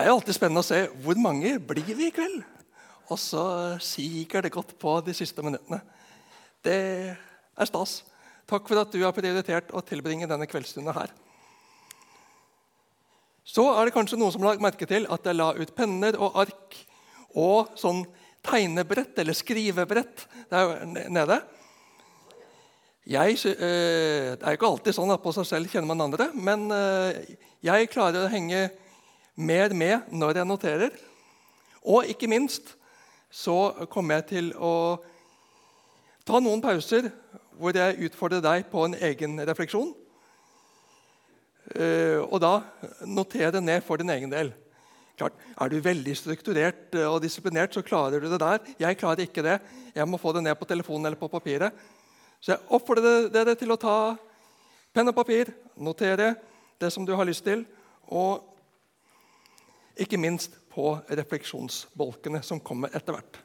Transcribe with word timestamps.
Det 0.00 0.06
er 0.06 0.14
jo 0.14 0.16
alltid 0.16 0.32
spennende 0.32 0.60
å 0.62 0.64
se 0.64 0.76
hvor 1.04 1.18
mange 1.20 1.50
blir 1.60 1.90
vi 1.92 2.06
i 2.08 2.12
kveld. 2.16 2.38
Og 3.12 3.18
så 3.20 3.42
siger 3.84 4.46
det 4.46 4.52
godt 4.54 4.70
på 4.80 4.94
de 5.04 5.12
siste 5.12 5.44
minuttene. 5.44 5.76
Det 6.64 6.76
er 7.12 7.68
stas. 7.68 7.98
Takk 8.48 8.64
for 8.64 8.80
at 8.80 8.96
du 8.96 9.02
har 9.04 9.12
prioritert 9.12 9.68
å 9.76 9.84
tilbringe 9.84 10.30
denne 10.30 10.48
kveldsstunden 10.48 10.96
her. 10.96 11.12
Så 13.44 13.66
er 13.74 13.84
det 13.84 13.96
kanskje 13.98 14.16
noen 14.16 14.32
som 14.32 14.48
har 14.48 14.54
lagt 14.54 14.64
merke 14.70 14.88
til 14.88 15.04
at 15.04 15.28
jeg 15.28 15.36
la 15.36 15.52
ut 15.60 15.76
penner 15.76 16.16
og 16.16 16.42
ark 16.46 16.80
og 17.36 17.76
sånn 17.76 18.06
tegnebrett 18.40 19.20
eller 19.20 19.36
skrivebrett 19.36 20.28
der 20.48 20.78
nede. 21.12 21.42
Jeg, 23.04 23.36
eh, 23.52 24.32
det 24.32 24.40
er 24.40 24.54
jo 24.54 24.64
ikke 24.64 24.76
alltid 24.78 24.96
sånn 24.96 25.12
at 25.12 25.20
på 25.20 25.36
seg 25.36 25.52
selv 25.52 25.68
kjenner 25.68 25.92
man 25.92 26.08
andre, 26.08 26.32
men 26.32 26.70
eh, 26.72 27.34
jeg 27.68 27.92
klarer 27.92 28.24
å 28.24 28.32
henge 28.32 28.70
mer 29.40 29.74
med 29.74 30.12
når 30.12 30.40
jeg 30.40 30.48
noterer. 30.48 31.00
Og 31.82 32.08
ikke 32.12 32.28
minst 32.30 32.74
så 33.30 33.86
kommer 33.90 34.20
jeg 34.20 34.28
til 34.30 34.52
å 34.58 35.00
ta 36.26 36.40
noen 36.42 36.62
pauser 36.62 37.08
hvor 37.60 37.76
jeg 37.76 38.08
utfordrer 38.08 38.42
deg 38.44 38.68
på 38.72 38.86
en 38.86 38.96
egen 38.96 39.38
refleksjon. 39.48 39.92
Eh, 41.76 42.18
og 42.18 42.40
da 42.42 42.54
notere 43.06 43.62
ned 43.62 43.84
for 43.86 44.00
din 44.00 44.10
egen 44.10 44.32
del. 44.32 44.52
Klart, 45.20 45.36
Er 45.60 45.68
du 45.68 45.80
veldig 45.84 46.16
strukturert 46.16 46.94
og 47.04 47.20
disiplinert, 47.22 47.74
så 47.74 47.82
klarer 47.84 48.20
du 48.20 48.30
det 48.30 48.40
der. 48.40 48.58
Jeg 48.78 48.96
klarer 48.96 49.20
ikke 49.26 49.44
det. 49.44 49.60
Jeg 49.94 50.08
må 50.08 50.16
få 50.16 50.32
det 50.32 50.42
ned 50.42 50.56
på 50.56 50.64
telefonen 50.64 51.06
eller 51.06 51.20
på 51.20 51.28
papiret. 51.28 51.72
Så 52.40 52.54
jeg 52.54 52.64
oppfordrer 52.72 53.28
dere 53.28 53.54
til 53.54 53.70
å 53.70 53.76
ta 53.76 54.16
penn 54.94 55.08
og 55.12 55.14
papir, 55.14 55.52
notere 55.76 56.34
det 56.80 56.88
som 56.92 57.04
du 57.04 57.12
har 57.14 57.28
lyst 57.28 57.44
til, 57.44 57.66
og 58.08 58.49
ikke 59.98 60.18
minst 60.20 60.54
på 60.70 60.92
refleksjonsbolkene 61.08 62.42
som 62.46 62.60
kommer 62.62 62.92
etter 62.94 63.16
hvert. 63.16 63.40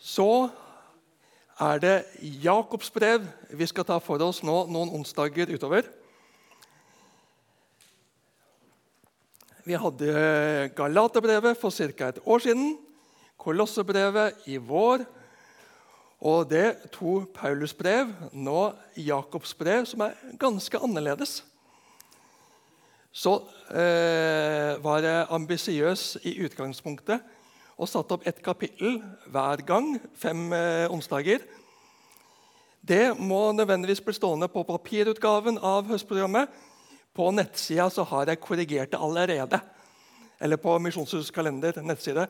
Så 0.00 0.48
er 1.60 1.80
det 1.82 1.96
Jakobs 2.44 2.90
brev 2.92 3.24
vi 3.56 3.66
skal 3.68 3.86
ta 3.88 3.98
for 4.00 4.22
oss 4.24 4.42
nå 4.44 4.64
noen 4.70 4.92
onsdager 4.96 5.50
utover. 5.52 5.88
Vi 9.66 9.74
hadde 9.74 10.70
Galaterbrevet 10.78 11.58
for 11.58 11.74
ca. 11.74 12.08
et 12.08 12.20
år 12.22 12.38
siden. 12.38 12.76
Kolossebrevet 13.36 14.46
i 14.46 14.56
vår. 14.56 15.02
Og 16.20 16.46
det 16.48 16.90
to 16.94 17.24
Paulus-brev, 17.34 18.12
nå 18.32 18.72
Jakobs 18.96 19.52
brev, 19.54 19.84
som 19.84 20.00
er 20.06 20.14
ganske 20.38 20.78
annerledes. 20.78 21.42
Så 23.16 23.32
eh, 23.72 24.76
var 24.84 25.04
jeg 25.04 25.28
ambisiøs 25.32 26.02
i 26.28 26.34
utgangspunktet 26.44 27.22
og 27.76 27.88
satte 27.88 28.16
opp 28.16 28.26
ett 28.28 28.42
kapittel 28.44 28.98
hver 29.32 29.62
gang. 29.64 29.94
Fem 30.20 30.50
eh, 30.52 30.84
onsdager. 30.92 31.40
Det 32.86 33.16
må 33.18 33.40
nødvendigvis 33.56 34.04
bli 34.04 34.14
stående 34.14 34.50
på 34.52 34.66
papirutgaven 34.68 35.56
av 35.64 35.88
høstprogrammet. 35.88 36.52
På 37.16 37.30
nettsida 37.32 37.88
så 37.90 38.04
har 38.04 38.28
jeg 38.28 38.42
korrigert 38.44 38.92
det 38.92 39.00
allerede. 39.00 39.62
Eller 40.40 40.60
på 40.60 40.76
Misjonshusets 40.84 41.32
kalender 41.32 41.80
nettside. 41.80 42.28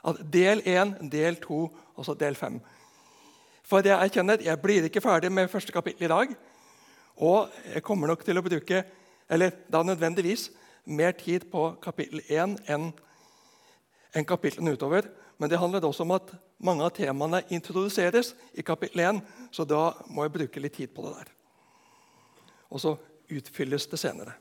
At 0.00 0.20
del 0.32 0.64
1, 0.64 0.96
del 1.12 1.36
2 1.44 1.62
og 1.96 2.14
del 2.18 2.34
5. 2.40 2.60
For 3.66 3.84
jeg 3.84 4.00
erkjenner 4.00 4.40
jeg 4.40 4.62
blir 4.64 4.88
ikke 4.88 5.04
ferdig 5.04 5.28
med 5.32 5.52
første 5.52 5.76
kapittel 5.76 6.08
i 6.08 6.14
dag. 6.14 6.36
Og 7.20 7.52
jeg 7.74 7.84
kommer 7.84 8.08
nok 8.08 8.24
til 8.24 8.40
å 8.40 8.44
bruke 8.48 8.86
eller 9.28 9.50
da 9.72 9.82
nødvendigvis 9.82 10.50
mer 10.84 11.10
tid 11.10 11.48
på 11.50 11.70
kapittel 11.82 12.22
1 12.28 12.58
enn 12.70 12.90
en 14.16 14.24
kapitlene 14.24 14.72
utover. 14.72 15.08
Men 15.38 15.50
det 15.50 15.58
handler 15.58 15.84
også 15.84 16.06
om 16.06 16.14
at 16.16 16.32
mange 16.58 16.84
av 16.84 16.94
temaene 16.96 17.42
introduseres 17.52 18.34
i 18.54 18.62
kapittel 18.62 19.02
1. 19.04 19.20
Så 19.52 19.64
da 19.64 19.90
må 20.08 20.24
jeg 20.24 20.32
bruke 20.38 20.62
litt 20.62 20.78
tid 20.78 20.94
på 20.94 21.04
det 21.04 21.12
der. 21.18 21.32
Og 22.70 22.80
så 22.80 22.96
utfylles 23.28 23.86
det 23.90 24.00
senere. 24.00 24.32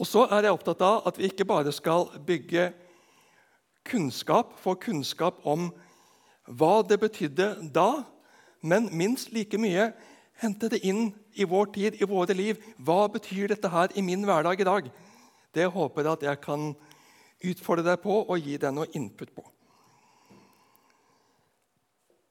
Og 0.00 0.08
så 0.08 0.24
er 0.32 0.46
jeg 0.46 0.56
opptatt 0.56 0.80
av 0.84 1.06
at 1.08 1.18
vi 1.18 1.28
ikke 1.28 1.48
bare 1.48 1.72
skal 1.72 2.08
bygge 2.26 2.70
kunnskap, 3.84 4.54
få 4.60 4.74
kunnskap 4.80 5.40
om 5.44 5.70
hva 6.50 6.80
det 6.82 6.98
betydde 7.00 7.50
da, 7.74 8.02
men 8.60 8.88
minst 8.96 9.32
like 9.32 9.58
mye 9.60 9.90
hente 10.40 10.70
det 10.72 10.80
inn 10.86 11.10
i 11.36 11.44
vår 11.44 11.72
tid, 11.74 12.00
i 12.00 12.08
våre 12.08 12.34
liv. 12.36 12.60
Hva 12.80 13.04
betyr 13.12 13.52
dette 13.52 13.70
her 13.70 13.92
i 13.94 14.04
min 14.04 14.24
hverdag 14.24 14.60
i 14.60 14.68
dag? 14.68 14.90
Det 15.52 15.66
håper 15.72 16.06
jeg 16.06 16.12
at 16.12 16.26
jeg 16.28 16.42
kan 16.44 16.68
utfordre 17.50 17.86
deg 17.86 18.02
på 18.02 18.20
og 18.22 18.38
gi 18.38 18.56
deg 18.60 18.74
noe 18.74 18.90
input 18.96 19.32
på. 19.36 19.44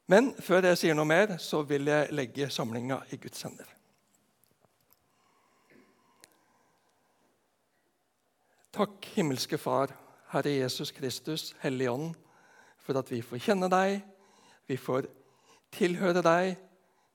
Men 0.10 0.32
før 0.42 0.66
jeg 0.66 0.80
sier 0.82 0.98
noe 0.98 1.06
mer, 1.06 1.36
så 1.38 1.62
vil 1.70 1.90
jeg 1.90 2.14
legge 2.18 2.50
samlinga 2.50 3.04
i 3.14 3.20
Guds 3.22 3.44
hender. 3.46 3.68
Takk, 8.74 9.06
himmelske 9.14 9.58
Far, 9.62 9.94
Herre 10.32 10.56
Jesus 10.56 10.94
Kristus, 10.96 11.52
Hellige 11.62 11.92
Ånd, 11.92 12.18
for 12.82 12.98
at 12.98 13.10
vi 13.12 13.22
får 13.22 13.42
kjenne 13.44 13.70
deg, 13.70 14.00
vi 14.70 14.78
får 14.78 15.10
tilhøre 15.76 16.24
deg, 16.26 16.58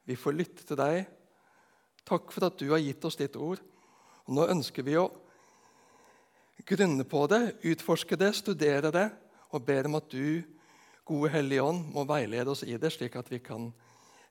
vi 0.05 0.17
får 0.17 0.37
lytte 0.37 0.67
til 0.69 0.79
deg. 0.79 1.05
Takk 2.05 2.33
for 2.35 2.49
at 2.49 2.59
du 2.61 2.69
har 2.73 2.83
gitt 2.83 3.05
oss 3.05 3.17
ditt 3.21 3.37
ord. 3.41 3.63
Og 4.25 4.37
Nå 4.37 4.49
ønsker 4.53 4.85
vi 4.85 4.97
å 5.01 5.09
grunne 6.65 7.05
på 7.09 7.25
det, 7.29 7.57
utforske 7.65 8.17
det, 8.21 8.33
studere 8.37 8.93
det, 8.95 9.09
og 9.53 9.65
ber 9.65 9.89
om 9.89 9.99
at 9.99 10.09
du, 10.13 10.43
gode 11.05 11.33
Hellige 11.35 11.65
Ånd, 11.65 11.89
må 11.93 12.07
veilede 12.09 12.53
oss 12.53 12.65
i 12.65 12.77
det, 12.81 12.93
slik 12.93 13.17
at 13.21 13.29
vi 13.33 13.41
kan 13.45 13.69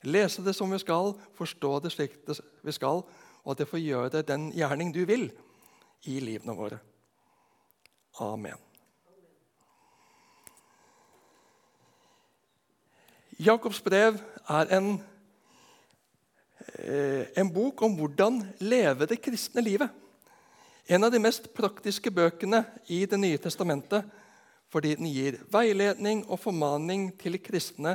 lese 0.03 0.43
det 0.43 0.55
som 0.57 0.71
vi 0.71 0.79
skal, 0.81 1.13
forstå 1.37 1.71
det 1.83 1.93
slik 1.93 2.17
vi 2.27 2.75
skal, 2.75 3.03
og 3.43 3.53
at 3.53 3.61
det 3.61 3.69
får 3.69 3.83
gjøre 3.83 4.23
den 4.27 4.49
gjerning 4.55 4.93
du 4.95 5.03
vil 5.07 5.29
i 6.09 6.19
livene 6.23 6.55
våre. 6.57 6.79
Amen. 8.21 8.59
Jakobs 13.39 13.81
brev 13.81 14.19
er 14.49 14.69
en, 14.77 14.99
en 17.35 17.49
bok 17.53 17.81
om 17.85 17.95
hvordan 17.97 18.39
leve 18.63 19.07
det 19.09 19.19
kristne 19.21 19.61
livet. 19.63 19.89
En 20.87 21.03
av 21.03 21.11
de 21.11 21.19
mest 21.21 21.47
praktiske 21.55 22.11
bøkene 22.11 22.63
i 22.91 23.05
Det 23.05 23.19
nye 23.19 23.39
testamentet 23.39 24.03
fordi 24.73 24.95
den 24.97 25.05
gir 25.11 25.37
veiledning 25.53 26.23
og 26.25 26.39
formaning 26.41 27.11
til 27.21 27.37
kristne 27.37 27.93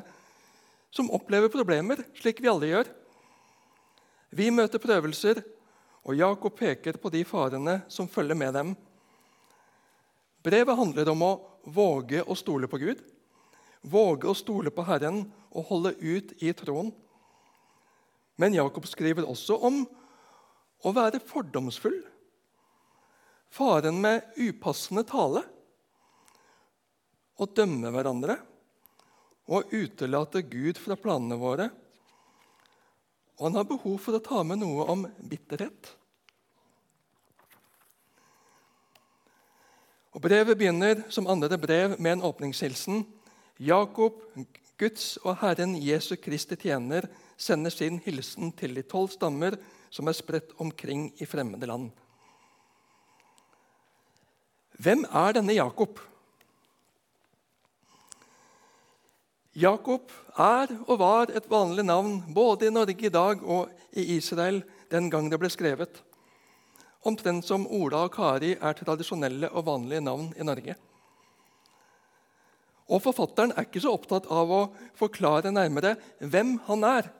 som 0.94 1.10
opplever 1.10 1.50
problemer, 1.52 2.00
slik 2.16 2.38
vi 2.40 2.50
alle 2.50 2.70
gjør. 2.70 2.90
Vi 4.30 4.46
møter 4.54 4.80
prøvelser, 4.80 5.42
og 6.06 6.16
Jakob 6.16 6.54
peker 6.56 6.96
på 7.00 7.10
de 7.12 7.24
farene 7.28 7.80
som 7.92 8.08
følger 8.08 8.38
med 8.38 8.54
dem. 8.54 8.70
Brevet 10.44 10.78
handler 10.78 11.10
om 11.12 11.24
å 11.26 11.32
våge 11.66 12.22
å 12.22 12.36
stole 12.38 12.70
på 12.70 12.80
Gud, 12.80 13.02
våge 13.82 14.30
å 14.30 14.36
stole 14.38 14.72
på 14.72 14.86
Herren 14.86 15.24
og 15.50 15.66
holde 15.68 15.96
ut 15.98 16.32
i 16.40 16.54
troen. 16.56 16.92
Men 18.38 18.54
Jakob 18.54 18.86
skriver 18.86 19.26
også 19.26 19.56
om 19.66 19.82
å 20.86 20.92
være 20.94 21.18
fordomsfull. 21.26 21.98
Faren 23.50 23.98
med 24.02 24.38
upassende 24.38 25.02
tale. 25.08 25.42
Å 27.38 27.46
dømme 27.50 27.90
hverandre 27.94 28.38
og 29.48 29.72
utelate 29.72 30.42
Gud 30.46 30.78
fra 30.78 30.96
planene 31.00 31.38
våre. 31.40 31.68
Og 33.38 33.48
han 33.48 33.58
har 33.58 33.68
behov 33.70 33.96
for 34.02 34.18
å 34.18 34.22
ta 34.22 34.42
med 34.46 34.60
noe 34.62 34.86
om 34.92 35.06
bitterhet. 35.30 35.94
Og 40.14 40.22
Brevet 40.24 40.58
begynner 40.58 41.04
som 41.14 41.28
andre 41.30 41.58
brev 41.60 41.94
med 41.98 42.16
en 42.16 42.26
åpningshilsen. 42.26 43.04
Jakob, 43.62 44.18
Guds 44.78 45.16
og 45.24 45.38
Herren 45.42 45.76
Jesu 45.78 46.16
Kristi 46.18 46.58
tjener, 46.58 47.06
sender 47.38 47.72
sin 47.72 48.00
hilsen 48.04 48.50
til 48.58 48.74
de 48.76 48.82
tolv 48.82 49.12
stammer 49.14 49.56
som 49.94 50.10
er 50.10 50.16
spredt 50.18 50.52
omkring 50.60 51.08
i 51.22 51.28
fremmede 51.28 51.68
land. 51.70 51.88
Hvem 54.78 55.06
er 55.06 55.38
denne 55.38 55.56
Jakob? 55.56 56.02
Jakob 59.58 60.12
er 60.38 60.74
og 60.84 60.98
var 61.00 61.32
et 61.34 61.48
vanlig 61.50 61.86
navn 61.86 62.20
både 62.34 62.68
i 62.68 62.74
Norge 62.74 63.08
i 63.08 63.14
dag 63.14 63.40
og 63.42 63.72
i 63.96 64.04
Israel 64.18 64.60
den 64.92 65.08
gang 65.10 65.30
det 65.30 65.40
ble 65.40 65.50
skrevet 65.50 66.02
omtrent 67.06 67.46
som 67.46 67.66
Ola 67.66 68.04
og 68.06 68.14
Kari 68.14 68.54
er 68.56 68.76
tradisjonelle 68.78 69.50
og 69.52 69.66
vanlige 69.68 70.04
navn 70.04 70.30
i 70.36 70.46
Norge. 70.46 70.74
Og 72.88 73.02
Forfatteren 73.04 73.52
er 73.52 73.66
ikke 73.66 73.82
så 73.84 73.92
opptatt 73.92 74.28
av 74.32 74.50
å 74.52 74.60
forklare 74.96 75.52
nærmere 75.52 75.94
hvem 76.18 76.56
han 76.68 76.86
er, 76.88 77.10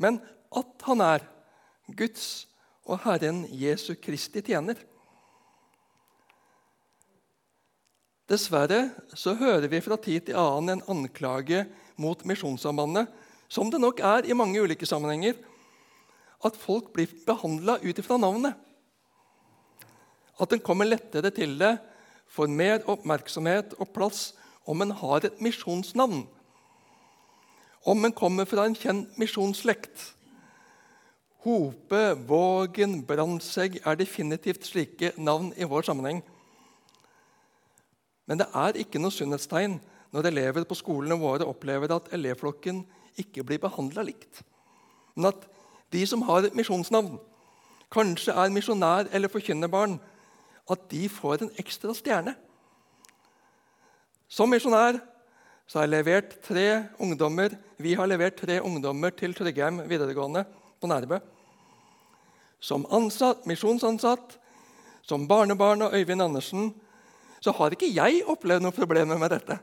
men 0.00 0.18
at 0.56 0.86
han 0.88 1.02
er 1.04 1.26
Guds 1.96 2.46
og 2.88 3.02
Herren 3.04 3.44
Jesu 3.54 3.92
Kristi 4.00 4.42
tjener. 4.42 4.78
Dessverre 8.30 8.92
så 9.18 9.34
hører 9.34 9.66
vi 9.70 9.82
fra 9.82 9.98
tid 9.98 10.28
til 10.28 10.38
annen 10.38 10.78
en 10.78 10.84
anklage 10.94 11.64
mot 12.00 12.22
Misjonssambandet, 12.24 13.10
som 13.50 13.70
det 13.70 13.80
nok 13.82 14.00
er 14.06 14.28
i 14.30 14.36
mange 14.38 14.62
ulike 14.62 14.86
sammenhenger, 14.86 15.34
at 16.46 16.56
folk 16.56 16.92
blir 16.94 17.10
behandla 17.26 17.80
ut 17.82 17.98
ifra 17.98 18.16
navnet. 18.22 18.54
At 20.40 20.54
en 20.54 20.62
kommer 20.64 20.88
lettere 20.88 21.32
til 21.34 21.58
det, 21.60 21.74
får 22.30 22.52
mer 22.54 22.86
oppmerksomhet 22.88 23.74
og 23.82 23.90
plass 23.92 24.30
om 24.70 24.80
en 24.84 24.94
har 24.94 25.26
et 25.26 25.42
misjonsnavn. 25.42 26.22
Om 27.84 28.04
en 28.04 28.12
kommer 28.12 28.44
fra 28.44 28.66
en 28.68 28.76
kjent 28.76 29.18
misjonsslekt. 29.18 30.10
Hope, 31.40 32.00
Vågen, 32.28 32.98
Brandtzæg 33.08 33.80
er 33.84 33.96
definitivt 33.96 34.66
slike 34.68 35.12
navn 35.16 35.54
i 35.56 35.64
vår 35.64 35.86
sammenheng. 35.88 36.20
Men 38.28 38.38
det 38.42 38.50
er 38.54 38.76
ikke 38.76 39.00
noe 39.00 39.14
sunnhetstegn 39.14 39.78
når 40.12 40.28
elever 40.28 40.66
på 40.68 40.76
skolene 40.76 41.16
våre 41.18 41.48
opplever 41.48 41.94
at 41.94 42.12
elevflokken 42.12 42.82
ikke 43.18 43.46
blir 43.48 43.62
behandla 43.62 44.04
likt. 44.04 44.42
Men 45.16 45.32
at 45.32 45.48
de 45.90 46.04
som 46.06 46.22
har 46.28 46.44
et 46.44 46.54
misjonsnavn, 46.54 47.16
kanskje 47.90 48.36
er 48.36 48.52
misjonær 48.52 49.08
eller 49.10 49.32
forkynnerbarn, 49.32 49.96
at 50.70 50.84
de 50.92 51.08
får 51.08 51.42
en 51.42 51.54
ekstra 51.58 51.94
stjerne. 51.96 52.36
Som 54.28 54.52
misjonær 54.52 55.00
har 55.78 55.86
jeg 55.86 55.92
levert 55.92 56.32
tre 56.42 56.66
ungdommer, 56.98 57.54
vi 57.78 57.94
har 57.94 58.08
levert 58.10 58.40
tre 58.40 58.58
ungdommer 58.58 59.12
til 59.14 59.34
Tryggheim 59.38 59.84
videregående 59.86 60.42
på 60.82 60.88
Nærbø. 60.90 61.20
Som 62.60 62.86
ansatt, 62.90 63.46
misjonsansatt, 63.46 64.34
som 65.06 65.28
barnebarn 65.30 65.86
av 65.86 65.94
Øyvind 65.94 66.22
Andersen 66.22 66.72
så 67.40 67.54
har 67.56 67.72
ikke 67.72 67.88
jeg 67.88 68.24
opplevd 68.28 68.64
noen 68.64 68.76
problemer 68.76 69.18
med 69.18 69.30
dette. 69.32 69.56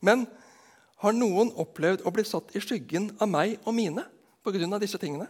Men 0.00 0.24
har 1.02 1.16
noen 1.16 1.50
opplevd 1.60 2.06
å 2.06 2.12
bli 2.14 2.24
satt 2.24 2.54
i 2.56 2.62
skyggen 2.62 3.10
av 3.20 3.28
meg 3.28 3.58
og 3.64 3.74
mine 3.76 4.06
pga. 4.46 4.78
disse 4.78 4.98
tingene? 4.98 5.26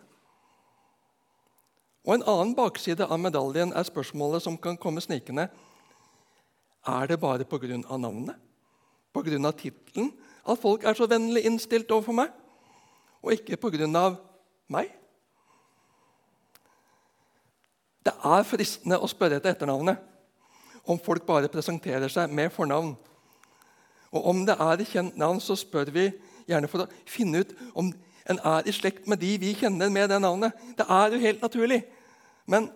Og 2.06 2.14
En 2.14 2.22
annen 2.22 2.54
bakside 2.54 3.02
av 3.02 3.18
medaljen 3.18 3.72
er 3.72 3.82
spørsmålet 3.82 4.42
som 4.42 4.56
kan 4.56 4.76
komme 4.76 5.00
snikende. 5.00 5.48
Er 6.86 7.06
det 7.06 7.18
bare 7.20 7.44
pga. 7.44 7.98
navnet, 7.98 8.36
pga. 9.16 9.52
tittelen, 9.52 10.12
at 10.46 10.60
folk 10.60 10.84
er 10.84 10.94
så 10.94 11.08
vennlig 11.10 11.44
innstilt 11.46 11.90
overfor 11.90 12.12
meg, 12.12 12.30
og 13.22 13.32
ikke 13.32 13.56
pga. 13.56 14.16
meg? 14.68 14.92
Det 18.06 18.12
er 18.22 18.46
fristende 18.46 19.00
å 19.02 19.08
spørre 19.10 19.40
etter 19.40 19.50
etternavnet 19.50 19.98
om 20.86 20.98
folk 21.02 21.24
bare 21.26 21.50
presenterer 21.50 22.08
seg 22.12 22.30
med 22.30 22.52
fornavn. 22.54 22.94
Og 24.14 24.26
Om 24.30 24.44
det 24.46 24.54
er 24.60 24.80
et 24.80 24.88
kjent 24.88 25.16
navn, 25.18 25.40
så 25.40 25.56
spør 25.58 25.90
vi 25.90 26.12
gjerne 26.46 26.68
for 26.70 26.84
å 26.84 26.90
finne 27.10 27.42
ut 27.42 27.54
om 27.74 27.90
en 28.26 28.38
er 28.38 28.66
i 28.66 28.74
slekt 28.74 29.06
med 29.10 29.20
de 29.22 29.36
vi 29.38 29.52
kjenner 29.54 29.90
med 29.90 30.08
det 30.10 30.20
navnet. 30.22 30.54
Det 30.78 30.86
er 30.88 31.12
jo 31.12 31.22
helt 31.22 31.42
naturlig. 31.42 31.82
Men 32.46 32.70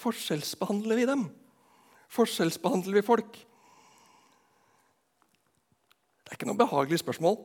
forskjellsbehandler 0.00 1.00
vi 1.00 1.08
dem? 1.08 1.26
Forskjellsbehandler 2.12 3.00
vi 3.00 3.04
folk? 3.04 3.40
Det 6.30 6.36
er 6.36 6.38
ikke 6.38 6.46
noe 6.46 6.60
behagelig 6.60 7.00
spørsmål. 7.02 7.40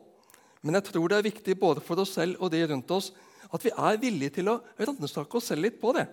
Men 0.62 0.78
jeg 0.78 0.86
tror 0.92 1.10
det 1.10 1.18
er 1.18 1.26
viktig 1.26 1.56
både 1.58 1.82
for 1.82 1.98
oss 2.04 2.12
selv 2.20 2.38
og 2.38 2.52
de 2.54 2.60
rundt 2.70 2.92
oss 2.94 3.08
at 3.50 3.64
vi 3.66 3.72
er 3.74 3.98
villige 3.98 4.36
til 4.38 4.52
å 4.52 4.60
ransake 4.78 5.40
oss 5.40 5.50
selv 5.50 5.66
litt 5.66 5.80
på 5.82 5.90
det. 5.98 6.04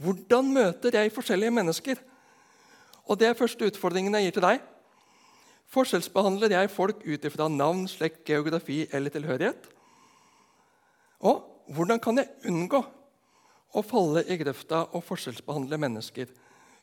Hvordan 0.00 0.48
møter 0.54 0.96
jeg 0.96 1.12
forskjellige 1.12 1.52
mennesker? 1.52 2.00
Og 3.04 3.18
Det 3.18 3.28
er 3.28 3.36
første 3.36 3.68
utfordringen 3.68 4.14
jeg 4.16 4.28
gir 4.30 4.36
til 4.38 4.46
deg. 4.46 4.62
Forskjellsbehandler 5.68 6.54
jeg 6.56 6.70
folk 6.72 7.02
ut 7.04 7.28
ifra 7.28 7.48
navn, 7.52 7.84
slekt, 7.88 8.22
geografi 8.24 8.86
eller 8.92 9.12
tilhørighet? 9.12 9.68
Og 11.20 11.44
hvordan 11.76 12.00
kan 12.00 12.22
jeg 12.22 12.32
unngå 12.48 12.80
å 13.76 13.82
falle 13.84 14.24
i 14.24 14.38
grøfta 14.40 14.86
og 14.96 15.04
forskjellsbehandle 15.04 15.76
mennesker 15.84 16.32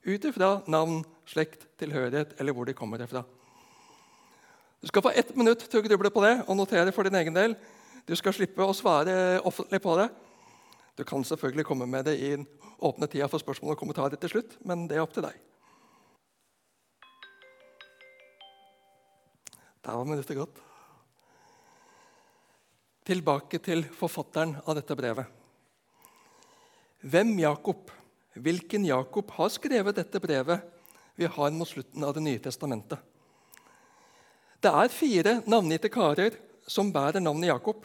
ut 0.06 0.30
ifra 0.30 0.62
navn, 0.70 1.02
slekt, 1.26 1.66
tilhørighet 1.82 2.38
eller 2.38 2.54
hvor 2.54 2.70
de 2.70 2.78
kommer 2.78 3.02
fra? 3.10 3.26
Du 4.82 4.88
skal 4.88 5.02
få 5.02 5.10
ett 5.10 5.34
minutt 5.36 5.64
til 5.66 5.80
å 5.80 5.86
gruble 5.86 6.12
på 6.14 6.22
det 6.22 6.36
og 6.46 6.58
notere 6.60 6.94
for 6.94 7.08
din 7.08 7.18
egen 7.18 7.36
del. 7.36 7.56
Du 8.06 8.14
skal 8.16 8.36
slippe 8.36 8.64
å 8.64 8.76
svare 8.78 9.42
offentlig 9.46 9.82
på 9.84 9.96
det. 9.98 10.08
Du 10.98 11.04
kan 11.06 11.26
selvfølgelig 11.26 11.66
komme 11.66 11.88
med 11.90 12.06
det 12.06 12.16
i 12.22 12.30
den 12.36 12.46
åpne 12.78 13.10
tida 13.10 13.28
for 13.30 13.42
spørsmål 13.42 13.74
og 13.74 13.82
kommentarer 13.82 14.22
til 14.22 14.32
slutt, 14.36 14.56
men 14.66 14.86
det 14.90 14.98
er 14.98 15.04
opp 15.04 15.16
til 15.16 15.26
deg. 15.26 15.36
Der 19.88 19.98
var 19.98 20.08
minuttet 20.08 20.38
gått. 20.38 20.62
Tilbake 23.08 23.62
til 23.64 23.86
forfatteren 23.98 24.58
av 24.66 24.76
dette 24.78 24.98
brevet. 25.00 25.30
Hvem 27.08 27.38
Jakob, 27.40 27.92
hvilken 28.36 28.86
Jakob 28.86 29.30
har 29.38 29.54
skrevet 29.54 29.96
dette 29.96 30.22
brevet 30.22 30.66
vi 31.18 31.30
har 31.30 31.54
mot 31.56 31.70
slutten 31.70 32.04
av 32.04 32.14
Det 32.18 32.26
nye 32.26 32.42
testamentet? 32.42 33.00
Det 34.58 34.72
er 34.74 34.90
fire 34.90 35.34
navngitte 35.46 35.90
karer 35.94 36.38
som 36.68 36.90
bærer 36.94 37.22
navnet 37.22 37.52
Jakob. 37.52 37.84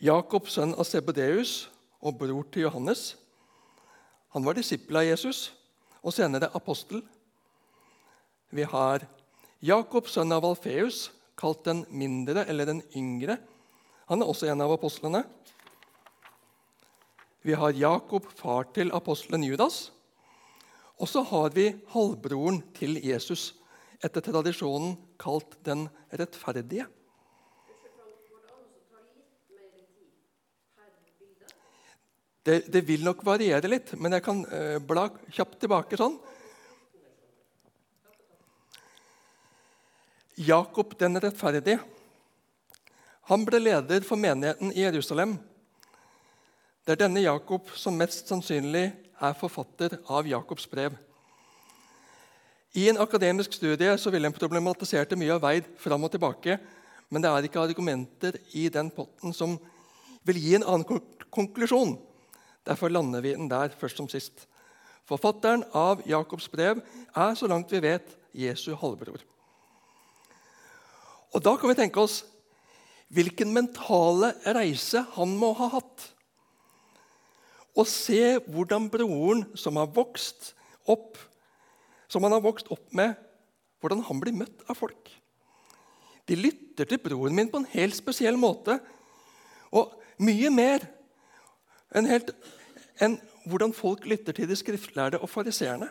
Jakob, 0.00 0.48
sønn 0.52 0.74
av 0.76 0.84
Sebedeus 0.88 1.70
og 2.00 2.18
bror 2.20 2.44
til 2.52 2.66
Johannes. 2.66 3.14
Han 4.36 4.44
var 4.44 4.56
disippel 4.56 5.00
av 5.00 5.06
Jesus 5.08 5.50
og 6.00 6.12
senere 6.12 6.50
apostel. 6.56 7.00
Vi 8.52 8.64
har 8.68 9.06
Jakob, 9.64 10.08
sønn 10.08 10.32
av 10.32 10.44
Alfeus, 10.44 11.08
kalt 11.40 11.64
den 11.64 11.84
mindre 11.88 12.44
eller 12.48 12.68
den 12.68 12.82
yngre. 12.96 13.38
Han 14.12 14.20
er 14.20 14.28
også 14.28 14.50
en 14.50 14.60
av 14.64 14.72
apostlene. 14.74 15.22
Vi 17.44 17.56
har 17.56 17.72
Jakob, 17.72 18.28
far 18.36 18.68
til 18.76 18.92
apostelen 18.92 19.44
Judas. 19.48 19.88
Og 21.00 21.08
så 21.08 21.24
har 21.24 21.52
vi 21.56 21.70
halvbroren 21.94 22.60
til 22.76 22.98
Jesus, 23.00 23.54
etter 24.00 24.24
tradisjonen 24.24 24.96
kalt 25.20 25.58
den 25.66 25.86
rettferdige. 26.10 26.86
Det, 32.42 32.72
det 32.72 32.80
vil 32.88 33.04
nok 33.04 33.20
variere 33.26 33.68
litt, 33.68 33.92
men 34.00 34.16
jeg 34.16 34.24
kan 34.24 34.40
eh, 34.48 34.78
bla 34.80 35.10
kjapt 35.28 35.58
tilbake 35.60 35.98
sånn. 36.00 36.16
Jakob 40.40 40.94
den 40.98 41.20
rettferdige. 41.20 41.82
Han 43.28 43.44
ble 43.44 43.60
leder 43.60 44.00
for 44.08 44.16
menigheten 44.18 44.72
i 44.72 44.86
Jerusalem. 44.86 45.36
Det 46.82 46.96
er 46.96 47.02
denne 47.04 47.20
Jakob 47.22 47.68
som 47.76 48.00
mest 48.00 48.32
sannsynlig 48.32 48.86
er 49.20 49.36
forfatter 49.36 49.98
av 50.08 50.26
Jakobs 50.26 50.64
brev. 50.72 50.96
I 52.70 52.86
en 52.88 53.00
akademisk 53.02 53.56
studie 53.56 53.96
så 53.98 54.12
ville 54.14 54.28
en 54.30 54.36
problematisert 54.36 55.16
mye 55.18 55.34
av 55.34 55.42
veid 55.42 55.66
fram 55.80 56.04
og 56.06 56.12
tilbake, 56.12 56.54
men 57.10 57.22
det 57.22 57.30
er 57.30 57.48
ikke 57.48 57.64
argumenter 57.64 58.36
i 58.54 58.68
den 58.70 58.92
potten 58.94 59.34
som 59.34 59.56
vil 60.26 60.38
gi 60.38 60.54
en 60.54 60.66
annen 60.68 61.02
konklusjon. 61.34 61.96
Derfor 62.66 62.92
lander 62.92 63.24
vi 63.24 63.34
den 63.34 63.50
der 63.50 63.74
først 63.74 63.98
som 63.98 64.06
sist. 64.10 64.46
Forfatteren 65.08 65.64
av 65.74 66.04
Jakobs 66.06 66.46
brev 66.52 66.78
er, 66.78 67.34
så 67.34 67.48
langt 67.50 67.72
vi 67.74 67.82
vet, 67.82 68.06
Jesu 68.30 68.76
halvbror. 68.78 69.24
Og 71.34 71.42
Da 71.42 71.56
kan 71.56 71.70
vi 71.70 71.78
tenke 71.78 72.02
oss 72.02 72.22
hvilken 73.10 73.50
mentale 73.50 74.30
reise 74.54 75.02
han 75.16 75.34
må 75.38 75.50
ha 75.58 75.66
hatt. 75.74 76.06
Og 77.74 77.86
se 77.90 78.38
hvordan 78.46 78.86
broren 78.90 79.44
som 79.58 79.78
har 79.80 79.90
vokst 79.90 80.52
opp, 80.86 81.18
som 82.10 82.24
han 82.26 82.34
har 82.34 82.42
vokst 82.42 82.70
opp 82.74 82.88
med, 82.96 83.14
hvordan 83.80 84.02
han 84.08 84.20
blir 84.22 84.34
møtt 84.36 84.64
av 84.68 84.78
folk. 84.78 85.10
De 86.28 86.36
lytter 86.38 86.88
til 86.88 87.00
broren 87.02 87.36
min 87.36 87.50
på 87.50 87.60
en 87.60 87.70
helt 87.72 87.96
spesiell 87.96 88.36
måte. 88.38 88.76
Og 89.74 89.94
mye 90.22 90.50
mer 90.52 90.84
enn, 91.94 92.08
helt, 92.10 92.32
enn 93.02 93.16
hvordan 93.48 93.74
folk 93.74 94.04
lytter 94.10 94.36
til 94.36 94.50
de 94.50 94.58
skriftlærde 94.58 95.22
og 95.22 95.30
fariseerne. 95.30 95.88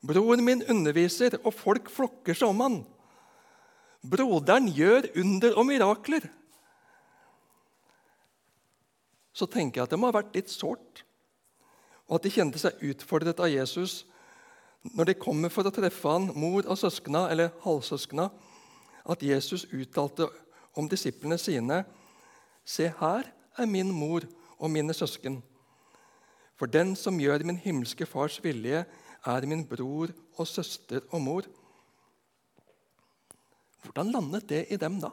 Broren 0.00 0.42
min 0.44 0.64
underviser, 0.72 1.36
og 1.44 1.52
folk 1.52 1.90
flokker 1.92 2.36
seg 2.36 2.48
om 2.48 2.62
han. 2.64 2.78
Broderen 4.00 4.70
gjør 4.72 5.10
under 5.20 5.56
og 5.60 5.66
mirakler. 5.68 6.24
Så 9.36 9.46
tenker 9.48 9.80
jeg 9.80 9.88
at 9.88 9.92
det 9.92 10.00
må 10.00 10.08
ha 10.08 10.16
vært 10.16 10.34
litt 10.36 10.52
sårt, 10.52 11.04
og 12.08 12.16
at 12.18 12.24
de 12.26 12.32
kjente 12.32 12.60
seg 12.60 12.80
utfordret 12.90 13.38
av 13.40 13.52
Jesus 13.52 14.00
når 14.82 15.10
de 15.10 15.18
kommer 15.20 15.52
for 15.52 15.66
å 15.68 15.72
treffe 15.74 16.08
han, 16.08 16.30
mor 16.32 16.64
og 16.64 16.78
søskna, 16.80 17.26
eller 17.32 17.52
halvsøskna, 17.64 18.30
at 19.10 19.22
Jesus 19.24 19.66
uttalte 19.72 20.28
om 20.78 20.88
disiplene 20.88 21.38
sine.: 21.38 21.84
Se, 22.64 22.88
her 23.00 23.28
er 23.58 23.66
min 23.66 23.90
mor 23.92 24.24
og 24.58 24.70
mine 24.70 24.94
søsken. 24.94 25.42
For 26.56 26.68
den 26.68 26.94
som 26.96 27.20
gjør 27.20 27.44
min 27.44 27.56
himmelske 27.56 28.06
fars 28.06 28.38
vilje, 28.44 28.84
er 29.26 29.46
min 29.46 29.64
bror 29.68 30.12
og 30.36 30.48
søster 30.48 31.00
og 31.10 31.20
mor. 31.20 31.48
Hvordan 33.82 34.12
landet 34.12 34.48
det 34.48 34.66
i 34.70 34.76
dem 34.76 35.00
da? 35.00 35.10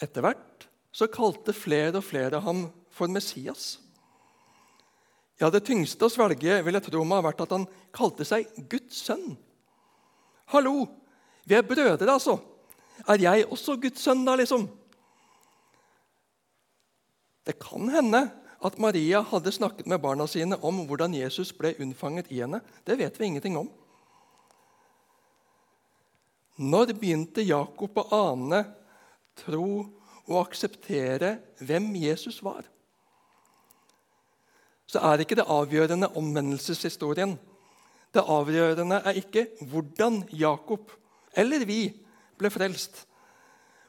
Etter 0.00 0.20
hvert 0.20 0.68
så 0.92 1.08
kalte 1.08 1.52
flere 1.56 1.96
og 1.96 2.04
flere 2.04 2.40
ham 2.44 2.66
for 2.92 3.08
Messias. 3.08 3.78
Ja, 5.40 5.50
Det 5.50 5.66
tyngste 5.68 6.06
å 6.06 6.12
svelge 6.12 6.60
vil 6.64 6.78
jeg 6.78 6.86
tro 6.86 7.02
må 7.04 7.18
ha 7.18 7.26
vært 7.26 7.42
at 7.44 7.52
han 7.52 7.66
kalte 7.94 8.24
seg 8.24 8.48
Guds 8.70 9.02
sønn. 9.04 9.36
Hallo! 10.52 10.86
Vi 11.46 11.54
er 11.54 11.66
brødre, 11.66 12.08
altså. 12.10 12.40
Er 13.06 13.20
jeg 13.22 13.46
også 13.52 13.76
Guds 13.78 14.02
sønn, 14.02 14.24
da, 14.26 14.34
liksom? 14.38 14.64
Det 17.46 17.54
kan 17.62 17.86
hende 17.92 18.24
at 18.66 18.78
Maria 18.82 19.20
hadde 19.22 19.52
snakket 19.54 19.86
med 19.86 20.00
barna 20.02 20.26
sine 20.26 20.56
om 20.64 20.80
hvordan 20.88 21.14
Jesus 21.14 21.52
ble 21.54 21.74
unnfanget 21.84 22.32
i 22.34 22.40
henne. 22.40 22.62
Det 22.82 22.96
vet 22.98 23.20
vi 23.20 23.28
ingenting 23.28 23.58
om. 23.60 23.68
Når 26.56 26.96
begynte 26.96 27.44
Jakob 27.44 28.00
å 28.00 28.06
ane, 28.16 28.62
tro 29.36 29.84
og 30.26 30.38
akseptere 30.40 31.36
hvem 31.60 31.92
Jesus 32.00 32.40
var? 32.42 32.64
Så 34.86 35.02
er 35.02 35.22
ikke 35.22 35.38
det 35.38 35.48
avgjørende 35.50 36.08
omvendelseshistorien. 36.16 37.34
Det 38.14 38.22
avgjørende 38.22 39.02
er 39.04 39.18
ikke 39.18 39.48
hvordan 39.60 40.22
Jakob 40.32 40.92
eller 41.36 41.66
vi 41.68 41.80
ble 42.38 42.50
frelst, 42.52 43.04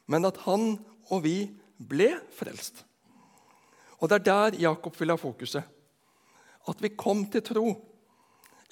men 0.07 0.27
at 0.27 0.39
han 0.43 0.73
og 1.07 1.23
vi 1.23 1.47
ble 1.77 2.09
frelst. 2.35 2.83
Og 3.97 4.09
Det 4.09 4.15
er 4.15 4.23
der 4.23 4.59
Jakob 4.59 4.99
vil 4.99 5.09
ha 5.09 5.15
fokuset. 5.17 5.63
At 6.67 6.81
vi 6.81 6.89
kom 6.89 7.25
til 7.31 7.41
tro. 7.41 7.65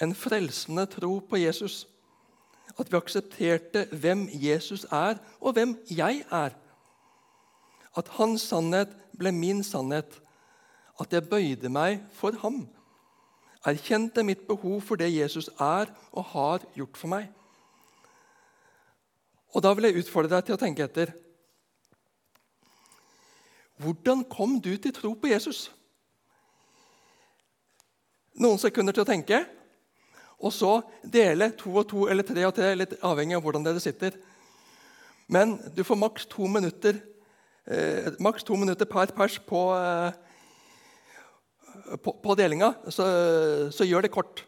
En 0.02 0.16
frelsende 0.16 0.86
tro 0.86 1.20
på 1.20 1.40
Jesus. 1.40 1.88
At 2.80 2.92
vi 2.92 2.98
aksepterte 2.98 3.88
hvem 3.92 4.28
Jesus 4.34 4.86
er, 4.92 5.18
og 5.40 5.54
hvem 5.54 5.78
jeg 5.90 6.26
er. 6.32 6.50
At 7.98 8.12
hans 8.20 8.42
sannhet 8.42 8.92
ble 9.18 9.32
min 9.32 9.64
sannhet. 9.64 10.22
At 11.00 11.14
jeg 11.14 11.28
bøyde 11.30 11.70
meg 11.70 12.00
for 12.16 12.38
ham. 12.42 12.64
Erkjente 13.66 14.24
mitt 14.24 14.46
behov 14.48 14.82
for 14.86 15.00
det 15.00 15.10
Jesus 15.12 15.50
er 15.60 15.90
og 16.12 16.24
har 16.36 16.66
gjort 16.76 16.98
for 16.98 17.12
meg. 17.12 17.30
Og 19.56 19.64
Da 19.64 19.74
vil 19.74 19.88
jeg 19.88 20.04
utfordre 20.04 20.36
deg 20.36 20.46
til 20.46 20.58
å 20.58 20.60
tenke 20.60 20.84
etter. 20.84 21.14
Hvordan 23.80 24.24
kom 24.30 24.60
du 24.60 24.76
til 24.78 24.94
tro 24.96 25.14
på 25.16 25.32
Jesus? 25.32 25.70
Noen 28.40 28.60
sekunder 28.60 28.96
til 28.96 29.04
å 29.06 29.08
tenke, 29.08 29.46
og 30.44 30.52
så 30.52 30.82
dele 31.08 31.54
to 31.56 31.72
og 31.72 31.88
to 31.88 32.08
eller 32.12 32.28
tre 32.28 32.44
og 32.48 32.54
tre, 32.56 32.74
litt 32.76 32.98
avhengig 33.00 33.38
av 33.38 33.44
hvordan 33.46 33.64
dere 33.64 33.84
sitter. 33.84 34.18
Men 35.32 35.56
du 35.76 35.84
får 35.88 36.00
maks 36.00 36.28
to 36.30 36.48
minutter, 36.52 37.00
eh, 37.68 38.12
maks 38.20 38.44
to 38.44 38.56
minutter 38.60 38.86
per 38.86 39.08
pers 39.16 39.40
på, 39.40 39.62
eh, 39.80 40.12
på, 42.02 42.14
på 42.22 42.36
delinga, 42.38 42.74
så, 42.90 43.06
så, 43.74 43.88
gjør 43.88 44.06
det 44.06 44.14
kort. 44.14 44.44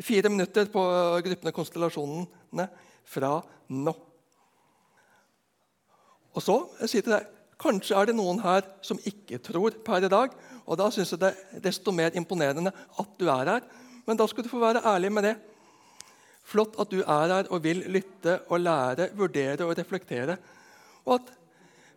Fire 0.00 0.30
minutter 0.32 0.70
på 0.72 0.82
gruppene 1.26 1.52
konstellasjonene 1.54 2.66
fra 3.10 3.34
nå. 3.70 3.94
Og 6.30 6.42
så 6.44 6.56
jeg 6.80 6.92
sier 6.92 7.06
til 7.06 7.16
deg, 7.16 7.28
Kanskje 7.60 7.92
er 7.92 8.08
det 8.08 8.16
noen 8.16 8.38
her 8.40 8.64
som 8.80 9.00
ikke 9.04 9.36
tror 9.44 9.74
per 9.84 10.06
i 10.06 10.08
dag. 10.08 10.32
og 10.64 10.78
Da 10.80 10.86
syns 10.92 11.12
jeg 11.12 11.20
det 11.20 11.34
er 11.34 11.64
desto 11.66 11.92
mer 11.92 12.14
imponerende 12.16 12.72
at 12.72 13.10
du 13.20 13.26
er 13.28 13.50
her. 13.52 13.66
Men 14.06 14.16
da 14.16 14.26
skal 14.30 14.46
du 14.46 14.48
få 14.48 14.62
være 14.62 14.80
ærlig 14.88 15.10
med 15.12 15.26
det. 15.28 15.34
Flott 16.48 16.78
at 16.80 16.88
du 16.88 17.02
er 17.02 17.34
her 17.34 17.50
og 17.52 17.60
vil 17.62 17.84
lytte 17.92 18.38
og 18.48 18.64
lære, 18.64 19.10
vurdere 19.12 19.68
og 19.68 19.76
reflektere. 19.76 20.38
Og 21.04 21.18
at 21.18 21.28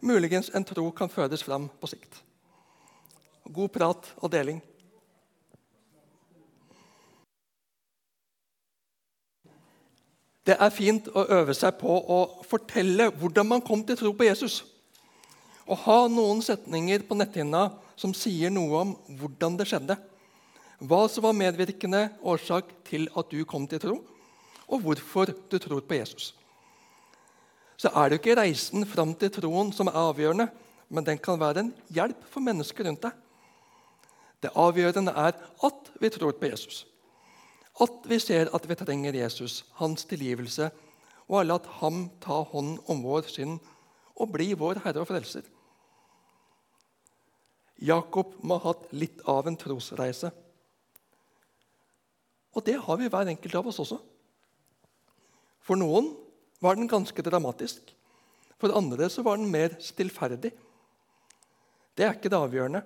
muligens 0.04 0.52
en 0.54 0.68
tro 0.68 0.90
kan 0.92 1.10
føres 1.10 1.46
fram 1.48 1.70
på 1.80 1.88
sikt. 1.94 2.20
God 3.48 3.72
prat 3.72 4.12
og 4.20 4.32
deling. 4.32 4.60
Det 10.44 10.58
er 10.60 10.76
fint 10.76 11.08
å 11.16 11.24
øve 11.32 11.56
seg 11.56 11.78
på 11.80 11.88
å 11.88 12.20
fortelle 12.48 13.08
hvordan 13.16 13.48
man 13.48 13.64
kom 13.64 13.84
til 13.88 13.98
tro 14.00 14.12
på 14.16 14.28
Jesus. 14.28 14.62
Å 15.64 15.78
ha 15.86 16.00
noen 16.12 16.42
setninger 16.44 17.06
på 17.08 17.16
netthinna 17.16 17.70
som 17.96 18.16
sier 18.18 18.52
noe 18.52 18.82
om 18.82 18.92
hvordan 19.22 19.56
det 19.60 19.70
skjedde. 19.70 19.96
Hva 20.84 21.06
som 21.08 21.24
var 21.24 21.38
medvirkende 21.38 22.10
årsak 22.28 22.74
til 22.90 23.08
at 23.16 23.32
du 23.32 23.46
kom 23.48 23.70
til 23.72 23.80
tro, 23.80 24.00
og 24.68 24.84
hvorfor 24.84 25.32
du 25.32 25.58
tror 25.62 25.84
på 25.88 25.96
Jesus. 25.96 26.34
Så 27.80 27.92
er 27.96 28.10
det 28.10 28.18
jo 28.18 28.22
ikke 28.24 28.40
reisen 28.42 28.84
fram 28.88 29.14
til 29.16 29.32
troen 29.32 29.72
som 29.76 29.88
er 29.88 30.00
avgjørende, 30.00 30.50
men 30.94 31.08
den 31.08 31.20
kan 31.24 31.40
være 31.40 31.64
en 31.64 31.74
hjelp 31.94 32.20
for 32.32 32.44
mennesker 32.44 32.88
rundt 32.88 33.06
deg. 33.06 33.16
Det 34.44 34.52
avgjørende 34.60 35.14
er 35.16 35.38
at 35.40 35.94
vi 36.02 36.12
tror 36.12 36.36
på 36.36 36.52
Jesus. 36.52 36.84
At 37.82 38.06
vi 38.06 38.20
ser 38.22 38.52
at 38.54 38.68
vi 38.70 38.78
trenger 38.78 39.16
Jesus, 39.18 39.64
hans 39.80 40.06
tilgivelse, 40.06 40.70
og 41.30 41.40
har 41.40 41.48
latt 41.48 41.68
ham 41.80 42.06
ta 42.22 42.44
hånd 42.46 42.78
om 42.92 43.02
vår 43.06 43.30
synd 43.32 43.58
og 44.14 44.34
bli 44.36 44.52
vår 44.60 44.84
Herre 44.84 45.02
og 45.02 45.10
Frelser. 45.10 45.46
Jakob 47.84 48.36
må 48.46 48.60
ha 48.60 48.72
hatt 48.72 48.92
litt 48.94 49.24
av 49.30 49.48
en 49.50 49.58
trosreise. 49.60 50.30
Og 52.54 52.62
det 52.68 52.78
har 52.86 53.00
vi 53.00 53.10
hver 53.10 53.32
enkelt 53.32 53.56
av 53.58 53.72
oss 53.72 53.82
også. 53.82 53.98
For 55.64 55.80
noen 55.80 56.12
var 56.64 56.78
den 56.78 56.92
ganske 56.92 57.26
dramatisk. 57.26 57.82
For 58.62 58.76
andre 58.78 59.10
så 59.12 59.24
var 59.26 59.40
den 59.40 59.50
mer 59.52 59.74
stillferdig. 59.84 60.54
Det 61.98 62.06
er 62.06 62.14
ikke 62.16 62.30
det 62.32 62.40
avgjørende. 62.40 62.84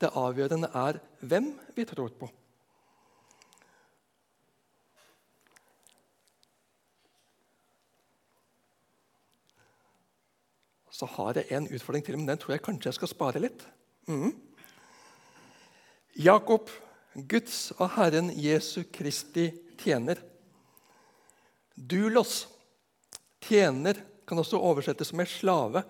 Det 0.00 0.14
avgjørende 0.18 0.70
er 0.76 1.00
hvem 1.20 1.52
vi 1.76 1.84
tror 1.88 2.14
på. 2.18 2.30
Så 11.02 11.08
har 11.16 11.40
jeg 11.40 11.50
en 11.56 11.66
utfordring 11.66 12.04
til, 12.06 12.14
men 12.14 12.28
den 12.30 12.38
tror 12.38 12.54
jeg 12.54 12.62
kanskje 12.62 12.92
jeg 12.92 12.98
skal 13.00 13.10
spare 13.10 13.40
litt. 13.42 13.64
Mm. 14.06 14.30
Jakob, 16.22 16.68
Guds 17.26 17.72
og 17.78 17.88
Herren 17.96 18.28
Jesu 18.38 18.84
Kristi 18.94 19.48
tjener. 19.80 20.20
Dulos, 21.74 22.44
tjener, 23.42 23.98
kan 24.28 24.38
også 24.38 24.60
oversettes 24.62 25.10
med 25.18 25.26
slave. 25.26 25.82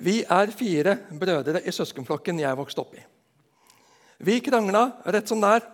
Vi 0.00 0.22
er 0.24 0.54
fire 0.56 0.94
brødre 1.20 1.60
i 1.60 1.74
søskenflokken 1.74 2.40
jeg 2.40 2.56
vokste 2.56 2.80
opp 2.80 2.94
i. 2.96 3.02
Vi 4.24 4.38
krangla 4.46 4.86
rett 5.04 5.28
som 5.28 5.44
det 5.44 5.50
er. 5.58 5.66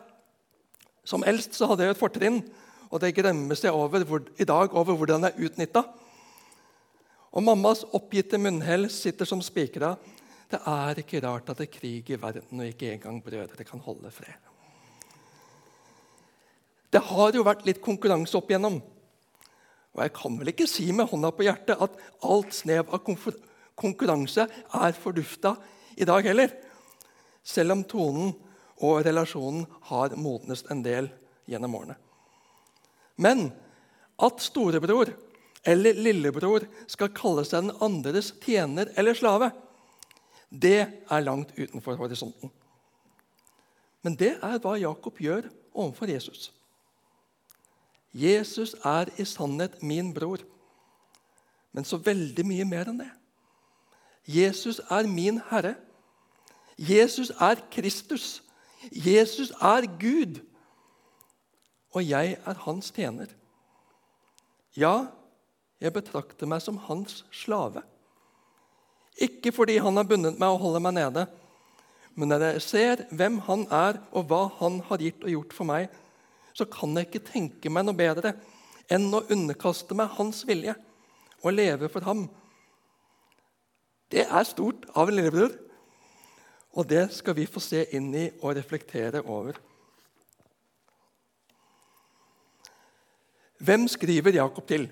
Som 1.06 1.22
eldst 1.22 1.54
så 1.54 1.70
hadde 1.70 1.86
jeg 1.86 1.94
et 1.94 2.02
fortrinn, 2.02 2.40
og 2.90 2.98
det 3.04 3.12
gremmes 3.14 3.62
jeg 3.62 3.70
over 3.70 4.02
i 4.34 4.48
dag 4.48 4.74
over 4.74 4.98
hvordan 4.98 5.28
jeg 5.28 5.46
utnytta. 5.52 5.84
Og 7.36 7.44
mammas 7.44 7.84
oppgitte 7.92 8.40
munnhell 8.40 8.88
sitter 8.88 9.28
som 9.28 9.42
spikra. 9.44 9.92
Det 10.48 10.60
er 10.72 11.02
ikke 11.02 11.20
rart 11.20 11.50
at 11.52 11.58
det 11.60 11.66
er 11.66 11.74
krig 11.74 12.10
i 12.14 12.18
verden, 12.20 12.62
og 12.62 12.68
ikke 12.70 12.94
engang 12.94 13.18
brødre 13.20 13.66
kan 13.66 13.82
holde 13.84 14.12
fred. 14.14 14.38
Det 16.88 17.02
har 17.10 17.36
jo 17.36 17.44
vært 17.44 17.66
litt 17.66 17.82
konkurranse 17.84 18.38
opp 18.38 18.48
igjennom. 18.48 18.78
Og 19.96 20.00
jeg 20.04 20.14
kan 20.16 20.38
vel 20.40 20.52
ikke 20.52 20.68
si 20.70 20.86
med 20.96 21.10
hånda 21.10 21.32
på 21.34 21.44
hjertet 21.44 21.82
at 21.82 22.00
alt 22.24 22.56
snev 22.56 22.88
av 22.88 23.04
konkurranse 23.04 24.46
er 24.46 24.96
fordufta 24.96 25.56
i 25.96 26.08
dag 26.08 26.24
heller. 26.30 26.54
Selv 27.44 27.76
om 27.76 27.84
tonen 27.84 28.32
og 28.80 29.02
relasjonen 29.04 29.66
har 29.90 30.16
modnes 30.16 30.64
en 30.72 30.80
del 30.84 31.10
gjennom 31.48 31.76
årene. 31.78 31.98
Men 33.20 33.48
at 34.20 34.40
storebror 34.44 35.12
eller 35.66 35.98
lillebror 35.98 36.66
skal 36.90 37.14
kalle 37.16 37.44
seg 37.46 37.66
den 37.66 37.78
andres 37.82 38.32
tjener 38.42 38.92
eller 38.96 39.16
slave, 39.18 39.50
det 40.50 40.86
er 40.86 41.24
langt 41.24 41.52
utenfor 41.58 41.98
horisonten. 41.98 42.52
Men 44.06 44.14
det 44.14 44.36
er 44.38 44.60
hva 44.62 44.76
Jakob 44.78 45.18
gjør 45.18 45.48
overfor 45.74 46.10
Jesus. 46.10 46.52
Jesus 48.16 48.76
er 48.86 49.10
i 49.20 49.26
sannhet 49.28 49.82
min 49.82 50.12
bror. 50.14 50.44
Men 51.74 51.84
så 51.84 51.98
veldig 52.00 52.46
mye 52.48 52.64
mer 52.64 52.88
enn 52.88 53.02
det. 53.02 53.10
Jesus 54.26 54.78
er 54.90 55.08
min 55.10 55.42
Herre. 55.50 55.74
Jesus 56.78 57.32
er 57.40 57.60
Kristus. 57.72 58.42
Jesus 58.92 59.50
er 59.60 59.84
Gud. 60.00 60.40
Og 61.92 62.06
jeg 62.08 62.38
er 62.46 62.62
hans 62.64 62.90
tjener. 62.94 63.28
Ja, 64.76 65.08
Jeg 65.82 65.92
betrakter 65.92 66.48
meg 66.48 66.62
som 66.64 66.78
hans 66.86 67.20
slave. 67.34 67.82
Ikke 69.20 69.52
fordi 69.52 69.78
han 69.80 69.96
har 69.96 70.08
bundet 70.08 70.38
meg 70.40 70.54
og 70.54 70.62
holder 70.64 70.82
meg 70.84 70.96
nede, 70.96 71.26
men 72.16 72.32
når 72.32 72.46
jeg 72.46 72.64
ser 72.64 73.04
hvem 73.12 73.38
han 73.44 73.66
er, 73.72 74.00
og 74.16 74.28
hva 74.30 74.46
han 74.60 74.80
har 74.88 75.02
gitt 75.04 75.24
og 75.24 75.32
gjort 75.32 75.56
for 75.56 75.68
meg, 75.68 75.90
så 76.56 76.64
kan 76.64 76.96
jeg 76.96 77.10
ikke 77.10 77.26
tenke 77.28 77.72
meg 77.72 77.84
noe 77.84 77.96
bedre 77.96 78.32
enn 78.92 79.10
å 79.12 79.24
underkaste 79.32 79.96
meg 79.98 80.14
hans 80.16 80.40
vilje 80.48 80.72
og 81.42 81.52
leve 81.52 81.90
for 81.92 82.06
ham. 82.08 82.24
Det 84.08 84.24
er 84.24 84.48
stort 84.48 84.86
av 84.96 85.10
en 85.10 85.18
lillebror, 85.18 85.52
og 86.76 86.88
det 86.88 87.08
skal 87.16 87.36
vi 87.36 87.48
få 87.48 87.60
se 87.60 87.84
inn 87.96 88.08
i 88.16 88.28
og 88.40 88.54
reflektere 88.56 89.20
over. 89.24 89.58
Hvem 93.60 93.86
skriver 93.88 94.36
Jakob 94.36 94.66
til? 94.68 94.88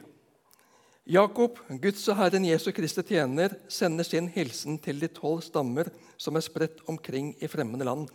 Jakob, 1.05 1.59
Guds 1.69 2.07
og 2.09 2.17
Herren 2.17 2.47
Jesu 2.49 2.71
Kristi 2.73 3.03
tjener, 3.05 3.53
sender 3.69 4.07
sin 4.09 4.31
hilsen 4.33 4.79
til 4.81 5.03
de 5.03 5.11
tolv 5.13 5.43
stammer 5.45 5.91
som 6.17 6.39
er 6.39 6.45
spredt 6.47 6.81
omkring 6.89 7.35
i 7.45 7.49
fremmede 7.51 7.85
land. 7.85 8.07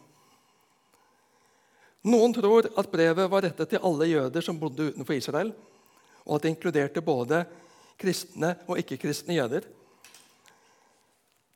Noen 2.09 2.33
tror 2.33 2.65
at 2.79 2.89
brevet 2.89 3.29
var 3.29 3.45
rettet 3.45 3.69
til 3.69 3.85
alle 3.85 4.07
jøder 4.09 4.41
som 4.41 4.57
bodde 4.57 4.87
utenfor 4.89 5.19
Israel, 5.19 5.53
og 6.25 6.39
at 6.39 6.47
det 6.47 6.53
inkluderte 6.55 7.05
både 7.05 7.43
kristne 7.99 8.55
og 8.65 8.81
ikke-kristne 8.81 9.37
jøder. 9.37 9.69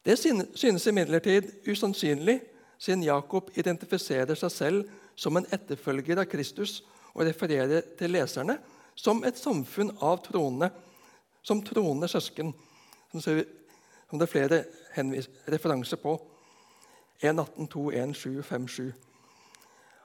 Det 0.05 0.19
synes 0.19 0.85
imidlertid 0.85 1.49
usannsynlig, 1.65 2.41
siden 2.77 3.07
Jakob 3.07 3.49
identifiserer 3.57 4.37
seg 4.37 4.53
selv 4.53 4.95
som 5.15 5.39
en 5.39 5.49
etterfølger 5.49 6.19
av 6.21 6.29
Kristus 6.29 6.83
og 7.15 7.25
refererer 7.25 7.95
til 7.97 8.13
leserne 8.13 8.59
som 8.93 9.23
et 9.25 9.39
samfunn 9.39 9.95
av 10.03 10.19
troende 10.27 10.69
som 11.43 11.61
troende 11.63 12.07
søsken, 12.07 12.53
som 13.11 13.21
det 14.19 14.25
er 14.25 14.31
flere 14.31 14.63
referanser 15.51 15.99
på. 16.01 16.15
1.18.2, 17.23 17.91
1.7, 17.93 18.41
5.7. 18.43 18.91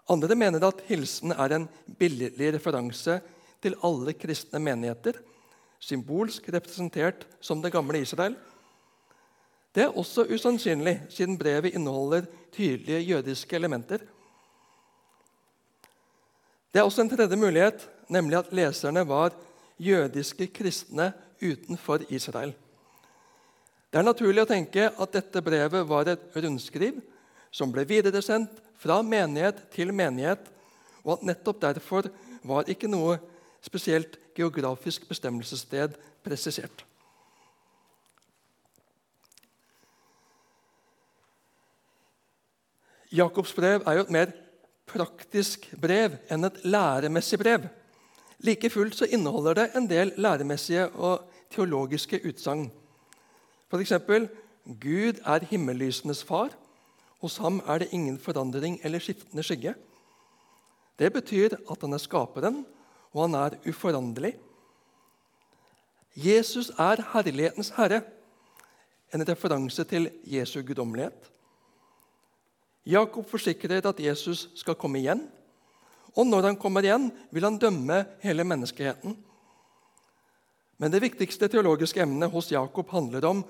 Andre 0.09 0.37
mener 0.39 0.65
at 0.65 0.85
hilsen 0.89 1.35
er 1.35 1.55
en 1.55 1.67
billig 1.99 2.33
referanse 2.55 3.19
til 3.63 3.75
alle 3.85 4.15
kristne 4.17 4.61
menigheter, 4.63 5.19
symbolsk 5.79 6.49
representert 6.55 7.27
som 7.41 7.63
det 7.63 7.73
gamle 7.75 8.01
Israel. 8.03 8.37
Det 9.75 9.85
er 9.85 9.99
også 9.99 10.25
usannsynlig, 10.35 11.03
siden 11.09 11.39
brevet 11.39 11.75
inneholder 11.75 12.25
tydelige 12.53 13.01
jødiske 13.01 13.57
elementer. 13.57 13.99
Det 16.73 16.81
er 16.81 16.83
også 16.83 17.03
en 17.03 17.11
tredje 17.11 17.37
mulighet, 17.37 17.89
nemlig 18.09 18.39
at 18.39 18.53
leserne 18.53 19.05
var 19.09 19.35
jødiske 19.79 20.47
kristne 20.47 21.13
utenfor 21.41 22.05
Israel. 22.09 22.55
Det 23.89 24.01
er 24.01 24.05
naturlig 24.05 24.45
å 24.45 24.51
tenke 24.51 24.91
at 24.91 25.15
dette 25.15 25.43
brevet 25.45 25.87
var 25.89 26.11
et 26.13 26.37
rundskriv 26.37 26.99
som 27.51 27.73
ble 27.73 27.87
videresendt 27.89 28.61
fra 28.79 29.01
menighet 29.03 29.65
til 29.73 29.95
menighet, 29.97 30.43
og 31.05 31.17
at 31.17 31.25
nettopp 31.31 31.63
derfor 31.63 32.11
var 32.45 32.69
ikke 32.69 32.91
noe 32.91 33.17
spesielt 33.65 34.19
geografisk 34.37 35.09
bestemmelsessted 35.09 35.97
presisert. 36.23 36.85
Jakobs 43.09 43.55
brev 43.57 43.87
er 43.89 43.97
jo 43.97 44.05
et 44.05 44.13
mer 44.13 44.33
praktisk 44.89 45.65
brev 45.81 46.19
enn 46.29 46.45
et 46.45 46.65
læremessig 46.69 47.39
brev. 47.41 47.65
Like 48.39 48.71
fullt 48.71 48.95
så 48.95 49.05
inneholder 49.11 49.55
det 49.55 49.71
en 49.77 49.89
del 49.91 50.13
læremessige 50.17 50.89
og 50.89 51.25
teologiske 51.51 52.21
utsagn. 52.29 52.71
F.eks.: 53.71 53.93
Gud 54.81 55.21
er 55.25 55.45
himmellysenes 55.45 56.25
far. 56.25 56.51
Hos 57.21 57.37
ham 57.37 57.63
er 57.67 57.79
det 57.79 57.89
ingen 57.93 58.19
forandring 58.19 58.81
eller 58.85 58.99
skiftende 58.99 59.43
skygge. 59.43 59.75
Det 60.99 61.13
betyr 61.13 61.57
at 61.71 61.81
han 61.81 61.93
er 61.93 61.99
skaperen, 61.99 62.67
og 63.13 63.23
han 63.23 63.35
er 63.35 63.59
uforanderlig. 63.69 64.37
Jesus 66.17 66.71
er 66.79 67.03
herlighetens 67.13 67.73
herre, 67.77 68.03
en 69.15 69.29
referanse 69.29 69.85
til 69.85 70.11
Jesu 70.25 70.63
guddommelighet. 70.63 71.31
Jakob 72.87 73.31
forsikrer 73.31 73.87
at 73.89 74.01
Jesus 74.01 74.49
skal 74.55 74.75
komme 74.75 74.99
igjen 74.99 75.29
og 76.19 76.27
når 76.27 76.51
han 76.51 76.59
kommer 76.59 76.83
igjen, 76.83 77.11
vil 77.31 77.47
han 77.47 77.61
dømme 77.63 78.03
hele 78.25 78.47
menneskeheten. 78.47 79.15
Men 80.79 80.95
det 80.95 81.03
viktigste 81.03 81.49
teologiske 81.51 82.03
emnet 82.03 82.33
hos 82.33 82.51
Jakob 82.51 82.91
handler 82.91 83.27
om 83.29 83.45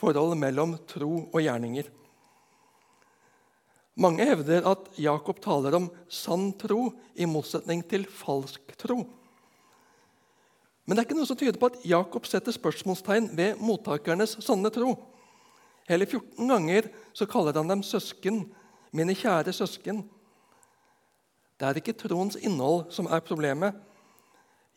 forholdet 0.00 0.40
mellom 0.40 0.74
tro 0.88 1.12
og 1.26 1.40
gjerninger. 1.40 1.90
Mange 4.00 4.26
hevder 4.26 4.64
at 4.66 4.88
Jakob 4.98 5.38
taler 5.42 5.76
om 5.78 5.90
sann 6.10 6.48
tro 6.58 6.88
i 7.14 7.28
motsetning 7.30 7.84
til 7.88 8.08
falsk 8.10 8.74
tro. 8.80 9.04
Men 10.84 10.96
det 10.96 11.04
er 11.04 11.06
ikke 11.06 11.16
noe 11.20 11.28
som 11.28 11.38
tyder 11.40 11.60
på 11.60 11.70
at 11.70 11.84
Jakob 11.88 12.26
setter 12.28 12.52
spørsmålstegn 12.52 13.30
ved 13.38 13.60
mottakernes 13.62 14.36
sanne 14.44 14.72
tro. 14.74 14.96
Hele 15.88 16.08
14 16.08 16.50
ganger 16.50 16.90
så 17.16 17.28
kaller 17.28 17.56
han 17.56 17.70
dem 17.70 17.84
søsken, 17.86 18.42
mine 18.92 19.16
kjære 19.16 19.54
søsken. 19.56 20.02
Det 21.58 21.66
er 21.68 21.78
ikke 21.78 21.96
troens 21.96 22.36
innhold 22.40 22.88
som 22.94 23.06
er 23.06 23.22
problemet. 23.22 23.76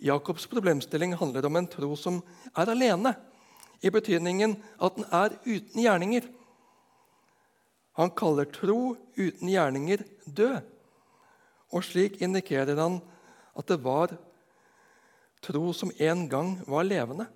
Jakobs 0.04 0.46
problemstilling 0.50 1.16
handler 1.18 1.48
om 1.50 1.58
en 1.58 1.70
tro 1.70 1.96
som 1.98 2.20
er 2.54 2.70
alene, 2.70 3.16
i 3.82 3.90
betydningen 3.94 4.56
at 4.82 4.96
den 4.98 5.06
er 5.14 5.36
uten 5.46 5.82
gjerninger. 5.82 6.26
Han 7.98 8.14
kaller 8.18 8.50
tro 8.50 8.96
uten 9.18 9.50
gjerninger 9.50 10.04
død. 10.26 10.62
Og 11.74 11.86
slik 11.86 12.22
indikerer 12.22 12.78
han 12.78 13.00
at 13.58 13.70
det 13.70 13.78
var 13.84 14.14
tro 15.46 15.74
som 15.74 15.92
en 15.98 16.26
gang 16.30 16.56
var 16.70 16.86
levende. 16.88 17.28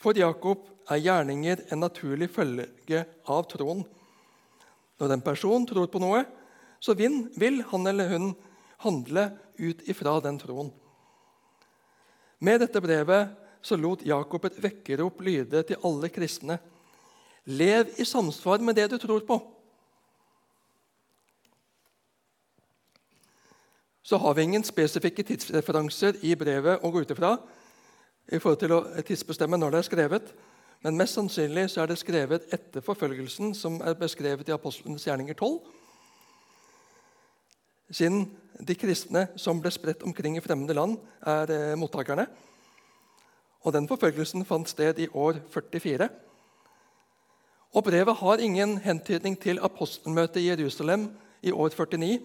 For 0.00 0.16
Jakob 0.16 0.68
er 0.88 1.00
gjerninger 1.04 1.66
en 1.72 1.82
naturlig 1.84 2.30
følge 2.32 3.04
av 3.28 3.48
troen. 3.48 3.82
Når 5.00 5.16
en 5.16 5.24
person 5.24 5.66
tror 5.68 5.88
på 5.92 6.00
noe, 6.00 6.24
så 6.80 6.94
vil 6.96 7.62
han 7.68 7.86
eller 7.86 8.08
hun 8.08 8.32
handle 8.80 9.30
ut 9.58 9.88
ifra 9.88 10.16
den 10.24 10.38
troen. 10.40 10.72
Med 12.40 12.62
dette 12.62 12.80
brevet 12.80 13.36
så 13.62 13.76
lot 13.76 14.02
Jakob 14.06 14.46
et 14.48 14.60
vekkerrop 14.62 15.20
lyde 15.20 15.62
til 15.68 15.80
alle 15.84 16.08
kristne. 16.08 16.56
Lev 17.44 17.90
i 18.00 18.04
samsvar 18.04 18.62
med 18.64 18.78
det 18.80 18.88
du 18.90 18.98
tror 18.98 19.20
på. 19.28 19.36
Så 24.02 24.16
har 24.16 24.34
vi 24.34 24.42
ingen 24.42 24.64
spesifikke 24.64 25.22
tidsreferanser 25.22 26.16
i 26.24 26.32
brevet 26.34 26.80
å 26.82 26.90
gå 26.90 27.04
ut 27.04 27.12
ifra 27.12 27.34
i 28.32 28.40
forhold 28.40 28.62
til 28.62 28.72
å 28.72 28.80
tidsbestemme 29.04 29.60
når 29.60 29.74
det 29.74 29.82
er 29.82 29.88
skrevet. 29.90 30.32
Men 30.80 30.96
mest 30.96 31.18
sannsynlig 31.18 31.66
så 31.68 31.84
er 31.84 31.92
det 31.92 32.00
skrevet 32.00 32.48
etter 32.56 32.80
forfølgelsen, 32.80 33.52
som 33.54 33.76
er 33.84 33.98
beskrevet 34.00 34.48
i 34.48 34.56
Apostlenes 34.56 35.04
gjerninger 35.04 35.36
12 35.36 35.60
siden 37.90 38.26
de 38.60 38.76
kristne 38.76 39.26
som 39.40 39.60
ble 39.60 39.72
spredt 39.72 40.04
omkring 40.06 40.36
i 40.36 40.44
fremmede 40.44 40.76
land, 40.76 40.98
er 41.26 41.50
eh, 41.50 41.76
mottakerne. 41.78 42.26
Og 43.64 43.72
Den 43.72 43.88
forfølgelsen 43.88 44.44
fant 44.48 44.68
sted 44.68 44.98
i 44.98 45.08
år 45.12 45.40
44. 45.52 46.08
Og 47.72 47.84
Brevet 47.84 48.16
har 48.16 48.42
ingen 48.42 48.78
hentydning 48.78 49.36
til 49.38 49.60
apostelmøtet 49.62 50.40
i 50.40 50.48
Jerusalem 50.48 51.10
i 51.42 51.52
år 51.52 51.68
49, 51.68 52.18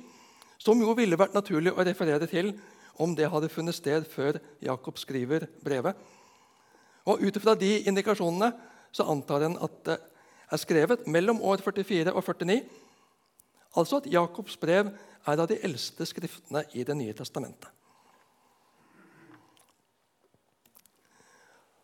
som 0.58 0.80
jo 0.82 0.96
ville 0.98 1.20
vært 1.20 1.36
naturlig 1.36 1.74
å 1.74 1.84
referere 1.84 2.28
til 2.28 2.54
om 2.98 3.16
det 3.16 3.30
hadde 3.30 3.52
funnet 3.52 3.76
sted 3.76 4.08
før 4.08 4.40
Jakob 4.64 4.98
skriver 4.98 5.46
brevet. 5.64 5.96
Og 7.06 7.22
Ut 7.22 7.38
fra 7.44 7.54
de 7.56 7.84
indikasjonene 7.86 8.54
så 8.96 9.06
antar 9.12 9.46
en 9.46 9.58
at 9.62 9.76
det 9.86 10.00
er 10.52 10.62
skrevet 10.62 11.08
mellom 11.08 11.42
år 11.42 11.62
44 11.62 12.14
og 12.14 12.24
49. 12.24 12.64
Altså 13.76 14.00
at 14.00 14.08
Jakobs 14.08 14.58
brev 14.58 14.94
er 15.26 15.42
av 15.42 15.50
de 15.50 15.58
eldste 15.66 16.06
skriftene 16.06 16.64
i 16.74 16.84
Det 16.84 16.96
nye 16.98 17.14
testamentet. 17.14 17.70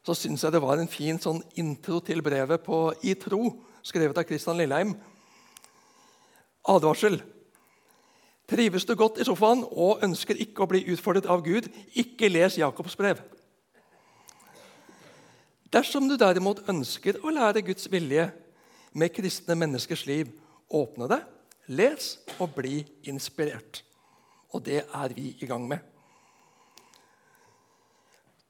Så 0.01 0.15
syns 0.17 0.41
jeg 0.43 0.53
det 0.53 0.61
var 0.63 0.79
en 0.81 0.89
fin 0.89 1.19
sånn 1.21 1.43
intro 1.61 1.99
til 2.01 2.23
brevet 2.25 2.63
på 2.65 2.87
I 3.05 3.13
tro, 3.21 3.51
skrevet 3.85 4.17
av 4.17 4.25
Kristian 4.25 4.57
Lilleheim. 4.57 4.95
Advarsel. 6.69 7.19
Trives 8.49 8.85
du 8.85 8.95
godt 8.97 9.21
i 9.21 9.25
sofaen 9.25 9.61
og 9.69 10.01
ønsker 10.03 10.41
ikke 10.41 10.65
å 10.65 10.69
bli 10.71 10.81
utfordret 10.91 11.29
av 11.29 11.43
Gud, 11.45 11.69
ikke 11.93 12.31
les 12.33 12.57
Jakobs 12.57 12.97
brev. 12.97 13.21
Dersom 15.71 16.09
du 16.09 16.17
derimot 16.19 16.65
ønsker 16.69 17.21
å 17.23 17.31
lære 17.31 17.63
Guds 17.63 17.85
vilje 17.91 18.25
med 18.91 19.13
kristne 19.15 19.55
menneskers 19.55 20.03
liv, 20.09 20.33
åpne 20.67 21.07
det 21.13 21.21
Les 21.67 22.17
og 22.39 22.55
bli 22.55 22.81
inspirert. 23.03 23.83
Og 24.51 24.65
det 24.65 24.83
er 24.83 25.13
vi 25.15 25.35
i 25.39 25.47
gang 25.47 25.67
med. 25.67 25.79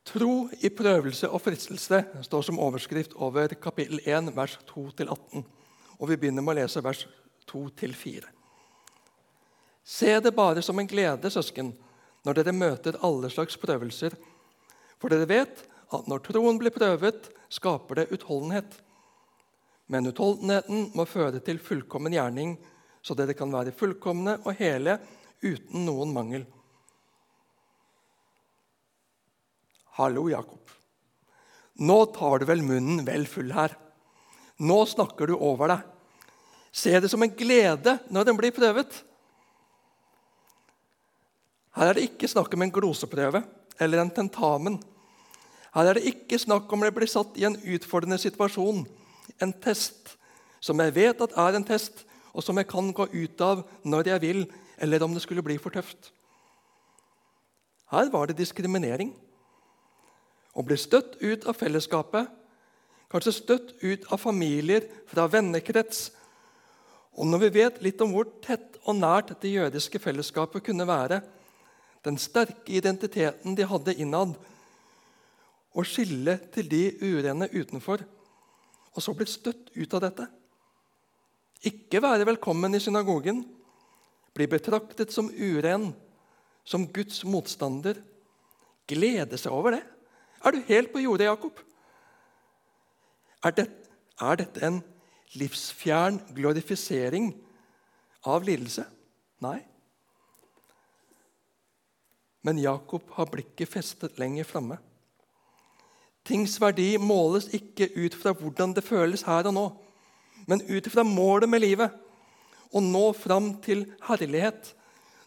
Tro 0.05 0.49
i 0.59 0.69
prøvelse 0.73 1.29
og 1.29 1.43
fristelse 1.43 2.01
står 2.25 2.41
som 2.47 2.59
overskrift 2.59 3.13
over 3.15 3.53
kapittel 3.61 4.01
1, 4.05 4.31
vers 4.35 4.57
2-18. 4.73 5.43
Og 5.99 6.09
vi 6.09 6.17
begynner 6.17 6.41
med 6.41 6.55
å 6.55 6.61
lese 6.63 6.83
vers 6.83 7.05
2-4. 7.51 8.25
Se 9.83 10.19
det 10.19 10.33
bare 10.35 10.61
som 10.65 10.79
en 10.79 10.89
glede, 10.89 11.29
søsken, 11.29 11.71
når 12.25 12.37
dere 12.37 12.53
møter 12.55 12.97
alle 13.05 13.29
slags 13.33 13.57
prøvelser. 13.61 14.15
For 15.01 15.13
dere 15.13 15.29
vet 15.29 15.63
at 15.91 16.07
når 16.09 16.25
troen 16.25 16.59
blir 16.61 16.73
prøvet, 16.73 17.29
skaper 17.51 18.01
det 18.01 18.11
utholdenhet. 18.15 18.75
Men 19.91 20.07
utholdenheten 20.07 20.91
må 20.95 21.05
føre 21.09 21.41
til 21.43 21.59
fullkommen 21.59 22.13
gjerning, 22.15 22.55
så 23.01 23.17
dere 23.17 23.35
kan 23.37 23.51
være 23.53 23.73
fullkomne 23.75 24.37
og 24.45 24.57
hele 24.59 24.97
uten 25.41 25.85
noen 25.87 26.13
mangel. 26.13 26.45
Hallo, 29.97 30.27
Jakob. 30.31 30.61
Nå 31.81 31.97
tar 32.15 32.41
du 32.41 32.45
vel 32.49 32.61
munnen 32.65 33.01
vel 33.07 33.25
full 33.29 33.51
her. 33.55 33.73
Nå 34.61 34.83
snakker 34.85 35.27
du 35.31 35.35
over 35.35 35.73
deg. 35.73 35.87
Se 36.71 36.93
det 37.01 37.09
som 37.11 37.23
en 37.25 37.33
glede 37.35 37.97
når 38.13 38.29
den 38.29 38.37
blir 38.39 38.53
prøvet. 38.55 38.93
Her 41.75 41.89
er 41.89 41.97
det 41.97 42.05
ikke 42.09 42.29
snakk 42.29 42.53
om 42.55 42.63
en 42.63 42.73
gloseprøve 42.73 43.41
eller 43.81 44.03
en 44.03 44.13
tentamen. 44.13 44.77
Her 45.71 45.89
er 45.89 45.97
det 45.97 46.09
ikke 46.11 46.39
snakk 46.39 46.71
om 46.71 46.83
det 46.83 46.93
blir 46.95 47.09
satt 47.09 47.37
i 47.39 47.45
en 47.47 47.55
utfordrende 47.55 48.19
situasjon, 48.19 48.83
en 49.39 49.53
test, 49.63 50.15
som 50.59 50.79
jeg 50.83 50.93
vet 50.97 51.23
at 51.23 51.35
er 51.39 51.57
en 51.57 51.67
test, 51.67 52.03
og 52.31 52.43
som 52.43 52.57
jeg 52.59 52.69
kan 52.71 52.91
gå 52.95 53.07
ut 53.11 53.43
av 53.43 53.63
når 53.83 54.13
jeg 54.13 54.23
vil, 54.23 54.41
eller 54.81 55.03
om 55.03 55.13
det 55.15 55.23
skulle 55.23 55.43
bli 55.45 55.57
for 55.61 55.73
tøft. 55.73 56.11
Her 57.91 58.07
var 58.11 58.29
det 58.29 58.39
diskriminering 58.39 59.11
og 60.55 60.67
bli 60.67 60.77
støtt 60.79 61.17
ut 61.19 61.45
av 61.47 61.57
fellesskapet, 61.59 62.29
kanskje 63.11 63.35
støtt 63.35 63.73
ut 63.83 64.07
av 64.11 64.19
familier, 64.19 64.87
fra 65.07 65.27
vennekrets. 65.27 66.09
Og 67.19 67.27
når 67.27 67.43
vi 67.45 67.51
vet 67.59 67.81
litt 67.83 68.01
om 68.03 68.13
hvor 68.15 68.29
tett 68.43 68.79
og 68.87 68.95
nært 68.99 69.33
det 69.43 69.51
jødiske 69.51 69.99
fellesskapet 69.99 70.63
kunne 70.63 70.87
være, 70.87 71.19
den 72.03 72.17
sterke 72.17 72.71
identiteten 72.71 73.55
de 73.55 73.67
hadde 73.67 73.95
innad, 73.99 74.37
og 75.71 75.87
skille 75.87 76.35
til 76.51 76.67
de 76.67 76.83
urene 76.99 77.47
utenfor, 77.51 78.03
og 78.91 79.03
så 79.03 79.13
bli 79.15 79.27
støtt 79.27 79.71
ut 79.75 79.93
av 79.95 80.03
dette 80.03 80.27
Ikke 81.61 82.01
være 82.01 82.25
velkommen 82.25 82.73
i 82.73 82.79
synagogen, 82.81 83.43
bli 84.33 84.47
betraktet 84.49 85.11
som 85.13 85.27
uren, 85.29 85.91
som 86.65 86.87
Guds 86.89 87.21
motstander, 87.27 87.99
glede 88.89 89.37
seg 89.37 89.53
over 89.53 89.75
det. 89.75 89.83
Er 90.41 90.55
du 90.55 90.63
helt 90.65 90.89
på 90.93 91.03
jordet, 91.03 91.27
Jakob? 91.27 91.59
Er, 93.45 93.53
det, 93.57 93.67
er 94.17 94.39
dette 94.41 94.63
en 94.65 94.79
livsfjern 95.37 96.17
glorifisering 96.33 97.29
av 98.25 98.41
lidelse? 98.45 98.87
Nei. 99.45 99.59
Men 102.41 102.57
Jakob 102.57 103.05
har 103.19 103.29
blikket 103.29 103.69
festet 103.69 104.17
lenger 104.17 104.49
framme. 104.49 104.79
Tings 106.25 106.57
verdi 106.61 106.95
måles 107.01 107.51
ikke 107.53 107.91
ut 108.01 108.17
fra 108.17 108.33
hvordan 108.33 108.73
det 108.73 108.85
føles 108.85 109.25
her 109.29 109.45
og 109.49 109.57
nå, 109.57 109.69
men 110.51 110.63
ut 110.67 110.87
fra 110.91 111.05
målet 111.07 111.47
med 111.49 111.63
livet. 111.63 111.93
Å 112.71 112.83
nå 112.83 113.05
fram 113.15 113.53
til 113.63 113.85
herlighet, 114.03 114.73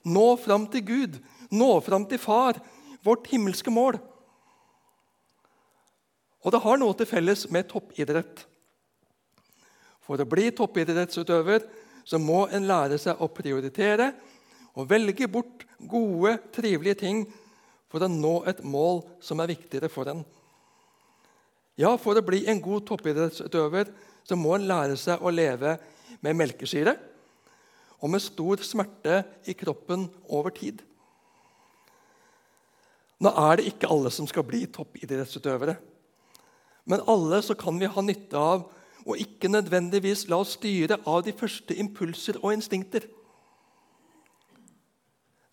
nå 0.05 0.35
fram 0.41 0.67
til 0.73 0.85
Gud, 0.85 1.17
nå 1.53 1.71
fram 1.85 2.05
til 2.09 2.21
Far, 2.21 2.61
vårt 3.05 3.29
himmelske 3.33 3.73
mål. 3.73 3.97
Og 6.45 6.53
det 6.53 6.61
har 6.61 6.81
noe 6.81 6.97
til 6.97 7.09
felles 7.09 7.47
med 7.53 7.71
toppidrett. 7.71 8.45
For 10.05 10.21
å 10.21 10.29
bli 10.29 10.51
toppidrettsutøver 10.53 11.65
så 12.05 12.21
må 12.21 12.45
en 12.53 12.69
lære 12.69 13.01
seg 13.01 13.21
å 13.25 13.31
prioritere 13.33 14.11
og 14.77 14.91
velge 14.91 15.29
bort 15.31 15.65
gode, 15.81 16.37
trivelige 16.53 17.01
ting 17.01 17.25
for 17.89 18.05
å 18.05 18.11
nå 18.11 18.43
et 18.51 18.61
mål 18.67 19.01
som 19.25 19.41
er 19.41 19.55
viktigere 19.55 19.89
for 19.89 20.11
en. 20.13 20.21
Ja, 21.81 21.95
for 21.97 22.19
å 22.19 22.27
bli 22.27 22.45
en 22.51 22.61
god 22.63 22.85
toppidrettsutøver 22.91 23.89
så 24.25 24.37
må 24.39 24.55
en 24.57 24.69
lære 24.69 24.97
seg 25.01 25.23
å 25.23 25.33
leve 25.33 25.77
med 26.25 26.39
melkesyre 26.39 26.97
og 28.05 28.11
med 28.13 28.23
stor 28.23 28.61
smerte 28.65 29.23
i 29.49 29.55
kroppen 29.57 30.07
over 30.29 30.53
tid. 30.53 30.83
Nå 33.25 33.31
er 33.47 33.59
det 33.59 33.71
ikke 33.71 33.89
alle 33.89 34.11
som 34.13 34.27
skal 34.29 34.45
bli 34.45 34.65
toppidrettsutøvere. 34.69 35.77
Men 36.85 37.05
alle 37.09 37.41
så 37.45 37.57
kan 37.57 37.79
vi 37.81 37.89
ha 37.89 38.05
nytte 38.05 38.37
av 38.37 38.67
og 39.05 39.21
ikke 39.21 39.51
nødvendigvis 39.53 40.27
la 40.29 40.41
oss 40.41 40.57
styre 40.59 40.99
av 41.09 41.23
de 41.25 41.33
første 41.37 41.77
impulser 41.81 42.41
og 42.43 42.55
instinkter. 42.57 43.07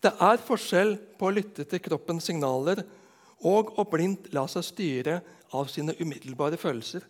Det 0.02 0.12
er 0.18 0.44
forskjell 0.44 0.96
på 1.18 1.28
å 1.28 1.34
lytte 1.34 1.64
til 1.68 1.80
kroppens 1.84 2.26
signaler 2.28 2.82
og 3.48 3.74
å 3.78 3.84
blindt 3.88 4.32
la 4.34 4.44
seg 4.50 4.66
styre 4.66 5.20
av 5.54 5.68
sine 5.70 5.94
umiddelbare 6.00 6.58
følelser. 6.60 7.04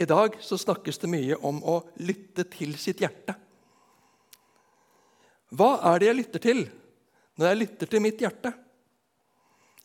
I 0.00 0.08
dag 0.08 0.36
så 0.40 0.58
snakkes 0.58 0.98
det 1.02 1.10
mye 1.12 1.36
om 1.44 1.60
å 1.64 1.80
lytte 2.00 2.46
til 2.50 2.74
sitt 2.80 3.02
hjerte. 3.02 3.34
Hva 5.52 5.74
er 5.92 6.00
det 6.00 6.08
jeg 6.08 6.18
lytter 6.20 6.44
til 6.48 6.62
når 7.36 7.48
jeg 7.48 7.60
lytter 7.60 7.90
til 7.92 8.04
mitt 8.04 8.22
hjerte? 8.22 8.52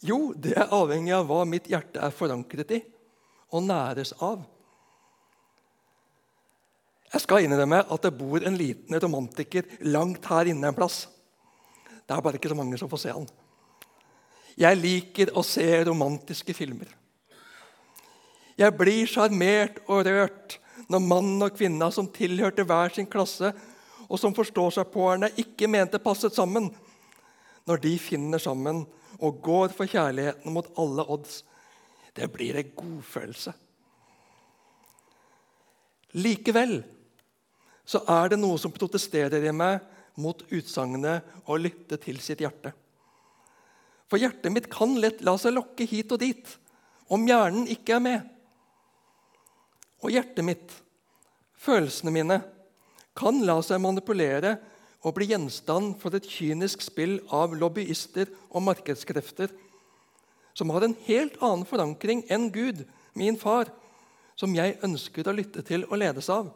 Jo, 0.08 0.32
det 0.38 0.54
er 0.56 0.76
avhengig 0.76 1.16
av 1.16 1.26
hva 1.28 1.42
mitt 1.50 1.68
hjerte 1.72 2.00
er 2.04 2.14
forankret 2.16 2.72
i 2.78 2.80
og 3.56 3.64
næres 3.66 4.14
av. 4.24 4.44
Jeg 7.08 7.24
skal 7.24 7.46
innrømme 7.46 7.80
at 7.88 8.04
det 8.04 8.16
bor 8.20 8.44
en 8.44 8.58
liten 8.60 9.00
romantiker 9.00 9.68
langt 9.88 10.28
her 10.28 10.52
inne 10.52 10.70
en 10.70 10.76
plass. 10.76 11.06
Det 12.08 12.16
er 12.16 12.24
bare 12.24 12.40
ikke 12.40 12.52
så 12.52 12.58
mange 12.60 12.80
som 12.80 12.92
får 12.92 13.04
se 13.04 13.16
han. 13.16 13.28
Jeg 14.58 14.80
liker 14.80 15.32
å 15.38 15.44
se 15.46 15.66
romantiske 15.88 16.56
filmer. 16.58 16.90
Jeg 18.58 18.74
blir 18.74 19.06
sjarmert 19.10 19.84
og 19.86 20.08
rørt 20.08 20.58
når 20.90 21.04
mann 21.04 21.36
og 21.46 21.54
kvinna 21.58 21.92
som 21.94 22.08
tilhørte 22.10 22.66
hver 22.66 22.94
sin 22.96 23.10
klasse, 23.10 23.52
og 24.08 24.20
som 24.22 24.34
forstår 24.34 24.78
seg 24.78 24.90
på 24.94 25.04
henne, 25.12 25.30
ikke 25.36 25.68
mente 25.70 26.00
passet 26.02 26.34
sammen, 26.34 26.70
når 27.68 27.82
de 27.84 27.94
finner 28.00 28.42
sammen 28.42 28.86
og 29.18 29.42
går 29.44 29.74
for 29.76 29.90
kjærligheten 29.90 30.54
mot 30.56 30.70
alle 30.80 31.04
odds. 31.12 31.42
Det 32.16 32.30
blir 32.34 32.58
en 32.58 32.72
godfølelse. 32.78 33.54
Likevel 36.18 36.80
så 37.88 38.02
er 38.10 38.32
det 38.32 38.40
noe 38.40 38.58
som 38.60 38.74
protesterer 38.74 39.44
i 39.44 39.54
meg 39.56 39.84
mot 40.18 40.40
utsagnet 40.50 41.28
å 41.46 41.60
lytte 41.60 42.00
til 42.02 42.18
sitt 42.24 42.42
hjerte. 42.42 42.72
For 44.08 44.20
hjertet 44.22 44.54
mitt 44.56 44.72
kan 44.72 44.96
lett 45.04 45.22
la 45.28 45.36
seg 45.40 45.54
lokke 45.54 45.86
hit 45.86 46.16
og 46.16 46.24
dit 46.24 46.56
om 47.14 47.28
hjernen 47.28 47.68
ikke 47.72 48.00
er 48.00 48.04
med. 48.04 48.37
Og 50.06 50.14
hjertet 50.14 50.46
mitt, 50.46 50.74
følelsene 51.58 52.14
mine, 52.14 52.42
kan 53.18 53.40
la 53.46 53.58
seg 53.66 53.82
manipulere 53.82 54.58
og 55.06 55.16
bli 55.18 55.32
gjenstand 55.32 55.96
for 56.02 56.14
et 56.18 56.28
kynisk 56.30 56.84
spill 56.86 57.18
av 57.34 57.56
lobbyister 57.58 58.30
og 58.52 58.66
markedskrefter 58.68 59.54
som 60.58 60.70
har 60.74 60.82
en 60.82 60.96
helt 61.06 61.36
annen 61.44 61.68
forankring 61.70 62.24
enn 62.34 62.50
Gud, 62.50 62.82
min 63.14 63.38
far, 63.38 63.70
som 64.38 64.56
jeg 64.58 64.80
ønsker 64.86 65.30
å 65.30 65.36
lytte 65.38 65.62
til 65.66 65.86
og 65.86 66.00
ledes 66.02 66.30
av. 66.34 66.50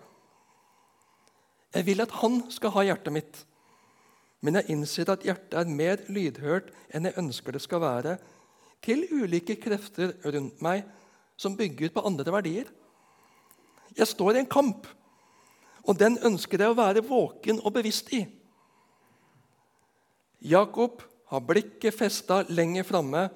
Jeg 1.71 1.85
vil 1.85 2.01
at 2.01 2.15
han 2.23 2.39
skal 2.49 2.73
ha 2.75 2.85
hjertet 2.89 3.13
mitt, 3.13 3.43
men 4.41 4.57
jeg 4.57 4.73
innser 4.73 5.11
at 5.13 5.25
hjertet 5.25 5.53
er 5.53 5.69
mer 5.69 6.01
lydhørt 6.09 6.71
enn 6.89 7.05
jeg 7.05 7.17
ønsker 7.21 7.53
det 7.53 7.61
skal 7.61 7.83
være, 7.83 8.17
til 8.81 9.05
ulike 9.13 9.59
krefter 9.61 10.15
rundt 10.25 10.63
meg 10.65 10.87
som 11.37 11.53
bygger 11.57 11.93
på 11.93 12.01
andre 12.05 12.33
verdier. 12.33 12.65
Jeg 13.97 14.07
står 14.07 14.35
i 14.35 14.43
en 14.43 14.49
kamp 14.49 14.87
og 15.87 15.97
den 15.97 16.17
ønsker 16.25 16.61
jeg 16.61 16.71
å 16.71 16.77
være 16.77 17.03
våken 17.05 17.61
og 17.61 17.73
bevisst 17.75 18.11
i. 18.13 18.21
Jakob 20.51 21.01
har 21.31 21.45
blikket 21.45 21.95
festa 21.95 22.41
lenger 22.49 22.85
framme, 22.85 23.27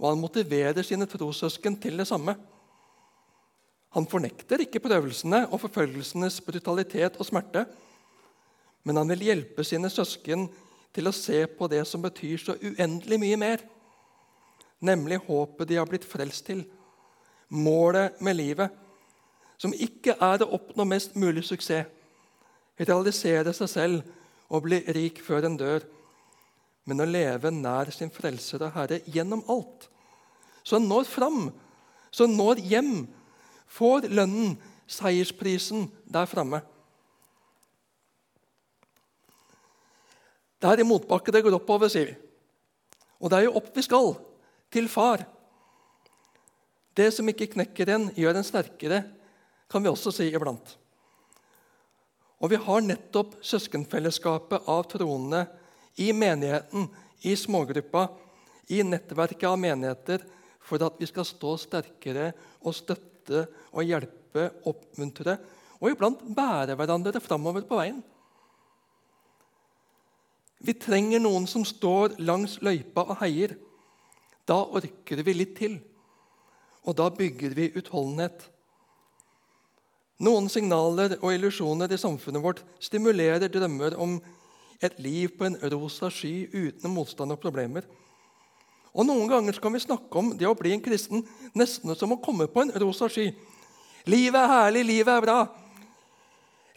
og 0.00 0.06
han 0.08 0.20
motiverer 0.20 0.84
sine 0.84 1.08
trossøsken 1.08 1.76
til 1.80 2.00
det 2.00 2.08
samme. 2.08 2.34
Han 3.96 4.06
fornekter 4.08 4.62
ikke 4.64 4.82
prøvelsene 4.82 5.44
og 5.50 5.60
forfølgelsenes 5.64 6.40
brutalitet 6.46 7.18
og 7.20 7.28
smerte, 7.28 7.66
men 8.84 8.96
han 8.96 9.10
vil 9.12 9.26
hjelpe 9.28 9.64
sine 9.66 9.90
søsken 9.92 10.46
til 10.94 11.08
å 11.10 11.14
se 11.14 11.42
på 11.58 11.68
det 11.70 11.82
som 11.88 12.02
betyr 12.02 12.40
så 12.40 12.56
uendelig 12.56 13.18
mye 13.20 13.40
mer, 13.40 13.64
nemlig 14.80 15.20
håpet 15.26 15.68
de 15.68 15.76
har 15.76 15.88
blitt 15.88 16.06
frelst 16.08 16.46
til, 16.48 16.64
målet 17.50 18.20
med 18.24 18.38
livet 18.38 18.78
som 19.60 19.74
ikke 19.76 20.16
er 20.16 20.40
å 20.40 20.52
oppnå 20.56 20.86
mest 20.88 21.16
mulig 21.20 21.44
suksess, 21.44 21.88
realisere 22.80 23.52
seg 23.52 23.68
selv 23.68 24.06
og 24.48 24.64
bli 24.64 24.78
rik 24.96 25.20
før 25.20 25.44
en 25.50 25.58
dør, 25.60 25.84
men 26.88 27.04
å 27.04 27.08
leve 27.08 27.52
nær 27.52 27.90
sin 27.92 28.10
frelser 28.10 28.64
og 28.64 28.72
Herre 28.74 29.02
gjennom 29.04 29.44
alt. 29.52 29.90
Så 30.64 30.78
han 30.78 30.88
når 30.88 31.04
fram, 31.10 31.50
så 32.10 32.24
han 32.24 32.38
når 32.38 32.62
hjem, 32.70 32.94
får 33.70 34.08
lønnen, 34.10 34.56
seiersprisen, 34.90 35.84
der 36.10 36.26
framme. 36.26 36.62
Det 40.60 40.72
er 40.72 40.82
i 40.82 40.88
motbakke 40.88 41.32
det 41.32 41.44
går 41.44 41.60
oppover, 41.60 41.92
sier 41.92 42.10
vi. 42.10 42.16
Og 43.20 43.30
det 43.30 43.38
er 43.38 43.46
jo 43.46 43.54
opp 43.60 43.70
vi 43.76 43.84
skal, 43.84 44.14
til 44.72 44.88
far. 44.90 45.22
Det 46.96 47.12
som 47.14 47.28
ikke 47.30 47.52
knekker 47.54 47.92
en, 47.94 48.10
gjør 48.16 48.40
en 48.40 48.46
sterkere, 48.46 49.04
kan 49.70 49.82
vi 49.82 49.90
også 49.90 50.12
si 50.14 50.28
iblant. 50.30 50.76
Og 52.40 52.50
vi 52.52 52.58
har 52.60 52.82
nettopp 52.82 53.36
søskenfellesskapet 53.44 54.68
av 54.70 54.86
troende 54.90 55.44
i 56.00 56.10
menigheten, 56.16 56.88
i 57.22 57.36
smågruppa, 57.36 58.06
i 58.72 58.80
nettverket 58.86 59.48
av 59.50 59.58
menigheter, 59.60 60.24
for 60.60 60.82
at 60.86 60.96
vi 61.00 61.08
skal 61.10 61.26
stå 61.28 61.56
sterkere 61.60 62.30
og 62.64 62.76
støtte 62.76 63.44
og 63.74 63.84
hjelpe, 63.84 64.46
oppmuntre 64.68 65.36
og 65.80 65.90
iblant 65.90 66.22
bære 66.36 66.76
hverandre 66.78 67.22
framover 67.24 67.64
på 67.66 67.78
veien. 67.80 68.00
Vi 70.60 70.76
trenger 70.76 71.22
noen 71.22 71.46
som 71.48 71.64
står 71.64 72.18
langs 72.20 72.58
løypa 72.60 73.06
og 73.08 73.16
heier. 73.22 73.56
Da 74.44 74.58
orker 74.60 75.22
vi 75.24 75.34
litt 75.34 75.54
til, 75.56 75.78
og 76.84 76.96
da 77.00 77.08
bygger 77.14 77.54
vi 77.56 77.70
utholdenhet. 77.80 78.49
Noen 80.20 80.50
signaler 80.52 81.16
og 81.20 81.32
illusjoner 81.32 81.92
i 81.92 81.98
samfunnet 82.00 82.44
vårt 82.44 82.62
stimulerer 82.82 83.48
drømmer 83.48 83.96
om 84.00 84.18
et 84.80 84.98
liv 85.00 85.32
på 85.36 85.48
en 85.48 85.56
rosa 85.72 86.10
sky 86.12 86.46
uten 86.52 86.92
motstand 86.92 87.32
og 87.32 87.40
problemer. 87.40 87.86
Og 88.92 89.06
Noen 89.06 89.28
ganger 89.30 89.60
kan 89.62 89.72
vi 89.72 89.80
snakke 89.80 90.18
om 90.18 90.32
det 90.36 90.48
å 90.48 90.56
bli 90.58 90.74
en 90.74 90.82
kristen 90.84 91.24
nesten 91.56 91.94
som 91.96 92.12
å 92.12 92.20
komme 92.20 92.48
på 92.50 92.64
en 92.64 92.74
rosa 92.82 93.08
sky. 93.08 93.30
Livet 94.08 94.40
er 94.40 94.52
herlig, 94.54 94.84
livet 94.88 95.14
er 95.14 95.24
bra. 95.24 95.38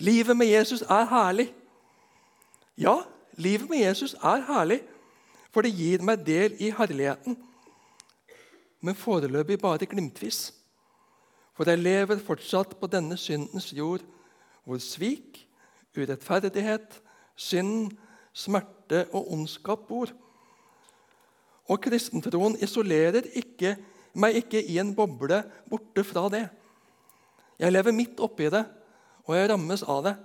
Livet 0.03 0.37
med 0.37 0.51
Jesus 0.51 0.83
er 0.87 1.09
herlig. 1.09 1.49
Ja, 2.79 3.01
Livet 3.37 3.69
med 3.69 3.77
Jesus 3.77 4.13
er 4.13 4.43
herlig, 4.45 4.81
for 5.53 5.65
det 5.65 5.73
gir 5.73 6.03
meg 6.05 6.21
del 6.25 6.53
i 6.61 6.69
herligheten. 6.73 7.37
Men 8.81 8.95
foreløpig 8.95 9.57
bare 9.61 9.87
glimtvis. 9.89 10.51
For 11.53 11.69
jeg 11.69 11.83
lever 11.83 12.21
fortsatt 12.21 12.73
på 12.79 12.89
denne 12.89 13.17
syndens 13.19 13.69
jord, 13.75 14.01
hvor 14.65 14.79
svik, 14.81 15.43
urettferdighet, 15.93 16.99
synd, 17.35 17.93
smerte 18.33 19.05
og 19.13 19.29
ondskap 19.35 19.85
bor. 19.87 20.09
Og 21.69 21.79
kristentroen 21.83 22.57
isolerer 22.63 23.27
ikke, 23.37 23.75
meg 24.17 24.41
ikke 24.41 24.61
i 24.61 24.79
en 24.81 24.93
boble 24.97 25.43
borte 25.69 26.03
fra 26.05 26.25
det. 26.33 26.47
Jeg 27.61 27.73
lever 27.73 27.95
midt 27.95 28.21
oppi 28.23 28.49
det, 28.51 28.63
og 29.23 29.37
jeg 29.37 29.49
rammes 29.53 29.85
av 29.85 30.03
det. 30.09 30.15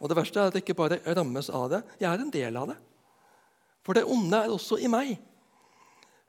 Og 0.00 0.08
Det 0.08 0.16
verste 0.16 0.40
er 0.40 0.48
at 0.48 0.56
jeg 0.56 0.64
ikke 0.64 0.76
bare 0.76 1.00
rammes 1.16 1.48
av 1.48 1.70
det, 1.72 1.82
jeg 2.00 2.10
er 2.10 2.20
en 2.20 2.32
del 2.32 2.56
av 2.56 2.72
det. 2.72 2.76
For 3.84 3.96
det 3.96 4.04
onde 4.04 4.36
er 4.36 4.52
også 4.52 4.80
i 4.82 4.90
meg. 4.90 5.14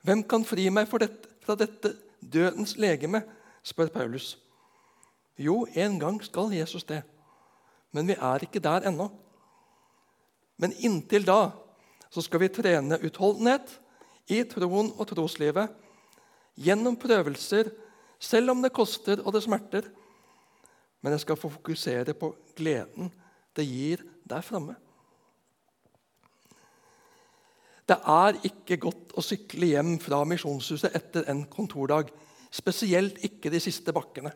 Hvem 0.06 0.22
kan 0.28 0.44
fri 0.46 0.68
meg 0.70 0.86
fra 0.88 1.56
dette 1.58 1.94
dødens 2.20 2.76
legeme? 2.78 3.24
Spør 3.68 3.92
Paulus. 3.92 4.36
Jo, 5.38 5.66
en 5.76 5.98
gang 6.00 6.18
skal 6.24 6.54
Jesus 6.56 6.86
det. 6.88 7.02
Men 7.92 8.08
vi 8.08 8.16
er 8.16 8.44
ikke 8.44 8.62
der 8.62 8.88
ennå. 8.88 9.08
Men 10.58 10.74
inntil 10.82 11.26
da 11.26 11.52
så 12.10 12.24
skal 12.24 12.42
vi 12.42 12.50
trene 12.52 12.98
utholdenhet 13.04 13.76
i 14.32 14.42
troen 14.48 14.90
og 14.96 15.06
troslivet 15.10 15.70
gjennom 16.58 16.96
prøvelser, 16.98 17.70
selv 18.18 18.50
om 18.50 18.62
det 18.64 18.74
koster 18.74 19.20
og 19.22 19.32
det 19.36 19.44
smerter. 19.44 19.86
Men 21.00 21.14
jeg 21.14 21.22
skal 21.22 21.38
få 21.38 21.52
fokusere 21.52 22.16
på 22.18 22.32
gleden 22.58 23.12
det 23.56 23.66
gir 23.66 24.02
der 24.28 24.42
framme. 24.42 24.74
Det 27.88 27.96
er 27.96 28.36
ikke 28.44 28.76
godt 28.82 29.14
å 29.16 29.24
sykle 29.24 29.70
hjem 29.70 29.94
fra 30.02 30.20
Misjonshuset 30.28 30.92
etter 30.96 31.24
en 31.32 31.46
kontordag. 31.48 32.10
Spesielt 32.50 33.18
ikke 33.24 33.52
de 33.52 33.60
siste 33.60 33.92
bakkene. 33.94 34.32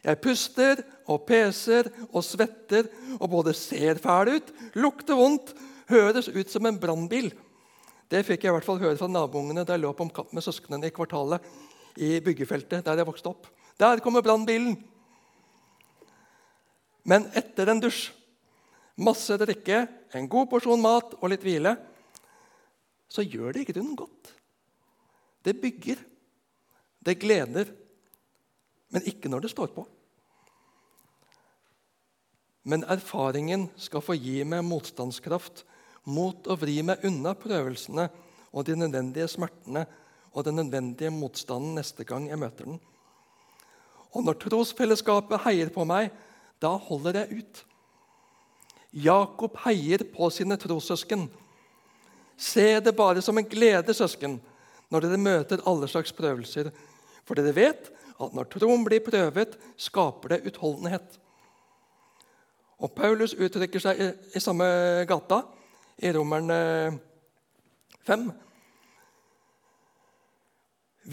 Jeg 0.00 0.20
puster 0.24 0.80
og 1.12 1.26
peser 1.28 1.90
og 2.08 2.22
svetter 2.24 2.88
og 3.18 3.26
både 3.32 3.52
ser 3.56 4.00
fæl 4.00 4.32
ut, 4.36 4.52
lukter 4.80 5.18
vondt, 5.18 5.52
høres 5.90 6.30
ut 6.30 6.52
som 6.52 6.68
en 6.68 6.78
brannbil. 6.80 7.28
Det 8.10 8.22
fikk 8.26 8.44
jeg 8.44 8.50
i 8.50 8.56
hvert 8.56 8.66
fall 8.66 8.80
høre 8.80 8.98
fra 8.98 9.10
naboungene 9.10 9.64
da 9.66 9.76
jeg 9.76 9.84
lå 9.84 9.92
på 9.94 10.06
omkamp 10.06 10.32
med 10.34 10.44
søsknene 10.44 10.88
i 10.88 10.94
kvartalet 10.94 11.44
i 12.00 12.16
byggefeltet 12.24 12.86
der 12.86 13.02
jeg 13.02 13.08
vokste 13.08 13.30
opp. 13.30 13.50
Der 13.80 14.00
kommer 14.04 14.24
brannbilen! 14.24 14.78
Men 17.04 17.26
etter 17.36 17.70
en 17.70 17.80
dusj, 17.80 18.10
masse 19.00 19.36
drikke, 19.40 19.86
en 20.14 20.28
god 20.30 20.50
porsjon 20.50 20.82
mat 20.82 21.14
og 21.20 21.30
litt 21.32 21.44
hvile, 21.44 21.74
så 23.10 23.24
gjør 23.24 23.56
det 23.56 23.64
i 23.64 23.70
grunnen 23.72 23.96
godt. 23.98 24.34
Det 25.42 25.56
bygger, 25.58 26.02
det 27.04 27.18
gleder, 27.20 27.70
men 28.90 29.06
ikke 29.08 29.30
når 29.32 29.46
det 29.46 29.52
står 29.54 29.72
på. 29.74 29.86
Men 32.68 32.84
erfaringen 32.84 33.68
skal 33.80 34.04
få 34.04 34.16
gi 34.20 34.42
meg 34.44 34.66
motstandskraft 34.68 35.64
mot 36.10 36.46
å 36.50 36.56
vri 36.60 36.80
meg 36.84 37.04
unna 37.08 37.32
prøvelsene 37.38 38.08
og 38.50 38.66
de 38.66 38.76
nødvendige 38.76 39.28
smertene 39.30 39.86
og 40.30 40.44
den 40.46 40.60
nødvendige 40.60 41.10
motstanden 41.14 41.78
neste 41.78 42.04
gang 42.06 42.28
jeg 42.28 42.38
møter 42.38 42.68
den. 42.68 42.78
Og 44.10 44.26
når 44.26 44.38
trosfellesskapet 44.42 45.44
heier 45.46 45.70
på 45.72 45.86
meg, 45.86 46.10
da 46.60 46.74
holder 46.76 47.22
jeg 47.22 47.40
ut. 47.40 47.64
Jakob 48.90 49.56
heier 49.64 50.02
på 50.14 50.28
sine 50.34 50.58
trossøsken. 50.58 51.28
Se 52.36 52.80
det 52.82 52.94
bare 52.96 53.22
som 53.22 53.38
en 53.38 53.46
glede, 53.46 53.94
søsken, 53.94 54.38
når 54.90 55.06
dere 55.06 55.20
møter 55.20 55.62
alle 55.68 55.88
slags 55.90 56.12
prøvelser. 56.16 56.72
For 57.30 57.38
dere 57.38 57.54
vet 57.54 57.84
at 58.18 58.32
når 58.34 58.48
troen 58.50 58.82
blir 58.82 58.98
prøvet, 59.06 59.52
skaper 59.78 60.32
det 60.32 60.40
utholdenhet. 60.50 61.12
Og 62.82 62.90
Paulus 62.96 63.36
uttrykker 63.38 63.84
seg 63.84 64.00
i, 64.02 64.08
i 64.34 64.42
samme 64.42 64.66
gata, 65.06 65.44
i 66.02 66.10
Romerne 66.16 66.58
5. 68.08 68.26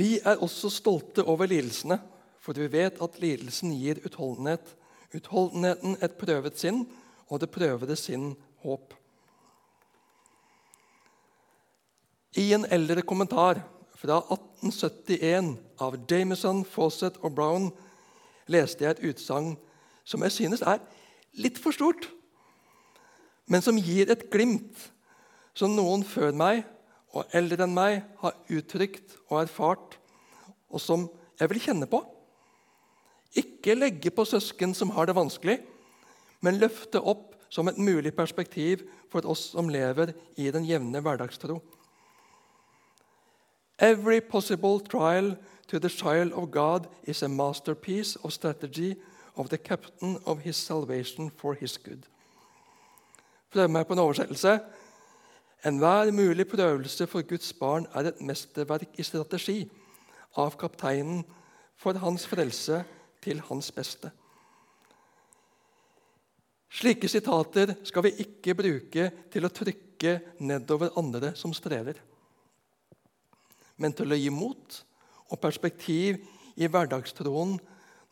Vi 0.02 0.10
er 0.18 0.42
også 0.42 0.74
stolte 0.74 1.22
over 1.22 1.54
lidelsene, 1.54 2.00
for 2.42 2.58
vi 2.58 2.66
vet 2.80 2.98
at 2.98 3.22
lidelsen 3.22 3.78
gir 3.78 4.02
utholdenhet. 4.02 4.74
Utholdenheten 5.14 6.00
et 6.02 6.18
prøvet 6.18 6.58
sinn, 6.58 6.88
og 7.30 7.46
det 7.46 7.54
prøvede 7.54 8.00
sinn 8.00 8.32
håp. 8.66 8.98
I 12.42 12.50
en 12.58 12.66
eldre 12.74 13.06
kommentar 13.06 13.62
fra 13.98 14.20
1871 14.30 15.56
av 15.82 15.98
Jameson, 16.10 16.64
Fawcett 16.66 17.18
og 17.26 17.34
Brown 17.38 17.72
leste 18.52 18.86
jeg 18.86 18.96
et 18.96 19.06
utsagn 19.12 19.56
som 20.08 20.24
jeg 20.24 20.36
synes 20.36 20.64
er 20.64 20.82
litt 21.38 21.58
for 21.62 21.76
stort, 21.76 22.08
men 23.48 23.64
som 23.64 23.80
gir 23.80 24.10
et 24.12 24.28
glimt 24.32 24.90
som 25.58 25.74
noen 25.76 26.04
før 26.06 26.36
meg 26.38 26.64
og 27.16 27.34
eldre 27.36 27.66
enn 27.66 27.74
meg 27.76 28.04
har 28.22 28.36
uttrykt 28.54 29.18
og 29.30 29.42
erfart, 29.42 29.98
og 30.70 30.84
som 30.84 31.08
jeg 31.40 31.50
vil 31.52 31.64
kjenne 31.64 31.88
på. 31.90 32.02
Ikke 33.38 33.78
legge 33.78 34.12
på 34.14 34.26
søsken 34.28 34.76
som 34.78 34.92
har 34.96 35.08
det 35.08 35.18
vanskelig, 35.18 35.58
men 36.46 36.60
løfte 36.62 37.02
opp 37.02 37.34
som 37.50 37.70
et 37.72 37.80
mulig 37.80 38.14
perspektiv 38.16 38.84
for 39.12 39.26
oss 39.30 39.48
som 39.54 39.72
lever 39.72 40.14
i 40.38 40.52
den 40.54 40.68
jevne 40.68 41.02
hverdagstro. 41.02 41.62
Every 43.80 44.22
possible 44.22 44.80
trial 44.80 45.38
to 45.68 45.80
the 45.80 45.90
child 45.90 46.34
of 46.34 46.52
God 46.52 46.88
is 47.04 47.24
a 47.24 47.28
masterpiece 47.28 48.16
of 48.24 48.34
strategy 48.34 48.96
of 49.36 49.50
the 49.50 49.58
captain 49.58 50.18
of 50.26 50.40
his 50.40 50.56
salvation 50.56 51.32
for 51.38 51.54
his 51.54 51.78
good. 51.78 52.04
Prøv 53.52 53.70
meg 53.70 53.88
på 53.88 53.94
en 53.94 54.00
oversettelse. 54.00 54.60
Enhver 55.66 56.12
mulig 56.12 56.48
prøvelse 56.48 57.08
for 57.08 57.22
Guds 57.22 57.54
barn 57.54 57.88
er 57.94 58.10
et 58.10 58.22
mesterverk 58.22 58.98
i 58.98 59.04
strategi 59.04 59.70
av 60.38 60.58
kapteinen 60.60 61.24
for 61.78 61.98
hans 61.98 62.28
frelse 62.28 62.84
til 63.22 63.42
hans 63.50 63.72
beste. 63.72 64.12
Slike 66.70 67.08
sitater 67.08 67.74
skal 67.84 68.04
vi 68.04 68.12
ikke 68.26 68.56
bruke 68.58 69.10
til 69.32 69.46
å 69.46 69.54
trykke 69.54 70.20
nedover 70.40 70.94
andre 71.00 71.32
som 71.36 71.54
strever, 71.54 71.98
men 73.78 73.94
til 73.96 74.12
å 74.12 74.20
gi 74.20 74.30
mot 74.34 74.80
og 75.28 75.42
perspektiv 75.42 76.24
i 76.58 76.70
hverdagstroen 76.70 77.58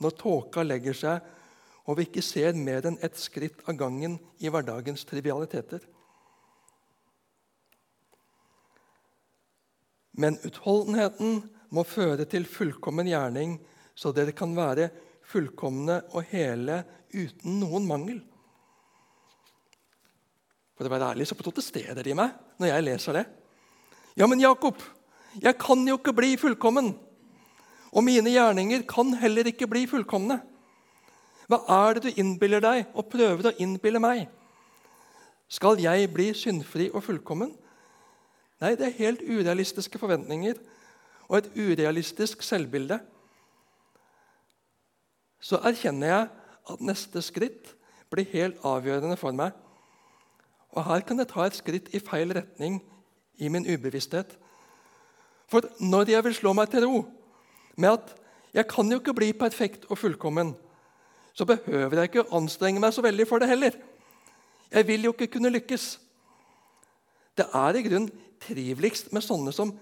når 0.03 0.17
tåka 0.19 0.63
legger 0.65 0.97
seg 0.97 1.33
og 1.85 1.99
vi 1.99 2.07
ikke 2.07 2.23
ser 2.25 2.57
mer 2.57 2.85
enn 2.89 2.97
ett 3.05 3.17
skritt 3.19 3.61
av 3.69 3.77
gangen 3.77 4.17
i 4.41 4.49
hverdagens 4.49 5.05
trivialiteter. 5.05 5.83
Men 10.17 10.39
utholdenheten 10.47 11.43
må 11.75 11.83
føre 11.85 12.25
til 12.29 12.47
fullkommen 12.49 13.09
gjerning, 13.09 13.59
så 13.93 14.13
dere 14.15 14.33
kan 14.35 14.55
være 14.57 14.89
fullkomne 15.25 15.99
og 16.15 16.31
hele 16.31 16.81
uten 17.13 17.59
noen 17.61 17.85
mangel. 17.87 18.21
For 20.75 20.87
å 20.87 20.91
være 20.91 21.13
ærlig 21.13 21.29
så 21.29 21.37
protesterer 21.39 22.01
de 22.03 22.15
meg 22.17 22.33
når 22.59 22.71
jeg 22.71 22.85
leser 22.87 23.19
det. 23.19 23.25
Ja, 24.15 24.27
men 24.31 24.41
Jakob, 24.41 24.79
jeg 25.41 25.57
kan 25.59 25.87
jo 25.87 25.97
ikke 25.97 26.13
bli 26.15 26.35
fullkommen. 26.39 26.93
Og 27.95 28.03
mine 28.03 28.31
gjerninger 28.31 28.83
kan 28.89 29.13
heller 29.19 29.47
ikke 29.47 29.67
bli 29.71 29.85
fullkomne. 29.87 30.39
Hva 31.47 31.59
er 31.69 31.95
det 31.95 32.03
du 32.03 32.21
innbiller 32.21 32.63
deg 32.63 32.89
og 32.93 33.09
prøver 33.11 33.51
å 33.51 33.57
innbille 33.61 34.01
meg? 34.01 34.25
Skal 35.47 35.79
jeg 35.79 36.09
bli 36.13 36.31
syndfri 36.33 36.89
og 36.91 37.03
fullkommen? 37.05 37.53
Nei, 38.63 38.73
det 38.79 38.87
er 38.87 38.97
helt 38.99 39.21
urealistiske 39.21 39.99
forventninger 40.01 40.57
og 41.27 41.37
et 41.37 41.51
urealistisk 41.55 42.43
selvbilde. 42.45 42.99
Så 45.39 45.59
erkjenner 45.61 46.07
jeg 46.07 46.27
at 46.73 46.81
neste 46.81 47.21
skritt 47.21 47.75
blir 48.09 48.27
helt 48.31 48.61
avgjørende 48.65 49.17
for 49.19 49.35
meg. 49.35 49.53
Og 50.75 50.83
her 50.87 51.05
kan 51.07 51.19
jeg 51.21 51.29
ta 51.31 51.45
et 51.45 51.57
skritt 51.57 51.91
i 51.93 52.01
feil 52.03 52.33
retning 52.35 52.79
i 53.37 53.49
min 53.51 53.67
ubevissthet. 53.67 54.33
For 55.51 55.65
når 55.79 56.09
jeg 56.09 56.23
vil 56.25 56.37
slå 56.37 56.53
meg 56.57 56.69
til 56.71 56.85
ro 56.87 57.01
med 57.77 57.97
at 57.97 58.13
jeg 58.55 58.67
kan 58.71 58.91
jo 58.91 59.01
ikke 59.01 59.15
bli 59.17 59.33
perfekt 59.35 59.85
og 59.89 59.99
fullkommen, 59.99 60.53
så 61.35 61.45
behøver 61.45 61.99
jeg 61.99 62.09
ikke 62.09 62.29
anstrenge 62.35 62.79
meg 62.79 62.93
så 62.95 63.03
veldig 63.03 63.27
for 63.27 63.43
det 63.43 63.49
heller. 63.51 63.75
Jeg 64.71 64.87
vil 64.87 65.03
jo 65.03 65.11
ikke 65.11 65.33
kunne 65.35 65.51
lykkes. 65.51 65.99
Det 67.35 67.45
er 67.51 67.75
i 67.75 67.83
grunnen 67.83 68.11
triveligst 68.45 69.11
med 69.13 69.25
sånne 69.25 69.51
som 69.55 69.73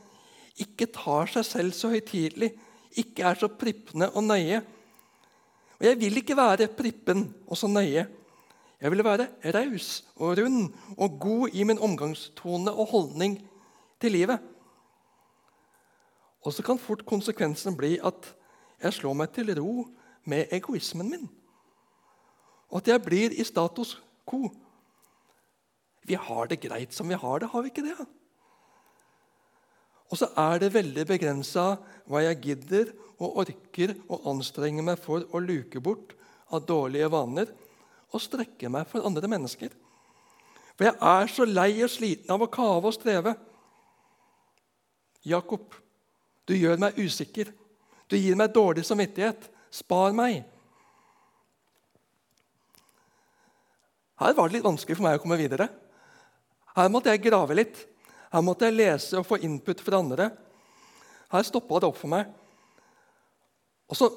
ikke 0.62 0.90
tar 0.94 1.30
seg 1.30 1.46
selv 1.46 1.78
så 1.78 1.92
høytidelig, 1.94 2.52
ikke 2.98 3.26
er 3.26 3.38
så 3.38 3.50
prippende 3.50 4.10
og 4.14 4.26
nøye. 4.26 4.62
Og 5.80 5.88
jeg 5.88 6.00
vil 6.02 6.20
ikke 6.22 6.38
være 6.38 6.70
prippen 6.74 7.28
og 7.48 7.58
så 7.58 7.70
nøye. 7.70 8.06
Jeg 8.84 8.92
vil 8.92 9.06
være 9.06 9.30
raus 9.56 10.04
og 10.16 10.38
rund 10.38 10.74
og 10.98 11.20
god 11.20 11.54
i 11.56 11.64
min 11.64 11.80
omgangstone 11.80 12.72
og 12.72 12.90
holdning 12.92 13.38
til 14.02 14.12
livet. 14.12 14.42
Og 16.44 16.54
så 16.54 16.64
kan 16.66 16.82
fort 16.82 17.06
konsekvensen 17.08 17.76
bli 17.78 17.96
at 18.04 18.34
jeg 18.84 18.98
slår 19.00 19.16
meg 19.16 19.32
til 19.36 19.54
ro 19.60 19.86
med 20.28 20.52
egoismen 20.52 21.10
min. 21.10 21.30
Og 22.72 22.82
at 22.82 22.90
jeg 22.92 23.04
blir 23.06 23.36
i 23.38 23.46
status 23.48 23.96
quo. 24.28 24.50
Vi 26.04 26.18
har 26.20 26.50
det 26.52 26.60
greit 26.66 26.94
som 26.94 27.08
vi 27.08 27.16
har 27.16 27.40
det, 27.40 27.50
har 27.50 27.64
vi 27.64 27.72
ikke 27.72 27.86
det? 27.86 27.96
Og 30.12 30.20
så 30.20 30.28
er 30.38 30.60
det 30.62 30.74
veldig 30.74 31.06
begrensa 31.10 31.78
hva 32.10 32.22
jeg 32.26 32.42
gidder 32.44 32.92
og 33.24 33.40
orker 33.46 33.96
å 34.12 34.20
anstrenge 34.34 34.84
meg 34.86 35.00
for 35.02 35.24
å 35.32 35.42
luke 35.42 35.80
bort 35.82 36.12
av 36.54 36.66
dårlige 36.68 37.10
vaner 37.14 37.54
og 38.14 38.22
strekke 38.22 38.70
meg 38.70 38.86
for 38.92 39.06
andre 39.08 39.30
mennesker. 39.32 39.72
For 40.78 40.90
jeg 40.90 40.98
er 40.98 41.32
så 41.32 41.48
lei 41.48 41.72
og 41.86 41.92
sliten 41.94 42.34
av 42.34 42.44
å 42.44 42.52
kave 42.52 42.90
og 42.90 42.96
streve. 42.96 43.34
Jakob, 45.26 45.74
du 46.48 46.56
gjør 46.58 46.82
meg 46.82 46.98
usikker. 47.00 47.52
Du 48.12 48.18
gir 48.18 48.36
meg 48.40 48.54
dårlig 48.56 48.84
samvittighet. 48.88 49.48
Spar 49.74 50.14
meg. 50.16 50.44
Her 54.20 54.36
var 54.38 54.50
det 54.50 54.58
litt 54.60 54.68
vanskelig 54.68 55.00
for 55.00 55.08
meg 55.08 55.18
å 55.18 55.24
komme 55.24 55.40
videre. 55.40 55.70
Her 56.76 56.92
måtte 56.92 57.14
jeg 57.14 57.24
grave 57.26 57.58
litt. 57.58 57.80
Her 58.34 58.44
måtte 58.46 58.68
jeg 58.68 58.78
lese 58.78 59.20
og 59.20 59.28
få 59.28 59.40
input 59.46 59.82
fra 59.84 60.00
andre. 60.02 60.30
Her 61.34 61.46
stoppa 61.48 61.82
det 61.82 61.90
opp 61.90 62.00
for 62.00 62.12
meg. 62.14 62.30
Og, 63.90 63.98
så, 63.98 64.10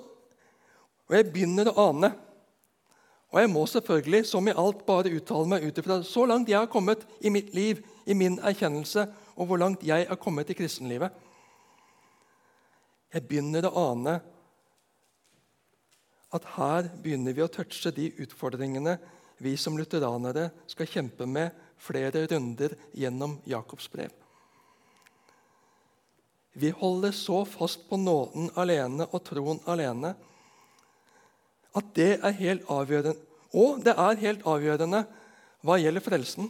og 1.09 1.17
jeg 1.17 1.29
begynner 1.33 1.71
å 1.71 1.91
ane. 1.91 2.12
Og 3.35 3.41
jeg 3.43 3.51
må 3.53 3.65
selvfølgelig, 3.69 4.23
som 4.29 4.47
i 4.49 4.55
alt, 4.57 4.85
bare 4.87 5.12
uttale 5.12 5.51
meg 5.51 5.67
ut 5.67 5.79
ifra 5.81 5.99
så 6.07 6.25
langt 6.29 6.49
jeg 6.49 6.61
har 6.61 6.71
kommet 6.73 7.03
i 7.21 7.33
mitt 7.33 7.51
liv, 7.57 7.83
i 8.07 8.15
min 8.17 8.39
erkjennelse, 8.39 9.05
og 9.37 9.51
hvor 9.51 9.61
langt 9.61 9.85
jeg 9.85 10.07
har 10.09 10.21
kommet 10.21 10.49
i 10.53 10.57
kristenlivet. 10.57 11.12
Jeg 13.14 13.27
begynner 13.29 13.69
å 13.69 13.85
ane 13.92 14.16
at 16.37 16.49
her 16.57 16.88
begynner 17.03 17.37
vi 17.37 17.45
å 17.45 17.51
touche 17.53 17.92
de 17.95 18.11
utfordringene 18.25 18.97
vi 19.45 19.55
som 19.61 19.77
lutheranere 19.79 20.51
skal 20.71 20.88
kjempe 20.90 21.29
med 21.29 21.55
flere 21.79 22.25
runder 22.31 22.75
gjennom 22.97 23.38
Jakobs 23.49 23.88
brev. 23.92 24.11
Vi 26.57 26.71
holder 26.73 27.12
så 27.12 27.42
fast 27.45 27.85
på 27.88 27.99
nåden 28.01 28.49
alene 28.57 29.05
og 29.12 29.21
troen 29.29 29.61
alene 29.69 30.14
at 31.77 31.90
det 31.97 32.14
er 32.16 32.38
helt 32.38 32.71
avgjørende. 32.73 33.19
Og 33.57 33.83
det 33.85 33.92
er 33.92 34.23
helt 34.23 34.47
avgjørende 34.49 35.03
hva 35.64 35.77
gjelder 35.81 36.05
frelsen. 36.05 36.49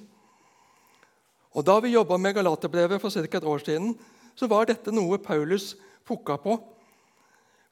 Og 1.56 1.64
Da 1.64 1.80
vi 1.80 1.94
jobba 1.94 2.18
med 2.18 2.34
Galaterbrevet 2.34 3.00
for 3.00 3.10
ca. 3.10 3.36
et 3.36 3.44
år 3.44 3.58
siden, 3.64 3.98
så 4.36 4.46
var 4.46 4.66
dette 4.66 4.92
noe 4.92 5.18
Paulus 5.18 5.74
pukka 6.06 6.38
på. 6.42 6.56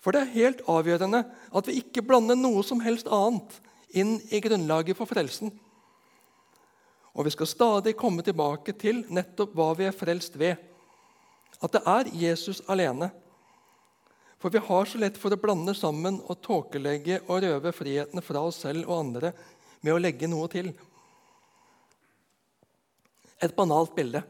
For 0.04 0.12
det 0.12 0.20
er 0.20 0.34
helt 0.34 0.64
avgjørende 0.68 1.22
at 1.24 1.68
vi 1.68 1.78
ikke 1.80 2.04
blander 2.04 2.36
noe 2.36 2.60
som 2.66 2.82
helst 2.84 3.08
annet 3.08 3.60
inn 3.96 4.18
i 4.34 4.40
grunnlaget 4.44 4.98
for 4.98 5.08
frelsen. 5.08 5.52
Og 7.14 7.28
vi 7.28 7.32
skal 7.32 7.48
stadig 7.48 7.94
komme 7.96 8.24
tilbake 8.26 8.74
til 8.76 9.04
nettopp 9.14 9.54
hva 9.54 9.70
vi 9.78 9.86
er 9.86 9.94
frelst 9.96 10.34
ved. 10.38 10.58
At 11.62 11.76
det 11.76 11.84
er 11.86 12.10
Jesus 12.18 12.60
alene. 12.68 13.12
For 14.42 14.52
vi 14.52 14.60
har 14.60 14.90
så 14.90 14.98
lett 15.00 15.16
for 15.16 15.32
å 15.32 15.40
blande 15.40 15.72
sammen 15.78 16.18
og 16.26 16.42
tåkelegge 16.44 17.22
og 17.28 17.40
røve 17.46 17.72
friheten 17.72 18.20
fra 18.20 18.42
oss 18.44 18.58
selv 18.66 18.90
og 18.90 18.98
andre 18.98 19.30
med 19.80 19.94
å 19.94 20.02
legge 20.02 20.28
noe 20.28 20.50
til. 20.52 20.72
Et 23.40 23.54
banalt 23.56 23.94
bilde. 23.96 24.20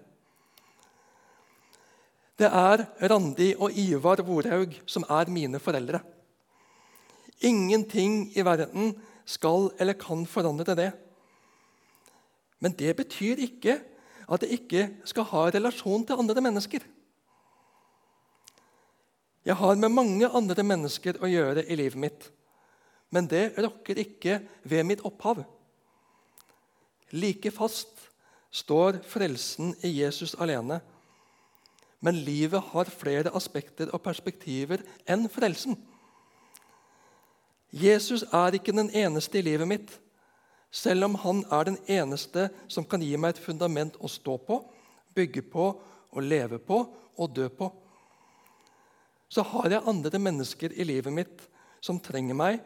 Det 2.34 2.48
er 2.50 2.82
Randi 3.10 3.52
og 3.54 3.76
Ivar 3.78 4.22
Vorhaug 4.26 4.74
som 4.90 5.06
er 5.06 5.30
mine 5.30 5.60
foreldre. 5.62 6.00
Ingenting 7.44 8.32
i 8.34 8.42
verden 8.42 8.94
skal 9.24 9.70
eller 9.78 9.98
kan 9.98 10.26
forandre 10.26 10.74
det. 10.74 10.90
Men 12.58 12.74
det 12.78 12.96
betyr 12.96 13.42
ikke 13.44 13.78
at 14.24 14.42
jeg 14.42 14.58
ikke 14.58 14.84
skal 15.06 15.28
ha 15.30 15.48
relasjon 15.52 16.06
til 16.06 16.18
andre 16.18 16.42
mennesker. 16.42 16.84
Jeg 19.44 19.56
har 19.60 19.76
med 19.76 19.92
mange 19.92 20.28
andre 20.28 20.64
mennesker 20.64 21.20
å 21.20 21.28
gjøre 21.28 21.66
i 21.68 21.76
livet 21.76 22.00
mitt, 22.00 22.30
men 23.12 23.28
det 23.28 23.52
rokker 23.60 24.00
ikke 24.00 24.38
ved 24.64 24.86
mitt 24.88 25.04
opphav. 25.04 25.42
Like 27.12 27.52
fast 27.52 28.08
står 28.54 29.02
frelsen 29.06 29.74
i 29.84 29.92
Jesus 30.00 30.32
alene. 30.40 30.80
Men 32.04 32.20
livet 32.26 32.60
har 32.74 32.90
flere 32.92 33.32
aspekter 33.32 33.88
og 33.96 34.02
perspektiver 34.04 34.82
enn 35.08 35.24
frelsen. 35.32 35.78
Jesus 37.74 38.22
er 38.28 38.54
ikke 38.54 38.74
den 38.76 38.92
eneste 38.94 39.40
i 39.40 39.46
livet 39.46 39.66
mitt, 39.66 39.88
selv 40.74 41.08
om 41.08 41.16
han 41.22 41.40
er 41.54 41.70
den 41.70 41.78
eneste 41.90 42.48
som 42.68 42.86
kan 42.86 43.02
gi 43.02 43.14
meg 43.18 43.34
et 43.34 43.42
fundament 43.42 43.96
å 43.98 44.10
stå 44.10 44.36
på, 44.46 44.60
bygge 45.14 45.42
på 45.50 45.70
og 46.14 46.22
leve 46.22 46.60
på 46.62 46.80
og 47.16 47.34
dø 47.34 47.48
på. 47.48 47.70
Så 49.30 49.42
har 49.54 49.72
jeg 49.72 49.86
andre 49.90 50.20
mennesker 50.20 50.74
i 50.76 50.86
livet 50.86 51.14
mitt 51.14 51.48
som 51.82 51.98
trenger 52.02 52.36
meg, 52.38 52.60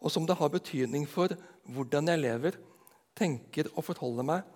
og 0.00 0.10
som 0.10 0.24
det 0.26 0.38
har 0.38 0.52
betydning 0.52 1.04
for 1.08 1.34
hvordan 1.68 2.08
jeg 2.10 2.22
lever, 2.22 2.56
tenker 3.18 3.68
og 3.74 3.84
forholder 3.90 4.26
meg, 4.26 4.46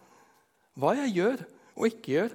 hva 0.76 0.94
jeg 0.96 1.14
gjør 1.18 1.44
og 1.76 1.88
ikke 1.90 2.12
gjør. 2.14 2.34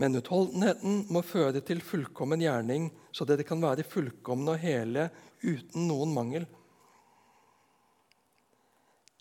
Men 0.00 0.16
utholdenheten 0.16 1.02
må 1.12 1.20
føre 1.26 1.60
til 1.64 1.82
fullkommen 1.84 2.40
gjerning, 2.40 2.88
så 3.12 3.26
dere 3.28 3.44
kan 3.44 3.60
være 3.60 3.84
fullkomne 3.84 4.54
og 4.54 4.62
hele 4.62 5.10
uten 5.44 5.84
noen 5.90 6.14
mangel. 6.16 6.46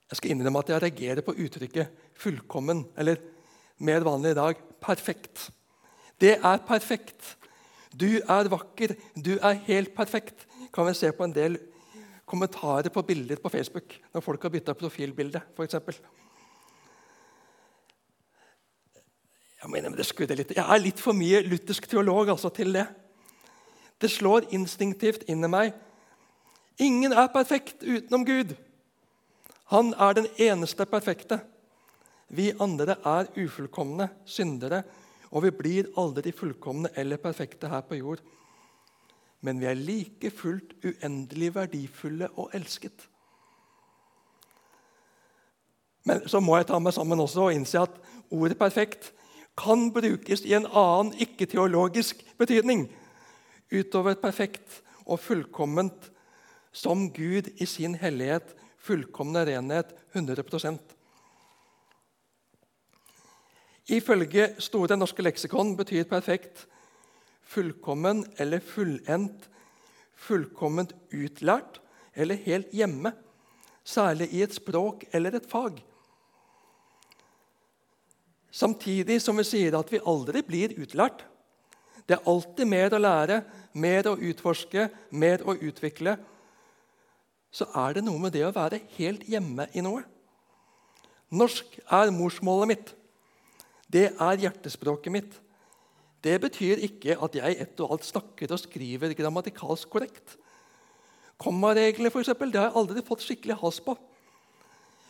Jeg 0.09 0.17
skal 0.17 0.31
innrømme 0.33 0.61
at 0.63 0.71
jeg 0.71 0.81
reagerer 0.81 1.21
på 1.25 1.35
uttrykket 1.35 1.91
'fullkommen', 2.17 2.85
eller 2.97 3.19
mer 3.79 3.99
vanlig 4.07 4.31
i 4.31 4.39
dag 4.39 4.55
'perfekt'. 4.81 5.51
Det 6.19 6.39
er 6.43 6.57
perfekt. 6.57 7.37
Du 7.93 8.19
er 8.19 8.49
vakker. 8.49 8.95
Du 9.15 9.37
er 9.41 9.53
helt 9.67 9.93
perfekt. 9.95 10.47
Kan 10.73 10.87
vi 10.87 10.93
se 10.93 11.11
på 11.11 11.23
en 11.23 11.33
del 11.33 11.57
kommentarer 12.25 12.89
på 12.89 13.01
bilder 13.01 13.35
på 13.35 13.49
Facebook 13.49 13.95
når 14.13 14.21
folk 14.21 14.43
har 14.43 14.49
bytta 14.49 14.73
profilbilde, 14.73 15.41
f.eks. 15.57 15.75
Jeg 19.59 19.71
mener, 19.73 19.91
det 19.95 20.07
skurrer 20.07 20.39
litt. 20.39 20.55
Jeg 20.55 20.63
er 20.63 20.81
litt 20.81 21.01
for 21.03 21.17
mye 21.17 21.41
luthersk 21.43 21.87
teolog 21.91 22.31
altså, 22.31 22.51
til 22.55 22.71
det. 22.73 22.85
Det 23.99 24.07
slår 24.11 24.47
instinktivt 24.55 25.25
inn 25.27 25.43
i 25.43 25.51
meg. 25.51 25.73
Ingen 26.79 27.11
er 27.11 27.27
perfekt 27.33 27.83
utenom 27.83 28.23
Gud. 28.27 28.55
Han 29.73 29.91
er 29.99 30.15
den 30.15 30.29
eneste 30.39 30.87
perfekte. 30.87 31.41
Vi 32.29 32.53
andre 32.61 32.95
er 33.03 33.27
ufullkomne 33.35 34.07
syndere, 34.25 34.83
og 35.29 35.43
vi 35.43 35.51
blir 35.51 35.91
aldri 35.99 36.31
fullkomne 36.31 36.93
eller 36.95 37.19
perfekte 37.21 37.69
her 37.69 37.83
på 37.85 37.99
jord. 37.99 38.23
Men 39.41 39.59
vi 39.59 39.67
er 39.67 39.77
like 39.77 40.31
fullt 40.31 40.73
uendelig 40.85 41.53
verdifulle 41.55 42.31
og 42.39 42.55
elsket. 42.55 43.07
Men 46.07 46.23
så 46.27 46.39
må 46.39 46.55
jeg 46.57 46.71
ta 46.71 46.79
meg 46.79 46.95
sammen 46.95 47.19
også 47.19 47.49
og 47.49 47.53
innse 47.53 47.81
at 47.83 47.99
ordet 48.31 48.57
'perfekt' 48.57 49.11
kan 49.59 49.89
brukes 49.93 50.45
i 50.47 50.55
en 50.57 50.67
annen 50.67 51.11
ikke-teologisk 51.19 52.23
betydning 52.39 52.87
utover 53.69 54.15
perfekt 54.21 54.79
og 55.05 55.19
fullkomment 55.19 56.09
som 56.71 57.09
Gud 57.13 57.49
i 57.57 57.65
sin 57.67 57.97
hellighet, 57.99 58.55
fullkomne 58.79 59.43
renhet, 59.49 59.91
100% 60.15 60.95
Ifølge 63.89 64.51
Store 64.61 64.93
norske 64.97 65.23
leksikon 65.25 65.73
betyr 65.77 66.05
perfekt 66.05 66.67
fullkommen 67.49 68.21
eller 68.37 68.61
fullendt, 68.61 69.47
fullkomment 70.13 70.93
utlært 71.09 71.79
eller 72.13 72.37
helt 72.45 72.69
hjemme, 72.75 73.11
særlig 73.83 74.27
i 74.35 74.43
et 74.45 74.53
språk 74.53 75.07
eller 75.13 75.39
et 75.39 75.47
fag. 75.49 75.79
Samtidig 78.51 79.19
som 79.21 79.37
vi 79.37 79.45
sier 79.45 79.77
at 79.77 79.91
vi 79.93 80.01
aldri 80.01 80.41
blir 80.45 80.73
utlært. 80.81 81.23
Det 82.09 82.17
er 82.17 82.29
alltid 82.29 82.65
mer 82.65 82.93
å 82.95 83.01
lære, 83.01 83.43
mer 83.77 84.07
å 84.09 84.17
utforske, 84.17 84.87
mer 85.11 85.43
å 85.45 85.53
utvikle. 85.53 86.15
Så 87.53 87.67
er 87.77 87.97
det 87.97 88.05
noe 88.05 88.21
med 88.21 88.33
det 88.33 88.47
å 88.47 88.53
være 88.55 88.81
helt 88.95 89.27
hjemme 89.29 89.67
i 89.77 89.83
noe. 89.85 90.01
Norsk 91.29 91.77
er 91.85 92.09
morsmålet 92.13 92.71
mitt. 92.71 92.91
Det 93.89 94.07
er 94.09 94.41
hjertespråket 94.45 95.13
mitt. 95.13 95.37
Det 96.25 96.35
betyr 96.41 96.81
ikke 96.89 97.15
at 97.21 97.37
jeg 97.37 97.57
ett 97.61 97.81
og 97.85 97.93
alt 97.93 98.07
snakker 98.07 98.51
og 98.51 98.61
skriver 98.61 99.13
grammatikalsk 99.17 99.89
korrekt. 99.89 100.35
Kommaregler 101.39 102.11
for 102.11 102.25
eksempel, 102.25 102.49
det 102.51 102.59
har 102.59 102.71
jeg 102.71 102.79
aldri 102.81 103.05
fått 103.05 103.23
skikkelig 103.23 103.59
has 103.61 103.79
på. 103.79 103.95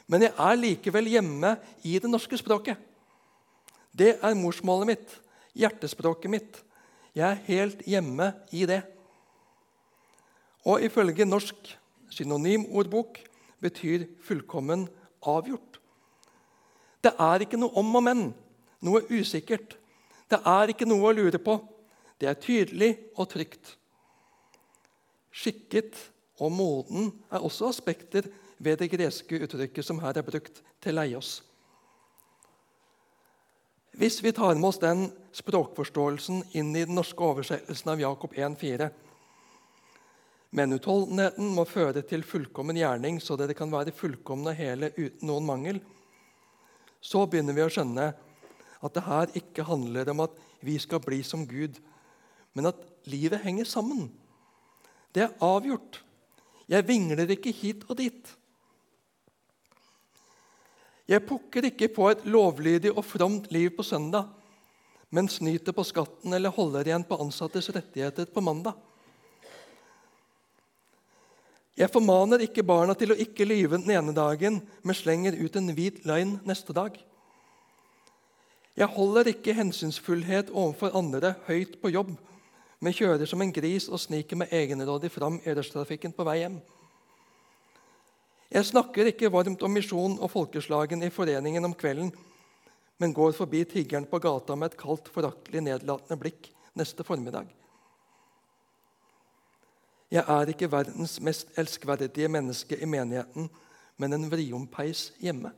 Men 0.10 0.28
jeg 0.28 0.36
er 0.36 0.60
likevel 0.60 1.10
hjemme 1.10 1.56
i 1.88 1.96
det 2.02 2.12
norske 2.12 2.38
språket. 2.38 2.78
Det 3.92 4.18
er 4.22 4.38
morsmålet 4.38 4.88
mitt, 4.94 5.16
hjertespråket 5.58 6.32
mitt. 6.32 6.62
Jeg 7.16 7.26
er 7.26 7.44
helt 7.48 7.82
hjemme 7.88 8.32
i 8.52 8.66
det. 8.70 8.82
Og 10.70 10.84
ifølge 10.84 11.26
Norsk 11.26 11.78
synonymordbok 12.10 13.20
betyr 13.60 14.06
'fullkommen' 14.22 14.88
avgjort. 15.22 15.80
Det 17.04 17.14
er 17.20 17.40
ikke 17.40 17.58
noe 17.58 17.76
om 17.80 17.96
og 17.96 18.04
men, 18.04 18.24
noe 18.82 19.02
usikkert. 19.10 19.78
Det 20.30 20.40
er 20.46 20.72
ikke 20.72 20.88
noe 20.88 21.10
å 21.10 21.16
lure 21.16 21.40
på. 21.40 21.58
Det 22.20 22.28
er 22.30 22.34
tydelig 22.34 22.98
og 23.16 23.30
trygt. 23.30 23.78
Skikket 25.32 25.96
og 26.40 26.52
moden 26.52 27.12
er 27.32 27.40
også 27.40 27.70
aspekter 27.70 28.28
ved 28.60 28.78
det 28.78 28.92
greske 28.92 29.40
uttrykket 29.40 29.86
som 29.86 30.00
her 30.00 30.18
er 30.18 30.28
brukt 30.28 30.62
til 30.84 30.96
leios. 30.96 31.40
Hvis 33.92 34.24
vi 34.24 34.32
tar 34.32 34.56
med 34.56 34.70
oss 34.70 34.80
den 34.80 35.08
språkforståelsen 35.34 36.44
inn 36.58 36.76
i 36.76 36.86
den 36.86 36.98
norske 36.98 37.24
oversettelsen 37.26 37.90
av 37.94 38.02
Jakob 38.02 38.34
1,4 38.34 38.90
Men 40.52 40.74
utholdenheten 40.74 41.52
må 41.54 41.66
føre 41.70 42.02
til 42.02 42.24
fullkommen 42.26 42.78
gjerning, 42.78 43.20
så 43.22 43.38
dere 43.38 43.54
kan 43.54 43.70
være 43.70 43.94
fullkomne 43.94 44.54
hele 44.58 44.90
uten 44.98 45.30
noen 45.30 45.46
mangel. 45.46 45.82
Så 47.02 47.26
begynner 47.30 47.54
vi 47.54 47.66
å 47.66 47.70
skjønne 47.70 48.08
at 48.80 48.96
det 48.96 49.06
her 49.06 49.36
ikke 49.38 49.68
handler 49.68 50.10
om 50.10 50.24
at 50.26 50.40
vi 50.66 50.80
skal 50.82 51.04
bli 51.04 51.22
som 51.24 51.46
Gud, 51.48 51.78
men 52.58 52.72
at 52.72 52.82
livet 53.10 53.44
henger 53.44 53.70
sammen. 53.70 54.10
Det 55.14 55.28
er 55.28 55.38
avgjort. 55.46 56.02
Jeg 56.70 56.88
vingler 56.88 57.30
ikke 57.34 57.54
hit 57.54 57.86
og 57.90 57.98
dit. 58.02 58.34
Jeg 61.10 61.26
pukker 61.26 61.66
ikke 61.72 61.88
på 61.90 62.06
et 62.12 62.22
lovlydig 62.30 62.92
og 62.94 63.02
fromt 63.08 63.48
liv 63.54 63.72
på 63.74 63.86
søndag, 63.86 64.28
men 65.10 65.30
snyter 65.32 65.74
på 65.74 65.82
skatten 65.88 66.36
eller 66.38 66.54
holder 66.54 66.86
igjen 66.86 67.06
på 67.08 67.18
ansattes 67.18 67.72
rettigheter 67.74 68.30
på 68.30 68.44
mandag. 68.46 68.78
Jeg 71.80 71.90
formaner 71.90 72.44
ikke 72.44 72.66
barna 72.68 72.94
til 72.94 73.16
å 73.16 73.18
ikke 73.18 73.48
lyve 73.48 73.80
den 73.80 73.90
ene 73.96 74.14
dagen, 74.14 74.60
men 74.84 74.98
slenger 74.98 75.38
ut 75.40 75.56
en 75.56 75.72
hvit 75.74 76.04
løgn 76.06 76.36
neste 76.46 76.76
dag. 76.76 76.98
Jeg 78.78 78.94
holder 78.94 79.32
ikke 79.32 79.56
hensynsfullhet 79.58 80.52
overfor 80.54 80.94
andre 81.00 81.34
høyt 81.48 81.80
på 81.82 81.90
jobb, 81.96 82.12
men 82.80 82.96
kjører 82.96 83.26
som 83.28 83.42
en 83.42 83.56
gris 83.56 83.90
og 83.90 84.00
sniker 84.00 84.38
meg 84.40 84.54
egenrådig 84.56 85.10
fram 85.12 85.40
i 85.42 85.56
rushtrafikken 85.58 86.14
på 86.16 86.28
vei 86.28 86.44
hjem. 86.44 86.60
Jeg 88.50 88.66
snakker 88.66 89.12
ikke 89.12 89.30
varmt 89.30 89.62
om 89.62 89.76
misjon 89.78 90.16
og 90.18 90.32
folkeslagen 90.34 91.06
i 91.06 91.12
foreningen 91.14 91.68
om 91.68 91.76
kvelden, 91.78 92.10
men 92.98 93.14
går 93.14 93.36
forbi 93.38 93.62
tiggeren 93.70 94.08
på 94.10 94.20
gata 94.20 94.56
med 94.58 94.72
et 94.72 94.80
kaldt, 94.80 95.12
foraktelig 95.14 95.62
nedlatende 95.68 96.18
blikk 96.18 96.50
neste 96.74 97.06
formiddag. 97.06 97.46
Jeg 100.10 100.26
er 100.26 100.50
ikke 100.50 100.72
verdens 100.72 101.20
mest 101.22 101.54
elskverdige 101.62 102.28
menneske 102.28 102.74
i 102.82 102.90
menigheten, 102.90 103.52
men 104.02 104.18
en 104.18 104.26
vriompeis 104.32 105.12
hjemme. 105.22 105.54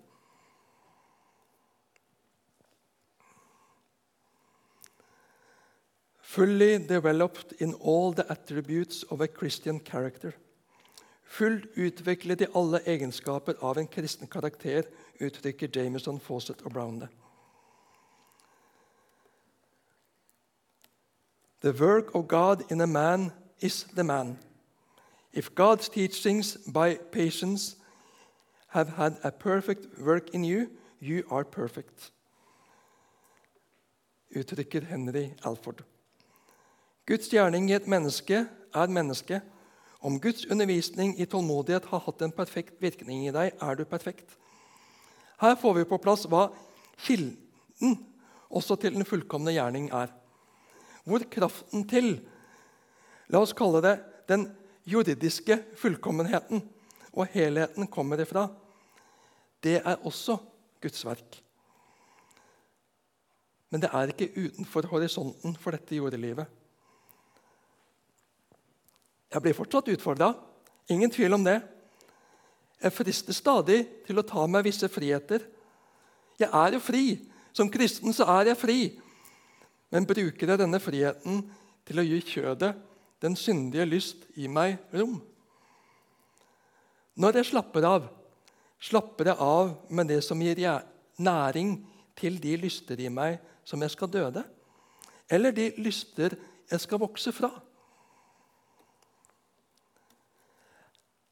Fully 6.20 6.76
developed 6.88 7.56
in 7.60 7.74
all 7.80 8.12
the 8.14 8.28
attributes 8.30 9.06
of 9.10 9.22
a 9.22 9.28
Christian 9.28 9.80
character 9.80 10.36
fullt 11.32 11.65
utviklet 11.75 12.41
i 12.41 12.51
alle 12.55 12.82
egenskaper 12.86 13.55
av 13.63 13.77
en 13.77 13.88
kristen 13.88 14.27
karakter, 14.27 14.84
uttrykker 15.19 15.69
Jameson, 15.75 16.19
Fawcett 16.19 16.61
og 16.61 16.73
Brown 16.73 16.99
det. 16.99 17.09
The 21.61 21.71
work 21.71 22.15
of 22.15 22.27
God 22.27 22.71
in 22.71 22.82
a 22.82 22.88
man 22.88 23.32
is 23.59 23.84
the 23.84 24.03
man. 24.03 24.39
If 25.34 25.49
God's 25.55 25.89
teachings 25.89 26.57
by 26.73 26.97
patience 27.11 27.77
have 28.67 28.89
had 28.89 29.13
a 29.23 29.32
perfect 29.32 29.88
work 29.99 30.34
in 30.34 30.43
you, 30.43 30.67
you 30.99 31.23
are 31.32 31.43
perfect. 31.43 32.11
Uttrykker 34.36 34.86
Henry 34.86 35.29
Alford. 35.45 35.84
Guds 37.05 37.29
gjerning 37.29 37.69
i 37.69 37.73
et 37.73 37.88
menneske 37.88 38.47
er 38.73 38.88
menneske, 38.88 39.41
om 40.02 40.18
Guds 40.20 40.45
undervisning 40.49 41.14
i 41.22 41.28
tålmodighet 41.30 41.86
har 41.91 42.02
hatt 42.06 42.24
en 42.26 42.34
perfekt 42.34 42.80
virkning 42.82 43.28
i 43.28 43.34
deg, 43.34 43.54
er 43.54 43.78
du 43.78 43.84
perfekt. 43.86 44.34
Her 45.41 45.56
får 45.58 45.76
vi 45.78 45.89
på 45.89 45.99
plass 46.02 46.26
hva 46.30 46.47
kilden 47.06 47.99
også 48.49 48.78
til 48.82 48.97
den 48.97 49.06
fullkomne 49.08 49.54
gjerning 49.54 49.89
er. 49.93 50.10
Hvor 51.06 51.24
kraften 51.34 51.86
til, 51.89 52.16
la 53.30 53.41
oss 53.41 53.54
kalle 53.58 53.82
det 53.86 53.95
den 54.30 54.47
juridiske 54.89 55.60
fullkommenheten 55.78 56.64
og 57.12 57.30
helheten 57.34 57.89
kommer 57.91 58.22
ifra, 58.22 58.47
det 59.62 59.80
er 59.84 60.02
også 60.02 60.39
Guds 60.82 61.06
verk. 61.06 61.38
Men 63.70 63.84
det 63.84 63.91
er 63.93 64.12
ikke 64.12 64.34
utenfor 64.36 64.89
horisonten 64.91 65.54
for 65.56 65.78
dette 65.78 65.95
jordelivet. 65.95 66.49
Jeg 69.32 69.43
blir 69.43 69.55
fortsatt 69.55 69.91
utfordra. 69.93 70.34
Ingen 70.91 71.11
tvil 71.11 71.34
om 71.34 71.43
det. 71.45 71.61
Jeg 72.82 72.95
frister 72.95 73.36
stadig 73.36 73.84
til 74.07 74.19
å 74.19 74.25
ta 74.27 74.43
meg 74.49 74.65
visse 74.67 74.89
friheter. 74.91 75.45
Jeg 76.41 76.49
er 76.49 76.75
jo 76.75 76.82
fri. 76.84 77.05
Som 77.53 77.71
kristen 77.71 78.15
så 78.15 78.27
er 78.39 78.51
jeg 78.51 78.59
fri. 78.59 78.79
Men 79.91 80.07
bruker 80.07 80.53
jeg 80.53 80.59
denne 80.59 80.79
friheten 80.82 81.43
til 81.88 81.99
å 81.99 82.05
gi 82.05 82.19
kjødet, 82.23 82.71
den 83.21 83.36
syndige 83.38 83.86
lyst, 83.86 84.23
i 84.39 84.47
meg 84.49 84.79
rom? 84.95 85.19
Når 87.21 87.41
jeg 87.41 87.51
slapper 87.51 87.86
av, 87.86 88.07
slapper 88.82 89.29
jeg 89.29 89.43
av 89.43 89.73
med 89.93 90.09
det 90.09 90.21
som 90.25 90.39
gir 90.41 90.57
næring 91.21 91.75
til 92.17 92.39
de 92.41 92.55
lyster 92.63 92.99
i 93.03 93.11
meg 93.13 93.38
som 93.67 93.82
jeg 93.84 93.93
skal 93.93 94.09
døde, 94.09 94.45
eller 95.29 95.53
de 95.55 95.67
lyster 95.84 96.34
jeg 96.71 96.82
skal 96.82 97.01
vokse 97.03 97.34
fra. 97.36 97.51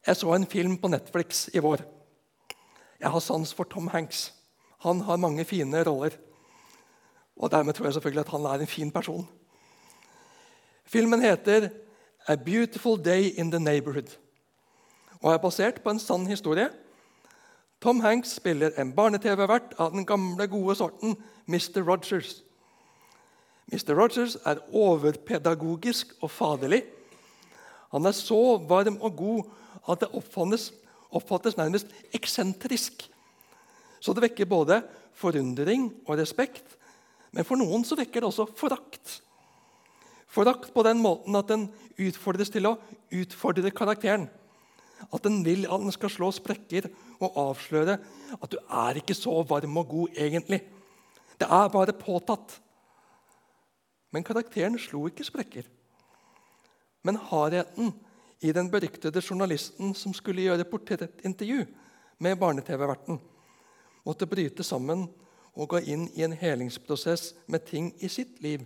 Jeg 0.08 0.16
så 0.16 0.34
en 0.34 0.46
film 0.48 0.78
på 0.78 0.88
Netflix 0.88 1.50
i 1.54 1.60
vår. 1.60 1.84
Jeg 3.00 3.12
har 3.12 3.20
sans 3.20 3.54
for 3.54 3.64
Tom 3.64 3.88
Hanks. 3.88 4.34
Han 4.80 5.02
har 5.02 5.18
mange 5.20 5.46
fine 5.46 5.84
roller. 5.84 6.16
Og 7.36 7.52
dermed 7.52 7.74
tror 7.74 7.86
jeg 7.86 7.94
selvfølgelig 7.94 8.26
at 8.26 8.32
han 8.32 8.46
er 8.46 8.60
en 8.60 8.68
fin 8.68 8.92
person. 8.92 9.28
Filmen 10.86 11.22
heter 11.22 11.70
'A 12.28 12.36
Beautiful 12.36 13.06
Day 13.06 13.32
in 13.40 13.52
the 13.52 13.60
Neighborhood' 13.60 14.18
og 15.22 15.34
er 15.34 15.38
basert 15.38 15.82
på 15.84 15.90
en 15.90 16.00
sann 16.00 16.28
historie. 16.28 16.70
Tom 17.82 18.00
Hanks 18.00 18.36
spiller 18.36 18.72
en 18.78 18.94
barne-TV-vert 18.94 19.74
av 19.80 19.92
den 19.92 20.06
gamle, 20.06 20.48
gode 20.48 20.76
sorten, 20.76 21.16
Mr. 21.46 21.84
Rogers. 21.88 22.44
Mr. 23.72 23.94
Rogers 23.96 24.38
er 24.46 24.60
overpedagogisk 24.74 26.14
og 26.22 26.32
faderlig. 26.32 26.84
Han 27.92 28.06
er 28.06 28.12
så 28.12 28.58
varm 28.70 28.98
og 29.02 29.16
god 29.16 29.44
at 29.90 30.04
det 30.04 30.12
oppfattes, 30.16 30.70
oppfattes 31.10 31.58
nærmest 31.58 31.92
eksentrisk. 32.16 33.08
Så 34.00 34.14
det 34.16 34.24
vekker 34.30 34.50
både 34.50 34.82
forundring 35.20 35.90
og 36.06 36.20
respekt, 36.20 36.78
men 37.36 37.46
for 37.46 37.60
noen 37.60 37.84
så 37.86 37.98
vekker 38.00 38.24
det 38.24 38.30
også 38.30 38.48
forakt. 38.58 39.20
Forakt 40.30 40.72
på 40.74 40.84
den 40.86 41.02
måten 41.02 41.36
at 41.38 41.50
den 41.50 41.68
utfordres 42.00 42.52
til 42.54 42.70
å 42.70 42.78
utfordre 43.18 43.74
karakteren. 43.76 44.28
At 45.10 45.24
den 45.26 45.42
vil 45.46 45.66
at 45.66 45.82
den 45.82 45.94
skal 45.96 46.12
slå 46.12 46.30
sprekker 46.36 46.90
og 47.20 47.38
avsløre 47.40 47.98
at 48.36 48.52
du 48.52 48.58
er 48.60 49.00
ikke 49.00 49.18
så 49.18 49.40
varm 49.48 49.80
og 49.82 49.94
god 49.94 50.20
egentlig. 50.20 50.62
Det 51.40 51.48
er 51.48 51.72
bare 51.74 51.96
påtatt. 51.96 52.58
Men 54.12 54.26
karakteren 54.26 54.78
slo 54.82 55.06
ikke 55.08 55.26
sprekker. 55.26 55.68
Men 57.06 57.20
hardheten 57.30 57.94
i 58.42 58.52
den 58.56 58.70
beryktede 58.72 59.22
journalisten 59.22 59.94
som 59.96 60.14
skulle 60.16 60.46
gjøre 60.46 60.68
portrettintervju 60.68 61.66
med 62.20 62.38
barne-TV-verten, 62.40 63.20
måtte 64.06 64.28
bryte 64.28 64.64
sammen 64.64 65.08
og 65.56 65.74
gå 65.74 65.82
inn 65.92 66.08
i 66.16 66.24
en 66.24 66.36
helingsprosess 66.36 67.34
med 67.48 67.66
ting 67.68 67.92
i 68.00 68.10
sitt 68.12 68.40
liv 68.44 68.64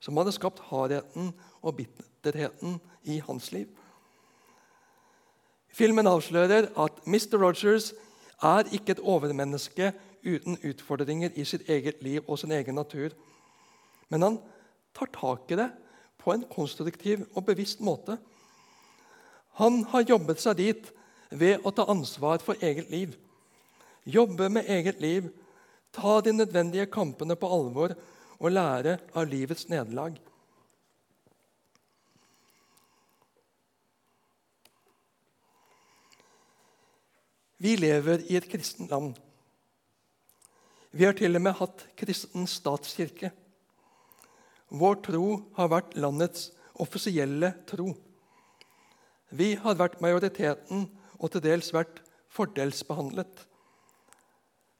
som 0.00 0.16
hadde 0.16 0.32
skapt 0.36 0.62
hardheten 0.70 1.32
og 1.60 1.76
bitterheten 1.80 2.78
i 3.04 3.20
hans 3.24 3.50
liv. 3.52 3.68
Filmen 5.70 6.08
avslører 6.10 6.70
at 6.82 7.04
Mr. 7.06 7.38
Rogers 7.40 7.92
er 8.42 8.68
ikke 8.72 8.96
et 8.96 9.04
overmenneske 9.04 9.92
uten 10.24 10.58
utfordringer 10.66 11.36
i 11.36 11.44
sitt 11.44 11.68
eget 11.70 12.02
liv 12.02 12.24
og 12.26 12.40
sin 12.40 12.52
egen 12.52 12.74
natur. 12.74 13.14
Men 14.10 14.22
han 14.22 14.38
tar 14.96 15.12
tak 15.14 15.52
i 15.52 15.60
det 15.60 15.70
på 16.20 16.34
en 16.34 16.44
konstruktiv 16.50 17.22
og 17.34 17.46
bevisst 17.46 17.80
måte. 17.80 18.18
Han 19.60 19.82
har 19.92 20.06
jobbet 20.08 20.40
seg 20.40 20.56
dit 20.56 20.86
ved 21.36 21.66
å 21.68 21.72
ta 21.76 21.84
ansvar 21.92 22.40
for 22.40 22.56
eget 22.64 22.88
liv. 22.88 23.12
Jobbe 24.08 24.48
med 24.48 24.68
eget 24.72 25.02
liv, 25.04 25.28
ta 25.92 26.20
de 26.24 26.32
nødvendige 26.32 26.88
kampene 26.88 27.36
på 27.36 27.50
alvor 27.52 27.92
og 28.40 28.54
lære 28.54 28.96
av 29.12 29.28
livets 29.28 29.68
nederlag. 29.68 30.16
Vi 37.60 37.76
lever 37.76 38.24
i 38.32 38.40
et 38.40 38.48
kristent 38.48 38.88
land. 38.88 39.18
Vi 40.96 41.04
har 41.04 41.12
til 41.18 41.36
og 41.36 41.44
med 41.44 41.58
hatt 41.60 41.84
kristen 42.00 42.48
statskirke. 42.48 43.28
Vår 44.72 45.02
tro 45.04 45.26
har 45.58 45.68
vært 45.68 45.98
landets 46.00 46.48
offisielle 46.80 47.52
tro. 47.68 47.92
Vi 49.30 49.54
har 49.62 49.78
vært 49.78 50.00
majoriteten 50.02 50.88
og 51.20 51.30
til 51.30 51.44
dels 51.44 51.70
vært 51.74 52.02
fordelsbehandlet. 52.34 53.46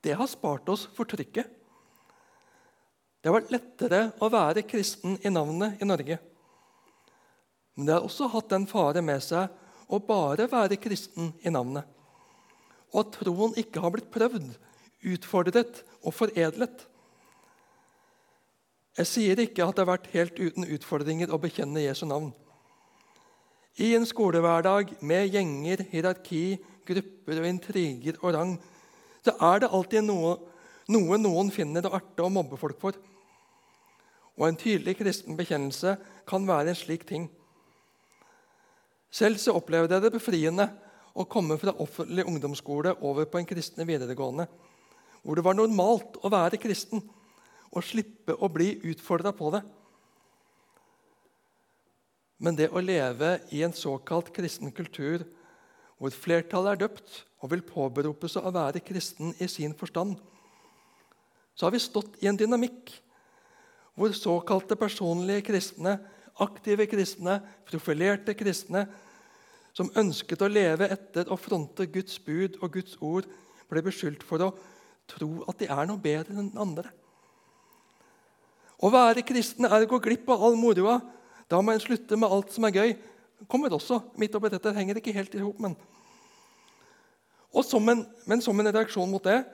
Det 0.02 0.16
har 0.16 0.30
spart 0.30 0.68
oss 0.72 0.86
for 0.96 1.06
trykket. 1.08 1.46
Det 3.20 3.28
har 3.28 3.36
vært 3.36 3.52
lettere 3.52 4.00
å 4.18 4.30
være 4.32 4.64
kristen 4.66 5.18
i 5.20 5.30
navnet 5.30 5.82
i 5.82 5.86
Norge. 5.86 6.18
Men 7.76 7.86
det 7.86 7.94
har 7.94 8.06
også 8.06 8.30
hatt 8.32 8.50
den 8.50 8.66
fare 8.70 9.02
med 9.04 9.22
seg 9.22 9.52
å 9.90 10.00
bare 10.02 10.48
være 10.50 10.80
kristen 10.80 11.34
i 11.44 11.52
navnet. 11.52 11.84
Og 12.90 13.04
at 13.04 13.18
troen 13.20 13.54
ikke 13.60 13.82
har 13.84 13.92
blitt 13.94 14.10
prøvd, 14.10 14.50
utfordret 15.14 15.82
og 16.02 16.16
foredlet. 16.16 16.86
Jeg 18.98 19.06
sier 19.06 19.42
ikke 19.44 19.64
at 19.68 19.76
det 19.76 19.84
har 19.84 19.92
vært 19.92 20.10
helt 20.14 20.40
uten 20.40 20.66
utfordringer 20.66 21.30
å 21.30 21.38
bekjenne 21.40 21.84
Jesu 21.84 22.08
navn. 22.08 22.32
I 23.78 23.94
en 23.94 24.06
skolehverdag 24.06 24.96
med 25.06 25.30
gjenger, 25.30 25.84
hierarki, 25.92 26.58
grupper 26.86 27.38
og 27.38 27.46
intriger 27.46 28.18
og 28.20 28.34
rang 28.34 28.56
så 29.20 29.34
er 29.36 29.62
det 29.62 29.70
alltid 29.70 30.06
noe, 30.06 30.34
noe 30.90 31.18
noen 31.20 31.52
finner 31.54 31.86
å 31.86 31.94
arte 32.00 32.24
og 32.24 32.32
mobbe 32.34 32.58
folk 32.58 32.80
for. 32.80 32.96
Og 34.40 34.46
en 34.48 34.58
tydelig 34.58 34.96
kristen 34.98 35.36
bekjennelse 35.36 35.96
kan 36.28 36.46
være 36.48 36.72
en 36.72 36.78
slik 36.78 37.04
ting. 37.08 37.28
Selv 39.10 39.40
så 39.42 39.54
opplevde 39.58 39.96
jeg 39.96 40.06
det 40.06 40.14
befriende 40.14 40.66
å 41.18 41.26
komme 41.28 41.58
fra 41.60 41.74
offentlig 41.82 42.24
ungdomsskole 42.30 42.94
over 43.06 43.26
på 43.28 43.40
en 43.40 43.48
kristne 43.48 43.86
videregående, 43.86 44.46
hvor 45.22 45.36
det 45.36 45.44
var 45.44 45.58
normalt 45.58 46.16
å 46.24 46.30
være 46.32 46.60
kristen 46.62 47.02
og 47.70 47.84
slippe 47.84 48.34
å 48.38 48.48
bli 48.50 48.72
utfordra 48.90 49.34
på 49.36 49.50
det. 49.54 49.60
Men 52.40 52.56
det 52.56 52.70
å 52.72 52.80
leve 52.80 53.36
i 53.52 53.60
en 53.66 53.74
såkalt 53.76 54.32
kristen 54.32 54.72
kultur 54.72 55.26
hvor 56.00 56.14
flertallet 56.14 56.72
er 56.72 56.82
døpt 56.86 57.18
og 57.44 57.52
vil 57.52 57.64
påberope 57.64 58.28
seg 58.32 58.46
å 58.48 58.52
være 58.54 58.80
kristen 58.84 59.34
i 59.40 59.48
sin 59.48 59.74
forstand, 59.76 60.16
så 61.52 61.66
har 61.66 61.74
vi 61.74 61.82
stått 61.82 62.16
i 62.24 62.28
en 62.30 62.38
dynamikk 62.40 62.94
hvor 63.98 64.14
såkalte 64.16 64.78
personlige 64.80 65.44
kristne, 65.50 65.98
aktive 66.40 66.86
kristne, 66.88 67.36
profilerte 67.68 68.32
kristne, 68.38 68.86
som 69.76 69.90
ønsket 70.00 70.40
å 70.40 70.48
leve 70.48 70.88
etter 70.88 71.28
å 71.28 71.36
fronte 71.36 71.84
Guds 71.92 72.16
bud 72.24 72.56
og 72.62 72.72
Guds 72.78 72.96
ord, 73.04 73.28
ble 73.68 73.82
beskyldt 73.84 74.24
for 74.26 74.42
å 74.42 74.54
tro 75.10 75.44
at 75.50 75.60
de 75.60 75.68
er 75.70 75.86
noe 75.90 76.00
bedre 76.00 76.34
enn 76.40 76.50
andre. 76.58 76.88
Å 78.80 78.88
være 78.88 79.26
kristen 79.26 79.68
er 79.68 79.84
å 79.84 79.90
gå 79.90 80.00
glipp 80.00 80.30
av 80.32 80.42
all 80.48 80.56
moroa. 80.56 80.96
Da 81.50 81.60
må 81.62 81.74
en 81.74 81.82
slutte 81.82 82.16
med 82.16 82.30
alt 82.30 82.52
som 82.54 82.64
er 82.68 82.76
gøy. 82.76 82.92
kommer 83.48 83.72
også 83.72 84.00
midt 84.20 84.34
oppi 84.34 84.48
dette. 84.48 84.68
Det 84.68 84.76
henger 84.76 84.96
ikke 85.00 85.16
helt 85.16 85.34
i 85.34 85.42
hop, 85.42 85.58
men 85.58 85.76
som 87.64 87.88
en, 87.88 88.06
men 88.26 88.40
som 88.40 88.60
en 88.60 88.72
reaksjon 88.72 89.10
mot 89.10 89.24
det 89.24 89.44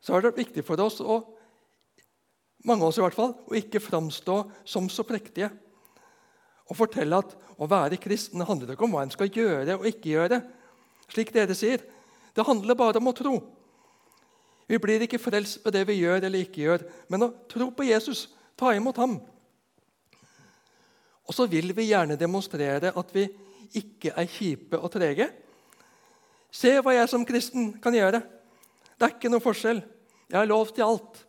så 0.00 0.14
er 0.14 0.22
det 0.22 0.36
viktig 0.36 0.64
for 0.66 0.78
oss 0.80 1.00
å 1.00 1.22
mange 2.66 2.82
av 2.82 2.90
oss 2.90 2.98
i 2.98 3.02
hvert 3.02 3.16
fall, 3.16 3.34
å 3.46 3.54
ikke 3.54 3.80
framstå 3.82 4.36
som 4.66 4.88
så 4.90 5.04
prektige. 5.06 5.50
Og 6.68 6.76
fortelle 6.76 7.20
at 7.22 7.34
å 7.58 7.68
være 7.70 8.00
kristen 8.02 8.42
handler 8.44 8.74
ikke 8.74 8.84
om 8.86 8.96
hva 8.96 9.04
en 9.06 9.14
skal 9.14 9.30
gjøre 9.32 9.78
og 9.78 9.86
ikke 9.88 10.10
gjøre. 10.10 10.40
Slik 11.08 11.30
dere 11.32 11.54
sier. 11.56 11.84
Det 12.34 12.44
handler 12.46 12.78
bare 12.78 13.00
om 13.00 13.10
å 13.10 13.14
tro. 13.16 13.36
Vi 14.68 14.80
blir 14.82 15.06
ikke 15.06 15.22
frelst 15.22 15.62
ved 15.64 15.78
det 15.78 15.86
vi 15.88 16.00
gjør 16.02 16.26
eller 16.26 16.44
ikke 16.44 16.64
gjør, 16.66 16.84
men 17.08 17.24
å 17.24 17.32
tro 17.48 17.70
på 17.72 17.86
Jesus, 17.88 18.26
ta 18.58 18.74
imot 18.76 18.98
ham. 19.00 19.16
Og 21.28 21.36
så 21.36 21.46
vil 21.50 21.74
vi 21.76 21.90
gjerne 21.90 22.16
demonstrere 22.16 22.92
at 22.96 23.14
vi 23.14 23.26
ikke 23.76 24.14
er 24.16 24.30
kjipe 24.32 24.80
og 24.80 24.90
trege. 24.94 25.28
Se 26.48 26.72
hva 26.80 26.94
jeg 26.96 27.10
som 27.12 27.26
kristen 27.28 27.74
kan 27.84 27.94
gjøre. 27.94 28.22
Det 28.96 29.04
er 29.04 29.14
ikke 29.14 29.30
noe 29.32 29.44
forskjell. 29.44 29.82
Jeg 30.28 30.38
har 30.38 30.48
lov 30.48 30.72
til 30.72 30.86
alt. 30.86 31.20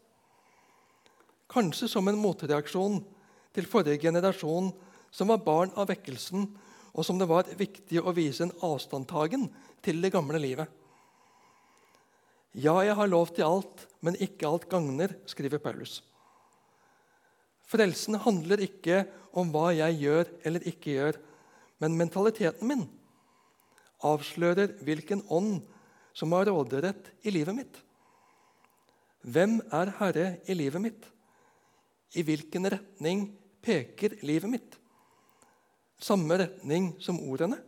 Kanskje 1.52 1.90
som 1.92 2.08
en 2.08 2.20
motreaksjon 2.20 3.02
til 3.56 3.68
forrige 3.68 4.00
generasjon, 4.06 4.72
som 5.12 5.32
var 5.32 5.44
barn 5.44 5.72
av 5.76 5.90
vekkelsen, 5.90 6.46
og 6.94 7.06
som 7.06 7.20
det 7.20 7.28
var 7.30 7.50
viktig 7.58 8.02
å 8.02 8.14
vise 8.16 8.46
en 8.46 8.56
avstandtagen 8.66 9.48
til 9.84 10.00
det 10.04 10.14
gamle 10.14 10.40
livet. 10.42 10.70
Ja, 12.58 12.80
jeg 12.82 12.96
har 12.98 13.10
lov 13.10 13.34
til 13.36 13.46
alt, 13.46 13.86
men 14.02 14.18
ikke 14.18 14.48
alt 14.50 14.70
gagner, 14.70 15.14
skriver 15.30 15.62
Paulus. 15.62 16.00
Frelsen 17.70 18.18
handler 18.24 18.64
ikke 18.66 19.04
om 19.38 19.52
hva 19.54 19.70
jeg 19.78 20.00
gjør 20.02 20.32
eller 20.48 20.66
ikke 20.70 20.96
gjør, 20.96 21.20
men 21.80 21.98
mentaliteten 22.00 22.68
min 22.68 22.88
avslører 24.06 24.74
hvilken 24.86 25.22
ånd 25.30 25.60
som 26.18 26.34
har 26.34 26.50
råderett 26.50 27.12
i 27.28 27.34
livet 27.34 27.56
mitt. 27.56 27.78
Hvem 29.22 29.60
er 29.76 29.94
herre 30.00 30.28
i 30.48 30.56
livet 30.56 30.82
mitt? 30.82 31.08
I 32.16 32.24
hvilken 32.26 32.66
retning 32.72 33.28
peker 33.62 34.18
livet 34.26 34.50
mitt? 34.50 34.78
Samme 36.00 36.40
retning 36.40 36.94
som 37.04 37.20
ordene? 37.20 37.60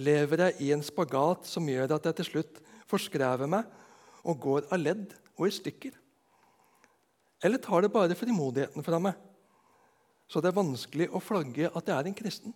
Lever 0.00 0.46
jeg 0.46 0.66
i 0.66 0.72
en 0.74 0.84
spagat 0.84 1.46
som 1.48 1.68
gjør 1.68 1.96
at 1.96 2.10
jeg 2.10 2.18
til 2.20 2.30
slutt 2.30 2.60
forskrever 2.90 3.48
meg 3.50 3.68
og 4.26 4.40
går 4.42 4.68
av 4.74 4.82
ledd 4.82 5.14
og 5.38 5.46
i 5.48 5.54
stykker? 5.54 5.99
Eller 7.42 7.58
tar 7.58 7.82
det 7.82 7.92
bare 7.92 8.16
frimodigheten 8.18 8.84
fra 8.84 8.98
meg, 9.00 9.14
så 10.28 10.42
det 10.42 10.50
er 10.50 10.58
vanskelig 10.60 11.08
å 11.10 11.22
flagge 11.24 11.70
at 11.70 11.88
jeg 11.88 11.96
er 11.96 12.10
en 12.10 12.18
kristen? 12.18 12.54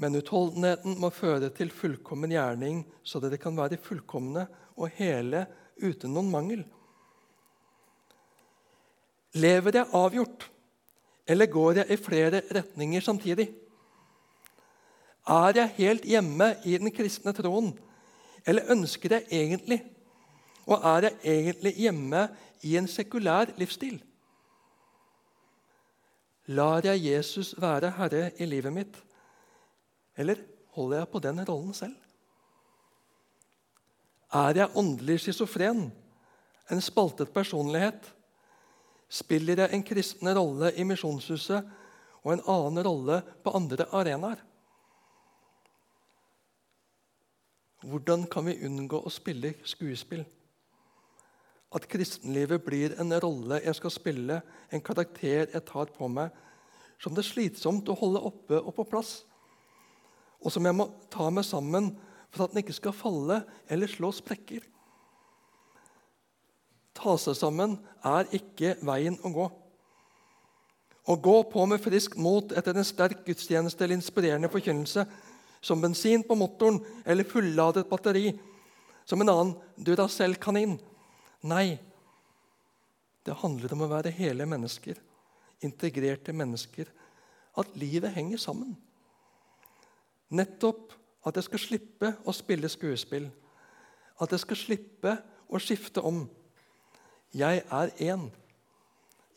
Men 0.00 0.16
utholdenheten 0.16 0.96
må 0.96 1.10
føre 1.12 1.50
til 1.52 1.68
fullkommen 1.74 2.32
gjerning, 2.32 2.80
så 3.04 3.20
dere 3.20 3.36
kan 3.40 3.56
være 3.58 3.78
fullkomne 3.84 4.46
og 4.80 4.96
hele 4.96 5.44
uten 5.76 6.14
noen 6.16 6.30
mangel. 6.32 6.62
Lever 9.36 9.76
jeg 9.76 9.92
avgjort, 9.94 10.48
eller 11.28 11.52
går 11.52 11.82
jeg 11.82 11.92
i 11.92 12.00
flere 12.00 12.40
retninger 12.56 13.04
samtidig? 13.04 13.50
Er 15.30 15.60
jeg 15.60 15.76
helt 15.76 16.08
hjemme 16.08 16.54
i 16.64 16.78
den 16.80 16.90
kristne 16.96 17.36
troen, 17.36 17.74
eller 18.48 18.72
ønsker 18.72 19.18
jeg 19.18 19.28
egentlig 19.28 19.82
Og 20.66 20.84
er 20.84 21.08
jeg 21.08 21.18
egentlig 21.24 21.74
hjemme 21.78 22.26
i 22.66 22.76
en 22.76 22.88
sekulær 22.88 23.52
livsstil? 23.58 24.00
Lar 26.50 26.84
jeg 26.84 27.04
Jesus 27.04 27.54
være 27.60 27.92
herre 27.94 28.30
i 28.40 28.46
livet 28.48 28.74
mitt, 28.74 28.96
eller 30.18 30.40
holder 30.74 30.98
jeg 30.98 31.08
på 31.12 31.22
den 31.22 31.42
rollen 31.46 31.74
selv? 31.74 31.94
Er 34.34 34.56
jeg 34.56 34.76
åndelig 34.78 35.20
schizofren, 35.20 35.88
en 36.70 36.80
spaltet 36.82 37.30
personlighet? 37.34 38.12
Spiller 39.10 39.64
jeg 39.64 39.74
en 39.74 39.82
kristen 39.82 40.30
rolle 40.36 40.70
i 40.78 40.86
Misjonshuset 40.86 41.70
og 42.22 42.32
en 42.32 42.44
annen 42.46 42.84
rolle 42.86 43.22
på 43.42 43.54
andre 43.58 43.86
arenaer? 43.90 44.42
Hvordan 47.80 48.26
kan 48.30 48.46
vi 48.46 48.58
unngå 48.66 49.00
å 49.02 49.10
spille 49.10 49.54
skuespill? 49.64 50.26
At 51.70 51.86
kristenlivet 51.90 52.64
blir 52.66 52.96
en 52.98 53.14
rolle 53.22 53.60
jeg 53.62 53.76
skal 53.78 53.94
spille, 53.94 54.40
en 54.70 54.82
karakter 54.82 55.52
jeg 55.52 55.66
tar 55.68 55.92
på 55.94 56.08
meg, 56.10 56.30
som 57.00 57.14
det 57.14 57.22
er 57.22 57.30
slitsomt 57.30 57.88
å 57.88 57.96
holde 57.96 58.22
oppe 58.30 58.58
og 58.58 58.74
på 58.76 58.88
plass, 58.90 59.20
og 60.40 60.52
som 60.52 60.66
jeg 60.66 60.76
må 60.76 60.88
ta 61.12 61.28
meg 61.30 61.46
sammen 61.46 61.92
for 62.30 62.44
at 62.44 62.52
den 62.52 62.62
ikke 62.62 62.76
skal 62.76 62.96
falle 62.96 63.42
eller 63.70 63.90
slå 63.90 64.10
sprekker. 64.14 64.64
Ta 66.96 67.16
seg 67.20 67.36
sammen 67.38 67.78
er 68.04 68.28
ikke 68.36 68.74
veien 68.84 69.16
å 69.24 69.32
gå. 69.32 69.46
Å 71.10 71.16
gå 71.16 71.36
på 71.50 71.64
med 71.66 71.80
friskt 71.82 72.18
mot 72.20 72.52
etter 72.52 72.76
en 72.76 72.86
sterk 72.86 73.22
gudstjeneste 73.26 73.84
eller 73.84 73.98
inspirerende 73.98 74.50
forkynnelse 74.52 75.06
som 75.64 75.80
bensin 75.80 76.24
på 76.26 76.36
motoren 76.38 76.80
eller 77.04 77.28
fulladet 77.28 77.86
batteri, 77.88 78.32
som 79.04 79.20
en 79.20 79.32
annen 79.32 79.54
Duracell-kanin. 79.80 80.76
Nei, 81.48 81.78
det 83.24 83.36
handler 83.40 83.72
om 83.74 83.84
å 83.84 83.90
være 83.90 84.12
hele 84.12 84.46
mennesker, 84.48 84.98
integrerte 85.64 86.34
mennesker. 86.36 86.88
At 87.58 87.72
livet 87.78 88.14
henger 88.14 88.40
sammen. 88.40 88.76
Nettopp 90.30 90.94
at 91.26 91.36
jeg 91.36 91.48
skal 91.48 91.62
slippe 91.64 92.12
å 92.24 92.34
spille 92.34 92.68
skuespill. 92.70 93.26
At 94.20 94.32
jeg 94.32 94.44
skal 94.44 94.60
slippe 94.60 95.16
å 95.50 95.60
skifte 95.60 96.04
om. 96.06 96.22
Jeg 97.34 97.64
er 97.64 97.92
én. 97.98 98.28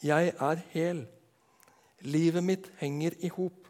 Jeg 0.03 0.33
er 0.35 0.63
hel. 0.73 1.03
Livet 2.03 2.43
mitt 2.43 2.69
henger 2.79 3.15
i 3.23 3.31
hop. 3.33 3.67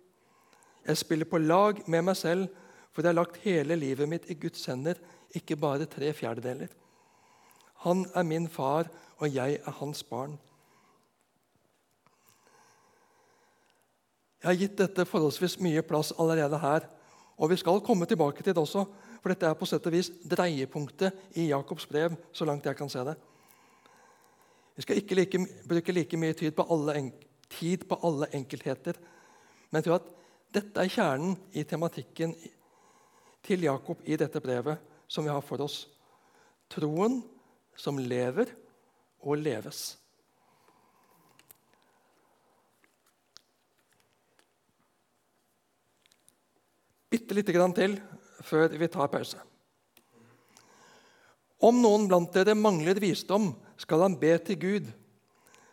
Jeg 0.83 0.99
spiller 0.99 1.29
på 1.29 1.39
lag 1.39 1.79
med 1.87 2.03
meg 2.09 2.17
selv, 2.19 2.49
for 2.91 3.01
jeg 3.01 3.13
har 3.13 3.21
lagt 3.21 3.41
hele 3.45 3.77
livet 3.79 4.09
mitt 4.09 4.25
i 4.29 4.37
Guds 4.37 4.65
hender, 4.69 4.99
ikke 5.33 5.57
bare 5.57 5.87
tre 5.89 6.11
fjerdedeler. 6.13 6.69
Han 7.83 8.05
er 8.15 8.23
min 8.23 8.47
far, 8.47 8.87
og 9.19 9.33
jeg 9.33 9.59
er 9.59 9.77
hans 9.79 10.03
barn. 10.03 10.37
Jeg 14.43 14.49
har 14.49 14.59
gitt 14.59 14.79
dette 14.79 15.05
forholdsvis 15.07 15.55
mye 15.63 15.83
plass 15.87 16.11
allerede 16.19 16.59
her, 16.59 16.87
og 17.39 17.49
vi 17.49 17.57
skal 17.59 17.81
komme 17.83 18.05
tilbake 18.05 18.43
til 18.43 18.51
det 18.51 18.61
også, 18.61 18.83
for 19.21 19.31
dette 19.31 19.47
er 19.47 19.55
på 19.55 19.67
sett 19.67 19.85
og 19.87 19.95
vis 19.95 20.09
dreiepunktet 20.27 21.37
i 21.39 21.47
Jakobs 21.47 21.87
brev, 21.87 22.17
så 22.35 22.45
langt 22.45 22.65
jeg 22.67 22.75
kan 22.75 22.91
se 22.91 23.05
det. 23.07 23.15
Vi 24.75 24.83
skal 24.83 24.99
ikke 24.99 25.15
like, 25.15 25.39
bruke 25.69 25.95
like 25.95 26.19
mye 26.19 26.35
tid 26.35 26.51
på, 26.51 26.65
alle, 26.75 27.11
tid 27.49 27.85
på 27.87 27.99
alle 28.03 28.27
enkeltheter, 28.35 28.99
men 29.71 29.79
jeg 29.79 29.87
tror 29.87 30.01
at 30.01 30.11
dette 30.53 30.83
er 30.83 30.91
kjernen 30.91 31.37
i 31.55 31.63
tematikken 31.63 32.35
til 33.43 33.63
Jakob 33.65 34.03
i 34.05 34.17
dette 34.19 34.41
brevet 34.43 34.83
som 35.07 35.25
vi 35.25 35.31
har 35.31 35.41
for 35.45 35.63
oss. 35.63 35.85
Troen 36.69 37.21
som 37.75 37.99
lever 37.99 38.51
og 39.23 39.39
leves. 39.41 39.83
Bitte 47.13 47.35
lite 47.37 47.53
grann 47.53 47.75
til 47.77 47.99
før 48.43 48.73
vi 48.73 48.89
tar 48.91 49.11
pause. 49.13 49.39
Om 51.63 51.77
noen 51.79 52.09
blant 52.09 52.33
dere 52.35 52.57
mangler 52.59 52.99
visdom, 52.99 53.53
skal 53.79 54.03
han 54.03 54.17
be 54.19 54.33
til 54.43 54.59
Gud, 54.59 54.89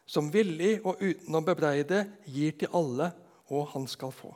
som 0.06 0.28
villig 0.30 0.78
og 0.84 1.00
uten 1.02 1.34
å 1.34 1.42
bebreide 1.46 2.04
gir 2.26 2.54
til 2.60 2.70
alle, 2.76 3.10
og 3.50 3.72
han 3.72 3.88
skal 3.90 4.14
få. 4.14 4.30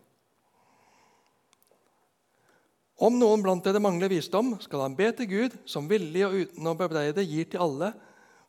Om 2.95 3.17
noen 3.19 3.43
blant 3.43 3.65
dere 3.67 3.83
mangler 3.83 4.13
visdom, 4.13 4.55
skal 4.63 4.85
han 4.85 4.95
be 4.97 5.09
til 5.19 5.27
Gud, 5.31 5.57
som 5.67 5.89
villig 5.91 6.23
og 6.27 6.37
uten 6.45 6.69
å 6.71 6.77
bebreide 6.79 7.25
gir 7.27 7.49
til 7.51 7.65
alle, 7.65 7.91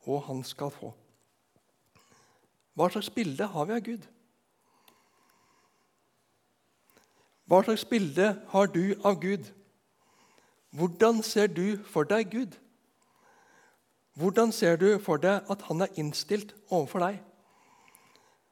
og 0.05 0.21
han 0.27 0.43
skal 0.45 0.69
få. 0.73 0.91
Hva 2.75 2.89
slags 2.91 3.09
bilde 3.09 3.47
har 3.49 3.65
vi 3.65 3.73
av 3.73 3.85
Gud? 3.85 4.05
Hva 7.49 7.61
slags 7.65 7.85
bilde 7.89 8.27
har 8.51 8.69
du 8.73 8.83
av 9.05 9.17
Gud? 9.21 9.49
Hvordan 10.75 11.23
ser 11.23 11.47
du 11.47 11.77
for 11.89 12.05
deg 12.09 12.29
Gud? 12.33 12.57
Hvordan 14.15 14.51
ser 14.55 14.77
du 14.77 14.99
for 14.99 15.21
deg 15.21 15.47
at 15.51 15.65
han 15.69 15.81
er 15.85 15.97
innstilt 15.99 16.53
overfor 16.69 17.05
deg? 17.05 17.17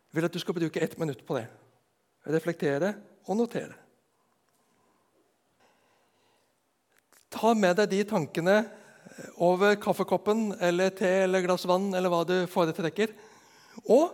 Jeg 0.09 0.17
vil 0.17 0.27
at 0.27 0.33
du 0.33 0.39
skal 0.41 0.57
bruke 0.57 0.81
ett 0.81 0.97
minutt 0.99 1.25
på 1.25 1.37
det. 1.37 1.47
Reflektere 2.25 2.93
og 3.27 3.37
notere. 3.37 3.82
Ta 7.33 7.53
med 7.57 7.79
deg 7.79 7.89
de 7.91 8.03
tankene 8.07 8.57
over 9.41 9.75
kaffekoppen 9.81 10.51
eller 10.61 10.93
te 10.95 11.09
eller 11.25 11.43
glass 11.45 11.65
vann 11.69 11.91
eller 11.93 12.11
hva 12.13 12.23
du 12.27 12.35
foretrekker. 12.49 13.13
Og 13.89 14.13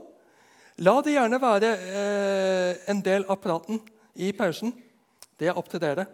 la 0.84 0.96
det 1.04 1.16
gjerne 1.16 1.42
være 1.42 1.74
eh, 1.76 2.72
en 2.92 3.04
del 3.04 3.28
av 3.28 3.42
praten 3.44 3.82
i 4.16 4.32
pausen. 4.36 4.74
Det 5.40 5.52
er 5.52 5.60
opp 5.60 5.70
til 5.72 5.84
dere. 5.84 6.08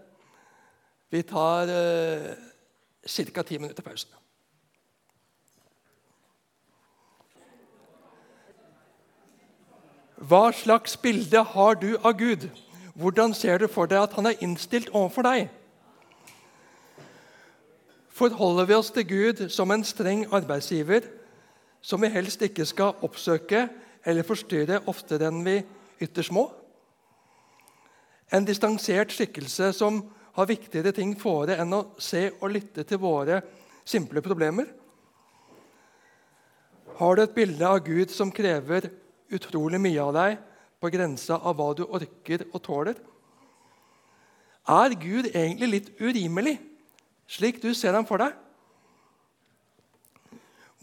Vi 1.13 1.21
tar 1.25 1.69
eh, 1.69 2.29
ca. 3.05 3.43
ti 3.43 3.57
minutter 3.61 3.85
pause. 3.85 4.09
Hva 10.25 10.47
slags 10.55 10.95
bilde 10.97 11.41
har 11.43 11.75
du 11.77 11.97
av 12.01 12.15
Gud? 12.17 12.47
Hvordan 12.95 13.33
ser 13.35 13.59
du 13.59 13.67
for 13.67 13.89
deg 13.91 13.99
at 13.99 14.13
han 14.17 14.29
er 14.29 14.41
innstilt 14.41 14.89
overfor 14.95 15.27
deg? 15.27 15.49
Forholder 18.15 18.65
vi 18.69 18.75
oss 18.77 18.91
til 18.95 19.07
Gud 19.07 19.47
som 19.51 19.71
en 19.71 19.83
streng 19.83 20.25
arbeidsgiver 20.33 21.07
som 21.85 22.01
vi 22.01 22.09
helst 22.09 22.41
ikke 22.41 22.65
skal 22.65 23.01
oppsøke 23.05 23.67
eller 24.05 24.25
forstyrre 24.25 24.81
oftere 24.89 25.27
enn 25.29 25.43
vi 25.45 25.59
ytterst 26.01 26.33
må. 26.33 26.47
En 28.33 28.47
distansert 28.47 29.13
skikkelse 29.13 29.71
som 29.77 29.99
har 30.35 30.49
viktigere 30.49 30.93
ting 30.95 31.13
fore 31.19 31.57
enn 31.61 31.75
å 31.75 31.83
se 32.01 32.27
og 32.39 32.51
lytte 32.55 32.83
til 32.87 32.99
våre 33.03 33.41
simple 33.85 34.23
problemer. 34.25 34.67
Har 36.97 37.15
du 37.15 37.21
et 37.23 37.35
bilde 37.35 37.67
av 37.67 37.83
Gud 37.85 38.11
som 38.11 38.31
krever 38.33 38.89
utrolig 39.35 39.79
mye 39.81 40.01
av 40.01 40.13
deg, 40.15 40.37
på 40.79 40.91
grensa 40.91 41.37
av 41.39 41.55
hva 41.57 41.69
du 41.73 41.83
orker 41.85 42.43
og 42.51 42.61
tåler? 42.65 42.97
Er 44.69 44.95
Gud 44.99 45.29
egentlig 45.31 45.69
litt 45.71 45.89
urimelig? 46.01 46.57
Slik 47.27 47.61
du 47.63 47.73
ser 47.73 47.95
ham 47.97 48.05
for 48.07 48.21
deg? 48.21 48.33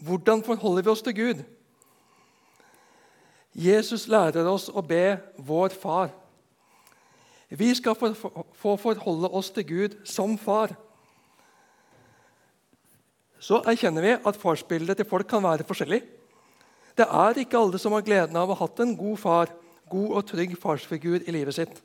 Hvordan 0.03 0.43
forholder 0.43 0.83
vi 0.83 0.91
oss 0.91 1.03
til 1.05 1.15
Gud? 1.15 1.43
Jesus 3.53 4.07
lærer 4.09 4.47
oss 4.49 4.67
å 4.73 4.81
be 4.81 5.19
vår 5.37 5.75
far. 5.77 6.09
Vi 7.53 7.69
skal 7.77 7.95
få 7.95 8.73
forholde 8.81 9.29
oss 9.29 9.51
til 9.53 9.67
Gud 9.69 9.99
som 10.09 10.33
far. 10.41 10.73
Så 13.43 13.59
erkjenner 13.67 14.01
vi 14.01 14.15
at 14.17 14.39
farsbildet 14.39 14.97
til 14.97 15.07
folk 15.07 15.27
kan 15.29 15.43
være 15.43 15.67
forskjellig. 15.67 16.01
Det 16.97 17.05
er 17.05 17.39
ikke 17.41 17.59
alle 17.59 17.79
som 17.81 17.93
har 17.93 18.05
gleden 18.05 18.37
av 18.39 18.49
å 18.49 18.57
ha 18.57 18.65
hatt 18.65 18.81
en 18.81 18.95
god 18.97 19.17
far, 19.21 19.53
god 19.91 20.17
og 20.17 20.27
trygg 20.29 20.57
farsfigur 20.59 21.21
i 21.21 21.35
livet 21.35 21.57
sitt. 21.57 21.81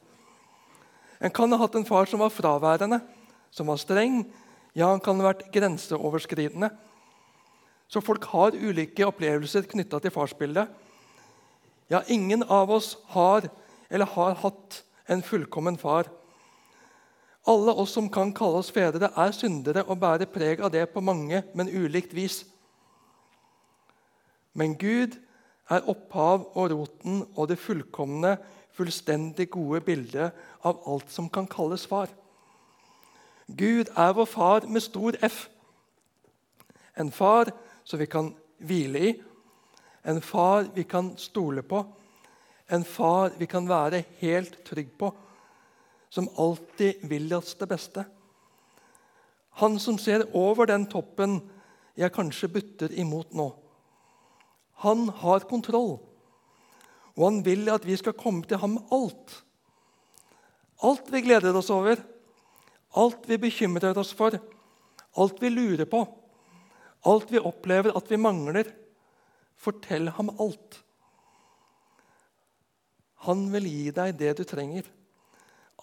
En 1.20 1.34
kan 1.34 1.50
ha 1.52 1.58
hatt 1.60 1.74
en 1.76 1.86
far 1.88 2.08
som 2.08 2.22
var 2.22 2.32
fraværende, 2.32 3.00
som 3.50 3.68
var 3.68 3.80
streng, 3.80 4.22
ja, 4.76 4.90
han 4.90 5.00
kan 5.02 5.20
ha 5.20 5.30
vært 5.30 5.48
grenseoverskridende. 5.54 6.70
Så 7.88 8.02
folk 8.04 8.26
har 8.34 8.56
ulike 8.56 9.06
opplevelser 9.08 9.68
knytta 9.70 10.00
til 10.04 10.12
farsbildet. 10.12 10.68
Ja, 11.88 12.02
ingen 12.12 12.44
av 12.44 12.70
oss 12.70 12.96
har 13.14 13.48
eller 13.88 14.10
har 14.12 14.36
hatt 14.42 14.82
en 15.08 15.22
fullkommen 15.24 15.78
far. 15.80 16.10
Alle 17.48 17.72
oss 17.72 17.94
som 17.96 18.10
kan 18.12 18.34
kalle 18.36 18.60
oss 18.60 18.68
fedre, 18.74 19.08
er 19.08 19.32
syndere 19.32 19.86
og 19.88 20.00
bærer 20.02 20.28
preg 20.28 20.60
av 20.60 20.72
det 20.74 20.84
på 20.92 21.00
mange, 21.00 21.40
men 21.56 21.72
ulikt 21.72 22.12
vis. 22.12 22.42
Men 24.52 24.76
Gud 24.76 25.16
er 25.72 25.88
opphav 25.88 26.50
og 26.52 26.72
roten 26.74 27.22
og 27.34 27.48
det 27.48 27.60
fullkomne 27.62 28.36
fullstendig 28.76 29.48
gode 29.54 29.80
bildet 29.86 30.36
av 30.66 30.82
alt 30.86 31.10
som 31.12 31.28
kan 31.32 31.48
kalles 31.50 31.86
far. 31.88 32.12
Gud 33.48 33.88
er 33.96 34.12
vår 34.12 34.28
far 34.28 34.66
med 34.68 34.84
stor 34.84 35.16
F. 35.24 35.48
En 36.96 37.10
far 37.12 37.50
som 37.84 38.00
vi 38.00 38.06
kan 38.06 38.34
hvile 38.58 39.00
i, 39.00 39.14
en 40.04 40.20
far 40.22 40.68
vi 40.74 40.84
kan 40.84 41.14
stole 41.16 41.62
på, 41.62 41.80
en 42.68 42.84
far 42.84 43.32
vi 43.38 43.46
kan 43.48 43.68
være 43.68 44.02
helt 44.20 44.60
trygg 44.66 44.90
på, 44.98 45.12
som 46.08 46.28
alltid 46.36 47.04
vil 47.08 47.32
oss 47.36 47.54
det 47.60 47.68
beste. 47.68 48.04
Han 49.60 49.78
som 49.80 49.98
ser 49.98 50.26
over 50.36 50.68
den 50.68 50.86
toppen 50.90 51.40
jeg 51.98 52.12
kanskje 52.14 52.50
butter 52.52 52.92
imot 52.94 53.32
nå. 53.34 53.48
Han 54.84 55.08
har 55.22 55.48
kontroll, 55.50 55.96
og 57.16 57.24
han 57.24 57.40
vil 57.44 57.66
at 57.72 57.86
vi 57.86 57.96
skal 57.98 58.16
komme 58.16 58.44
til 58.46 58.60
ham 58.62 58.76
med 58.76 58.92
alt. 58.94 59.40
Alt 60.86 61.08
vi 61.10 61.24
gleder 61.24 61.56
oss 61.58 61.72
over, 61.74 61.98
alt 62.98 63.28
vi 63.30 63.38
bekymrer 63.38 63.98
oss 64.00 64.12
for, 64.16 64.34
alt 65.18 65.42
vi 65.42 65.50
lurer 65.52 65.86
på, 65.86 66.02
alt 67.06 67.30
vi 67.30 67.40
opplever 67.40 67.94
at 67.96 68.10
vi 68.10 68.18
mangler. 68.20 68.70
Fortell 69.58 70.10
ham 70.14 70.30
alt. 70.38 70.78
Han 73.26 73.48
vil 73.50 73.66
gi 73.66 73.90
deg 73.94 74.14
det 74.18 74.36
du 74.38 74.44
trenger. 74.46 74.86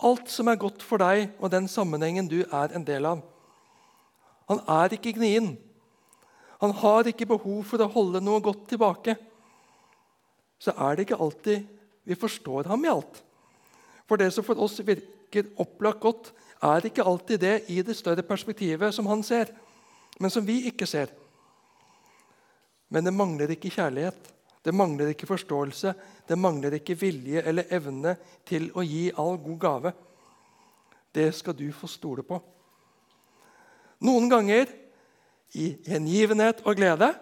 Alt 0.04 0.32
som 0.32 0.48
er 0.52 0.60
godt 0.60 0.84
for 0.84 1.00
deg 1.00 1.34
og 1.40 1.52
den 1.52 1.68
sammenhengen 1.72 2.30
du 2.32 2.42
er 2.46 2.76
en 2.76 2.86
del 2.88 3.08
av. 3.08 3.24
Han 4.52 4.62
er 4.72 4.96
ikke 4.96 5.16
gnien. 5.18 5.54
Han 6.64 6.72
har 6.80 7.08
ikke 7.10 7.28
behov 7.28 7.64
for 7.68 7.84
å 7.84 7.92
holde 7.92 8.24
noe 8.24 8.44
godt 8.44 8.68
tilbake. 8.72 9.18
Så 10.60 10.72
er 10.72 10.96
det 10.96 11.08
ikke 11.08 11.20
alltid 11.20 11.68
vi 12.08 12.16
forstår 12.20 12.70
ham 12.72 12.86
i 12.86 12.92
alt. 12.92 13.20
For 14.08 14.22
det 14.22 14.32
som 14.32 14.46
for 14.46 14.60
oss 14.62 14.78
virker 14.80 15.15
opplagt 15.62 16.02
godt, 16.04 16.32
er 16.64 16.88
ikke 16.88 17.04
alltid 17.04 17.42
det 17.42 17.56
i 17.70 17.82
det 17.86 17.96
større 17.98 18.24
perspektivet 18.26 18.94
som 18.96 19.08
han 19.10 19.24
ser, 19.24 19.52
men 20.20 20.32
som 20.32 20.46
vi 20.46 20.66
ikke 20.70 20.88
ser. 20.88 21.12
Men 22.90 23.06
det 23.06 23.14
mangler 23.14 23.52
ikke 23.52 23.74
kjærlighet, 23.74 24.32
det 24.66 24.74
mangler 24.74 25.12
ikke 25.12 25.30
forståelse, 25.30 25.94
det 26.28 26.38
mangler 26.40 26.78
ikke 26.78 26.98
vilje 26.98 27.44
eller 27.46 27.70
evne 27.74 28.16
til 28.48 28.72
å 28.74 28.86
gi 28.86 29.10
all 29.14 29.38
god 29.38 29.60
gave. 29.62 29.94
Det 31.14 31.30
skal 31.36 31.56
du 31.58 31.68
få 31.74 31.88
stole 31.88 32.26
på. 32.26 32.40
Noen 34.06 34.30
ganger 34.30 34.72
i 35.56 35.72
hengivenhet 35.88 36.64
og 36.66 36.76
glede. 36.80 37.14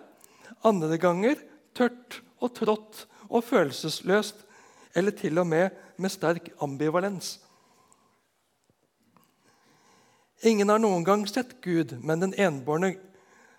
Andre 0.65 0.97
ganger 0.97 1.41
tørt 1.75 2.21
og 2.39 2.53
trått 2.55 3.03
og 3.29 3.43
følelsesløst, 3.45 4.39
eller 4.95 5.15
til 5.17 5.39
og 5.41 5.47
med 5.49 5.73
med 5.97 6.11
sterk 6.11 6.51
ambivalens. 6.61 7.37
Ingen 10.43 10.69
har 10.69 10.81
noen 10.81 11.05
gang 11.07 11.23
sett 11.29 11.55
Gud, 11.63 11.95
men 12.03 12.19
den 12.19 12.33
enbårne 12.35 12.95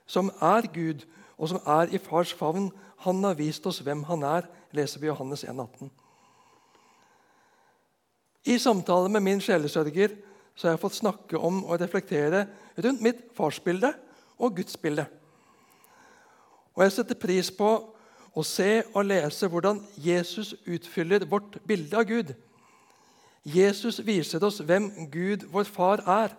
som 0.07 0.29
er 0.45 0.69
Gud, 0.73 1.07
og 1.41 1.49
som 1.51 1.63
er 1.67 1.95
i 1.95 1.99
fars 1.99 2.35
favn, 2.37 2.69
han 3.05 3.25
har 3.25 3.39
vist 3.39 3.65
oss 3.67 3.81
hvem 3.85 4.05
han 4.09 4.25
er, 4.29 4.49
leser 4.77 5.01
vi 5.01 5.09
Johannes 5.09 5.45
1,18. 5.49 5.89
I 8.45 8.59
samtale 8.61 9.09
med 9.09 9.25
min 9.25 9.41
sjelesørger 9.41 10.13
så 10.55 10.69
har 10.69 10.75
jeg 10.75 10.83
fått 10.85 11.01
snakke 11.01 11.41
om 11.41 11.63
og 11.65 11.81
reflektere 11.81 12.45
rundt 12.77 13.03
mitt 13.03 13.25
farsbilde 13.37 13.95
og 14.39 14.57
gudsbilde. 14.59 15.07
Og 16.75 16.85
jeg 16.85 16.93
setter 16.99 17.19
pris 17.19 17.51
på 17.55 17.71
å 18.35 18.43
se 18.45 18.83
og 18.93 19.07
lese 19.07 19.49
hvordan 19.49 19.81
Jesus 19.97 20.53
utfyller 20.67 21.25
vårt 21.31 21.57
bilde 21.67 21.97
av 21.97 22.07
Gud. 22.09 22.35
Jesus 23.45 24.01
viser 24.05 24.43
oss 24.45 24.61
hvem 24.65 24.91
Gud, 25.13 25.47
vår 25.53 25.69
far, 25.69 26.03
er. 26.05 26.35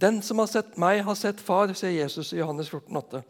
Den 0.00 0.22
som 0.22 0.38
har 0.42 0.46
sett 0.50 0.76
meg, 0.80 1.04
har 1.06 1.14
sett 1.14 1.40
far, 1.40 1.70
sier 1.78 1.94
Jesus 1.94 2.32
i 2.34 2.40
Johannes 2.40 2.70
14, 2.70 2.96
8. 2.98 3.20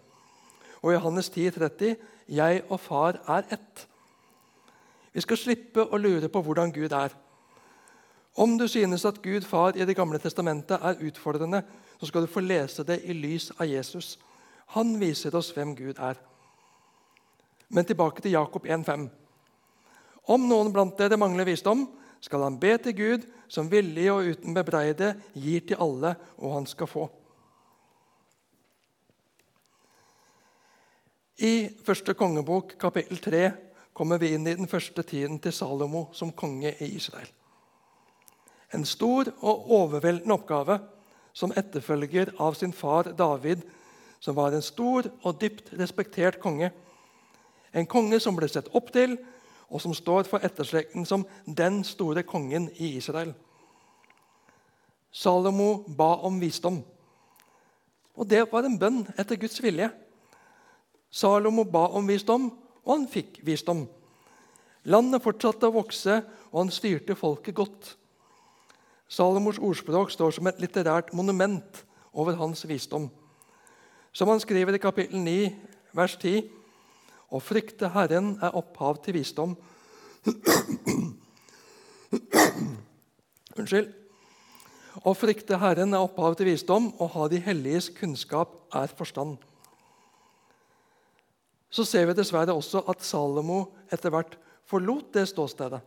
Og 0.80 0.92
i 0.92 0.94
Johannes 0.94 1.28
10, 1.28 1.50
30, 1.58 1.96
jeg 2.32 2.62
og 2.70 2.80
far 2.80 3.18
er 3.28 3.44
ett. 3.52 3.84
Vi 5.12 5.20
skal 5.20 5.38
slippe 5.38 5.84
å 5.84 6.00
lure 6.00 6.30
på 6.32 6.40
hvordan 6.42 6.72
Gud 6.72 6.92
er. 6.96 7.12
Om 8.34 8.56
du 8.58 8.64
synes 8.68 9.04
at 9.04 9.20
Gud 9.22 9.44
far 9.46 9.76
i 9.76 9.84
Det 9.84 9.96
gamle 9.96 10.18
testamentet 10.18 10.80
er 10.82 11.02
utfordrende, 11.04 11.62
så 12.00 12.06
skal 12.06 12.24
du 12.24 12.32
få 12.32 12.40
lese 12.40 12.82
det 12.82 13.02
i 13.04 13.12
lys 13.12 13.52
av 13.58 13.68
Jesus. 13.68 14.18
Han 14.74 14.96
viser 15.00 15.36
oss 15.36 15.52
hvem 15.54 15.76
Gud 15.76 16.00
er. 16.00 16.16
Men 17.68 17.84
tilbake 17.84 18.22
til 18.22 18.34
Jakob 18.34 18.66
1,5. 18.66 19.08
Om 20.26 20.48
noen 20.48 20.72
blant 20.72 20.98
dere 20.98 21.20
mangler 21.20 21.44
visdom, 21.44 21.84
skal 22.24 22.46
han 22.46 22.56
be 22.60 22.72
til 22.80 22.96
Gud, 22.96 23.26
som 23.52 23.68
villig 23.68 24.06
og 24.12 24.30
uten 24.32 24.56
bebreide 24.56 25.12
gir 25.36 25.66
til 25.68 25.80
alle, 25.84 26.14
og 26.40 26.56
han 26.56 26.66
skal 26.68 26.88
få. 26.88 27.04
I 31.44 31.68
første 31.84 32.14
kongebok, 32.14 32.76
kapittel 32.80 33.20
3, 33.20 33.42
kommer 33.94 34.20
vi 34.22 34.32
inn 34.34 34.46
i 34.46 34.54
den 34.56 34.70
første 34.70 35.02
tiden 35.02 35.40
til 35.42 35.52
Salomo 35.52 36.06
som 36.16 36.32
konge 36.32 36.72
i 36.80 36.94
Israel. 36.96 37.28
En 38.74 38.86
stor 38.88 39.28
og 39.42 39.68
overveldende 39.70 40.34
oppgave 40.34 40.78
som 41.34 41.52
etterfølger 41.54 42.32
av 42.42 42.56
sin 42.58 42.72
far 42.72 43.12
David, 43.18 43.62
som 44.22 44.38
var 44.38 44.54
en 44.54 44.64
stor 44.64 45.10
og 45.22 45.40
dypt 45.42 45.74
respektert 45.78 46.40
konge. 46.42 46.70
En 47.74 47.86
konge 47.86 48.20
som 48.22 48.38
ble 48.38 48.48
sett 48.48 48.70
opp 48.72 48.92
til, 48.94 49.18
og 49.68 49.80
som 49.82 49.94
står 49.94 50.28
for 50.28 50.44
etterslekten 50.44 51.06
som 51.08 51.26
den 51.46 51.82
store 51.84 52.22
kongen 52.22 52.68
i 52.76 52.94
Israel. 52.98 53.34
Salomo 55.14 55.84
ba 55.88 56.16
om 56.26 56.40
visdom. 56.40 56.82
Og 58.14 58.28
det 58.30 58.44
var 58.52 58.66
en 58.66 58.78
bønn 58.78 59.02
etter 59.18 59.38
Guds 59.38 59.62
vilje. 59.62 59.90
Salomo 61.10 61.64
ba 61.64 61.86
om 61.94 62.06
visdom, 62.08 62.50
og 62.84 62.96
han 62.96 63.06
fikk 63.10 63.40
visdom. 63.46 63.86
Landet 64.84 65.22
fortsatte 65.24 65.70
å 65.70 65.74
vokse, 65.74 66.18
og 66.52 66.64
han 66.64 66.72
styrte 66.74 67.16
folket 67.16 67.56
godt. 67.56 67.94
Salomos 69.08 69.60
ordspråk 69.62 70.10
står 70.12 70.34
som 70.36 70.48
et 70.48 70.60
litterært 70.62 71.12
monument 71.14 71.84
over 72.12 72.36
hans 72.40 72.64
visdom. 72.66 73.08
Som 74.12 74.30
han 74.32 74.40
skriver 74.42 74.74
i 74.74 74.82
kapittel 74.82 75.20
9, 75.22 75.52
vers 75.94 76.16
10.: 76.20 76.48
Å 77.34 77.40
frykte 77.42 77.90
Herren 77.90 78.36
er 78.38 78.54
opphav 78.54 79.00
til 79.02 79.16
visdom. 79.18 79.56
Unnskyld. 83.58 83.90
Å 85.02 85.12
frykte 85.18 85.58
Herren 85.58 85.96
er 85.96 86.04
opphav 86.04 86.36
til 86.38 86.52
visdom, 86.52 86.92
og 87.02 87.10
ha 87.16 87.26
de 87.32 87.42
helliges 87.42 87.90
kunnskap 87.96 88.54
er 88.74 88.94
forstand. 88.94 89.40
Så 91.74 91.82
ser 91.88 92.06
vi 92.06 92.14
dessverre 92.14 92.54
også 92.54 92.84
at 92.86 93.02
Salomo 93.02 93.64
etter 93.90 94.14
hvert 94.14 94.38
forlot 94.70 95.10
det 95.16 95.26
ståstedet 95.32 95.82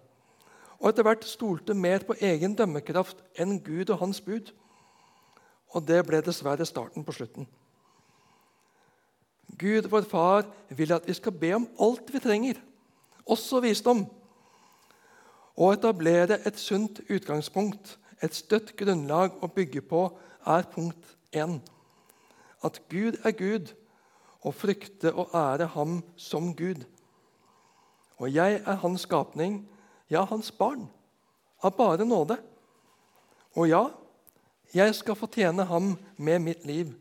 og 0.78 0.92
etter 0.92 1.06
hvert 1.06 1.26
stolte 1.26 1.74
mer 1.74 2.04
på 2.06 2.16
egen 2.22 2.56
dømmekraft 2.58 3.22
enn 3.40 3.58
Gud 3.66 3.90
og 3.90 4.02
hans 4.04 4.20
bud. 4.22 4.52
Og 5.74 5.86
det 5.88 6.04
ble 6.08 6.22
dessverre 6.24 6.66
starten 6.70 7.06
på 7.06 7.16
slutten. 7.18 7.48
Gud, 9.58 9.90
vår 9.90 10.02
far, 10.02 10.46
vil 10.70 10.94
at 10.94 11.08
vi 11.08 11.14
skal 11.18 11.34
be 11.34 11.54
om 11.56 11.68
alt 11.82 12.14
vi 12.14 12.22
trenger, 12.22 12.60
også 13.26 13.62
visdom. 13.64 14.06
Å 15.58 15.72
etablere 15.74 16.38
et 16.46 16.60
sunt 16.62 17.02
utgangspunkt, 17.10 17.98
et 18.22 18.36
støtt 18.36 18.76
grunnlag 18.78 19.38
å 19.42 19.50
bygge 19.50 19.82
på, 19.82 20.04
er 20.46 20.70
punkt 20.74 21.18
én. 21.34 21.58
At 22.64 22.80
Gud 22.90 23.18
er 23.26 23.34
Gud, 23.38 23.74
og 24.46 24.54
frykte 24.56 25.12
og 25.14 25.34
ære 25.36 25.66
Ham 25.74 26.02
som 26.16 26.54
Gud. 26.56 26.86
Og 28.18 28.30
jeg 28.34 28.62
er 28.62 28.80
Hans 28.82 29.02
skapning, 29.02 29.64
ja, 30.10 30.24
hans 30.24 30.52
barn, 30.52 30.88
av 31.64 31.74
bare 31.78 32.06
nåde. 32.06 32.38
Og 33.58 33.68
ja, 33.68 33.88
jeg 34.74 34.96
skal 34.96 35.18
fortjene 35.18 35.66
ham 35.66 35.96
med 36.18 36.40
mitt 36.40 36.66
liv. 36.66 36.94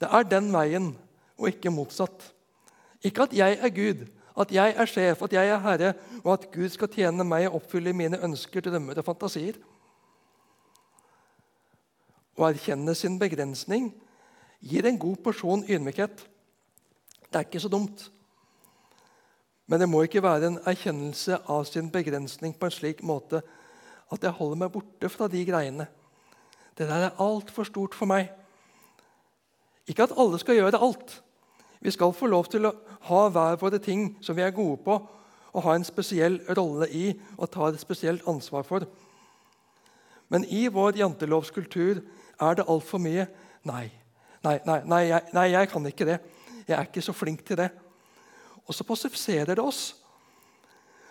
Det 0.00 0.08
er 0.10 0.26
den 0.28 0.52
veien, 0.52 0.92
og 1.38 1.48
ikke 1.50 1.72
motsatt. 1.72 2.30
Ikke 3.04 3.26
at 3.26 3.34
jeg 3.36 3.58
er 3.60 3.72
Gud, 3.74 4.06
at 4.40 4.52
jeg 4.52 4.74
er 4.76 4.90
sjef, 4.90 5.22
at 5.22 5.32
jeg 5.32 5.48
er 5.48 5.62
herre, 5.62 5.92
og 6.24 6.32
at 6.32 6.48
Gud 6.52 6.68
skal 6.72 6.90
tjene 6.90 7.26
meg 7.26 7.46
og 7.48 7.60
oppfylle 7.60 7.92
mine 7.94 8.18
ønsker, 8.24 8.64
drømmer 8.64 8.98
og 8.98 9.06
fantasier. 9.06 9.58
Å 12.34 12.48
erkjenne 12.48 12.96
sin 12.98 13.18
begrensning 13.20 13.92
gir 14.64 14.86
en 14.88 14.98
god 14.98 15.20
porsjon 15.22 15.62
ydmykhet. 15.68 16.24
Det 17.30 17.38
er 17.38 17.46
ikke 17.46 17.62
så 17.62 17.70
dumt. 17.70 18.08
Men 19.66 19.80
det 19.80 19.88
må 19.88 20.02
ikke 20.04 20.22
være 20.22 20.50
en 20.50 20.62
erkjennelse 20.66 21.38
av 21.50 21.64
sin 21.68 21.90
begrensning 21.92 22.56
på 22.58 22.68
en 22.68 22.74
slik 22.74 23.04
måte 23.06 23.40
at 24.12 24.24
jeg 24.24 24.36
holder 24.36 24.60
meg 24.60 24.72
borte 24.74 25.08
fra 25.08 25.28
de 25.30 25.40
greiene. 25.46 25.86
Det 26.74 26.88
der 26.90 27.06
er 27.08 27.22
altfor 27.22 27.66
stort 27.68 27.94
for 27.94 28.10
meg. 28.10 28.32
Ikke 29.88 30.08
at 30.08 30.16
alle 30.18 30.40
skal 30.42 30.58
gjøre 30.58 30.80
alt. 30.82 31.20
Vi 31.84 31.92
skal 31.92 32.14
få 32.16 32.30
lov 32.32 32.48
til 32.48 32.64
å 32.64 32.72
ha 33.10 33.24
hver 33.28 33.58
våre 33.60 33.78
ting 33.82 34.14
som 34.24 34.36
vi 34.36 34.42
er 34.44 34.54
gode 34.56 34.78
på, 34.86 34.96
og 35.54 35.64
ha 35.66 35.74
en 35.76 35.84
spesiell 35.84 36.38
rolle 36.56 36.88
i 36.88 37.10
og 37.36 37.50
ta 37.52 37.68
et 37.68 37.82
spesielt 37.82 38.24
ansvar 38.30 38.64
for. 38.64 38.86
Men 40.32 40.46
i 40.48 40.64
vår 40.72 40.96
jantelovskultur 40.98 42.00
er 42.40 42.56
det 42.56 42.64
altfor 42.66 43.02
mye 43.04 43.26
nei, 43.68 43.90
nei, 44.42 44.56
nei, 44.64 44.80
nei, 44.88 45.02
nei, 45.36 45.44
jeg 45.52 45.70
kan 45.70 45.86
ikke 45.90 46.08
det. 46.08 46.18
Jeg 46.64 46.78
er 46.78 46.88
ikke 46.88 47.04
så 47.04 47.12
flink 47.12 47.44
til 47.44 47.60
det. 47.60 47.68
Og 48.64 48.72
så 48.72 48.86
passifiserer 48.88 49.52
det 49.52 49.62
oss, 49.62 49.92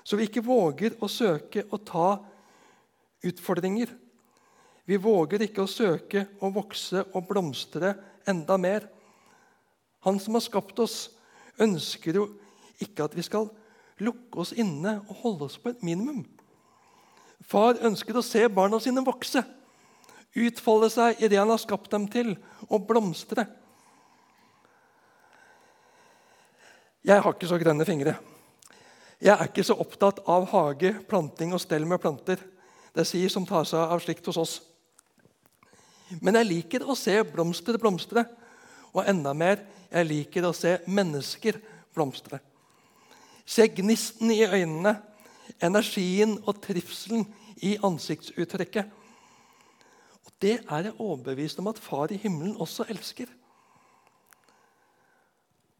så 0.04 0.18
vi 0.18 0.26
ikke 0.26 0.44
våger 0.44 0.98
å 1.00 1.08
søke 1.08 1.68
å 1.70 1.78
ta 1.86 2.08
utfordringer. 3.24 3.94
Vi 4.90 4.98
våger 5.00 5.46
ikke 5.46 5.64
å 5.64 5.70
søke 5.70 6.26
å 6.44 6.50
vokse 6.52 7.06
og 7.14 7.30
blomstre 7.30 7.94
enda 8.28 8.58
mer. 8.60 8.90
Han 10.04 10.20
som 10.20 10.36
har 10.38 10.44
skapt 10.44 10.80
oss, 10.84 11.10
ønsker 11.62 12.20
jo 12.20 12.28
ikke 12.82 13.06
at 13.06 13.16
vi 13.16 13.26
skal 13.26 13.50
lukke 14.04 14.42
oss 14.42 14.54
inne 14.58 14.98
og 15.08 15.20
holde 15.24 15.48
oss 15.48 15.60
på 15.62 15.72
et 15.72 15.84
minimum. 15.86 16.24
Far 17.44 17.80
ønsker 17.84 18.18
å 18.18 18.26
se 18.26 18.46
barna 18.52 18.80
sine 18.82 19.04
vokse, 19.06 19.44
utfolde 20.34 20.90
seg 20.90 21.22
i 21.22 21.30
det 21.30 21.38
han 21.38 21.52
har 21.52 21.62
skapt 21.62 21.92
dem 21.94 22.08
til, 22.12 22.34
og 22.70 22.88
blomstre. 22.90 23.46
Jeg 27.04 27.20
har 27.20 27.36
ikke 27.36 27.50
så 27.52 27.60
grønne 27.60 27.86
fingre. 27.86 28.16
Jeg 29.24 29.36
er 29.36 29.50
ikke 29.50 29.64
så 29.64 29.76
opptatt 29.80 30.22
av 30.28 30.48
hage, 30.52 30.94
planting 31.08 31.54
og 31.56 31.62
stell 31.62 31.86
med 31.88 32.02
planter. 32.04 32.40
Det 32.96 33.06
sier 33.08 33.32
som 33.32 33.46
tar 33.48 33.68
seg 33.68 33.92
av 33.92 34.02
slikt 34.04 34.26
hos 34.30 34.40
oss. 34.40 34.54
Men 36.22 36.38
jeg 36.40 36.50
liker 36.50 36.86
å 36.88 36.96
se 36.98 37.16
blomster 37.28 37.80
blomstre. 37.82 38.26
Og 38.94 39.10
enda 39.10 39.34
mer, 39.34 39.62
jeg 39.92 40.10
liker 40.10 40.46
å 40.48 40.56
se 40.56 40.78
mennesker 40.86 41.60
blomstre. 41.94 42.40
Se 43.46 43.66
gnisten 43.68 44.32
i 44.32 44.44
øynene, 44.46 44.96
energien 45.62 46.38
og 46.48 46.62
trivselen 46.64 47.26
i 47.66 47.76
ansiktsuttrykket. 47.84 48.86
Og 50.24 50.32
Det 50.42 50.60
er 50.70 50.90
jeg 50.90 51.00
overbevist 51.00 51.60
om 51.60 51.68
at 51.68 51.80
Far 51.80 52.12
i 52.12 52.20
himmelen 52.22 52.56
også 52.58 52.86
elsker. 52.90 53.28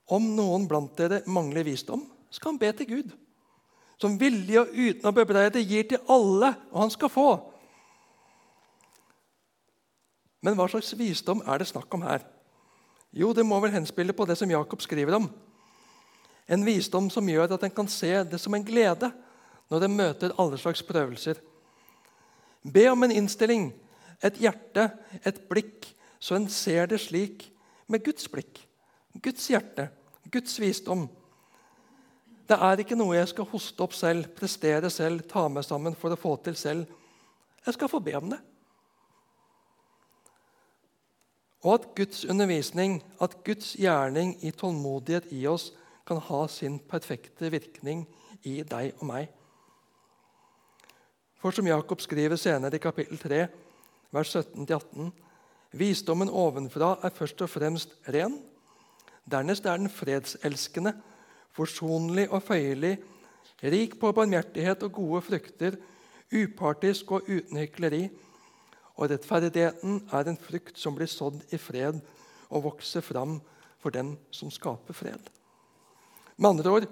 Om 0.08 0.34
noen 0.36 0.68
blant 0.68 0.98
dere 0.98 1.22
mangler 1.26 1.64
visdom, 1.64 2.04
skal 2.30 2.54
han 2.54 2.60
be 2.60 2.72
til 2.74 2.90
Gud, 2.90 3.14
som 4.02 4.18
villig 4.20 4.58
og 4.60 4.74
uten 4.74 5.08
å 5.08 5.16
bebreide 5.16 5.62
gir 5.64 5.86
til 5.88 6.02
alle, 6.12 6.54
og 6.74 6.80
han 6.82 6.92
skal 6.92 7.12
få. 7.14 7.30
Men 10.44 10.58
hva 10.60 10.68
slags 10.68 10.92
visdom 11.00 11.44
er 11.48 11.62
det 11.62 11.70
snakk 11.70 11.94
om 11.96 12.04
her? 12.04 12.26
Jo, 13.14 13.30
det 13.34 13.46
må 13.46 13.60
vel 13.62 13.76
henspille 13.76 14.14
på 14.16 14.26
det 14.26 14.38
som 14.40 14.50
Jakob 14.50 14.82
skriver 14.82 15.20
om. 15.20 15.28
En 16.50 16.66
visdom 16.66 17.10
som 17.14 17.28
gjør 17.30 17.56
at 17.56 17.64
en 17.64 17.74
kan 17.74 17.90
se 17.90 18.12
det 18.26 18.40
som 18.42 18.54
en 18.58 18.66
glede 18.66 19.12
når 19.72 19.86
en 19.86 19.98
møter 19.98 20.34
alle 20.42 20.58
slags 20.60 20.84
prøvelser. 20.86 21.38
Be 22.64 22.88
om 22.92 23.04
en 23.06 23.14
innstilling, 23.14 23.70
et 24.24 24.40
hjerte, 24.40 24.88
et 25.24 25.42
blikk, 25.50 25.90
så 26.20 26.38
en 26.38 26.48
ser 26.50 26.88
det 26.90 27.02
slik 27.04 27.50
med 27.92 28.04
Guds 28.06 28.30
blikk, 28.32 28.62
Guds 29.22 29.50
hjerte, 29.52 29.90
Guds 30.32 30.56
visdom. 30.60 31.06
Det 32.48 32.58
er 32.58 32.82
ikke 32.82 32.98
noe 32.98 33.18
jeg 33.18 33.30
skal 33.32 33.48
hoste 33.52 33.84
opp 33.86 33.94
selv, 33.96 34.32
prestere 34.36 34.90
selv, 34.92 35.26
ta 35.30 35.46
meg 35.52 35.68
sammen 35.68 35.96
for 36.00 36.16
å 36.16 36.20
få 36.20 36.36
til 36.44 36.58
selv. 36.60 36.88
Jeg 37.64 37.78
skal 37.78 37.92
få 37.92 38.02
be 38.04 38.16
om 38.20 38.34
det. 38.34 38.40
Og 41.64 41.74
at 41.74 41.88
Guds 41.96 42.26
undervisning, 42.26 43.00
at 43.22 43.38
Guds 43.46 43.76
gjerning 43.80 44.36
i 44.44 44.52
tålmodighet 44.52 45.32
i 45.32 45.46
oss, 45.48 45.72
kan 46.08 46.20
ha 46.20 46.42
sin 46.52 46.80
perfekte 46.80 47.48
virkning 47.52 48.04
i 48.44 48.60
deg 48.68 48.98
og 49.00 49.08
meg. 49.08 49.30
For 51.40 51.56
som 51.56 51.68
Jakob 51.68 52.02
skriver 52.04 52.40
senere 52.40 52.76
i 52.76 52.84
kapittel 52.84 53.20
3, 53.20 53.46
vers 54.12 54.36
17-18.: 54.36 55.12
Visdommen 55.80 56.30
ovenfra 56.30 56.98
er 57.04 57.16
først 57.16 57.42
og 57.42 57.50
fremst 57.50 57.96
ren. 58.12 58.36
Dernest 59.32 59.66
er 59.66 59.80
den 59.80 59.90
fredselskende, 59.90 60.94
forsonlig 61.56 62.28
og 62.30 62.44
føyelig, 62.44 62.98
rik 63.64 63.96
på 64.00 64.12
barmhjertighet 64.12 64.84
og 64.84 64.92
gode 64.92 65.22
frukter, 65.22 65.80
upartisk 66.34 67.12
og 67.12 67.30
uten 67.30 67.58
hykleri 67.58 68.10
og 68.94 69.10
rettferdigheten 69.10 70.04
er 70.14 70.30
en 70.30 70.40
frukt 70.40 70.78
som 70.80 70.96
blir 70.96 71.10
sådd 71.10 71.42
i 71.54 71.60
fred 71.62 72.00
og 72.50 72.66
vokser 72.68 73.02
fram 73.06 73.40
for 73.82 73.94
den 73.94 74.14
som 74.32 74.52
skaper 74.54 74.96
fred. 74.96 75.22
Med 76.38 76.50
andre 76.50 76.76
ord 76.78 76.90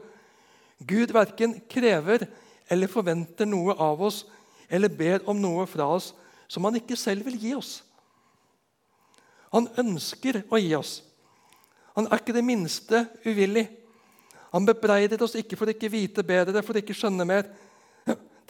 Gud 0.82 1.14
verken 1.14 1.60
krever 1.70 2.26
eller 2.72 2.90
forventer 2.90 3.46
noe 3.46 3.76
av 3.78 4.02
oss 4.02 4.24
eller 4.72 4.90
ber 4.90 5.22
om 5.30 5.38
noe 5.38 5.68
fra 5.70 5.86
oss 5.94 6.12
som 6.52 6.66
han 6.66 6.80
ikke 6.80 6.98
selv 7.00 7.28
vil 7.28 7.38
gi 7.40 7.54
oss. 7.56 7.82
Han 9.52 9.68
ønsker 9.80 10.42
å 10.50 10.60
gi 10.60 10.72
oss. 10.78 11.02
Han 11.96 12.08
er 12.08 12.22
ikke 12.22 12.36
det 12.36 12.44
minste 12.48 13.04
uvillig. 13.28 13.66
Han 14.52 14.66
bebreider 14.68 15.22
oss 15.24 15.36
ikke 15.40 15.58
for 15.60 15.72
ikke 15.72 15.92
vite 15.92 16.24
bedre, 16.28 16.64
for 16.64 16.80
ikke 16.80 16.96
skjønne 16.96 17.28
mer. 17.28 17.48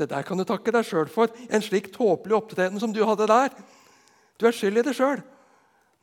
Det 0.02 0.10
der 0.10 0.26
kan 0.26 0.40
du 0.40 0.46
takke 0.48 0.74
deg 0.74 0.86
sjøl 0.88 1.10
for. 1.14 1.30
En 1.54 1.62
slik 1.62 1.92
tåpelig 1.94 2.34
opptreden 2.40 2.82
som 2.82 2.94
du 2.94 3.04
hadde 3.06 3.28
der. 3.30 3.54
Du 4.42 4.48
er 4.50 4.56
skyld 4.56 4.82
i 4.82 4.84
det 4.88 4.96
sjøl. 4.98 5.22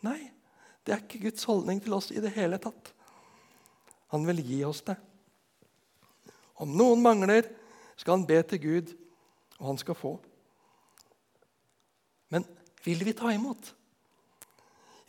Nei, 0.06 0.30
det 0.86 0.94
er 0.94 1.00
ikke 1.02 1.24
Guds 1.26 1.46
holdning 1.48 1.80
til 1.82 1.96
oss 1.96 2.12
i 2.14 2.22
det 2.22 2.30
hele 2.36 2.60
tatt. 2.62 2.92
Han 4.14 4.22
vil 4.28 4.38
gi 4.46 4.60
oss 4.68 4.84
det. 4.86 4.94
Om 6.62 6.76
noen 6.78 7.02
mangler, 7.02 7.48
skal 7.98 8.20
han 8.20 8.26
be 8.28 8.38
til 8.46 8.60
Gud, 8.62 8.92
og 9.58 9.72
han 9.72 9.80
skal 9.80 9.98
få. 9.98 10.12
Men 12.30 12.46
vil 12.84 13.02
vi 13.02 13.16
ta 13.18 13.32
imot? 13.34 13.72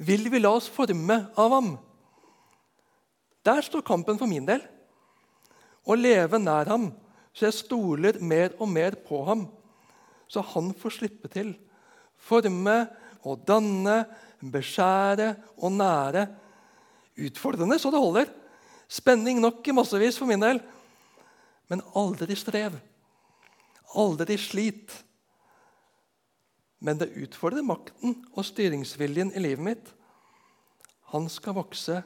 Vil 0.01 0.31
vi 0.33 0.41
la 0.41 0.55
oss 0.57 0.69
forme 0.73 1.19
av 1.37 1.53
ham? 1.53 1.69
Der 3.45 3.61
står 3.61 3.85
kampen 3.85 4.17
for 4.17 4.29
min 4.31 4.49
del. 4.49 4.65
Å 5.85 5.97
leve 5.97 6.41
nær 6.41 6.73
ham 6.73 6.89
så 7.39 7.47
jeg 7.47 7.55
stoler 7.55 8.17
mer 8.19 8.51
og 8.59 8.67
mer 8.67 8.97
på 8.99 9.21
ham, 9.23 9.45
så 10.27 10.43
han 10.43 10.73
får 10.75 10.97
slippe 10.97 11.31
til. 11.31 11.53
Forme 12.19 12.81
og 13.23 13.45
danne, 13.47 14.01
beskjære 14.43 15.29
og 15.63 15.71
nære. 15.71 16.25
Utfordrende 17.15 17.79
så 17.79 17.93
det 17.95 18.03
holder. 18.03 18.33
Spenning 18.91 19.39
nok 19.39 19.63
i 19.67 19.75
massevis 19.75 20.19
for 20.19 20.27
min 20.27 20.43
del. 20.43 20.59
Men 21.71 21.85
aldri 21.95 22.35
strev. 22.35 22.75
Aldri 23.95 24.35
slit. 24.37 24.91
Men 26.83 26.99
det 26.99 27.13
utfordrer 27.23 27.63
makten 27.63 28.19
og 28.35 28.47
styringsviljen 28.47 29.31
i 29.31 29.47
livet 29.47 29.63
mitt. 29.63 29.93
Han 31.15 31.31
skal 31.31 31.55
vokse, 31.55 32.01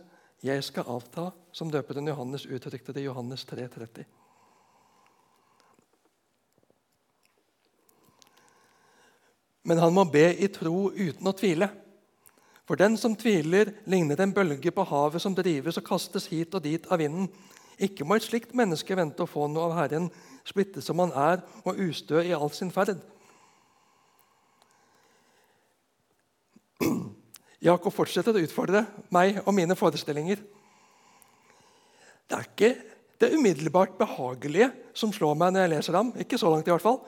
jeg 0.45 0.61
skal 0.65 0.93
avta, 0.93 1.31
som 1.53 1.73
døperen 1.73 2.07
Johannes 2.07 2.45
uttrykte 2.45 2.93
det 2.93 3.01
i 3.01 3.09
Johannes 3.09 3.45
3, 3.49 3.65
Men 9.63 9.79
han 9.79 9.95
må 9.95 10.03
be 10.11 10.27
i 10.35 10.49
tro 10.51 10.91
uten 10.91 11.29
å 11.29 11.35
tvile. 11.35 11.69
For 12.67 12.79
den 12.79 12.95
som 12.99 13.15
tviler, 13.19 13.73
ligner 13.89 14.19
en 14.23 14.33
bølge 14.35 14.71
på 14.71 14.85
havet 14.87 15.23
som 15.23 15.35
drives 15.35 15.79
og 15.79 15.87
kastes 15.87 16.29
hit 16.31 16.55
og 16.55 16.63
dit 16.63 16.85
av 16.91 16.99
vinden. 16.99 17.27
Ikke 17.81 18.05
må 18.07 18.15
et 18.15 18.27
slikt 18.27 18.53
menneske 18.55 18.95
vente 18.95 19.23
å 19.23 19.29
få 19.29 19.47
noe 19.51 19.67
av 19.69 19.77
Herren, 19.81 20.09
splittet 20.47 20.85
som 20.85 20.99
han 21.03 21.11
er 21.15 21.43
og 21.63 21.79
ustø 21.79 22.21
i 22.21 22.35
all 22.35 22.51
sin 22.55 22.71
ferd. 22.71 22.99
Jakob 27.63 27.95
fortsetter 27.95 28.35
å 28.35 28.43
utfordre 28.43 28.83
meg 29.13 29.39
og 29.45 29.53
mine 29.55 29.75
forestillinger. 29.79 30.41
Det 32.27 32.37
er 32.37 32.47
ikke 32.49 32.71
det 33.23 33.31
umiddelbart 33.37 33.95
behagelige 33.99 34.71
som 34.97 35.13
slår 35.15 35.37
meg 35.39 35.53
når 35.53 35.63
jeg 35.63 35.71
leser 35.77 35.97
ham. 35.99 36.11
Ikke 36.19 36.39
så 36.39 36.51
langt 36.51 36.67
i 36.67 36.73
hvert 36.73 36.83
fall. 36.83 36.99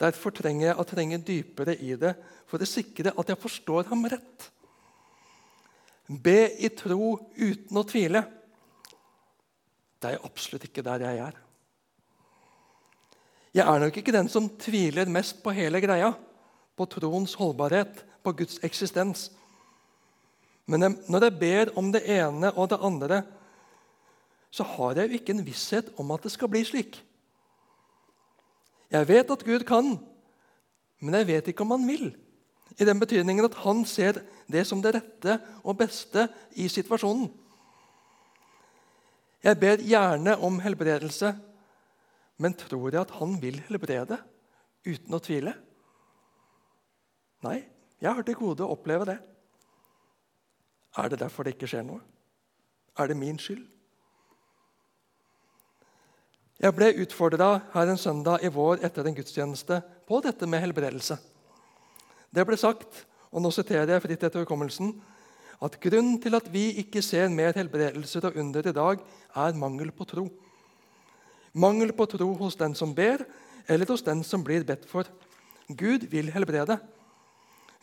Derfor 0.00 0.34
trenger 0.34 0.68
jeg 0.68 0.78
å 0.78 0.86
trenge 0.88 1.20
dypere 1.22 1.76
i 1.78 1.94
det 1.98 2.14
for 2.50 2.62
å 2.62 2.68
sikre 2.68 3.14
at 3.14 3.30
jeg 3.30 3.40
forstår 3.40 3.86
ham 3.90 4.02
rett. 4.10 4.48
Be 6.08 6.50
i 6.60 6.68
tro 6.74 7.14
uten 7.36 7.78
å 7.78 7.86
tvile. 7.88 8.24
Det 10.02 10.10
er 10.10 10.26
absolutt 10.26 10.66
ikke 10.68 10.84
der 10.84 11.06
jeg 11.06 11.22
er. 11.28 11.38
Jeg 13.54 13.70
er 13.70 13.80
nok 13.80 13.96
ikke 14.00 14.12
den 14.12 14.28
som 14.28 14.50
tviler 14.58 15.08
mest 15.08 15.38
på 15.44 15.54
hele 15.54 15.78
greia, 15.80 16.10
på 16.74 16.86
troens 16.90 17.36
holdbarhet, 17.38 18.02
på 18.26 18.32
Guds 18.34 18.58
eksistens. 18.66 19.28
Men 20.66 20.96
når 21.06 21.28
jeg 21.28 21.38
ber 21.38 21.72
om 21.78 21.92
det 21.94 22.02
ene 22.10 22.50
og 22.58 22.72
det 22.72 22.80
andre, 22.82 23.22
så 24.50 24.66
har 24.74 24.98
jeg 24.98 25.10
jo 25.10 25.20
ikke 25.20 25.36
en 25.36 25.46
visshet 25.46 25.92
om 26.02 26.10
at 26.14 26.26
det 26.26 26.32
skal 26.34 26.50
bli 26.50 26.64
slik. 26.66 26.98
Jeg 28.92 29.08
vet 29.08 29.30
at 29.30 29.44
Gud 29.44 29.64
kan, 29.68 29.94
men 31.00 31.16
jeg 31.20 31.28
vet 31.28 31.48
ikke 31.50 31.64
om 31.64 31.74
han 31.76 31.88
vil. 31.88 32.12
I 32.78 32.86
den 32.86 33.00
betydningen 33.00 33.46
at 33.46 33.56
han 33.62 33.84
ser 33.86 34.20
det 34.50 34.64
som 34.66 34.82
det 34.82 34.94
rette 34.96 35.38
og 35.62 35.78
beste 35.78 36.26
i 36.58 36.68
situasjonen. 36.68 37.28
Jeg 39.44 39.60
ber 39.60 39.82
gjerne 39.84 40.38
om 40.40 40.56
helbredelse, 40.64 41.34
men 42.40 42.56
tror 42.56 42.88
jeg 42.88 43.02
at 43.02 43.12
han 43.18 43.36
vil 43.42 43.60
helbrede 43.68 44.18
uten 44.86 45.14
å 45.14 45.20
tvile? 45.22 45.52
Nei, 47.44 47.60
jeg 48.00 48.16
har 48.16 48.24
til 48.24 48.38
gode 48.40 48.64
å 48.64 48.72
oppleve 48.72 49.06
det. 49.12 49.18
Er 50.96 51.10
det 51.12 51.20
derfor 51.20 51.44
det 51.44 51.54
ikke 51.56 51.68
skjer 51.68 51.84
noe? 51.86 52.00
Er 52.98 53.10
det 53.10 53.18
min 53.18 53.38
skyld? 53.42 53.66
Jeg 56.64 56.72
ble 56.72 56.86
utfordra 57.02 57.48
her 57.74 57.90
en 57.92 57.98
søndag 58.00 58.40
i 58.40 58.48
vår 58.48 58.80
etter 58.86 59.04
en 59.04 59.12
gudstjeneste 59.12 59.82
på 60.08 60.20
dette 60.24 60.46
med 60.48 60.62
helbredelse. 60.62 61.18
Det 62.32 62.44
ble 62.48 62.56
sagt, 62.56 63.02
og 63.28 63.42
nå 63.44 63.50
siterer 63.52 63.90
jeg 63.92 64.00
fritt 64.00 64.22
etter 64.24 64.46
hukommelsen, 64.46 64.94
at 65.60 65.76
grunnen 65.82 66.16
til 66.24 66.32
at 66.38 66.46
vi 66.48 66.70
ikke 66.80 67.02
ser 67.04 67.28
mer 67.28 67.52
helbredelser 67.52 68.30
og 68.30 68.38
under 68.40 68.64
i 68.64 68.72
dag, 68.78 69.02
er 69.44 69.58
mangel 69.60 69.90
på 69.92 70.06
tro. 70.08 70.24
Mangel 71.52 71.92
på 71.92 72.06
tro 72.14 72.30
hos 72.40 72.56
den 72.56 72.72
som 72.74 72.96
ber, 72.96 73.26
eller 73.68 73.92
hos 73.92 74.06
den 74.06 74.24
som 74.24 74.40
blir 74.46 74.64
bedt 74.64 74.88
for. 74.88 75.04
Gud 75.68 76.08
vil 76.14 76.32
helbrede. 76.32 76.78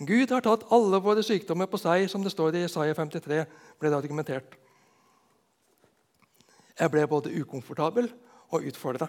Gud 0.02 0.34
har 0.34 0.42
tatt 0.42 0.66
alle 0.74 1.04
våre 1.06 1.22
sykdommer 1.22 1.70
på 1.70 1.78
seg, 1.78 2.08
som 2.10 2.26
det 2.26 2.34
står 2.34 2.58
i 2.58 2.66
Isaiah 2.66 2.98
53. 2.98 3.46
ble 3.78 3.94
det 3.94 4.02
argumentert. 4.02 4.58
Jeg 6.82 6.90
ble 6.90 7.06
både 7.06 7.38
ukomfortabel 7.38 8.10
og 8.52 8.68
utfordre. 8.68 9.08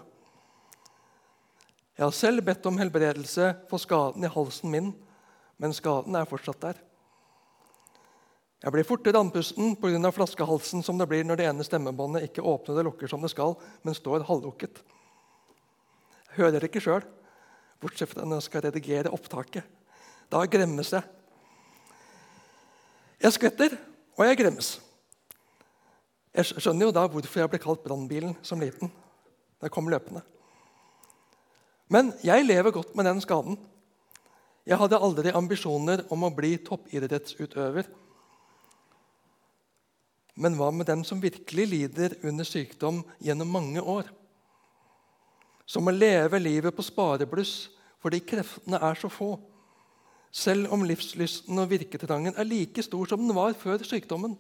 Jeg 1.99 2.07
har 2.07 2.15
selv 2.17 2.45
bedt 2.47 2.67
om 2.67 2.79
helbredelse 2.81 3.53
for 3.71 3.83
skaden 3.83 4.25
i 4.25 4.31
halsen 4.33 4.71
min, 4.73 4.93
men 5.61 5.75
skaden 5.77 6.17
er 6.17 6.29
fortsatt 6.29 6.63
der. 6.63 6.81
Jeg 8.63 8.73
blir 8.73 8.87
fortere 8.87 9.19
andpusten 9.19 9.75
pga. 9.77 10.11
flaskehalsen 10.11 10.83
som 10.83 10.99
det 10.99 11.09
blir 11.11 11.25
når 11.27 11.37
det 11.37 11.47
ene 11.51 11.65
stemmebåndet 11.67 12.29
ikke 12.29 12.47
åpner 12.47 12.79
og 12.79 12.85
lukker 12.93 13.11
som 13.11 13.23
det 13.23 13.31
skal, 13.31 13.57
men 13.83 13.95
står 13.95 14.23
halvlukket. 14.29 14.79
Jeg 16.31 16.37
hører 16.37 16.65
ikke 16.65 16.81
sjøl, 16.81 17.03
bortsett 17.83 18.09
fra 18.09 18.25
når 18.25 18.39
jeg 18.39 18.49
skal 18.49 18.65
redigere 18.69 19.11
opptaket. 19.11 19.67
Da 20.31 20.45
gremmes 20.47 20.95
jeg. 20.95 21.03
Jeg 23.23 23.35
skvetter, 23.35 23.77
og 24.17 24.27
jeg 24.27 24.39
gremmes. 24.39 24.73
Jeg 26.33 26.63
skjønner 26.63 26.89
jo 26.89 26.95
da 26.95 27.05
hvorfor 27.11 27.43
jeg 27.43 27.51
ble 27.53 27.61
kalt 27.61 27.83
brannbilen 27.85 28.39
som 28.47 28.63
liten. 28.63 28.89
Jeg 29.63 29.73
kom 29.75 29.91
løpende. 29.91 30.23
Men 31.93 32.13
jeg 32.25 32.47
lever 32.47 32.75
godt 32.75 32.95
med 32.97 33.07
den 33.07 33.21
skaden. 33.23 33.59
Jeg 34.67 34.79
hadde 34.79 35.01
aldri 35.03 35.35
ambisjoner 35.35 36.05
om 36.15 36.25
å 36.25 36.33
bli 36.35 36.55
toppidrettsutøver. 36.65 37.89
Men 40.43 40.57
hva 40.57 40.71
med 40.73 40.89
den 40.89 41.03
som 41.05 41.21
virkelig 41.23 41.67
lider 41.69 42.17
under 42.25 42.47
sykdom 42.49 43.03
gjennom 43.21 43.51
mange 43.53 43.83
år? 43.83 44.09
Som 45.67 45.89
å 45.89 45.95
leve 45.95 46.41
livet 46.41 46.75
på 46.75 46.85
sparebluss 46.87 47.71
fordi 48.03 48.23
kreftene 48.27 48.81
er 48.83 48.97
så 48.99 49.11
få 49.13 49.37
selv 50.33 50.73
om 50.73 50.85
livslysten 50.89 51.61
og 51.61 51.69
virketrangen 51.71 52.35
er 52.41 52.49
like 52.49 52.83
stor 52.83 53.11
som 53.11 53.21
den 53.21 53.37
var 53.37 53.53
før 53.59 53.85
sykdommen. 53.85 54.33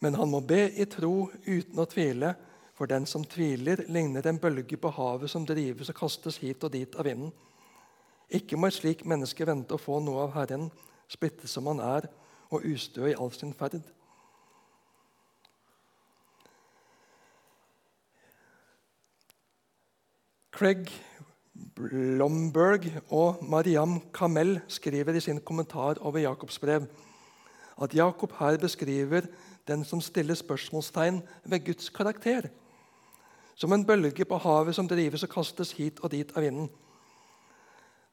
Men 0.00 0.14
han 0.14 0.30
må 0.30 0.40
be 0.46 0.68
i 0.78 0.86
tro 0.86 1.28
uten 1.46 1.82
å 1.82 1.88
tvile, 1.90 2.34
for 2.78 2.86
den 2.86 3.08
som 3.10 3.24
tviler, 3.26 3.82
ligner 3.90 4.26
en 4.30 4.38
bølge 4.38 4.78
på 4.78 4.92
havet 4.94 5.32
som 5.32 5.46
drives 5.46 5.90
og 5.90 5.98
kastes 5.98 6.38
hit 6.38 6.62
og 6.62 6.70
dit 6.76 6.94
av 6.94 7.08
vinden. 7.08 7.32
Ikke 8.30 8.58
må 8.60 8.68
et 8.68 8.76
slikt 8.76 9.06
menneske 9.08 9.46
vente 9.48 9.74
å 9.74 9.82
få 9.82 9.98
noe 10.04 10.28
av 10.28 10.36
Herren, 10.36 10.68
splittet 11.10 11.50
som 11.50 11.66
han 11.66 11.82
er, 11.82 12.06
og 12.54 12.64
ustø 12.68 13.08
i 13.08 13.16
all 13.18 13.32
sin 13.34 13.54
ferd. 13.56 13.80
Craig 20.54 20.88
Blomberg 21.78 22.88
og 23.14 23.42
Mariam 23.46 23.98
Kamel 24.14 24.56
skriver 24.70 25.14
i 25.14 25.22
sin 25.22 25.38
kommentar 25.40 26.00
over 26.02 26.22
Jakobs 26.22 26.58
brev 26.62 26.86
at 27.78 27.94
Jakob 27.94 28.32
her 28.40 28.58
beskriver 28.58 29.28
den 29.68 29.84
som 29.84 30.00
stiller 30.02 30.38
spørsmålstegn 30.38 31.20
ved 31.44 31.64
Guds 31.66 31.88
karakter. 31.94 32.48
Som 33.58 33.72
en 33.72 33.84
bølge 33.86 34.24
på 34.24 34.38
havet 34.40 34.76
som 34.76 34.88
drives 34.88 35.24
og 35.26 35.32
kastes 35.32 35.74
hit 35.78 36.00
og 36.02 36.12
dit 36.14 36.30
av 36.36 36.44
vinden. 36.44 36.68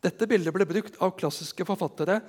Dette 0.04 0.28
bildet 0.30 0.54
ble 0.54 0.68
brukt 0.70 1.00
av 1.02 1.16
klassiske 1.18 1.66
forfattere 1.66 2.20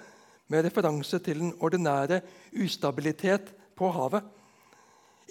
med 0.53 0.64
referanse 0.64 1.18
til 1.24 1.43
den 1.43 1.55
ordinære 1.61 2.22
ustabilitet 2.62 3.51
på 3.77 3.91
havet. 3.93 4.22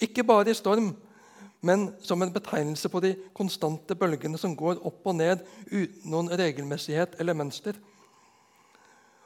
Ikke 0.02 0.26
bare 0.28 0.52
i 0.52 0.58
storm, 0.58 0.92
men 1.66 1.88
som 2.04 2.22
en 2.22 2.34
betegnelse 2.34 2.90
på 2.92 3.00
de 3.02 3.16
konstante 3.34 3.96
bølgene 3.98 4.38
som 4.38 4.54
går 4.58 4.84
opp 4.86 5.08
og 5.08 5.16
ned 5.18 5.42
uten 5.72 6.12
noen 6.12 6.30
regelmessighet 6.30 7.16
eller 7.20 7.38
mønster. 7.38 7.80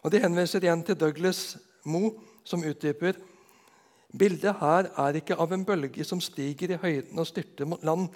Og 0.04 0.12
De 0.12 0.22
henviser 0.24 0.64
igjen 0.64 0.84
til 0.86 0.96
Douglas 0.96 1.58
Moe, 1.84 2.14
som 2.48 2.64
utdyper 2.64 3.18
Bildet 4.18 4.58
her 4.58 4.90
er 4.98 5.18
ikke 5.20 5.38
av 5.38 5.52
en 5.54 5.66
bølge 5.66 6.06
som 6.08 6.22
stiger 6.22 6.74
i 6.74 6.80
høyden 6.82 7.20
og 7.22 7.28
styrter 7.30 7.68
mot 7.70 7.84
land, 7.86 8.08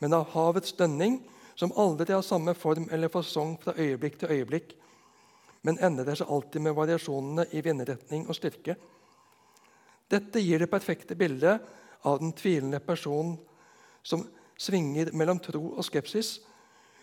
men 0.00 0.14
av 0.16 0.30
havets 0.32 0.72
dønning, 0.78 1.18
som 1.58 1.74
aldri 1.76 2.14
har 2.14 2.22
samme 2.22 2.54
form 2.54 2.86
eller 2.94 3.10
fasong 3.12 3.56
fra 3.60 3.74
øyeblikk 3.76 4.20
til 4.20 4.32
øyeblikk, 4.32 4.72
men 5.66 5.80
endrer 5.84 6.16
seg 6.16 6.30
alltid 6.30 6.62
med 6.64 6.76
variasjonene 6.78 7.48
i 7.52 7.62
vindretning 7.66 8.28
og 8.28 8.38
styrke. 8.38 8.76
Dette 10.08 10.40
gir 10.40 10.62
det 10.62 10.70
perfekte 10.70 11.18
bildet 11.18 11.66
av 12.06 12.20
den 12.22 12.32
tvilende 12.32 12.80
personen 12.80 13.36
som 14.06 14.22
svinger 14.58 15.10
mellom 15.12 15.42
tro 15.42 15.74
og 15.74 15.84
skepsis, 15.84 16.38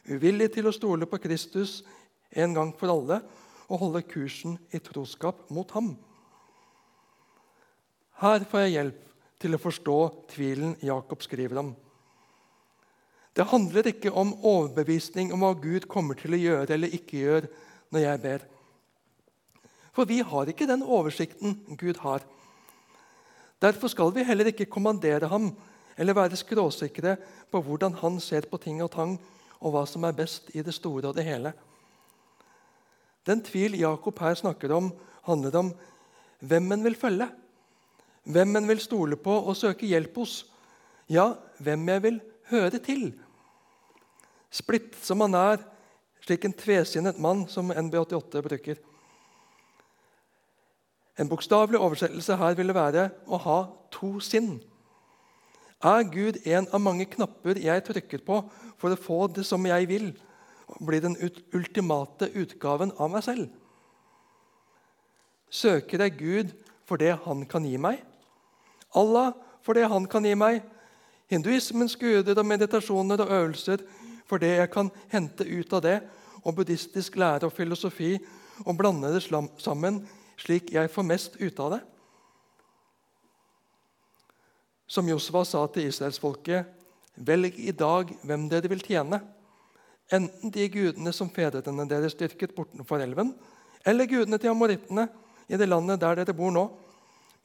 uvillig 0.09 0.49
til 0.55 0.69
å 0.69 0.73
stole 0.73 1.05
på 1.09 1.19
Kristus 1.21 1.83
en 2.31 2.55
gang 2.55 2.73
for 2.79 2.89
alle 2.95 3.19
og 3.67 3.81
holde 3.83 4.05
kursen 4.07 4.57
i 4.73 4.81
troskap 4.81 5.45
mot 5.53 5.69
ham. 5.75 5.93
Her 8.21 8.45
får 8.47 8.61
jeg 8.63 8.75
hjelp 8.77 9.01
til 9.43 9.55
å 9.55 9.59
forstå 9.59 9.97
tvilen 10.31 10.75
Jakob 10.85 11.23
skriver 11.25 11.59
om. 11.59 11.73
Det 13.35 13.43
handler 13.51 13.89
ikke 13.91 14.13
om 14.15 14.31
overbevisning 14.47 15.33
om 15.35 15.43
hva 15.43 15.51
Gud 15.59 15.89
kommer 15.91 16.15
til 16.15 16.37
å 16.37 16.39
gjøre 16.39 16.77
eller 16.77 16.95
ikke 16.95 17.19
gjøre 17.19 17.49
når 17.91 18.05
jeg 18.05 18.21
ber. 18.23 18.45
For 19.95 20.07
vi 20.07 20.21
har 20.23 20.51
ikke 20.51 20.67
den 20.69 20.83
oversikten 20.83 21.57
Gud 21.75 21.99
har. 22.03 22.23
Derfor 23.59 23.91
skal 23.91 24.15
vi 24.15 24.23
heller 24.27 24.51
ikke 24.51 24.69
kommandere 24.71 25.27
ham 25.31 25.51
eller 25.99 26.15
være 26.15 26.39
skråsikre 26.39 27.17
på 27.51 27.61
hvordan 27.63 27.99
han 27.99 28.19
ser 28.23 28.47
på 28.47 28.59
ting 28.63 28.81
og 28.83 28.91
tang, 28.95 29.15
og 29.59 29.71
hva 29.71 29.85
som 29.87 30.03
er 30.07 30.15
best 30.15 30.51
i 30.55 30.63
det 30.63 30.75
store 30.75 31.09
og 31.09 31.15
det 31.15 31.23
hele. 31.27 31.51
Den 33.25 33.41
tvil 33.43 33.79
Jakob 33.79 34.19
her 34.21 34.35
snakker 34.37 34.71
om, 34.75 34.91
handler 35.27 35.55
om 35.59 35.71
hvem 36.39 36.71
en 36.75 36.83
vil 36.85 36.99
følge. 36.99 37.29
Hvem 38.25 38.55
en 38.57 38.67
vil 38.67 38.81
stole 38.81 39.17
på 39.21 39.33
og 39.45 39.57
søke 39.57 39.87
hjelp 39.87 40.17
hos. 40.17 40.39
Ja, 41.09 41.33
hvem 41.61 41.89
jeg 41.89 42.03
vil 42.03 42.19
høre 42.49 42.79
til. 42.81 43.11
Splitt 44.49 44.95
som 45.03 45.21
han 45.21 45.37
er, 45.37 45.61
slik 46.25 46.45
en 46.47 46.55
tvesinnet 46.57 47.19
mann 47.21 47.45
som 47.51 47.69
NB88 47.71 48.41
bruker. 48.45 48.79
En 51.19 51.29
bokstavelig 51.29 51.79
oversettelse 51.79 52.37
her 52.39 52.55
ville 52.57 52.75
være 52.75 53.09
å 53.27 53.39
ha 53.45 53.59
to 53.93 54.17
sinn. 54.23 54.57
Er 55.85 56.07
Gud 56.09 56.41
en 56.49 56.67
av 56.73 56.81
mange 56.81 57.05
knapper 57.11 57.59
jeg 57.61 57.83
trykker 57.85 58.23
på 58.25 58.41
for 58.81 58.91
å 58.91 58.99
få 58.99 59.19
det 59.35 59.45
som 59.47 59.63
jeg 59.69 59.87
vil? 59.91 60.09
Blir 60.81 61.03
den 61.03 61.15
ultimate 61.53 62.31
utgaven 62.33 62.91
av 62.97 63.11
meg 63.13 63.23
selv? 63.27 63.45
Søker 65.53 66.01
jeg 66.03 66.17
Gud 66.17 66.55
for 66.89 66.99
det 66.99 67.13
han 67.27 67.45
kan 67.47 67.67
gi 67.67 67.77
meg? 67.79 68.01
Allah 68.95 69.33
for 69.65 69.77
det 69.77 69.87
han 69.91 70.07
kan 70.09 70.25
gi 70.25 70.35
meg? 70.37 70.61
Hinduismens 71.31 71.95
guder 71.99 72.37
og 72.37 72.45
meditasjoner 72.45 73.23
og 73.23 73.31
øvelser 73.33 73.81
for 74.29 74.41
det 74.41 74.55
jeg 74.57 74.71
kan 74.73 74.91
hente 75.11 75.45
ut 75.45 75.73
av 75.73 75.83
det, 75.85 75.97
og 76.45 76.55
buddhistisk 76.57 77.17
lære 77.17 77.47
og 77.47 77.53
filosofi, 77.53 78.17
og 78.65 78.77
blande 78.77 79.11
det 79.13 79.23
sammen 79.25 80.03
slik 80.39 80.71
jeg 80.73 80.91
får 80.91 81.07
mest 81.07 81.37
ut 81.41 81.59
av 81.59 81.75
det? 81.75 81.81
Som 84.87 85.09
Josva 85.09 85.41
sa 85.45 85.63
til 85.73 85.89
israelsfolket, 85.89 86.65
velg 87.15 87.57
i 87.57 87.73
dag 87.73 88.11
hvem 88.21 88.45
dere 88.51 88.69
vil 88.69 88.83
tjene. 88.85 89.21
Enten 90.13 90.53
de 90.53 90.67
gudene 90.69 91.13
som 91.15 91.31
fedrene 91.33 91.87
deres 91.89 92.13
styrket 92.13 92.53
bortenfor 92.55 93.01
elven, 93.01 93.33
eller 93.85 94.09
gudene 94.09 94.37
til 94.41 94.53
amorittene 94.53 95.07
i 95.49 95.57
det 95.57 95.69
landet 95.69 96.01
der 96.01 96.21
dere 96.21 96.37
bor 96.37 96.53
nå. 96.53 96.67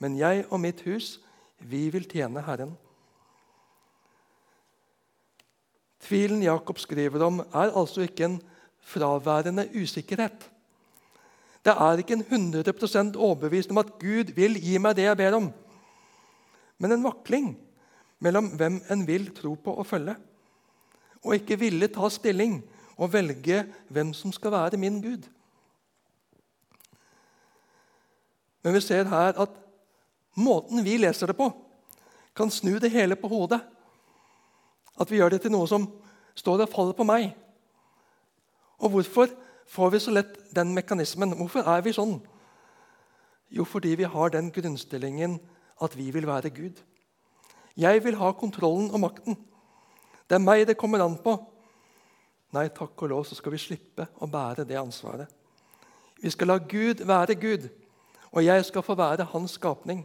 Men 0.00 0.18
jeg 0.20 0.44
og 0.50 0.60
mitt 0.60 0.82
hus, 0.84 1.18
vi 1.60 1.88
vil 1.92 2.06
tjene 2.08 2.42
Herren. 2.44 2.72
Tvilen 6.00 6.42
Jakob 6.42 6.78
skriver 6.80 7.22
om, 7.26 7.40
er 7.40 7.74
altså 7.76 8.06
ikke 8.06 8.24
en 8.24 8.38
fraværende 8.80 9.68
usikkerhet. 9.76 10.48
Det 11.64 11.74
er 11.76 12.00
ikke 12.00 12.16
en 12.16 12.24
100 12.24 13.16
overbevist 13.16 13.70
om 13.70 13.78
at 13.78 13.92
Gud 14.00 14.32
vil 14.34 14.56
gi 14.56 14.78
meg 14.80 14.96
det 14.96 15.04
jeg 15.10 15.16
ber 15.20 15.36
om, 15.36 15.50
men 16.80 16.92
en 16.92 17.04
vakling 17.04 17.52
mellom 18.24 18.48
hvem 18.56 18.80
en 18.90 19.06
vil 19.06 19.28
tro 19.36 19.54
på 19.54 19.74
og 19.74 19.86
følge, 19.86 20.16
og 21.20 21.36
ikke 21.36 21.58
ville 21.60 21.88
ta 21.92 22.08
stilling 22.08 22.62
og 22.96 23.12
velge 23.12 23.66
hvem 23.88 24.14
som 24.16 24.32
skal 24.32 24.52
være 24.56 24.80
min 24.80 25.02
Gud. 25.04 25.28
Men 28.64 28.74
vi 28.74 28.80
ser 28.80 29.08
her 29.08 29.36
at 29.40 29.59
måten 30.38 30.84
vi 30.84 30.98
leser 30.98 31.30
det 31.30 31.38
på, 31.38 31.50
kan 32.36 32.50
snu 32.50 32.78
det 32.78 32.92
hele 32.92 33.16
på 33.18 33.28
hodet. 33.28 33.60
At 35.00 35.10
vi 35.10 35.18
gjør 35.18 35.34
det 35.34 35.42
til 35.44 35.54
noe 35.54 35.68
som 35.68 35.86
står 36.38 36.64
og 36.64 36.72
faller 36.72 36.96
på 36.96 37.06
meg. 37.08 37.30
Og 38.80 38.94
hvorfor 38.94 39.32
får 39.70 39.90
vi 39.94 40.02
så 40.02 40.14
lett 40.14 40.36
den 40.54 40.74
mekanismen? 40.76 41.34
Hvorfor 41.38 41.66
er 41.68 41.82
vi 41.84 41.94
sånn? 41.96 42.18
Jo, 43.50 43.66
fordi 43.66 43.96
vi 43.98 44.08
har 44.08 44.30
den 44.30 44.50
grunnstillingen 44.54 45.38
at 45.82 45.96
vi 45.98 46.10
vil 46.14 46.28
være 46.28 46.52
Gud. 46.54 46.78
Jeg 47.76 48.04
vil 48.04 48.18
ha 48.20 48.32
kontrollen 48.36 48.90
og 48.90 49.02
makten. 49.02 49.36
Det 50.28 50.36
er 50.38 50.44
meg 50.44 50.66
det 50.68 50.78
kommer 50.78 51.02
an 51.02 51.16
på. 51.18 51.34
Nei, 52.54 52.68
takk 52.74 52.98
og 53.02 53.10
lov, 53.10 53.24
så 53.26 53.36
skal 53.38 53.54
vi 53.54 53.62
slippe 53.62 54.08
å 54.18 54.28
bære 54.30 54.66
det 54.66 54.78
ansvaret. 54.78 55.30
Vi 56.20 56.30
skal 56.30 56.50
la 56.50 56.58
Gud 56.58 57.02
være 57.06 57.36
Gud, 57.40 57.68
og 58.30 58.44
jeg 58.44 58.64
skal 58.66 58.84
få 58.84 58.96
være 58.98 59.28
hans 59.32 59.54
skapning. 59.56 60.02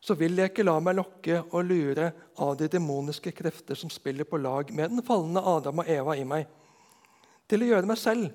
Så 0.00 0.16
vil 0.16 0.38
jeg 0.38 0.52
ikke 0.52 0.64
la 0.64 0.78
meg 0.80 0.96
lokke 0.96 1.42
og 1.42 1.66
lure 1.68 2.10
av 2.40 2.54
de 2.56 2.68
demoniske 2.72 3.32
krefter 3.36 3.76
som 3.76 3.92
spiller 3.92 4.24
på 4.24 4.40
lag 4.40 4.72
med 4.72 4.94
den 4.94 5.04
falne 5.04 5.42
Adam 5.44 5.82
og 5.82 5.90
Eva 5.92 6.16
i 6.16 6.24
meg, 6.24 6.46
til 7.50 7.64
å 7.64 7.68
gjøre 7.72 7.90
meg 7.90 8.00
selv 8.00 8.30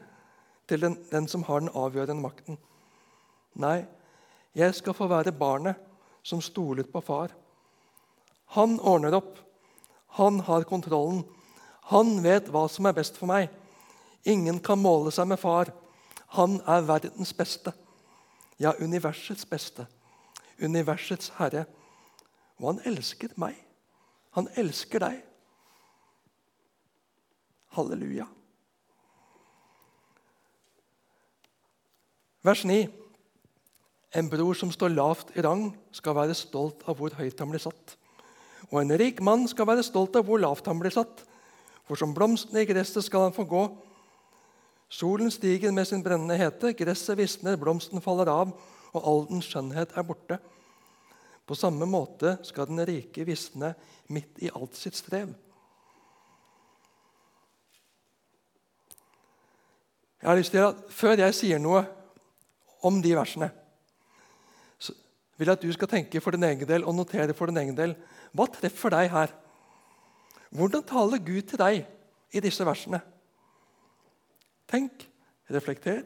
til 0.70 0.82
den, 0.82 0.98
den 1.10 1.28
som 1.32 1.46
har 1.48 1.64
den 1.64 1.74
avgjørende 1.74 2.22
makten. 2.22 2.60
Nei, 3.62 3.86
jeg 4.56 4.76
skal 4.76 4.96
få 4.98 5.08
være 5.10 5.34
barnet 5.36 5.80
som 6.26 6.42
stoler 6.44 6.88
på 6.90 7.02
far. 7.06 7.34
Han 8.58 8.80
ordner 8.80 9.18
opp. 9.18 9.40
Han 10.20 10.40
har 10.48 10.68
kontrollen. 10.68 11.24
Han 11.92 12.20
vet 12.24 12.48
hva 12.50 12.66
som 12.72 12.88
er 12.88 12.96
best 12.98 13.18
for 13.20 13.30
meg. 13.30 13.50
Ingen 14.26 14.62
kan 14.64 14.82
måle 14.82 15.12
seg 15.14 15.28
med 15.30 15.42
far. 15.42 15.72
Han 16.38 16.60
er 16.68 16.88
verdens 16.88 17.34
beste. 17.36 17.74
Ja, 18.58 18.74
universets 18.80 19.46
beste. 19.46 19.86
Universets 20.62 21.34
herre. 21.40 21.66
Og 22.60 22.74
han 22.74 22.82
elsker 22.88 23.34
meg. 23.42 23.58
Han 24.36 24.48
elsker 24.60 25.04
deg. 25.04 25.22
Halleluja. 27.76 28.28
Vers 32.46 32.62
9. 32.68 32.86
En 34.16 34.30
bror 34.32 34.56
som 34.56 34.72
står 34.72 34.94
lavt 34.94 35.32
i 35.36 35.44
rang, 35.44 35.70
skal 35.92 36.16
være 36.16 36.36
stolt 36.38 36.86
av 36.88 37.00
hvor 37.00 37.16
høyt 37.18 37.40
han 37.42 37.52
blir 37.52 37.64
satt. 37.64 37.96
Og 38.72 38.80
en 38.82 38.96
rik 38.98 39.20
mann 39.24 39.48
skal 39.50 39.68
være 39.68 39.84
stolt 39.84 40.16
av 40.16 40.28
hvor 40.28 40.40
lavt 40.40 40.68
han 40.70 40.80
blir 40.80 40.94
satt. 40.94 41.26
For 41.86 42.00
som 42.00 42.14
blomstene 42.16 42.64
i 42.64 42.70
gresset 42.70 43.04
skal 43.06 43.28
han 43.28 43.36
få 43.36 43.44
gå. 43.50 43.66
Solen 44.90 45.32
stiger 45.34 45.74
med 45.76 45.88
sin 45.90 46.04
brennende 46.06 46.38
hete, 46.40 46.72
gresset 46.78 47.18
visner, 47.20 47.60
blomsten 47.60 48.02
faller 48.02 48.30
av, 48.32 48.54
og 48.96 49.08
all 49.10 49.26
den 49.30 49.44
skjønnhet 49.44 49.96
er 49.96 50.08
borte. 50.08 50.40
På 51.46 51.58
samme 51.58 51.86
måte 51.86 52.38
skal 52.48 52.70
den 52.70 52.82
rike 52.88 53.26
visne 53.28 53.76
midt 54.10 54.42
i 54.42 54.50
alt 54.50 54.78
sitt 54.78 54.98
strev. 54.98 55.34
Jeg 60.22 60.32
har 60.32 60.40
lyst 60.40 60.56
til 60.56 60.66
at 60.66 60.82
Før 60.90 61.20
jeg 61.20 61.38
sier 61.38 61.62
noe 61.62 61.84
om 62.86 62.98
de 63.02 63.14
versene, 63.18 63.52
vil 65.38 65.50
jeg 65.50 65.58
at 65.58 65.66
du 65.66 65.72
skal 65.76 65.90
tenke 65.92 66.22
for 66.24 66.32
din 66.32 66.48
egen 66.48 66.68
del 66.68 66.86
og 66.88 66.96
notere 66.96 67.34
for 67.36 67.52
din 67.52 67.60
egen 67.60 67.76
del. 67.78 67.96
Hva 68.32 68.48
treffer 68.50 68.94
deg 68.94 69.10
her? 69.12 69.34
Hvordan 70.56 70.86
taler 70.88 71.20
Gud 71.20 71.50
til 71.50 71.60
deg 71.60 71.82
i 72.32 72.44
disse 72.44 72.66
versene? 72.66 73.02
Tenk, 74.72 75.04
reflekter 75.52 76.06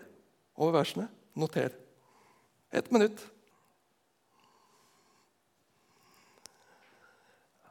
over 0.57 0.79
versene, 0.79 1.07
noter. 1.37 1.75
Ett 2.71 2.91
minutt. 2.91 3.21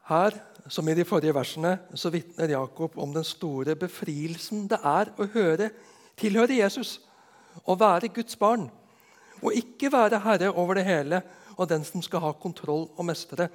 Her, 0.09 0.35
som 0.69 0.89
i 0.89 0.95
de 0.97 1.05
forrige 1.05 1.35
versene, 1.37 1.77
så 1.95 2.11
vitner 2.11 2.51
Jakob 2.51 2.97
om 2.99 3.13
den 3.15 3.25
store 3.25 3.77
befrielsen 3.79 4.67
det 4.71 4.81
er 4.83 5.13
å 5.15 5.29
høre 5.35 5.71
tilhøre 6.19 6.57
Jesus, 6.59 6.99
å 7.63 7.77
være 7.79 8.11
Guds 8.15 8.37
barn, 8.41 8.67
og 9.39 9.55
ikke 9.55 9.93
være 9.93 10.19
herre 10.25 10.51
over 10.51 10.81
det 10.81 10.87
hele 10.89 11.23
og 11.59 11.69
den 11.71 11.85
som 11.87 12.03
skal 12.03 12.25
ha 12.25 12.33
kontroll 12.35 12.89
og 12.97 13.07
mestre. 13.07 13.49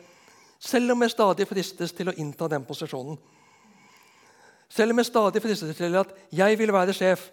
Selv 0.60 0.94
om 0.94 1.04
jeg 1.04 1.12
stadig 1.12 1.48
fristes 1.48 1.92
til 1.96 2.12
å 2.12 2.16
innta 2.20 2.48
den 2.52 2.64
posisjonen. 2.68 3.18
Selv 4.72 4.94
om 4.94 5.02
jeg 5.02 5.10
stadig 5.10 5.42
fristes 5.44 5.76
til 5.78 5.98
at 6.00 6.14
jeg 6.32 6.60
vil 6.60 6.72
være 6.74 6.96
sjef, 6.96 7.28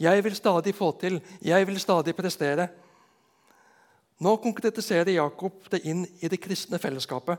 jeg 0.00 0.24
vil 0.24 0.34
stadig 0.34 0.74
få 0.74 0.90
til, 0.98 1.20
jeg 1.42 1.66
vil 1.68 1.78
stadig 1.80 2.16
prestere. 2.16 2.66
Nå 4.22 4.36
konkretiserer 4.36 5.10
Jakob 5.16 5.64
det 5.70 5.82
inn 5.90 6.04
i 6.20 6.28
det 6.30 6.38
kristne 6.42 6.78
fellesskapet. 6.78 7.38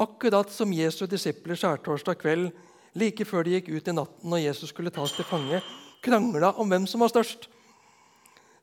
Akkurat 0.00 0.50
som 0.52 0.72
Jesu 0.74 1.06
disipler 1.06 1.56
skjærtorsdag 1.56 2.18
kveld, 2.20 2.50
like 2.98 3.24
før 3.24 3.46
de 3.46 3.54
gikk 3.56 3.70
ut 3.72 3.88
i 3.88 3.94
natten 3.94 4.30
når 4.30 4.42
Jesus 4.44 4.72
skulle 4.74 4.92
tas 4.92 5.14
til 5.14 5.26
fange, 5.26 5.62
krangla 6.04 6.52
om 6.60 6.68
hvem 6.68 6.86
som 6.90 7.00
var 7.00 7.12
størst, 7.12 7.48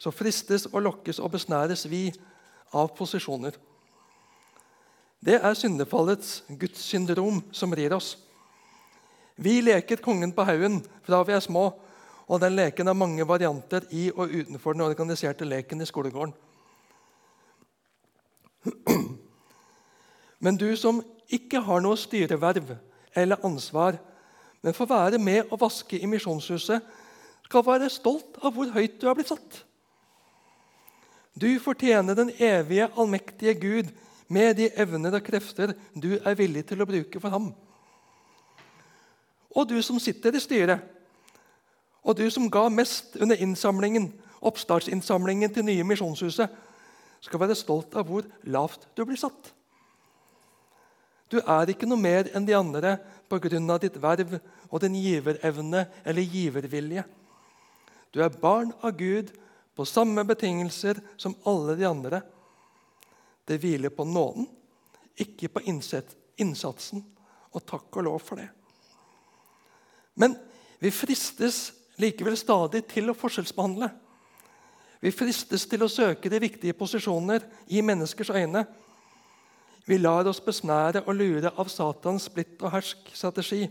så 0.01 0.14
fristes 0.14 0.68
og 0.72 0.82
lokkes 0.86 1.22
og 1.22 1.32
besnæres 1.34 1.88
vi 1.89 2.09
av 2.74 2.91
posisjoner. 2.97 3.57
Det 5.22 5.38
er 5.38 5.57
syndefallets 5.57 6.43
Guds 6.49 6.82
syndrom 6.82 7.43
som 7.53 7.74
rir 7.78 7.93
oss. 7.93 8.16
Vi 9.38 9.59
leker 9.62 10.01
kongen 10.01 10.34
på 10.34 10.45
haugen 10.45 10.80
fra 11.05 11.22
vi 11.26 11.34
er 11.34 11.43
små, 11.43 11.72
og 12.28 12.41
den 12.41 12.55
leken 12.57 12.89
har 12.89 12.97
mange 12.97 13.26
varianter 13.28 13.86
i 13.91 14.09
og 14.12 14.30
utenfor 14.30 14.74
den 14.74 14.86
organiserte 14.86 15.45
leken 15.45 15.82
i 15.82 15.89
skolegården. 15.89 16.34
Men 20.43 20.57
du 20.57 20.70
som 20.78 21.01
ikke 21.32 21.62
har 21.64 21.82
noe 21.84 21.99
styreverv 21.99 22.74
eller 23.16 23.45
ansvar, 23.45 23.97
men 24.62 24.76
får 24.78 24.89
være 24.89 25.20
med 25.22 25.49
og 25.49 25.62
vaske 25.62 25.99
i 25.99 26.09
misjonshuset, 26.09 26.82
skal 27.45 27.66
være 27.66 27.89
stolt 27.91 28.38
av 28.41 28.53
hvor 28.55 28.70
høyt 28.72 28.99
du 29.01 29.07
er 29.09 29.18
blitt 29.18 29.32
satt. 29.32 29.64
Du 31.35 31.48
fortjener 31.60 32.15
den 32.15 32.31
evige, 32.40 32.90
allmektige 32.98 33.53
Gud 33.60 33.91
med 34.31 34.56
de 34.56 34.69
evner 34.80 35.18
og 35.18 35.23
krefter 35.23 35.73
du 35.95 36.14
er 36.19 36.38
villig 36.40 36.65
til 36.69 36.81
å 36.81 36.88
bruke 36.88 37.19
for 37.19 37.34
ham. 37.34 37.52
Og 39.52 39.68
du 39.68 39.77
som 39.84 39.99
sitter 39.99 40.35
i 40.35 40.44
styret, 40.44 40.80
og 42.03 42.18
du 42.18 42.26
som 42.34 42.49
ga 42.52 42.65
mest 42.72 43.18
under 43.22 43.35
innsamlingen, 43.35 44.10
oppstartsinnsamlingen 44.41 45.53
til 45.53 45.68
nye 45.68 45.85
Misjonshuset, 45.85 46.49
skal 47.22 47.41
være 47.43 47.57
stolt 47.57 47.95
av 47.98 48.07
hvor 48.10 48.26
lavt 48.49 48.88
du 48.98 49.03
blir 49.06 49.19
satt. 49.19 49.52
Du 51.31 51.39
er 51.39 51.69
ikke 51.72 51.88
noe 51.88 52.02
mer 52.02 52.27
enn 52.35 52.45
de 52.48 52.56
andre 52.57 52.98
pga. 53.31 53.77
ditt 53.80 54.02
verv 54.02 54.39
og 54.69 54.81
din 54.81 54.95
giverevne 54.95 55.85
eller 56.03 56.22
givervilje. 56.22 57.06
Du 58.11 58.19
er 58.22 58.30
barn 58.30 58.73
av 58.84 58.98
Gud 58.98 59.31
på 59.76 59.85
samme 59.85 60.26
betingelser 60.27 60.99
som 61.15 61.35
alle 61.45 61.77
de 61.80 61.88
andre. 61.88 62.22
Det 63.48 63.60
hviler 63.61 63.89
på 63.89 64.03
nåden, 64.03 64.48
ikke 65.15 65.48
på 65.48 65.64
innsatsen. 66.38 67.06
Og 67.52 67.65
takk 67.65 67.98
og 67.98 68.03
lov 68.03 68.19
for 68.19 68.39
det. 68.39 68.49
Men 70.15 70.35
vi 70.80 70.91
fristes 70.91 71.72
likevel 71.99 72.38
stadig 72.39 72.85
til 72.91 73.11
å 73.11 73.15
forskjellsbehandle. 73.15 73.89
Vi 75.02 75.11
fristes 75.11 75.65
til 75.65 75.82
å 75.84 75.90
søke 75.90 76.30
de 76.30 76.40
viktige 76.41 76.78
posisjoner 76.78 77.44
i 77.73 77.82
menneskers 77.82 78.30
øyne. 78.30 78.65
Vi 79.88 79.98
lar 79.98 80.28
oss 80.30 80.41
besnære 80.41 81.02
og 81.07 81.15
lure 81.18 81.52
av 81.57 81.69
Satans 81.73 82.30
splitt 82.30 82.61
og 82.61 82.72
hersk-strategi, 82.76 83.65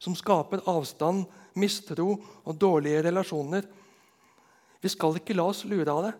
som 0.00 0.16
skaper 0.16 0.64
avstand, 0.66 1.26
mistro 1.54 2.16
og 2.44 2.56
dårlige 2.58 3.04
relasjoner 3.04 3.68
vi 4.82 4.90
skal 4.90 5.16
ikke 5.18 5.36
la 5.38 5.46
oss 5.46 5.62
lure 5.68 5.94
av 5.94 6.08
det. 6.08 6.12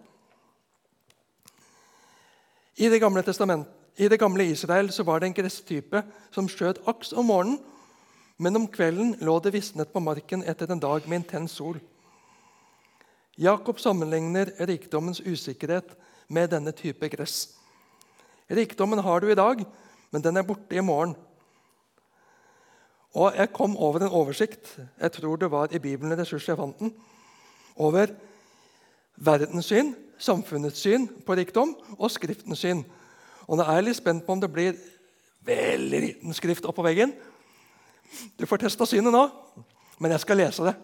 I 2.86 2.88
Det 2.88 3.00
gamle 3.02 3.22
i 3.98 4.08
det 4.08 4.18
gamle 4.18 4.44
Israel 4.44 4.88
var 5.04 5.20
det 5.20 5.26
en 5.26 5.34
gresstype 5.34 6.02
som 6.32 6.48
skjøt 6.48 6.78
aks 6.88 7.12
om 7.12 7.26
morgenen, 7.26 7.58
men 8.38 8.56
om 8.56 8.66
kvelden 8.66 9.16
lå 9.20 9.38
det 9.40 9.52
visnet 9.52 9.92
på 9.92 10.00
marken 10.00 10.42
etter 10.42 10.70
en 10.72 10.80
dag 10.80 11.04
med 11.06 11.20
intens 11.20 11.52
sol. 11.52 11.76
Jakob 13.38 13.80
sammenligner 13.80 14.50
rikdommens 14.68 15.20
usikkerhet 15.20 15.96
med 16.28 16.50
denne 16.52 16.72
type 16.76 17.08
gress. 17.08 17.54
Rikdommen 18.50 18.98
har 18.98 19.20
du 19.20 19.30
i 19.30 19.38
dag, 19.38 19.64
men 20.10 20.22
den 20.22 20.36
er 20.36 20.44
borte 20.44 20.76
i 20.76 20.84
morgen. 20.84 21.14
Og 23.14 23.36
Jeg 23.36 23.52
kom 23.52 23.76
over 23.76 24.00
en 24.00 24.12
oversikt 24.12 24.78
jeg 25.00 25.12
tror 25.12 25.36
det 25.36 25.50
var 25.50 25.72
i 25.72 25.78
Bibelen 25.78 26.18
ressurs 26.18 26.48
jeg 26.48 26.56
fant 26.56 26.78
den, 26.78 26.92
over 27.76 28.06
verdens 29.16 29.66
syn, 29.66 29.94
samfunnets 30.18 30.80
syn 30.80 31.08
på 31.26 31.34
rikdom 31.34 31.76
og 31.98 32.10
Skriftens 32.10 32.58
syn. 32.58 32.84
Og 33.48 33.56
Nå 33.56 33.64
er 33.64 33.80
jeg 33.80 33.84
litt 33.84 34.00
spent 34.00 34.26
på 34.26 34.32
om 34.32 34.40
det 34.40 34.52
blir 34.52 34.76
veldig 35.44 36.00
liten 36.00 36.34
skrift 36.34 36.64
oppå 36.68 36.84
veggen. 36.84 37.12
Du 38.36 38.46
får 38.46 38.64
testa 38.64 38.86
synet 38.86 39.12
nå, 39.12 39.24
men 39.98 40.12
jeg 40.12 40.20
skal 40.20 40.36
lese 40.36 40.68
det. 40.68 40.76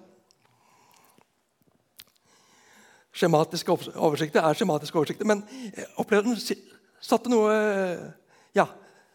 Skjematiske 3.19 3.75
oversikter 3.99 4.45
er 4.47 4.55
skjematiske 4.55 4.99
oversikter, 4.99 5.27
men 5.27 5.43
jeg 5.75 5.89
opplevde 5.99 6.37
den 6.37 6.63
satte 7.03 7.31
noe 7.33 7.55
Ja, 8.57 8.65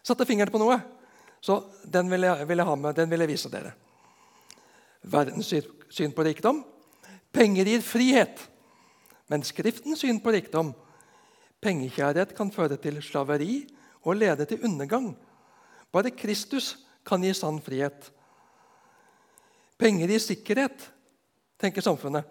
satte 0.04 0.26
fingeren 0.28 0.52
på 0.52 0.60
noe. 0.60 0.76
Så 1.44 1.58
den 1.84 2.08
vil 2.12 2.24
jeg, 2.24 2.46
vil 2.48 2.60
jeg 2.60 2.68
ha 2.68 2.74
med, 2.80 2.96
den 2.96 3.10
vil 3.10 3.24
jeg 3.24 3.32
vise 3.34 3.50
dere. 3.52 3.74
Verdens 5.02 5.50
syn 5.92 6.14
på 6.16 6.24
rikdom. 6.24 6.62
Penger 7.34 7.68
gir 7.68 7.84
frihet. 7.84 8.40
Men 9.28 9.44
Skriftens 9.44 10.04
syn 10.04 10.20
på 10.24 10.32
rikdom 10.32 10.72
Pengekjærlighet 11.64 12.34
kan 12.36 12.50
føre 12.52 12.76
til 12.76 12.98
slaveri 13.00 13.62
og 14.04 14.18
lede 14.20 14.44
til 14.44 14.64
undergang. 14.68 15.14
Bare 15.92 16.12
Kristus 16.12 16.74
kan 17.06 17.24
gi 17.24 17.32
sann 17.32 17.60
frihet. 17.64 18.10
Penger 19.80 20.12
gir 20.12 20.20
sikkerhet, 20.20 20.90
tenker 21.60 21.84
samfunnet. 21.84 22.28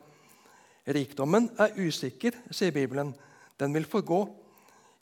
Rikdommen 0.88 1.48
er 1.62 1.78
usikker, 1.80 2.36
sier 2.52 2.74
Bibelen. 2.76 3.14
Den 3.60 3.74
vil 3.74 3.86
forgå. 3.88 4.26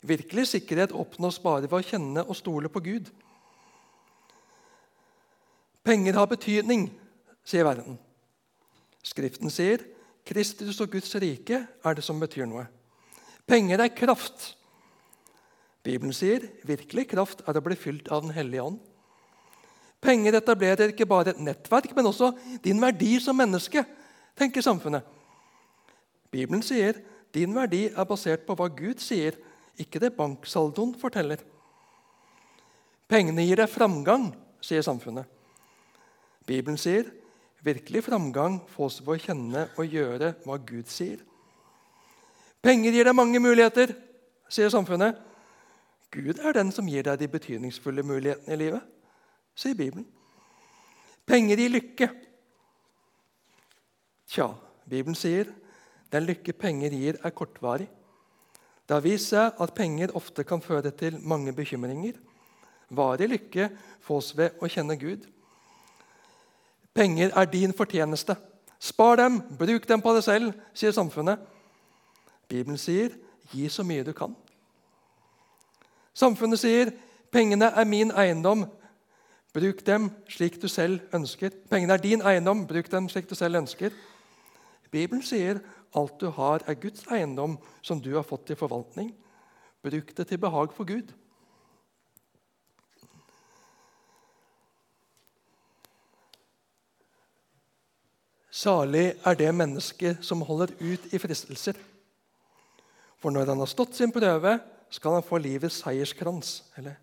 Virkelig 0.02 0.46
sikkerhet 0.52 0.94
oppnås 0.94 1.40
bare 1.42 1.66
ved 1.66 1.78
å 1.78 1.86
kjenne 1.86 2.24
og 2.26 2.38
stole 2.38 2.70
på 2.70 2.82
Gud. 2.82 3.10
Penger 5.82 6.14
har 6.14 6.30
betydning, 6.30 6.88
sier 7.46 7.66
verden. 7.66 7.98
Skriften 9.02 9.50
sier 9.50 9.82
Kristus 10.26 10.78
og 10.82 10.92
Guds 10.92 11.10
rike 11.18 11.64
er 11.66 11.98
det 11.98 12.04
som 12.06 12.20
betyr 12.22 12.46
noe. 12.46 12.68
Penger 13.46 13.82
er 13.82 13.94
kraft. 13.94 14.52
Bibelen 15.82 16.14
sier 16.14 16.46
virkelig 16.66 17.08
kraft 17.10 17.42
er 17.46 17.58
å 17.58 17.64
bli 17.64 17.74
fylt 17.78 18.10
av 18.14 18.22
Den 18.22 18.34
hellige 18.36 18.62
ånd. 18.70 18.78
Penger 20.02 20.38
etablerer 20.38 20.90
ikke 20.90 21.06
bare 21.06 21.34
et 21.34 21.42
nettverk, 21.42 21.90
men 21.94 22.06
også 22.10 22.32
din 22.62 22.80
verdi 22.82 23.16
som 23.22 23.38
menneske, 23.38 23.84
tenker 24.38 24.62
samfunnet. 24.62 25.02
Bibelen 26.32 26.62
sier 26.64 26.98
din 27.34 27.54
verdi 27.54 27.86
er 27.90 28.08
basert 28.08 28.46
på 28.46 28.56
hva 28.56 28.68
Gud 28.72 29.00
sier, 29.00 29.36
ikke 29.80 30.00
det 30.00 30.14
banksaldoen 30.16 30.94
forteller. 31.00 31.40
Pengene 33.08 33.44
gir 33.44 33.60
deg 33.60 33.68
framgang, 33.68 34.30
sier 34.64 34.84
samfunnet. 34.84 35.28
Bibelen 36.48 36.78
sier 36.80 37.10
virkelig 37.62 38.04
framgang 38.08 38.60
fås 38.72 39.00
ved 39.04 39.14
å 39.14 39.22
kjenne 39.26 39.66
og 39.76 39.92
gjøre 39.92 40.32
hva 40.46 40.58
Gud 40.66 40.88
sier. 40.90 41.20
Penger 42.62 42.94
gir 42.94 43.08
deg 43.08 43.16
mange 43.18 43.40
muligheter, 43.42 43.92
sier 44.50 44.70
samfunnet. 44.72 45.18
Gud 46.12 46.38
er 46.38 46.54
den 46.54 46.72
som 46.74 46.88
gir 46.88 47.04
deg 47.06 47.18
de 47.20 47.30
betydningsfulle 47.30 48.04
mulighetene 48.06 48.54
i 48.54 48.60
livet, 48.60 48.84
sier 49.56 49.78
Bibelen. 49.78 50.06
Penger 51.26 51.58
gir 51.58 51.72
lykke. 51.72 52.08
Tja, 54.32 54.52
Bibelen 54.88 55.16
sier 55.18 55.50
den 56.12 56.26
lykke 56.28 56.52
penger 56.52 56.90
gir, 56.92 57.18
er 57.24 57.30
kortvarig. 57.30 57.88
Det 58.88 58.94
har 58.94 59.04
vist 59.04 59.30
seg 59.32 59.60
at 59.62 59.74
penger 59.74 60.12
ofte 60.18 60.44
kan 60.44 60.60
føre 60.60 60.90
til 60.90 61.16
mange 61.20 61.52
bekymringer. 61.56 62.18
Varig 62.90 63.28
lykke 63.30 63.70
fås 64.04 64.34
ved 64.36 64.58
å 64.60 64.68
kjenne 64.68 64.98
Gud. 65.00 65.24
Penger 66.92 67.32
er 67.32 67.48
din 67.48 67.72
fortjeneste. 67.72 68.36
Spar 68.82 69.16
dem, 69.16 69.40
bruk 69.58 69.86
dem 69.88 70.02
på 70.04 70.12
deg 70.12 70.24
selv, 70.26 70.52
sier 70.74 70.92
samfunnet. 70.92 71.38
Bibelen 72.48 72.78
sier 72.78 73.14
'gi 73.52 73.68
så 73.68 73.82
mye 73.82 74.04
du 74.04 74.12
kan'. 74.12 74.36
Samfunnet 76.14 76.58
sier 76.58 76.92
'pengene 77.30 77.72
er 77.72 77.84
min 77.84 78.10
eiendom'. 78.10 78.68
Bruk 79.54 79.86
dem 79.86 80.10
slik 80.28 80.62
du 80.62 80.68
selv 80.68 81.00
ønsker. 81.14 81.50
Pengene 81.70 81.92
er 81.92 81.96
din 81.96 82.22
eiendom, 82.22 82.66
bruk 82.66 82.90
dem 82.90 83.08
slik 83.08 83.30
du 83.30 83.34
selv 83.34 83.56
ønsker. 83.56 83.90
Bibelen 84.90 85.22
sier 85.22 85.60
alt 85.98 86.20
du 86.20 86.28
har, 86.32 86.62
er 86.66 86.78
Guds 86.80 87.04
eiendom 87.12 87.58
som 87.82 88.00
du 88.00 88.12
har 88.14 88.26
fått 88.26 88.46
til 88.50 88.58
forvaltning. 88.58 89.12
Bruk 89.82 90.14
det 90.16 90.28
til 90.28 90.40
behag 90.40 90.72
for 90.76 90.88
Gud. 90.88 91.10
Salig 98.52 99.14
er 99.24 99.34
det 99.34 99.48
mennesket 99.56 100.20
som 100.22 100.44
holder 100.44 100.74
ut 100.78 101.08
i 101.10 101.18
fristelser. 101.18 101.78
For 103.18 103.32
når 103.32 103.48
han 103.48 103.62
har 103.62 103.70
stått 103.70 103.96
sin 103.96 104.12
prøve, 104.12 104.58
skal 104.92 105.16
han 105.16 105.24
få 105.24 105.38
livets 105.40 105.80
seierskrans, 105.80 106.50
eller 106.76 106.98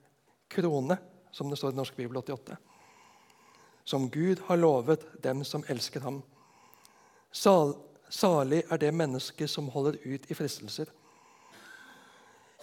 krone, 0.52 0.98
som 1.32 1.50
det 1.50 1.58
står 1.58 1.74
i 1.74 1.80
Norsk 1.80 1.98
Bibel 1.98 2.18
88. 2.22 2.58
Som 3.84 4.10
Gud 4.14 4.44
har 4.46 4.62
lovet 4.62 5.08
dem 5.24 5.42
som 5.44 5.66
elsker 5.68 6.06
ham. 6.06 6.22
Sal, 7.32 7.74
salig 8.10 8.64
er 8.70 8.78
det 8.82 8.94
mennesket 8.94 9.50
som 9.50 9.70
holder 9.70 10.00
ut 10.06 10.26
i 10.30 10.38
fristelser. 10.38 10.90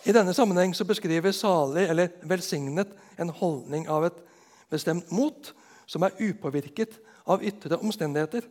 I 0.07 0.13
denne 0.13 0.35
sammenheng 0.35 0.75
så 0.77 0.85
beskriver 0.85 1.33
salig 1.33 1.89
eller 1.89 2.13
velsignet 2.23 2.93
en 3.19 3.33
holdning 3.33 3.89
av 3.89 4.05
et 4.07 4.19
bestemt 4.71 5.11
mot 5.11 5.53
som 5.87 6.05
er 6.07 6.15
upåvirket 6.21 6.99
av 7.27 7.43
ytre 7.43 7.79
omstendigheter. 7.79 8.45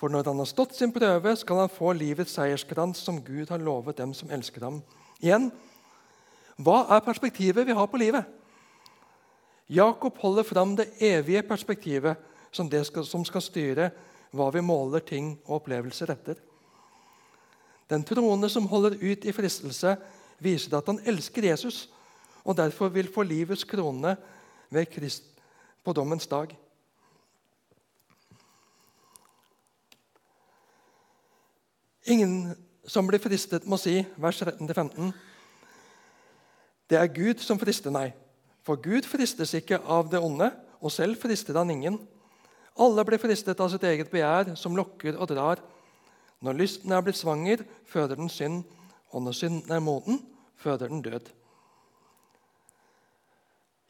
For 0.00 0.08
når 0.08 0.30
han 0.30 0.38
har 0.40 0.48
stått 0.48 0.76
sin 0.76 0.92
prøve, 0.92 1.34
skal 1.36 1.64
han 1.64 1.72
få 1.72 1.92
livets 1.92 2.36
seierskrans 2.38 3.02
som 3.04 3.18
Gud 3.24 3.50
har 3.50 3.60
lovet 3.60 3.98
dem 3.98 4.14
som 4.16 4.30
elsker 4.32 4.64
ham. 4.64 4.78
Igjen, 5.20 5.50
hva 6.60 6.84
er 6.94 7.04
perspektivet 7.04 7.66
vi 7.66 7.76
har 7.76 7.88
på 7.90 8.00
livet? 8.00 8.24
Jakob 9.70 10.16
holder 10.18 10.42
fram 10.42 10.72
det 10.76 10.88
evige 11.00 11.42
perspektivet 11.46 12.16
som, 12.50 12.70
skal, 12.84 13.04
som 13.06 13.24
skal 13.24 13.44
styre 13.44 13.90
hva 14.30 14.50
vi 14.54 14.62
måler 14.62 15.02
ting 15.04 15.34
og 15.46 15.60
opplevelser 15.60 16.12
etter. 16.14 16.38
Den 17.90 18.04
troende 18.06 18.48
som 18.50 18.68
holder 18.70 18.98
ut 19.00 19.24
i 19.26 19.34
fristelse, 19.34 19.96
viser 20.40 20.78
at 20.78 20.86
han 20.88 21.00
elsker 21.04 21.44
Jesus 21.50 21.88
og 22.44 22.56
derfor 22.56 22.88
vil 22.88 23.10
få 23.12 23.22
livets 23.22 23.64
krone 23.64 24.16
ved 24.70 24.86
Krist 24.86 25.24
på 25.84 25.92
dommens 25.92 26.26
dag. 26.26 26.56
Ingen 32.04 32.54
som 32.86 33.06
blir 33.06 33.20
fristet, 33.22 33.66
må 33.66 33.76
si, 33.76 34.00
vers 34.16 34.40
13-15, 34.42 35.12
det 36.90 36.98
er 36.98 37.12
Gud 37.14 37.42
som 37.44 37.58
frister 37.60 37.92
nei. 37.94 38.08
For 38.66 38.80
Gud 38.80 39.06
fristes 39.06 39.52
ikke 39.54 39.78
av 39.84 40.08
det 40.10 40.18
onde, 40.18 40.50
og 40.80 40.92
selv 40.92 41.20
frister 41.20 41.54
han 41.60 41.70
ingen. 41.70 42.00
Alle 42.78 43.04
blir 43.04 43.20
fristet 43.20 43.60
av 43.60 43.70
sitt 43.72 43.84
eget 43.84 44.10
begjær, 44.12 44.54
som 44.56 44.76
lokker 44.76 45.18
og 45.18 45.28
drar. 45.32 45.62
Når 46.40 46.56
lysten 46.56 46.92
er 46.92 47.02
blitt 47.04 47.18
svanger, 47.18 47.64
føder 47.88 48.16
den 48.16 48.30
synd, 48.32 48.62
og 49.10 49.24
når 49.26 49.36
synden 49.36 49.74
er 49.74 49.82
moden, 49.84 50.20
føder 50.60 50.88
den 50.88 51.02
død. 51.02 51.28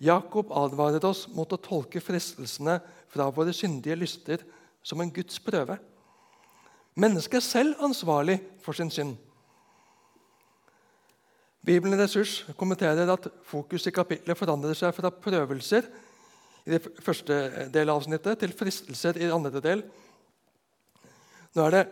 Jakob 0.01 0.53
advarer 0.57 1.05
oss 1.05 1.27
mot 1.37 1.51
å 1.53 1.61
tolke 1.61 2.01
fristelsene 2.01 2.79
fra 3.13 3.29
våre 3.35 3.53
syndige 3.53 3.99
lyster 4.01 4.45
som 4.83 5.03
en 5.03 5.13
Guds 5.13 5.37
prøve. 5.45 5.77
Mennesket 6.97 7.39
er 7.39 7.45
selv 7.45 7.83
ansvarlig 7.85 8.39
for 8.65 8.77
sin 8.77 8.91
synd. 8.91 9.19
Bibelen 11.61 12.01
Ressurs 12.01 12.41
kommenterer 12.57 13.13
at 13.13 13.29
fokus 13.45 13.85
i 13.87 13.93
kapitlet 13.93 14.39
forandrer 14.39 14.75
seg 14.79 14.95
fra 14.97 15.13
prøvelser 15.13 15.91
i 16.71 16.77
det 16.79 17.03
første 17.03 17.37
del 17.75 17.91
av 17.91 17.99
avsnittet 17.99 18.39
til 18.39 18.55
fristelser 18.55 19.19
i 19.19 19.27
det 19.27 19.35
andre 19.35 19.63
del. 19.65 19.83
Nå 21.57 21.67
er 21.67 21.75
det 21.75 21.85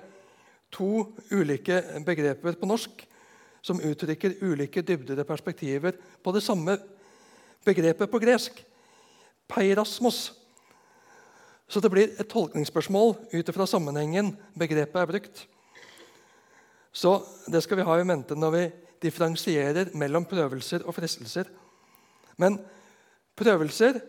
to 0.71 1.09
ulike 1.35 1.81
begreper 2.07 2.55
på 2.61 2.69
norsk 2.71 3.03
som 3.65 3.83
uttrykker 3.83 4.39
ulike 4.47 4.85
dybder 4.87 5.19
og 5.19 5.29
perspektiver 5.29 5.99
på 6.23 6.35
det 6.35 6.45
samme 6.47 6.77
begrepet 7.67 8.11
på 8.11 8.21
gresk. 8.23 8.61
Peirasmos 9.51 10.29
så 11.69 11.83
det 11.85 11.91
blir 11.93 12.15
et 12.17 12.29
tolkningsspørsmål 12.31 13.11
ut 13.35 13.51
fra 13.53 13.67
sammenhengen 13.69 14.31
begrepet 14.57 15.03
er 15.03 15.09
brukt. 15.11 15.43
Så 16.97 17.19
det 17.45 17.61
skal 17.61 17.77
vi 17.77 17.85
ha 17.85 17.99
i 18.01 18.07
mente 18.09 18.39
når 18.39 18.55
vi 18.55 18.63
differensierer 19.05 19.91
mellom 19.93 20.25
prøvelser 20.25 20.87
og 20.89 20.97
fristelser. 20.97 21.51
Men 22.41 22.57
prøvelser 23.37 24.01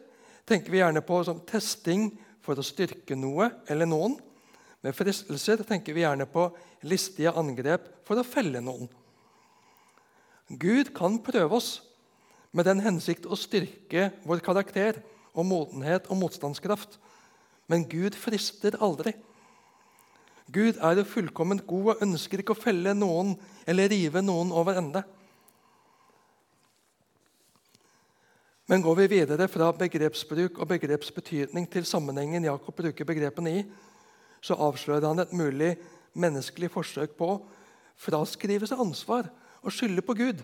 tenker 0.50 0.74
vi 0.74 0.82
gjerne 0.82 1.04
på 1.06 1.22
som 1.28 1.42
testing 1.48 2.10
for 2.46 2.60
å 2.60 2.66
styrke 2.66 3.18
noe 3.18 3.52
eller 3.70 3.90
noen. 3.90 4.18
Med 4.84 4.96
fristelser 4.96 5.62
tenker 5.68 5.96
vi 5.96 6.06
gjerne 6.06 6.28
på 6.30 6.48
listige 6.88 7.36
angrep 7.38 7.86
for 8.08 8.20
å 8.20 8.28
felle 8.28 8.62
noen. 8.64 8.90
Gud 10.50 10.90
kan 10.98 11.20
prøve 11.22 11.60
oss 11.60 11.76
med 12.56 12.66
den 12.66 12.82
hensikt 12.82 13.28
å 13.30 13.38
styrke 13.38 14.10
vår 14.26 14.42
karakter 14.42 14.98
og 15.38 15.46
modenhet 15.46 16.10
og 16.10 16.18
motstandskraft 16.24 16.98
men 17.70 17.86
Gud 17.86 18.18
frister 18.18 18.78
aldri. 18.82 19.14
Gud 20.50 20.80
er 20.82 20.98
jo 20.98 21.06
fullkomment 21.06 21.68
god 21.70 21.92
og 21.94 22.04
ønsker 22.08 22.42
ikke 22.42 22.56
å 22.56 22.60
felle 22.60 22.96
noen 22.98 23.36
eller 23.70 23.92
rive 23.92 24.24
noen 24.26 24.50
over 24.50 24.80
ende. 24.82 25.04
Men 28.70 28.84
går 28.86 28.96
vi 28.96 29.08
videre 29.08 29.48
fra 29.50 29.72
begrepsbruk 29.74 30.60
og 30.62 30.68
begrepsbetydning 30.70 31.66
til 31.74 31.88
sammenhengen 31.90 32.44
Jakob 32.46 32.76
bruker 32.78 33.08
begrepene 33.08 33.54
i, 33.58 33.64
så 34.46 34.54
avslører 34.62 35.08
han 35.10 35.24
et 35.24 35.32
mulig 35.34 35.72
menneskelig 36.14 36.70
forsøk 36.70 37.16
på 37.18 37.30
å 37.34 37.40
fraskrive 37.98 38.70
seg 38.70 38.84
ansvar 38.84 39.32
og 39.64 39.74
skylde 39.74 40.04
på 40.06 40.14
Gud. 40.20 40.44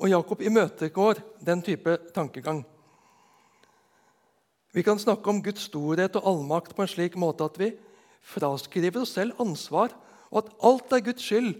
Og 0.00 0.08
Jakob 0.08 0.40
imøtegår 0.40 1.20
den 1.44 1.60
type 1.66 1.98
tankegang. 2.16 2.62
Vi 4.72 4.82
kan 4.86 4.98
snakke 4.98 5.28
om 5.28 5.42
Guds 5.44 5.66
storhet 5.68 6.16
og 6.16 6.30
allmakt 6.30 6.72
på 6.72 6.86
en 6.86 6.90
slik 6.94 7.18
måte 7.20 7.44
at 7.44 7.60
vi 7.60 7.74
fraskriver 8.24 9.04
oss 9.04 9.12
selv 9.18 9.36
ansvar, 9.42 9.92
og 10.32 10.46
at 10.46 10.56
alt 10.64 10.96
er 10.96 11.04
Guds 11.10 11.28
skyld, 11.28 11.52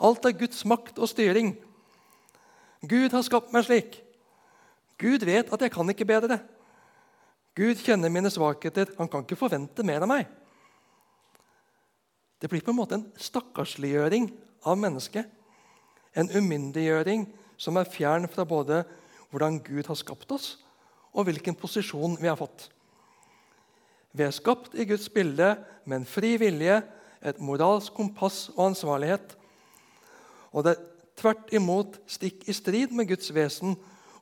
alt 0.00 0.24
er 0.24 0.38
Guds 0.40 0.64
makt 0.64 0.96
og 0.96 1.12
styring. 1.12 1.52
Gud 2.80 3.12
har 3.12 3.28
skapt 3.28 3.52
meg 3.52 3.68
slik. 3.68 4.00
Gud 5.04 5.26
vet 5.28 5.52
at 5.52 5.60
jeg 5.60 5.72
kan 5.74 5.90
ikke 5.92 6.08
bedre. 6.08 6.38
Gud 7.54 7.78
kjenner 7.84 8.10
mine 8.10 8.32
svakheter. 8.32 8.88
Han 8.98 9.10
kan 9.10 9.24
ikke 9.24 9.38
forvente 9.38 9.84
mer 9.86 10.02
av 10.02 10.10
meg. 10.10 10.26
Det 12.40 12.50
blir 12.50 12.64
på 12.64 12.72
en 12.72 12.80
måte 12.80 12.96
en 12.98 13.06
stakkarsliggjøring 13.20 14.30
av 14.66 14.78
mennesket. 14.80 15.28
En 16.16 16.30
umyndiggjøring 16.32 17.26
som 17.60 17.76
er 17.78 17.90
fjern 17.90 18.26
fra 18.30 18.46
både 18.48 18.82
hvordan 19.30 19.60
Gud 19.66 19.86
har 19.90 19.98
skapt 19.98 20.30
oss, 20.34 20.58
og 21.14 21.26
hvilken 21.28 21.56
posisjon 21.58 22.16
vi 22.20 22.28
har 22.30 22.38
fått. 22.38 22.68
Vi 24.14 24.22
er 24.22 24.34
skapt 24.34 24.76
i 24.78 24.86
Guds 24.86 25.08
bilde 25.10 25.56
med 25.84 26.00
en 26.00 26.06
fri 26.06 26.36
vilje, 26.38 26.80
et 27.24 27.40
moralsk 27.42 27.94
kompass 27.96 28.48
og 28.54 28.68
ansvarlighet. 28.68 29.34
Og 30.54 30.66
det 30.66 30.74
er 30.74 30.84
tvert 31.18 31.50
imot 31.56 31.98
stikk 32.10 32.44
i 32.46 32.54
strid 32.54 32.94
med 32.94 33.08
Guds 33.10 33.32
vesen 33.34 33.74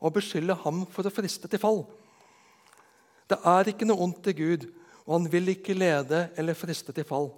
å 0.02 0.10
beskylde 0.10 0.56
ham 0.64 0.82
for 0.90 1.06
å 1.06 1.14
friste 1.14 1.48
til 1.50 1.62
fall. 1.62 1.84
Det 3.30 3.38
er 3.46 3.70
ikke 3.70 3.86
noe 3.86 4.02
ondt 4.02 4.26
i 4.32 4.34
Gud, 4.36 4.66
og 5.06 5.14
han 5.16 5.28
vil 5.30 5.54
ikke 5.54 5.76
lede 5.76 6.26
eller 6.38 6.58
friste 6.58 6.94
til 6.94 7.06
fall. 7.06 7.30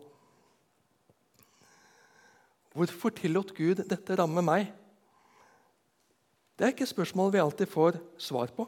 Hvorfor 2.74 3.14
tillot 3.14 3.52
Gud 3.54 3.84
dette 3.86 4.16
ramme 4.18 4.42
meg? 4.42 4.72
Det 6.58 6.66
er 6.66 6.74
ikke 6.74 6.88
spørsmål 6.90 7.32
vi 7.34 7.42
alltid 7.42 7.70
får 7.70 8.00
svar 8.18 8.50
på. 8.56 8.66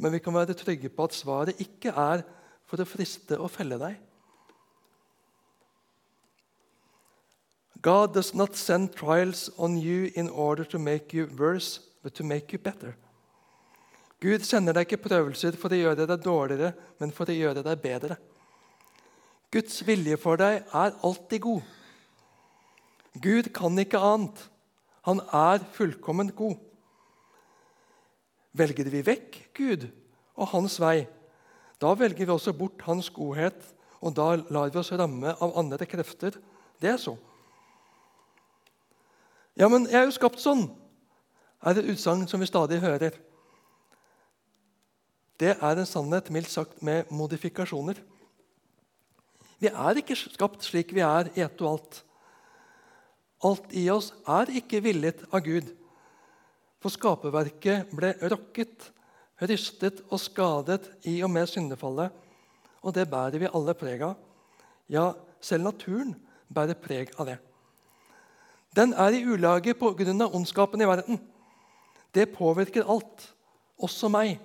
Men 0.00 0.12
vi 0.12 0.20
kan 0.20 0.34
være 0.36 0.56
trygge 0.56 0.88
på 0.92 1.06
at 1.08 1.16
svaret 1.16 1.60
ikke 1.60 1.92
er 1.92 2.22
for 2.68 2.80
å 2.80 2.88
friste 2.88 3.36
og 3.40 3.52
felle 3.52 3.78
deg. 3.80 3.98
God 7.80 8.12
does 8.14 8.34
not 8.34 8.56
send 8.56 8.92
trials 8.92 9.48
on 9.56 9.78
you 9.78 10.10
in 10.14 10.28
order 10.28 10.64
to 10.64 10.78
make 10.78 11.16
you 11.16 11.26
worse, 11.38 11.80
but 12.02 12.14
to 12.14 12.24
make 12.24 12.52
you 12.52 12.58
better. 12.58 12.94
Gud 14.20 14.44
sender 14.44 14.76
deg 14.76 14.88
ikke 14.88 15.08
prøvelser 15.08 15.56
for 15.56 15.72
å 15.72 15.78
gjøre 15.78 16.06
deg 16.08 16.24
dårligere, 16.24 16.74
men 17.00 17.12
for 17.16 17.30
å 17.30 17.36
gjøre 17.36 17.64
deg 17.64 17.80
bedre. 17.80 18.18
Guds 19.50 19.80
vilje 19.86 20.18
for 20.20 20.40
deg 20.40 20.60
er 20.62 20.98
alltid 21.02 21.40
god. 21.42 21.62
Gud 23.20 23.48
kan 23.56 23.78
ikke 23.80 23.98
annet. 23.98 24.42
Han 25.08 25.22
er 25.34 25.64
fullkomment 25.74 26.34
god. 26.36 26.58
Velger 28.52 28.90
vi 28.92 29.00
vekk 29.06 29.40
Gud 29.56 29.88
og 30.36 30.52
hans 30.52 30.76
vei, 30.80 31.06
da 31.80 31.92
velger 31.96 32.26
vi 32.26 32.32
også 32.34 32.52
bort 32.56 32.82
hans 32.84 33.08
godhet, 33.12 33.56
og 34.00 34.14
da 34.16 34.34
lar 34.52 34.72
vi 34.72 34.80
oss 34.80 34.92
ramme 34.96 35.32
av 35.32 35.56
andre 35.58 35.86
krefter. 35.88 36.36
Det 36.80 36.88
er 36.92 37.00
så. 37.00 37.14
Ja, 39.56 39.68
men 39.68 39.86
jeg 39.88 39.98
er 40.00 40.06
jo 40.08 40.16
skapt 40.16 40.40
sånn, 40.40 40.66
er 41.60 41.76
et 41.76 41.90
utsagn 41.92 42.26
som 42.28 42.40
vi 42.40 42.48
stadig 42.48 42.80
hører. 42.80 43.16
Det 45.40 45.54
er 45.56 45.80
en 45.80 45.88
sannhet 45.88 46.30
mildt 46.32 46.52
sagt 46.52 46.82
med 46.84 47.08
modifikasjoner. 47.10 48.00
Vi 49.60 49.68
er 49.68 50.00
ikke 50.00 50.16
skapt 50.16 50.64
slik 50.64 50.94
vi 50.96 51.04
er 51.04 51.28
i 51.36 51.44
ett 51.44 51.60
og 51.60 51.74
alt. 51.74 52.00
Alt 53.44 53.72
i 53.76 53.86
oss 53.92 54.10
er 54.28 54.52
ikke 54.60 54.82
villet 54.84 55.22
av 55.32 55.44
Gud. 55.44 55.68
For 56.80 56.92
skaperverket 56.92 57.92
ble 57.92 58.14
rokket, 58.32 58.90
rystet 59.40 60.00
og 60.08 60.20
skadet 60.20 60.88
i 61.08 61.18
og 61.24 61.32
med 61.32 61.48
syndefallet. 61.48 62.12
Og 62.80 62.96
det 62.96 63.08
bærer 63.08 63.40
vi 63.40 63.52
alle 63.52 63.76
preg 63.76 64.04
av. 64.04 64.16
Ja, 64.88 65.12
selv 65.40 65.68
naturen 65.68 66.14
bærer 66.48 66.76
preg 66.76 67.12
av 67.20 67.28
det. 67.28 67.38
Den 68.76 68.92
er 68.92 69.12
i 69.16 69.24
ulage 69.24 69.74
pga. 69.74 70.28
ondskapen 70.32 70.80
i 70.80 70.88
verden. 70.88 71.20
Det 72.14 72.26
påvirker 72.34 72.88
alt, 72.90 73.26
også 73.78 74.10
meg. 74.12 74.38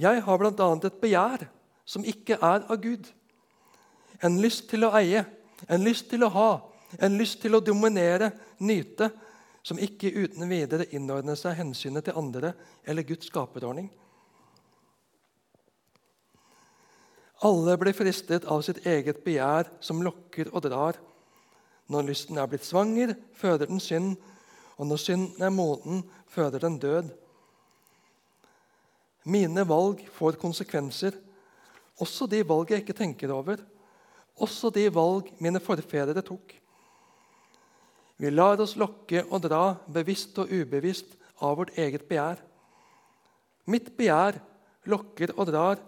Jeg 0.00 0.22
har 0.24 0.38
bl.a. 0.40 0.68
et 0.86 1.00
begjær 1.02 1.44
som 1.84 2.04
ikke 2.06 2.38
er 2.38 2.64
av 2.64 2.78
Gud. 2.80 3.08
En 4.24 4.38
lyst 4.40 4.68
til 4.70 4.86
å 4.86 4.92
eie, 4.96 5.24
en 5.68 5.84
lyst 5.84 6.08
til 6.12 6.24
å 6.24 6.30
ha, 6.32 6.50
en 7.00 7.18
lyst 7.20 7.40
til 7.42 7.56
å 7.56 7.62
dominere, 7.64 8.30
nyte, 8.64 9.10
som 9.62 9.80
ikke 9.80 10.12
uten 10.14 10.48
videre 10.48 10.86
innordner 10.96 11.36
seg 11.36 11.58
hensynet 11.58 12.06
til 12.06 12.16
andre 12.16 12.54
eller 12.88 13.04
Guds 13.04 13.28
skaperordning. 13.28 13.90
Alle 17.44 17.76
blir 17.80 17.96
fristet 17.96 18.44
av 18.48 18.60
sitt 18.64 18.82
eget 18.88 19.22
begjær, 19.24 19.68
som 19.80 20.02
lokker 20.04 20.50
og 20.52 20.64
drar. 20.66 20.98
Når 21.90 22.08
lysten 22.10 22.38
er 22.38 22.48
blitt 22.48 22.66
svanger, 22.68 23.14
føder 23.36 23.70
den 23.70 23.80
synd, 23.80 24.18
og 24.80 24.88
når 24.88 25.00
synden 25.02 25.44
er 25.44 25.52
moden, 25.52 26.00
føder 26.32 26.62
den 26.64 26.78
død. 26.80 27.10
Mine 29.28 29.66
valg 29.68 30.06
får 30.16 30.38
konsekvenser, 30.40 31.18
også 32.00 32.24
de 32.32 32.40
valg 32.48 32.72
jeg 32.72 32.80
ikke 32.80 32.96
tenker 32.96 33.32
over. 33.34 33.60
Også 34.40 34.70
de 34.72 34.86
valg 34.88 35.28
mine 35.36 35.60
forfedre 35.60 36.24
tok. 36.24 36.54
Vi 38.16 38.32
lar 38.32 38.60
oss 38.64 38.72
lokke 38.80 39.26
og 39.28 39.44
dra, 39.44 39.76
bevisst 39.92 40.38
og 40.40 40.48
ubevisst, 40.48 41.18
av 41.40 41.56
vårt 41.56 41.76
eget 41.80 42.04
begjær. 42.08 42.40
Mitt 43.68 43.92
begjær 43.96 44.36
lokker 44.88 45.32
og 45.36 45.48
drar. 45.48 45.78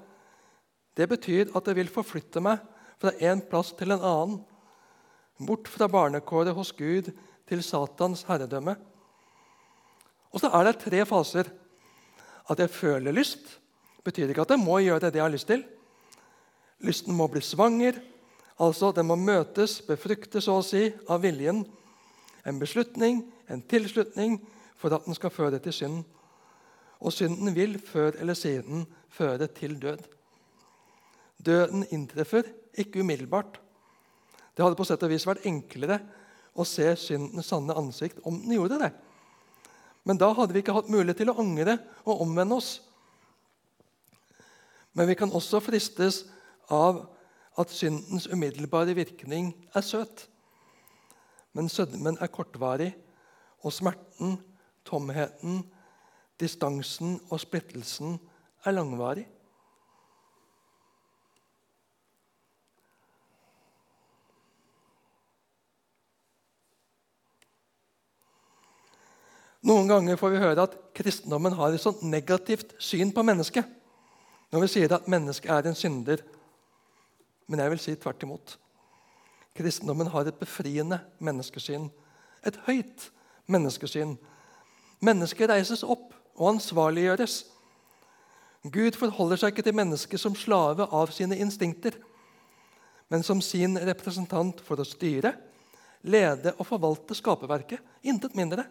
Det 0.97 1.09
betyr 1.09 1.52
at 1.56 1.64
det 1.69 1.74
vil 1.77 1.93
forflytte 1.93 2.40
meg 2.44 2.60
fra 3.01 3.12
en 3.20 3.43
plass 3.48 3.73
til 3.77 3.93
en 3.93 4.05
annen. 4.05 4.39
Bort 5.43 5.69
fra 5.69 5.89
barnekåret 5.93 6.56
hos 6.56 6.73
Gud 6.77 7.10
til 7.48 7.62
Satans 7.62 8.24
herredømme. 8.28 8.77
Og 10.32 10.40
så 10.40 10.51
er 10.52 10.69
det 10.69 10.78
tre 10.81 11.05
faser. 11.06 11.51
At 12.51 12.59
jeg 12.59 12.70
føler 12.70 13.14
lyst, 13.14 13.60
betyr 14.05 14.32
ikke 14.32 14.43
at 14.43 14.55
jeg 14.55 14.62
må 14.62 14.81
gjøre 14.82 15.10
det 15.10 15.20
jeg 15.20 15.24
har 15.24 15.32
lyst 15.32 15.47
til. 15.47 15.62
Lysten 16.82 17.14
må 17.14 17.28
bli 17.31 17.40
svanger, 17.40 18.01
altså 18.59 18.90
den 18.93 19.06
må 19.06 19.14
møtes, 19.16 19.78
befruktes 19.86 20.48
så 20.48 20.56
å 20.59 20.64
si, 20.66 20.89
av 21.09 21.23
viljen. 21.23 21.62
En 22.44 22.59
beslutning, 22.59 23.23
en 23.47 23.62
tilslutning, 23.62 24.40
for 24.74 24.90
at 24.90 25.06
den 25.06 25.14
skal 25.14 25.31
føre 25.31 25.60
til 25.62 25.77
synd. 25.77 26.01
Og 26.98 27.14
synden 27.14 27.55
vil 27.55 27.78
før 27.78 28.19
eller 28.19 28.35
siden 28.35 28.86
føre 29.10 29.47
til 29.55 29.78
død. 29.78 30.02
Døden 31.47 31.86
inntreffer 31.90 32.51
ikke 32.78 33.02
umiddelbart. 33.02 33.60
Det 34.56 34.64
hadde 34.64 34.78
på 34.78 34.86
sett 34.86 35.02
og 35.06 35.10
vis 35.10 35.27
vært 35.27 35.47
enklere 35.48 36.01
å 36.53 36.66
se 36.69 36.87
syndens 37.01 37.49
sanne 37.49 37.77
ansikt 37.79 38.20
om 38.29 38.39
den 38.43 38.57
gjorde 38.59 38.81
det. 38.83 38.91
Men 40.05 40.19
da 40.19 40.33
hadde 40.35 40.55
vi 40.55 40.62
ikke 40.62 40.74
hatt 40.77 40.91
mulighet 40.93 41.23
til 41.23 41.31
å 41.33 41.39
angre 41.41 41.79
og 42.05 42.24
omvende 42.24 42.59
oss. 42.59 42.73
Men 44.93 45.09
vi 45.09 45.16
kan 45.16 45.33
også 45.33 45.62
fristes 45.65 46.24
av 46.73 47.05
at 47.61 47.73
syndens 47.73 48.27
umiddelbare 48.33 48.97
virkning 48.97 49.53
er 49.77 49.85
søt. 49.87 50.27
Men 51.53 51.69
sødmen 51.69 52.16
er 52.20 52.33
kortvarig, 52.33 52.93
og 53.62 53.73
smerten, 53.73 54.39
tomheten, 54.89 55.61
distansen 56.41 57.19
og 57.31 57.41
splittelsen 57.41 58.16
er 58.66 58.74
langvarig. 58.74 59.27
Noen 69.62 69.86
ganger 69.86 70.18
får 70.18 70.32
vi 70.34 70.43
høre 70.43 70.64
at 70.66 70.74
kristendommen 70.97 71.55
har 71.55 71.70
et 71.70 71.82
sånt 71.82 72.02
negativt 72.02 72.74
syn 72.82 73.12
på 73.14 73.22
mennesket. 73.22 73.68
Når 74.51 74.64
vi 74.64 74.70
sier 74.74 74.94
at 74.94 75.06
mennesket 75.10 75.52
er 75.55 75.68
en 75.68 75.78
synder. 75.78 76.24
Men 77.47 77.62
jeg 77.62 77.72
vil 77.72 77.82
si 77.82 77.94
tvert 77.94 78.26
imot. 78.26 78.56
Kristendommen 79.55 80.10
har 80.10 80.26
et 80.26 80.40
befriende 80.40 80.98
menneskesyn. 81.22 81.86
Et 82.47 82.59
høyt 82.66 83.09
menneskesyn. 83.47 84.16
Mennesket 85.02 85.51
reises 85.51 85.84
opp 85.86 86.10
og 86.34 86.55
ansvarliggjøres. 86.56 87.43
Gud 88.62 88.98
forholder 88.98 89.40
seg 89.40 89.52
ikke 89.52 89.66
til 89.66 89.78
mennesket 89.78 90.22
som 90.22 90.36
slave 90.39 90.86
av 90.90 91.10
sine 91.14 91.39
instinkter. 91.39 91.94
men 93.12 93.22
som 93.22 93.43
sin 93.44 93.76
representant 93.76 94.60
for 94.64 94.80
å 94.80 94.84
styre, 94.89 95.34
lede 96.09 96.55
og 96.56 96.64
forvalte 96.64 97.12
skaperverket. 97.12 97.82
Intet 98.09 98.32
mindre. 98.32 98.64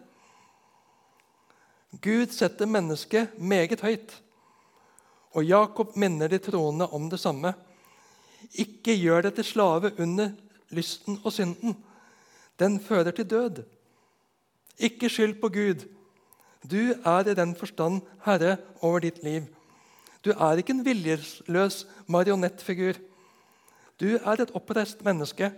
Gud 2.00 2.32
setter 2.32 2.66
mennesket 2.66 3.38
meget 3.38 3.80
høyt. 3.80 4.14
Og 5.36 5.44
Jakob 5.44 5.96
minner 5.96 6.28
de 6.28 6.38
troende 6.38 6.88
om 6.88 7.10
det 7.10 7.20
samme. 7.20 7.52
Ikke 8.54 8.96
gjør 8.96 9.28
det 9.28 9.34
til 9.34 9.44
slave 9.44 9.92
under 10.00 10.32
lysten 10.70 11.20
og 11.24 11.32
synden. 11.32 11.76
Den 12.58 12.80
fører 12.80 13.10
til 13.10 13.28
død. 13.30 13.62
Ikke 14.78 15.08
skyld 15.08 15.40
på 15.40 15.48
Gud. 15.48 15.84
Du 16.70 16.94
er 17.04 17.28
i 17.28 17.34
den 17.34 17.54
forstand 17.56 18.00
herre 18.24 18.56
over 18.80 18.98
ditt 19.04 19.22
liv. 19.22 19.42
Du 20.24 20.30
er 20.30 20.56
ikke 20.56 20.72
en 20.72 20.84
viljeløs 20.84 21.86
marionettfigur. 22.06 22.94
Du 24.00 24.16
er 24.16 24.40
et 24.40 24.54
oppreist 24.54 25.04
menneske, 25.04 25.52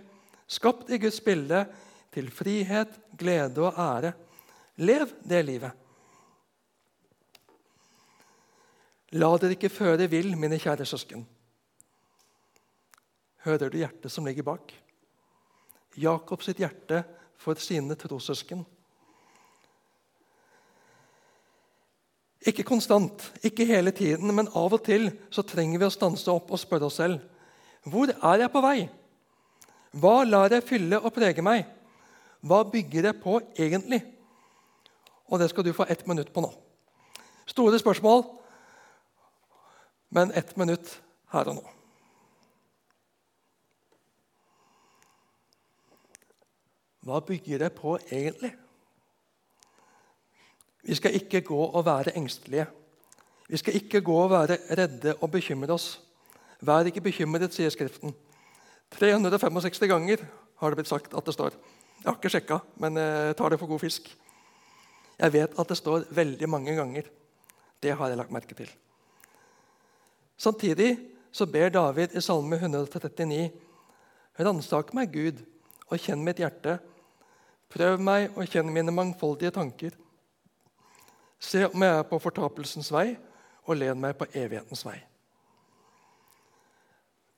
skapt 0.47 0.89
i 0.89 0.97
Guds 0.97 1.21
bilde, 1.21 1.65
til 2.13 2.31
frihet, 2.31 2.91
glede 3.17 3.61
og 3.61 3.73
ære. 3.77 4.13
Lev 4.77 5.07
det 5.29 5.45
livet. 5.45 5.84
La 9.15 9.29
dere 9.39 9.55
ikke 9.55 9.71
føre 9.71 10.09
vill, 10.11 10.33
mine 10.35 10.59
kjære 10.59 10.85
søsken. 10.87 11.23
Hører 13.45 13.71
du 13.71 13.77
hjertet 13.79 14.11
som 14.11 14.25
ligger 14.27 14.43
bak? 14.43 14.73
Jakobs 15.95 16.49
hjerte 16.51 17.03
for 17.39 17.55
sine 17.61 17.95
trossøsken. 17.95 18.65
Ikke 22.45 22.65
konstant, 22.67 23.31
ikke 23.43 23.65
hele 23.65 23.93
tiden, 23.95 24.29
men 24.35 24.51
av 24.53 24.75
og 24.75 24.83
til 24.85 25.07
så 25.33 25.45
trenger 25.47 25.81
vi 25.81 25.87
å 25.87 25.93
stanse 25.93 26.29
opp 26.29 26.51
og 26.51 26.61
spørre 26.61 26.89
oss 26.89 26.99
selv 27.01 27.23
hvor 27.85 28.09
er 28.09 28.39
jeg 28.41 28.49
på 28.49 28.61
vei. 28.65 28.79
Hva 29.93 30.23
lar 30.25 30.53
jeg 30.53 30.65
fylle 30.65 30.97
og 30.97 31.13
prege 31.13 31.43
meg? 31.45 31.67
Hva 32.41 32.63
bygger 32.65 33.11
jeg 33.11 33.21
på 33.21 33.37
egentlig? 33.53 34.01
Og 35.29 35.37
det 35.39 35.51
skal 35.51 35.65
du 35.65 35.73
få 35.73 35.85
ett 35.89 36.01
minutt 36.09 36.31
på 36.33 36.41
nå. 36.41 36.49
Store 37.45 37.77
spørsmål, 37.79 38.25
men 40.15 40.31
ett 40.31 40.55
minutt 40.57 40.93
her 41.33 41.49
og 41.51 41.57
nå. 41.57 41.71
Hva 47.05 47.19
bygger 47.21 47.65
det 47.65 47.73
på 47.75 47.97
egentlig? 48.07 48.53
Vi 50.85 50.95
skal 50.97 51.17
ikke 51.19 51.43
gå 51.45 51.59
og 51.67 51.83
være 51.85 52.15
engstelige. 52.17 52.65
Vi 53.49 53.59
skal 53.61 53.75
ikke 53.77 54.01
gå 54.05 54.15
og 54.23 54.31
være 54.31 54.57
redde 54.79 55.17
og 55.19 55.31
bekymre 55.33 55.75
oss. 55.75 55.99
Vær 56.65 56.87
ikke 56.89 57.03
bekymret, 57.05 57.53
sier 57.53 57.73
Skriften. 57.73 58.15
365 58.95 59.83
ganger 59.91 60.23
har 60.61 60.71
det 60.71 60.79
blitt 60.79 60.89
sagt 60.89 61.13
at 61.13 61.25
det 61.27 61.35
står. 61.35 61.57
Jeg 61.99 62.07
har 62.07 62.17
ikke 62.17 62.31
sjekka, 62.31 62.59
men 62.81 62.97
jeg 63.01 63.35
tar 63.37 63.51
det 63.51 63.59
for 63.59 63.69
god 63.69 63.83
fisk. 63.83 64.07
Jeg 65.19 65.33
vet 65.33 65.59
at 65.59 65.69
det 65.69 65.77
står 65.77 66.07
veldig 66.15 66.49
mange 66.49 66.73
ganger. 66.77 67.09
Det 67.81 67.93
har 67.97 68.09
jeg 68.09 68.17
lagt 68.21 68.33
merke 68.33 68.57
til. 68.57 68.71
Samtidig 70.37 70.97
så 71.31 71.45
ber 71.45 71.69
David 71.69 72.15
i 72.15 72.21
Salme 72.21 72.57
139.: 72.59 73.51
Ransak 74.39 74.93
meg, 74.93 75.13
Gud, 75.13 75.39
og 75.87 75.99
kjenn 75.99 76.23
mitt 76.23 76.39
hjerte. 76.41 76.79
Prøv 77.71 77.99
meg 77.99 78.35
og 78.35 78.47
kjenn 78.51 78.71
mine 78.73 78.93
mangfoldige 78.93 79.53
tanker. 79.55 79.95
Se 81.39 81.65
om 81.67 81.83
jeg 81.83 81.97
er 81.99 82.07
på 82.07 82.19
fortapelsens 82.19 82.91
vei, 82.93 83.15
og 83.65 83.79
len 83.79 83.99
meg 83.99 84.15
på 84.17 84.27
evighetens 84.33 84.85
vei. 84.85 84.97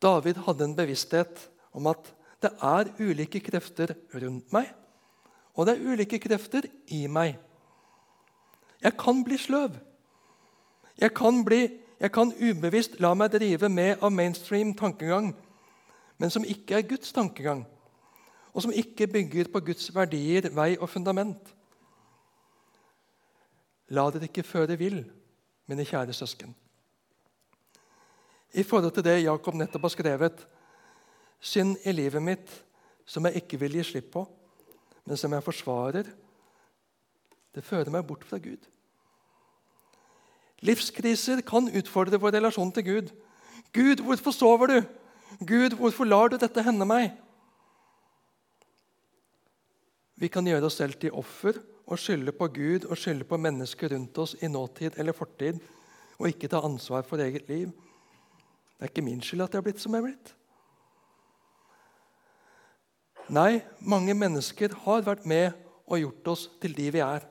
David 0.01 0.43
hadde 0.45 0.67
en 0.67 0.75
bevissthet 0.77 1.47
om 1.73 1.87
at 1.89 2.11
det 2.43 2.51
er 2.61 2.91
ulike 2.99 3.41
krefter 3.41 3.95
rundt 4.13 4.51
meg, 4.53 4.69
og 5.57 5.65
det 5.65 5.73
er 5.73 5.93
ulike 5.93 6.19
krefter 6.21 6.67
i 6.93 7.07
meg. 7.09 7.37
Jeg 8.83 8.93
kan 8.99 9.23
bli 9.25 9.39
sløv. 9.41 9.73
Jeg 11.01 11.13
kan, 11.17 11.41
bli, 11.45 11.63
jeg 11.99 12.11
kan 12.13 12.33
ubevisst 12.33 12.99
la 13.01 13.13
meg 13.17 13.31
drive 13.33 13.69
med 13.69 14.03
av 14.03 14.11
mainstream 14.13 14.73
tankegang, 14.77 15.31
men 16.17 16.33
som 16.33 16.45
ikke 16.45 16.77
er 16.77 16.89
Guds 16.89 17.13
tankegang, 17.13 17.63
og 18.53 18.61
som 18.61 18.73
ikke 18.73 19.09
bygger 19.09 19.49
på 19.53 19.61
Guds 19.69 19.89
verdier, 19.95 20.49
vei 20.53 20.75
og 20.77 20.89
fundament. 20.89 21.53
La 23.93 24.07
dere 24.11 24.29
ikke 24.29 24.45
føre 24.45 24.77
vill, 24.77 25.03
mine 25.67 25.85
kjære 25.85 26.13
søsken. 26.13 26.53
I 28.53 28.63
forhold 28.63 28.93
til 28.95 29.05
det 29.05 29.23
Jakob 29.23 29.55
nettopp 29.55 29.89
har 29.89 29.93
skrevet 29.93 30.47
Synd 31.39 31.75
i 31.85 31.91
livet 31.93 32.23
mitt 32.23 32.53
som 33.05 33.27
jeg 33.27 33.43
ikke 33.43 33.59
vil 33.61 33.77
gi 33.77 33.83
slipp 33.85 34.09
på, 34.15 34.23
men 35.05 35.19
som 35.19 35.31
jeg 35.31 35.45
forsvarer, 35.45 36.07
det 37.55 37.63
fører 37.63 37.91
meg 37.93 38.07
bort 38.07 38.25
fra 38.27 38.39
Gud. 38.41 38.65
Livskriser 40.65 41.43
kan 41.45 41.69
utfordre 41.69 42.19
vår 42.21 42.39
relasjon 42.39 42.71
til 42.73 42.85
Gud. 42.85 43.11
Gud, 43.73 44.01
hvorfor 44.01 44.33
sover 44.33 44.71
du? 44.71 44.77
Gud, 45.45 45.75
hvorfor 45.77 46.05
lar 46.05 46.31
du 46.31 46.37
dette 46.41 46.63
hende 46.65 46.87
meg? 46.87 47.11
Vi 50.17 50.29
kan 50.33 50.47
gjøre 50.47 50.65
oss 50.65 50.79
selv 50.79 50.97
til 50.97 51.13
offer 51.13 51.59
og 51.85 51.99
skylde 52.01 52.33
på 52.33 52.47
Gud 52.55 52.87
og 52.89 52.97
skylde 52.97 53.27
på 53.27 53.37
mennesker 53.37 53.93
rundt 53.93 54.17
oss 54.17 54.33
i 54.41 54.49
nåtid 54.49 54.97
eller 54.97 55.13
fortid, 55.13 55.59
og 56.17 56.31
ikke 56.31 56.49
ta 56.49 56.63
ansvar 56.65 57.05
for 57.05 57.21
eget 57.21 57.45
liv. 57.49 57.69
Det 58.77 58.87
er 58.87 58.91
ikke 58.91 59.05
min 59.05 59.21
skyld 59.21 59.45
at 59.45 59.53
jeg 59.53 59.61
har 59.61 59.67
blitt 59.67 59.83
som 59.83 59.93
jeg 59.93 60.01
har 60.01 60.09
blitt. 60.09 60.33
Nei, 63.29 63.61
mange 63.83 64.13
mennesker 64.15 64.73
har 64.85 65.05
vært 65.05 65.25
med 65.27 65.51
og 65.85 65.99
gjort 66.01 66.29
oss 66.33 66.47
til 66.61 66.73
de 66.73 66.89
vi 66.95 67.01
er. 67.03 67.25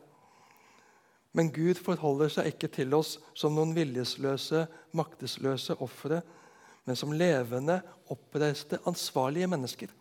Men 1.36 1.52
Gud 1.52 1.76
forholder 1.84 2.32
seg 2.32 2.54
ikke 2.54 2.70
til 2.72 2.94
oss 2.96 3.18
som 3.36 3.52
noen 3.56 3.74
viljesløse, 3.76 4.64
maktesløse 4.96 5.76
ofre, 5.84 6.22
men 6.86 6.96
som 6.96 7.12
levende, 7.12 7.82
oppreiste, 8.12 8.78
ansvarlige 8.88 9.50
mennesker. 9.50 9.92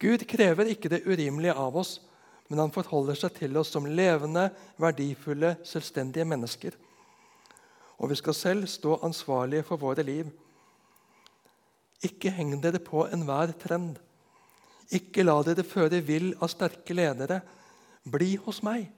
Gud 0.00 0.24
krever 0.28 0.72
ikke 0.72 0.88
det 0.92 1.02
urimelige 1.04 1.56
av 1.56 1.76
oss, 1.76 1.98
men 2.48 2.62
han 2.62 2.72
forholder 2.72 3.18
seg 3.18 3.36
til 3.36 3.56
oss 3.60 3.74
som 3.74 3.88
levende, 3.88 4.48
verdifulle, 4.80 5.56
selvstendige 5.66 6.24
mennesker. 6.28 6.76
Og 8.00 8.12
vi 8.12 8.18
skal 8.20 8.36
selv 8.36 8.66
stå 8.70 9.00
ansvarlige 9.04 9.66
for 9.68 9.80
våre 9.80 10.04
liv. 10.06 10.28
Ikke 12.04 12.32
heng 12.32 12.54
dere 12.62 12.80
på 12.80 13.04
enhver 13.12 13.52
trend. 13.60 13.96
Ikke 14.96 15.24
la 15.24 15.40
dere 15.44 15.64
føre 15.66 16.00
vill 16.04 16.34
av 16.40 16.52
sterke 16.52 16.94
ledere. 16.94 17.40
Bli 18.04 18.36
hos 18.44 18.62
meg. 18.62 18.92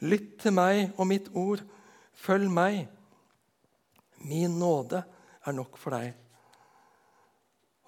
Lytt 0.00 0.38
til 0.44 0.54
meg 0.54 0.94
og 0.96 1.08
mitt 1.10 1.28
ord. 1.34 1.64
Følg 2.14 2.50
meg. 2.50 2.86
Min 4.22 4.58
nåde 4.58 5.02
er 5.46 5.54
nok 5.54 5.78
for 5.78 5.94
deg. 5.94 6.12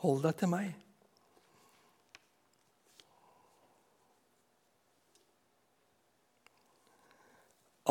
Hold 0.03 0.23
deg 0.25 0.39
til 0.41 0.51
meg. 0.51 0.71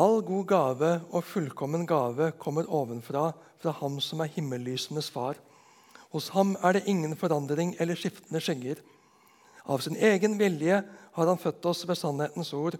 All 0.00 0.22
god 0.24 0.46
gave 0.48 0.90
og 1.10 1.24
fullkommen 1.28 1.82
gave 1.86 2.30
kommer 2.40 2.68
ovenfra, 2.72 3.32
fra 3.60 3.72
Ham 3.82 3.98
som 4.00 4.22
er 4.24 4.30
himmellysenes 4.32 5.10
far. 5.12 5.36
Hos 6.10 6.30
ham 6.34 6.56
er 6.64 6.78
det 6.78 6.88
ingen 6.88 7.12
forandring 7.16 7.74
eller 7.78 7.98
skiftende 7.98 8.40
skygger. 8.42 8.80
Av 9.68 9.82
sin 9.84 9.96
egen 9.96 10.38
vilje 10.40 10.80
har 11.14 11.28
han 11.28 11.38
født 11.38 11.68
oss 11.70 11.84
ved 11.86 11.98
sannhetens 12.00 12.52
ord, 12.56 12.78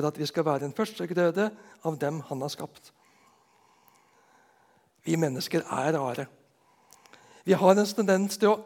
for 0.00 0.08
at 0.08 0.18
vi 0.18 0.26
skal 0.28 0.46
være 0.46 0.64
en 0.64 0.76
førstegrøde 0.76 1.50
av 1.84 1.96
dem 2.00 2.20
han 2.28 2.40
har 2.40 2.52
skapt. 2.52 2.92
Vi 5.04 5.16
mennesker 5.16 5.64
er 5.64 5.96
rare. 5.96 6.26
Vi 7.44 7.52
har 7.52 7.76
en 7.76 7.86
tendens 7.86 8.38
til 8.40 8.52
å 8.52 8.60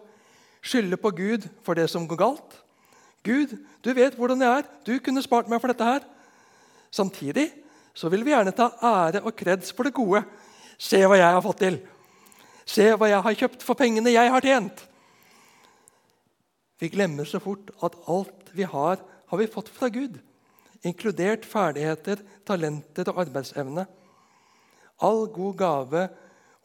skylde 0.64 0.98
på 0.98 1.10
Gud 1.14 1.46
for 1.66 1.74
det 1.78 1.88
som 1.90 2.06
går 2.08 2.20
galt. 2.20 2.56
Gud, 3.24 3.54
du 3.82 3.92
vet 3.96 4.16
hvordan 4.18 4.42
jeg 4.42 4.60
er. 4.60 4.68
Du 4.86 4.98
kunne 5.02 5.22
spart 5.24 5.48
meg 5.50 5.60
for 5.62 5.72
dette 5.72 5.86
her. 5.86 6.04
Samtidig 6.90 7.48
så 7.94 8.10
vil 8.12 8.24
vi 8.26 8.34
gjerne 8.34 8.54
ta 8.54 8.70
ære 8.82 9.22
og 9.24 9.34
kreds 9.38 9.72
for 9.74 9.86
det 9.86 9.94
gode. 9.94 10.22
Se 10.78 11.00
hva 11.06 11.18
jeg 11.18 11.34
har 11.36 11.42
fått 11.42 11.62
til. 11.62 11.78
Se 12.66 12.90
hva 12.94 13.08
jeg 13.10 13.22
har 13.26 13.38
kjøpt 13.40 13.64
for 13.64 13.78
pengene 13.78 14.12
jeg 14.14 14.30
har 14.30 14.44
tjent. 14.44 14.84
Vi 16.82 16.90
glemmer 16.92 17.26
så 17.26 17.40
fort 17.40 17.70
at 17.82 17.96
alt 18.10 18.50
vi 18.52 18.66
har, 18.66 19.00
har 19.00 19.40
vi 19.40 19.50
fått 19.50 19.70
fra 19.72 19.88
Gud. 19.88 20.18
Inkludert 20.84 21.46
ferdigheter, 21.48 22.20
talenter 22.46 23.08
og 23.12 23.22
arbeidsevne. 23.24 23.86
All 25.02 25.26
god 25.32 25.56
gave 25.58 26.08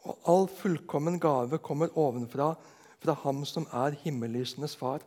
og 0.03 0.19
all 0.27 0.47
fullkommen 0.51 1.19
gave 1.19 1.59
kommer 1.63 1.95
ovenfra, 1.97 2.53
fra 2.99 3.15
Ham 3.23 3.45
som 3.47 3.67
er 3.71 3.95
himmellysenes 4.01 4.75
far. 4.75 4.99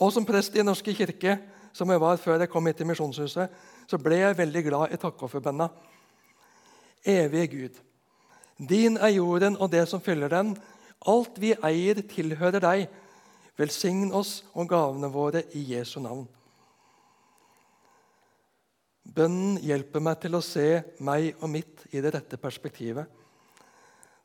Og 0.00 0.12
som 0.12 0.24
prest 0.24 0.56
i 0.56 0.64
Norske 0.64 0.94
kirke, 0.96 1.36
som 1.72 1.90
jeg 1.90 2.00
var 2.00 2.16
før 2.16 2.40
jeg 2.40 2.50
kom 2.50 2.66
hit 2.66 2.80
til 2.80 2.88
Misjonshuset, 2.88 3.52
så 3.86 3.98
ble 4.00 4.22
jeg 4.22 4.38
veldig 4.38 4.62
glad 4.64 4.92
i 4.92 5.00
takkofferbønna. 5.00 5.68
Evige 7.04 7.46
Gud, 7.52 7.80
Din 8.68 8.96
er 8.96 9.08
jorden 9.08 9.56
og 9.56 9.72
det 9.72 9.88
som 9.88 10.00
fyller 10.00 10.28
den. 10.28 10.56
Alt 11.06 11.40
vi 11.40 11.52
eier, 11.64 11.98
tilhører 12.08 12.62
deg. 12.62 12.84
Velsign 13.58 14.12
oss 14.14 14.44
og 14.54 14.68
gavene 14.70 15.10
våre 15.12 15.42
i 15.52 15.64
Jesu 15.74 16.00
navn. 16.00 16.28
Bønnen 19.02 19.58
hjelper 19.62 20.02
meg 20.04 20.20
til 20.22 20.36
å 20.38 20.44
se 20.44 20.82
meg 21.02 21.32
og 21.40 21.50
mitt 21.50 21.86
i 21.90 22.00
det 22.02 22.14
rette 22.14 22.38
perspektivet. 22.40 23.08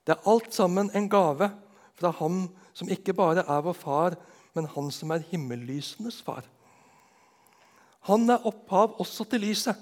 Det 0.05 0.13
er 0.13 0.29
alt 0.29 0.53
sammen 0.55 0.91
en 0.95 1.09
gave 1.11 1.49
fra 1.97 2.13
Ham 2.19 2.45
som 2.77 2.89
ikke 2.93 3.15
bare 3.17 3.43
er 3.43 3.63
vår 3.65 3.75
far, 3.75 4.15
men 4.55 4.69
Han 4.75 4.91
som 4.93 5.11
er 5.11 5.25
himmellysenes 5.31 6.21
far. 6.21 6.45
Han 8.07 8.29
er 8.29 8.45
opphav 8.47 8.95
også 9.01 9.25
til 9.27 9.43
lyset. 9.43 9.75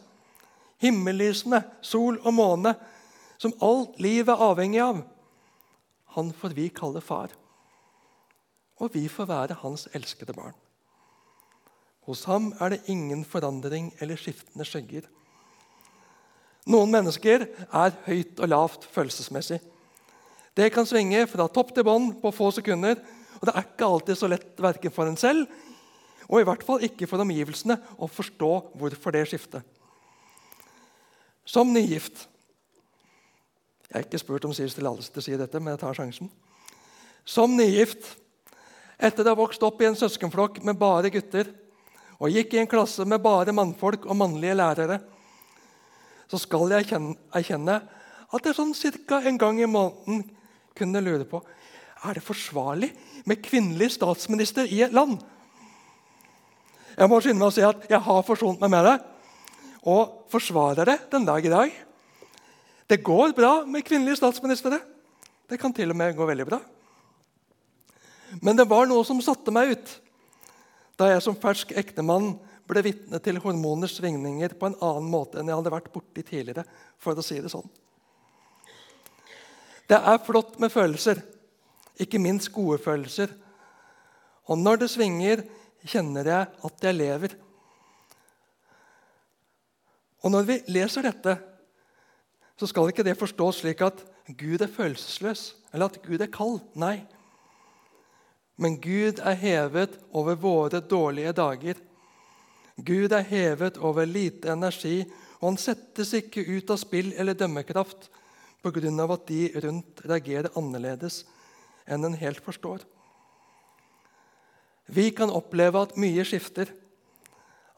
Himmellysene, 0.82 1.62
sol 1.82 2.18
og 2.24 2.34
måne, 2.34 2.74
som 3.38 3.54
alt 3.64 4.00
liv 4.02 4.28
er 4.32 4.42
avhengig 4.42 4.82
av. 4.82 5.04
Han 6.16 6.32
får 6.34 6.56
vi 6.58 6.70
kalle 6.74 7.04
far. 7.04 7.36
Og 8.82 8.92
vi 8.96 9.06
får 9.12 9.30
være 9.30 9.60
hans 9.62 9.88
elskede 9.94 10.34
barn. 10.36 10.56
Hos 12.06 12.24
ham 12.30 12.52
er 12.62 12.76
det 12.76 12.84
ingen 12.92 13.24
forandring 13.26 13.92
eller 14.00 14.20
skiftende 14.20 14.66
skygger. 14.68 15.08
Noen 16.70 16.92
mennesker 16.94 17.48
er 17.66 17.96
høyt 18.06 18.42
og 18.42 18.50
lavt 18.50 18.88
følelsesmessig. 18.94 19.60
Det 20.56 20.72
kan 20.74 20.88
svinge 20.88 21.26
fra 21.30 21.48
topp 21.52 21.74
til 21.76 21.86
bånn 21.86 22.14
på 22.22 22.32
få 22.34 22.52
sekunder. 22.56 23.02
Og 23.42 23.48
det 23.50 23.54
er 23.54 23.66
ikke 23.68 23.88
alltid 23.90 24.18
så 24.18 24.30
lett 24.32 24.62
verken 24.62 24.94
for 24.94 25.10
en 25.10 25.20
selv 25.20 25.50
og 26.30 26.42
i 26.42 26.46
hvert 26.48 26.64
fall 26.66 26.84
ikke 26.86 27.08
for 27.10 27.22
omgivelsene 27.22 27.78
å 28.02 28.10
forstå 28.10 28.52
hvorfor 28.80 29.14
det 29.14 29.26
skiftet. 29.30 29.62
Som 31.46 31.74
nygift 31.74 32.28
Jeg 33.86 34.02
er 34.02 34.08
ikke 34.08 34.20
spurt 34.20 34.46
om 34.48 34.52
Sivs 34.52 34.74
tillatelse 34.76 35.12
til 35.14 35.22
å 35.22 35.24
si 35.24 35.36
dette, 35.40 35.60
men 35.62 35.72
jeg 35.72 35.80
tar 35.80 35.96
sjansen. 35.96 36.28
Som 37.24 37.54
nygift, 37.56 38.10
etter 38.98 39.24
å 39.24 39.32
ha 39.32 39.38
vokst 39.38 39.62
opp 39.64 39.80
i 39.80 39.86
en 39.88 39.96
søskenflokk 39.96 40.58
med 40.66 40.80
bare 40.82 41.12
gutter 41.14 41.52
og 42.20 42.32
gikk 42.32 42.56
i 42.56 42.62
en 42.62 42.70
klasse 42.72 43.06
med 43.08 43.24
bare 43.24 43.54
mannfolk 43.56 44.08
og 44.08 44.18
mannlige 44.20 44.56
lærere, 44.58 45.00
så 46.32 46.40
skal 46.42 46.72
jeg 46.74 46.88
erkjenne 46.88 47.82
at 48.36 48.48
jeg 48.48 48.58
sånn 48.58 48.74
cirka 48.76 49.22
en 49.22 49.38
gang 49.40 49.60
i 49.62 49.70
måneden 49.70 50.24
kunne 50.76 51.04
lure 51.04 51.28
på 51.30 51.44
er 52.06 52.18
det 52.18 52.26
forsvarlig 52.26 52.92
med 53.26 53.42
kvinnelig 53.46 53.96
statsminister 53.96 54.68
i 54.70 54.84
et 54.86 54.94
land. 54.94 55.18
Jeg 56.96 57.12
må 57.12 57.20
skynde 57.20 57.42
meg 57.42 57.50
å 57.50 57.56
si 57.56 57.64
at 57.66 57.88
jeg 57.90 58.02
har 58.06 58.26
forsont 58.28 58.62
meg 58.62 58.72
med 58.72 58.88
det 58.88 58.96
og 59.86 60.30
forsvarer 60.34 60.88
det 60.88 60.98
den 61.12 61.26
dag 61.28 61.46
i 61.46 61.52
dag. 61.52 61.74
Det 62.86 63.04
går 63.06 63.34
bra 63.38 63.52
med 63.66 63.86
kvinnelige 63.86 64.20
statsministre. 64.22 64.80
Det 65.50 65.60
kan 65.62 65.74
til 65.74 65.92
og 65.94 65.98
med 65.98 66.16
gå 66.18 66.26
veldig 66.26 66.48
bra. 66.48 66.60
Men 68.42 68.58
det 68.58 68.68
var 68.70 68.88
noe 68.90 69.06
som 69.08 69.22
satte 69.24 69.54
meg 69.54 69.76
ut 69.76 69.94
da 71.00 71.10
jeg 71.12 71.24
som 71.24 71.38
fersk 71.40 71.74
ektemann 71.78 72.36
ble 72.66 72.82
vitne 72.86 73.20
til 73.22 73.40
hormoners 73.44 73.98
svingninger 74.00 74.56
på 74.58 74.70
en 74.70 74.78
annen 74.84 75.10
måte 75.12 75.40
enn 75.40 75.50
jeg 75.52 75.60
hadde 75.60 75.74
vært 75.74 75.92
borti 75.94 76.24
tidligere. 76.24 76.66
for 76.98 77.14
å 77.14 77.24
si 77.24 77.40
Det 77.40 77.52
sånn. 77.52 77.70
Det 79.88 79.98
er 79.98 80.24
flott 80.26 80.60
med 80.60 80.72
følelser, 80.72 81.22
ikke 82.00 82.20
minst 82.20 82.52
gode 82.52 82.80
følelser. 82.82 83.30
Og 84.48 84.58
når 84.58 84.78
det 84.78 84.90
svinger, 84.90 85.44
kjenner 85.86 86.26
jeg 86.26 86.48
at 86.66 86.82
jeg 86.82 86.96
lever. 86.96 87.36
Og 90.24 90.32
Når 90.32 90.44
vi 90.44 90.64
leser 90.68 91.06
dette, 91.06 91.38
så 92.58 92.68
skal 92.68 92.90
ikke 92.90 93.04
det 93.04 93.18
forstås 93.20 93.62
slik 93.62 93.82
at 93.82 94.02
Gud 94.34 94.62
er 94.62 94.72
følelsesløs, 94.72 95.56
eller 95.74 95.86
at 95.86 96.02
Gud 96.02 96.22
er 96.22 96.32
kald. 96.34 96.62
Nei. 96.74 97.06
Men 98.56 98.78
Gud 98.80 99.20
er 99.20 99.36
hevet 99.40 99.98
over 100.16 100.38
våre 100.40 100.80
dårlige 100.80 101.34
dager. 101.36 101.80
Gud 102.76 103.12
er 103.12 103.28
hevet 103.28 103.78
over 103.78 104.08
lite 104.08 104.52
energi, 104.52 105.04
og 105.40 105.50
han 105.52 105.60
settes 105.60 106.14
ikke 106.16 106.46
ut 106.48 106.72
av 106.72 106.80
spill 106.80 107.14
eller 107.18 107.36
dømmekraft 107.36 108.10
pga. 108.64 109.14
at 109.14 109.28
de 109.28 109.52
rundt 109.62 110.02
reagerer 110.06 110.50
annerledes 110.56 111.26
enn 111.86 112.06
en 112.06 112.18
helt 112.18 112.42
forstår. 112.42 112.80
Vi 114.88 115.10
kan 115.12 115.30
oppleve 115.30 115.82
at 115.82 115.98
mye 115.98 116.24
skifter, 116.26 116.70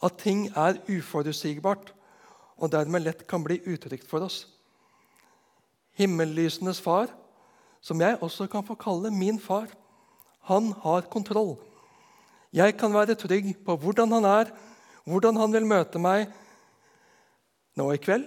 at 0.03 0.17
ting 0.17 0.47
er 0.55 0.79
uforutsigbart 0.87 1.93
og 2.57 2.71
dermed 2.71 3.03
lett 3.03 3.27
kan 3.27 3.43
bli 3.43 3.59
utrygt 3.65 4.07
for 4.07 4.21
oss. 4.21 4.45
Himmellysenes 5.97 6.79
far, 6.81 7.09
som 7.81 8.01
jeg 8.01 8.19
også 8.21 8.47
kan 8.47 8.65
få 8.65 8.75
kalle 8.75 9.11
min 9.11 9.39
far, 9.39 9.67
han 10.47 10.71
har 10.83 11.07
kontroll. 11.11 11.57
Jeg 12.55 12.77
kan 12.79 12.93
være 12.93 13.17
trygg 13.19 13.51
på 13.65 13.75
hvordan 13.75 14.11
han 14.15 14.25
er, 14.25 14.51
hvordan 15.03 15.39
han 15.39 15.53
vil 15.53 15.67
møte 15.67 15.99
meg 15.99 16.29
nå 17.77 17.89
i 17.93 17.99
kveld 18.01 18.25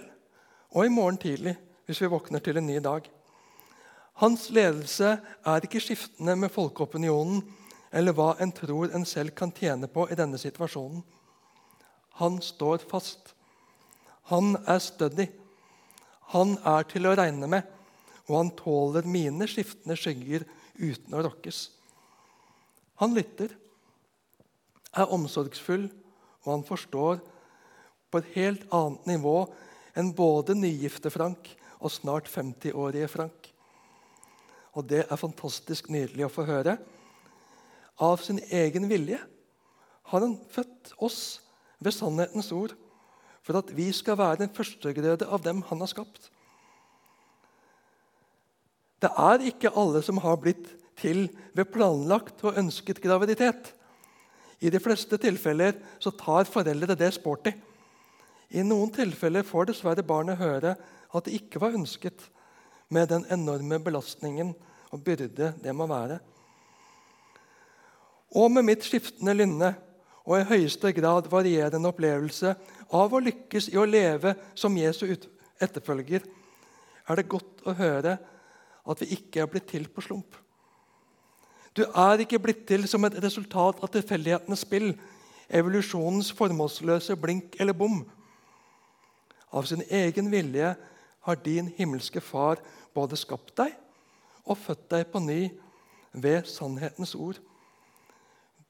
og 0.71 0.85
i 0.85 0.93
morgen 0.93 1.17
tidlig 1.21 1.55
hvis 1.85 2.01
vi 2.03 2.11
våkner 2.13 2.43
til 2.43 2.61
en 2.61 2.69
ny 2.69 2.77
dag. 2.83 3.09
Hans 4.21 4.49
ledelse 4.53 5.15
er 5.17 5.65
ikke 5.65 5.81
skiftende 5.81 6.35
med 6.37 6.53
folkeopinionen 6.53 7.41
eller 7.91 8.15
hva 8.15 8.35
en 8.39 8.53
tror 8.55 8.93
en 8.95 9.05
selv 9.07 9.33
kan 9.35 9.51
tjene 9.51 9.89
på 9.91 10.05
i 10.07 10.15
denne 10.15 10.39
situasjonen. 10.39 11.01
Han 12.21 12.37
står 12.43 12.85
fast. 12.91 13.33
Han 14.29 14.55
er 14.69 14.79
stødig. 14.79 15.27
Han 16.31 16.55
er 16.63 16.85
til 16.87 17.09
å 17.09 17.15
regne 17.17 17.49
med, 17.49 17.65
og 18.29 18.37
han 18.37 18.51
tåler 18.55 19.07
mine 19.09 19.47
skiftende 19.49 19.97
skygger 19.99 20.45
uten 20.79 21.17
å 21.17 21.23
rokkes. 21.25 21.65
Han 23.01 23.15
lytter, 23.17 23.49
er 24.93 25.09
omsorgsfull, 25.09 25.87
og 26.43 26.49
han 26.51 26.65
forstår 26.67 27.21
på 28.11 28.19
et 28.21 28.33
helt 28.35 28.65
annet 28.75 29.07
nivå 29.09 29.35
enn 29.97 30.11
både 30.15 30.53
nygifte 30.57 31.11
Frank 31.13 31.49
og 31.79 31.93
snart 31.93 32.29
50-årige 32.29 33.09
Frank. 33.09 33.47
Og 34.77 34.85
det 34.87 35.05
er 35.07 35.19
fantastisk 35.19 35.89
nydelig 35.91 36.27
å 36.27 36.31
få 36.31 36.45
høre. 36.47 36.77
Av 38.01 38.21
sin 38.23 38.39
egen 38.51 38.85
vilje 38.89 39.19
har 40.11 40.25
han 40.25 40.37
født 40.51 40.93
oss 41.01 41.41
ved 41.81 41.95
sannhetens 41.95 42.51
ord 42.53 42.75
for 43.41 43.57
at 43.57 43.71
vi 43.73 43.87
skal 43.95 44.19
være 44.19 44.43
den 44.43 44.53
førstegrøde 44.53 45.25
av 45.25 45.41
dem 45.43 45.63
han 45.69 45.81
har 45.81 45.89
skapt. 45.89 46.29
Det 49.01 49.09
er 49.09 49.47
ikke 49.49 49.73
alle 49.73 50.03
som 50.05 50.21
har 50.21 50.37
blitt 50.37 50.69
til 51.01 51.25
ved 51.57 51.69
planlagt 51.73 52.43
og 52.45 52.57
ønsket 52.61 53.01
graviditet. 53.03 53.73
I 54.61 54.69
de 54.69 54.79
fleste 54.79 55.17
tilfeller 55.17 55.77
så 55.99 56.13
tar 56.13 56.49
foreldre 56.49 56.95
det 56.97 57.09
sporty. 57.15 57.51
I 58.51 58.63
noen 58.67 58.91
tilfeller 58.93 59.45
får 59.47 59.71
dessverre 59.71 60.05
barnet 60.05 60.39
høre 60.39 60.75
at 61.11 61.25
det 61.25 61.37
ikke 61.39 61.61
var 61.63 61.75
ønsket, 61.75 62.29
med 62.91 63.07
den 63.07 63.23
enorme 63.31 63.77
belastningen 63.79 64.49
og 64.91 65.03
byrde 65.05 65.53
det 65.63 65.73
må 65.75 65.85
være. 65.87 66.17
Og 68.35 68.51
med 68.51 68.65
mitt 68.67 68.83
skiftende 68.83 69.31
lynne 69.35 69.69
og 70.25 70.37
i 70.37 70.47
høyeste 70.49 70.91
grad 70.95 71.29
varierende 71.31 71.87
opplevelse 71.87 72.51
av 72.91 73.15
å 73.15 73.23
lykkes 73.23 73.69
i 73.71 73.79
å 73.79 73.87
leve 73.87 74.35
som 74.59 74.75
Jesu 74.75 75.05
etterfølger, 75.07 76.27
er 77.07 77.17
det 77.17 77.31
godt 77.31 77.63
å 77.63 77.75
høre 77.79 78.17
at 78.91 79.01
vi 79.01 79.15
ikke 79.15 79.43
er 79.43 79.49
blitt 79.51 79.69
til 79.71 79.87
på 79.91 80.03
slump. 80.03 80.35
Du 81.77 81.85
er 81.87 82.19
ikke 82.19 82.39
blitt 82.39 82.65
til 82.67 82.83
som 82.89 83.05
et 83.07 83.15
resultat 83.23 83.79
av 83.79 83.91
tilfeldighetenes 83.93 84.65
spill, 84.65 84.91
evolusjonens 85.47 86.31
formålsløse 86.35 87.15
blink 87.19 87.55
eller 87.59 87.75
bom. 87.77 88.01
Av 89.51 89.67
sin 89.67 89.83
egen 89.87 90.31
vilje 90.31 90.73
har 91.27 91.39
din 91.45 91.69
himmelske 91.77 92.21
Far 92.23 92.59
både 92.95 93.19
skapt 93.19 93.55
deg 93.59 93.75
og 94.43 94.57
født 94.59 94.87
deg 94.91 95.07
på 95.11 95.21
ny 95.23 95.41
ved 96.11 96.47
sannhetens 96.49 97.15
ord. 97.15 97.39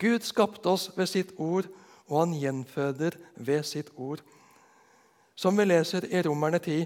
Gud 0.01 0.25
skapte 0.25 0.69
oss 0.69 0.89
ved 0.97 1.09
sitt 1.09 1.33
ord, 1.37 1.67
og 2.09 2.19
han 2.25 2.33
gjenføder 2.37 3.17
ved 3.35 3.63
sitt 3.65 3.91
ord. 3.95 4.21
Som 5.35 5.57
vi 5.57 5.65
leser 5.65 6.05
i 6.09 6.21
Romerne 6.25 6.59
10.: 6.59 6.85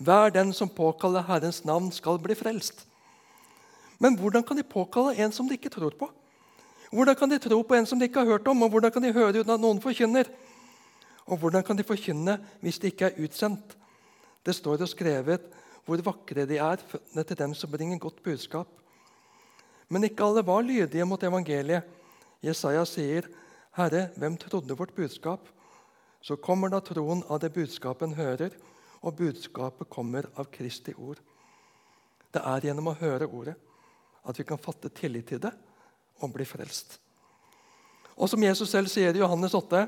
Hver 0.00 0.30
den 0.30 0.52
som 0.52 0.68
påkaller 0.68 1.22
Herrens 1.28 1.64
navn, 1.64 1.92
skal 1.92 2.18
bli 2.18 2.34
frelst. 2.34 2.86
Men 3.98 4.16
hvordan 4.18 4.44
kan 4.44 4.56
de 4.58 4.62
påkalle 4.66 5.16
en 5.24 5.32
som 5.32 5.48
de 5.48 5.56
ikke 5.56 5.72
tror 5.72 5.94
på? 5.96 6.08
Hvordan 6.92 7.16
kan 7.16 7.30
de 7.30 7.38
tro 7.42 7.62
på 7.62 7.74
en 7.74 7.86
som 7.86 7.98
de 7.98 8.06
ikke 8.06 8.22
har 8.22 8.36
hørt 8.36 8.48
om? 8.48 8.62
Og 8.62 8.70
hvordan 8.70 8.92
kan 8.92 9.02
de 9.02 9.12
høre 9.12 9.40
uten 9.40 9.54
at 9.54 9.60
noen 9.60 9.80
forkynner? 9.82 10.28
Og 11.26 11.40
hvordan 11.40 11.64
kan 11.66 11.78
de 11.78 11.86
forkynne 11.86 12.38
hvis 12.62 12.78
de 12.78 12.92
ikke 12.92 13.10
er 13.10 13.24
utsendt? 13.24 13.74
Det 14.46 14.54
står 14.54 14.84
jo 14.84 14.86
skrevet 14.90 15.48
hvor 15.86 16.02
vakre 16.02 16.46
de 16.46 16.58
er, 16.58 16.82
føttene 16.82 17.24
til 17.24 17.38
dem 17.38 17.54
som 17.54 17.70
bringer 17.70 17.98
godt 18.02 18.22
budskap. 18.22 18.68
Men 19.88 20.04
ikke 20.04 20.24
alle 20.24 20.42
var 20.46 20.64
lydige 20.66 21.06
mot 21.06 21.22
evangeliet. 21.22 21.82
Jesaja 22.42 22.84
sier, 22.84 23.22
'Herre, 23.76 24.10
hvem 24.16 24.36
trodde 24.36 24.76
vårt 24.76 24.94
budskap?' 24.94 25.48
Så 26.20 26.36
kommer 26.36 26.68
da 26.68 26.80
troen 26.80 27.22
av 27.30 27.40
det 27.40 27.52
budskapet 27.52 28.08
en 28.08 28.14
hører, 28.14 28.50
og 29.02 29.16
budskapet 29.16 29.88
kommer 29.90 30.26
av 30.36 30.50
Kristi 30.50 30.92
ord. 30.98 31.18
Det 32.34 32.42
er 32.42 32.60
gjennom 32.60 32.88
å 32.88 32.98
høre 32.98 33.26
ordet 33.26 33.54
at 34.26 34.38
vi 34.38 34.44
kan 34.44 34.60
fatte 34.60 34.90
tillit 34.90 35.28
til 35.30 35.40
det 35.42 35.52
og 36.22 36.32
bli 36.34 36.46
frelst. 36.48 36.98
Og 38.16 38.30
som 38.32 38.42
Jesus 38.42 38.70
selv 38.72 38.88
sier 38.90 39.14
i 39.14 39.20
Johannes 39.20 39.54
8.: 39.54 39.86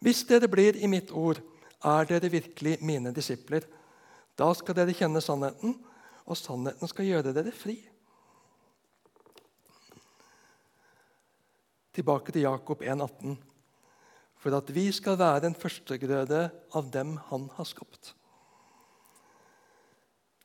Hvis 0.00 0.22
dere 0.28 0.48
blir 0.48 0.76
i 0.76 0.90
mitt 0.90 1.10
ord, 1.10 1.40
er 1.84 2.06
dere 2.08 2.30
virkelig 2.30 2.78
mine 2.80 3.12
disipler. 3.12 3.66
Da 4.38 4.48
skal 4.54 4.76
dere 4.78 4.94
kjenne 4.94 5.20
sannheten, 5.22 5.76
og 6.24 6.38
sannheten 6.38 6.88
skal 6.88 7.08
gjøre 7.10 7.34
dere 7.34 7.52
fri. 7.52 7.76
Tilbake 11.94 12.32
til 12.32 12.46
Jakob 12.46 12.82
1,18. 12.82 13.36
For 14.42 14.56
at 14.56 14.70
vi 14.74 14.90
skal 14.92 15.18
være 15.18 15.48
en 15.48 15.56
førstegrøde 15.56 16.48
av 16.74 16.88
dem 16.92 17.16
han 17.30 17.48
har 17.56 17.68
skapt. 17.68 18.14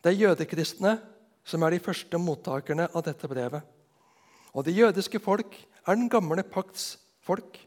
Er 0.04 0.16
jødekristne 0.16 0.94
som 1.44 1.64
er 1.64 1.76
de 1.76 1.84
første 1.84 2.20
mottakerne 2.22 2.88
av 2.94 3.04
dette 3.06 3.28
brevet. 3.30 3.64
Og 4.54 4.66
det 4.66 4.78
jødiske 4.78 5.22
folk 5.24 5.56
er 5.86 5.96
den 5.96 6.10
gamle 6.10 6.44
pakts 6.44 6.98
folk. 7.26 7.58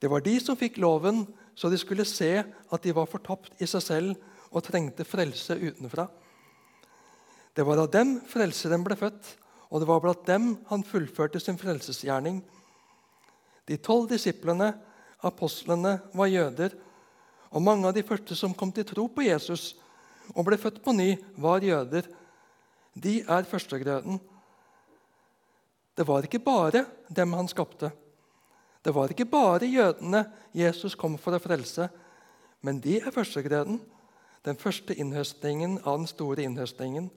Det 0.00 0.10
var 0.10 0.24
de 0.24 0.36
som 0.40 0.58
fikk 0.58 0.78
loven 0.82 1.24
så 1.56 1.70
de 1.72 1.78
skulle 1.80 2.04
se 2.04 2.30
at 2.44 2.84
de 2.84 2.94
var 2.94 3.08
fortapt 3.08 3.62
i 3.64 3.68
seg 3.68 3.82
selv 3.84 4.50
og 4.52 4.64
trengte 4.64 5.06
frelse 5.08 5.56
utenfra. 5.56 6.06
Det 7.56 7.64
var 7.64 7.80
av 7.80 7.88
dem 7.92 8.18
frelseren 8.28 8.84
ble 8.84 8.96
født, 9.00 9.30
og 9.72 9.80
det 9.80 9.88
var 9.88 10.02
blant 10.04 10.26
dem 10.28 10.50
han 10.68 10.84
fullførte 10.84 11.40
sin 11.40 11.56
frelsesgjerning. 11.58 12.42
De 13.66 13.78
tolv 13.80 14.10
disiplene, 14.12 14.74
apostlene, 15.24 15.96
var 16.12 16.28
jøder, 16.28 16.76
og 17.50 17.64
mange 17.64 17.88
av 17.88 17.96
de 17.96 18.04
første 18.04 18.36
som 18.36 18.54
kom 18.54 18.72
til 18.74 18.84
tro 18.84 19.06
på 19.08 19.24
Jesus 19.24 19.72
og 20.34 20.46
ble 20.48 20.58
født 20.60 20.82
på 20.84 20.94
ny, 20.96 21.14
var 21.36 21.64
jøder. 21.64 22.08
De 22.94 23.20
er 23.20 23.48
førstegrøden. 23.48 24.20
Det 25.96 26.06
var 26.08 26.26
ikke 26.26 26.42
bare 26.44 26.84
dem 27.08 27.32
han 27.32 27.48
skapte. 27.48 27.90
Det 28.84 28.94
var 28.94 29.10
ikke 29.10 29.26
bare 29.26 29.66
jødene 29.66 30.24
Jesus 30.54 30.94
kom 30.94 31.16
for 31.18 31.34
å 31.34 31.42
frelse, 31.42 31.88
men 32.62 32.78
de 32.80 33.00
er 33.00 33.14
førstegrøden, 33.14 33.80
den 34.46 34.58
første 34.60 34.94
innhøstningen 34.94 35.80
av 35.82 35.98
den 35.98 36.06
store 36.06 36.44
innhøstningen. 36.46 37.08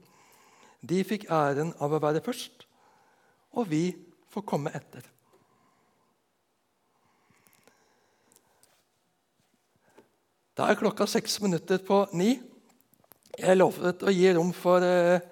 De 0.82 1.04
fikk 1.06 1.28
æren 1.30 1.76
av 1.78 1.94
å 1.94 2.02
være 2.02 2.24
først, 2.26 2.66
og 3.54 3.70
vi 3.70 3.84
får 4.34 4.48
komme 4.50 4.74
etter. 4.74 5.06
Da 10.58 10.68
er 10.68 10.80
klokka 10.80 11.06
seks 11.08 11.38
minutter 11.40 11.80
på 11.86 12.02
ni. 12.18 12.34
Jeg 13.40 13.58
lovet 13.58 14.04
å 14.04 14.12
gi 14.12 14.34
rom 14.36 14.50
for 14.56 14.84
eh, 14.84 15.24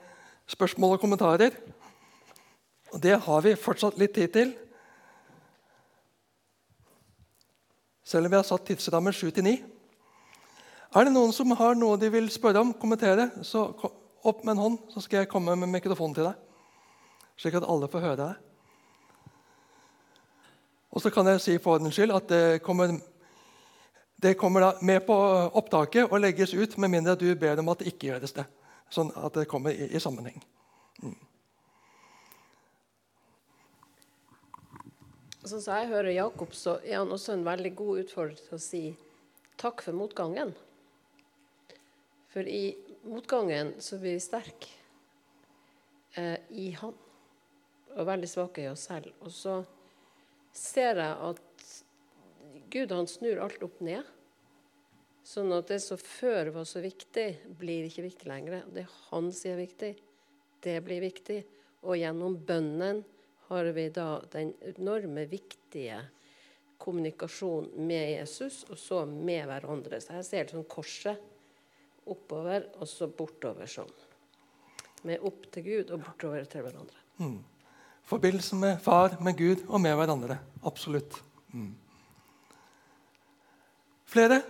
spørsmål 0.47 0.95
og 0.95 1.03
kommentarer. 1.03 1.57
Og 2.93 3.01
det 3.03 3.17
har 3.25 3.43
vi 3.43 3.57
fortsatt 3.59 3.99
litt 3.99 4.15
tid 4.15 4.33
til. 4.35 4.55
selv 8.07 8.25
om 8.25 8.31
vi 8.31 8.39
har 8.39 8.47
satt 8.47 8.63
tidsrammen 8.67 9.13
7 9.13 9.31
til 9.35 9.43
9. 9.43 9.53
Er 10.95 11.05
det 11.05 11.11
noen 11.11 11.33
som 11.35 11.51
har 11.59 11.75
noe 11.75 11.99
de 11.99 12.07
vil 12.11 12.29
spørre 12.31 12.61
om, 12.63 12.71
kommentere, 12.79 13.29
så 13.43 13.67
opp 14.23 14.45
med 14.45 14.53
en 14.53 14.61
hånd, 14.63 14.77
så 14.93 15.03
skal 15.03 15.21
jeg 15.21 15.31
komme 15.31 15.55
med 15.59 15.71
mikrofonen 15.73 16.15
til 16.15 16.29
deg. 16.29 16.37
Slik 17.37 17.57
at 17.59 17.67
alle 17.67 17.89
får 17.91 18.05
høre 18.05 18.19
deg. 18.21 18.45
Og 20.95 21.03
så 21.03 21.11
kan 21.13 21.27
jeg 21.27 21.43
si 21.43 21.57
for 21.59 21.75
ordens 21.75 21.99
skyld 21.99 22.15
at 22.15 22.31
det 22.31 22.61
kommer, 22.65 22.95
det 24.17 24.33
kommer 24.33 24.61
da 24.61 24.69
med 24.81 25.03
på 25.05 25.15
opptaket 25.53 26.09
og 26.09 26.21
legges 26.23 26.53
ut 26.53 26.77
med 26.81 26.89
mindre 26.89 27.13
du 27.19 27.29
ber 27.37 27.59
om 27.61 27.69
at 27.69 27.83
det 27.83 27.91
ikke 27.91 28.09
gjøres 28.11 28.33
det. 28.33 28.47
Sånn 28.89 29.11
at 29.13 29.35
det 29.37 29.45
kommer 29.51 29.75
i, 29.75 29.91
i 29.93 30.01
sammenheng. 30.01 30.39
Mm. 31.03 31.17
Sånn 35.43 35.61
som 35.61 35.77
jeg 35.77 35.91
hører 35.91 36.15
Jakob, 36.15 36.55
så 36.57 36.79
er 36.81 36.97
han 36.97 37.13
også 37.13 37.35
en 37.35 37.45
veldig 37.45 37.73
god 37.77 38.01
utfordrer 38.03 38.41
til 38.41 38.57
å 38.57 38.63
si 38.63 38.81
takk 39.61 39.85
for 39.85 39.95
motgangen. 39.95 40.55
For 42.33 42.47
i 42.49 42.73
motgangen 43.05 43.75
så 43.83 43.99
blir 44.01 44.17
vi 44.17 44.23
sterke 44.23 44.73
eh, 46.17 46.41
i 46.57 46.71
han 46.79 46.97
og 47.97 48.05
veldig 48.09 48.29
svake 48.29 48.65
i 48.65 48.71
oss 48.71 48.89
selv. 48.89 49.13
Og 49.21 49.31
så 49.33 49.59
ser 50.57 50.99
jeg 51.01 51.15
at 51.29 51.46
Gud 52.69 52.91
han 52.91 53.07
snur 53.07 53.41
alt 53.43 53.63
opp 53.63 53.79
ned. 53.85 54.03
Sånn 55.27 55.51
at 55.55 55.67
det 55.71 55.81
som 55.83 55.99
før 55.99 56.53
var 56.55 56.67
så 56.67 56.79
viktig, 56.83 57.27
blir 57.59 57.87
ikke 57.87 58.05
viktig 58.05 58.29
lenger. 58.29 58.61
Det 58.71 58.85
han 59.09 59.31
sier 59.35 59.57
er 59.57 59.65
viktig, 59.65 59.93
det 60.63 60.77
blir 60.85 61.03
viktig. 61.03 61.41
Og 61.83 61.99
gjennom 61.99 62.37
bønnen 62.47 63.03
har 63.49 63.71
vi 63.75 63.87
da 63.93 64.21
den 64.31 64.53
enorme, 64.73 65.25
viktige 65.27 65.99
kommunikasjonen 66.77 67.87
med 67.87 68.11
Jesus, 68.11 68.63
og 68.69 68.79
så 68.79 69.01
med 69.09 69.47
hverandre. 69.49 69.99
Så 70.03 70.15
jeg 70.19 70.27
ser 70.27 70.47
det 70.47 70.55
sånn 70.55 70.69
korset 70.69 72.07
oppover 72.07 72.69
og 72.77 72.87
så 72.87 73.09
bortover 73.11 73.67
sånn. 73.71 73.91
Med 75.07 75.23
opp 75.27 75.47
til 75.53 75.65
Gud 75.65 75.91
og 75.91 76.03
bortover 76.05 76.47
til 76.49 76.65
hverandre. 76.65 77.03
Mm. 77.19 77.39
Forbindelse 78.07 78.55
med 78.55 78.79
far, 78.83 79.17
med 79.23 79.35
Gud 79.39 79.65
og 79.67 79.81
med 79.83 79.97
hverandre. 79.99 80.39
Absolutt. 80.67 81.19
Mm. 81.51 81.73
Flere 84.07 84.41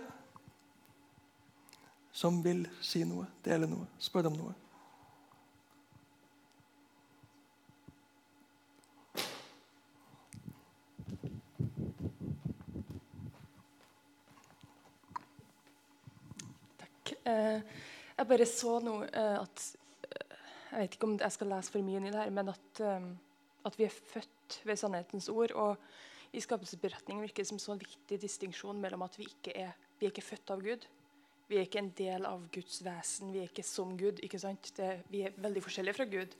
som 2.12 2.36
vil 2.42 2.60
si 2.82 3.00
noe, 3.02 3.24
dele 3.42 3.66
noe, 3.66 3.88
spørre 3.98 4.30
om 4.30 4.36
noe? 4.38 4.52
Takk. 16.78 17.12
jeg 17.26 18.26
bare 18.30 18.46
så 18.46 18.78
nå 18.82 19.00
eh, 19.10 19.36
at 19.38 19.64
eh, 20.06 20.36
Jeg 20.70 20.78
vet 20.78 20.94
ikke 20.94 21.10
om 21.10 21.18
jeg 21.18 21.34
skal 21.34 21.50
lese 21.56 21.74
for 21.74 21.82
mye 21.82 21.98
inn 21.98 22.06
i 22.06 22.14
det 22.14 22.22
her, 22.22 22.30
men 22.30 22.54
at, 22.54 22.84
at 23.66 23.78
vi 23.78 23.90
er 23.90 24.02
født 24.12 24.60
ved 24.68 24.78
sannhetens 24.78 25.28
ord. 25.32 25.50
Og 25.58 25.76
i 26.32 26.40
skapelsesberetningen 26.44 27.22
virker 27.24 27.42
det 27.42 27.48
som 27.48 27.56
en 27.56 27.64
så 27.64 27.76
viktig 27.78 28.20
distinksjon 28.20 28.80
mellom 28.80 29.04
at 29.06 29.16
vi 29.18 29.28
ikke 29.28 29.54
er, 29.56 29.72
vi 29.98 30.06
er 30.06 30.12
ikke 30.12 30.26
født 30.26 30.52
av 30.54 30.64
Gud. 30.64 30.84
Vi 31.48 31.56
er 31.56 31.64
ikke 31.64 31.80
en 31.80 31.94
del 31.96 32.26
av 32.28 32.44
Guds 32.52 32.82
vesen. 32.84 33.32
Vi 33.32 33.40
er 33.40 33.48
ikke 33.48 33.64
som 33.64 33.94
Gud. 33.96 34.20
ikke 34.24 34.40
sant? 34.40 34.68
Det, 34.76 34.90
vi 35.08 35.24
er 35.24 35.36
veldig 35.40 35.62
forskjellige 35.64 35.96
fra 35.96 36.06
Gud. 36.10 36.36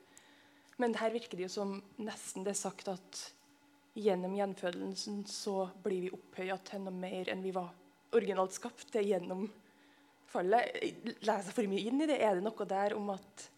Men 0.78 0.94
her 1.00 1.14
virker 1.14 1.38
det 1.38 1.46
jo 1.46 1.54
som 1.56 1.78
nesten 1.96 2.44
det 2.44 2.52
er 2.52 2.60
sagt 2.60 2.90
at 2.92 3.22
gjennom 3.98 4.36
gjenfødelsen 4.36 5.24
så 5.26 5.70
blir 5.82 6.04
vi 6.04 6.12
opphøya 6.14 6.58
til 6.68 6.84
noe 6.84 6.94
mer 6.94 7.32
enn 7.32 7.40
vi 7.42 7.54
var 7.56 7.72
originalt 8.14 8.54
skapt. 8.54 8.92
Er 8.94 9.08
gjennom 9.08 9.48
fallet. 10.28 10.76
Leser 11.24 11.56
for 11.56 11.72
mye 11.72 11.88
inn 11.88 12.04
i 12.04 12.10
det? 12.10 12.20
Er 12.20 12.36
det 12.36 12.44
noe 12.44 12.68
der 12.68 12.94
om 12.98 13.08
at 13.16 13.48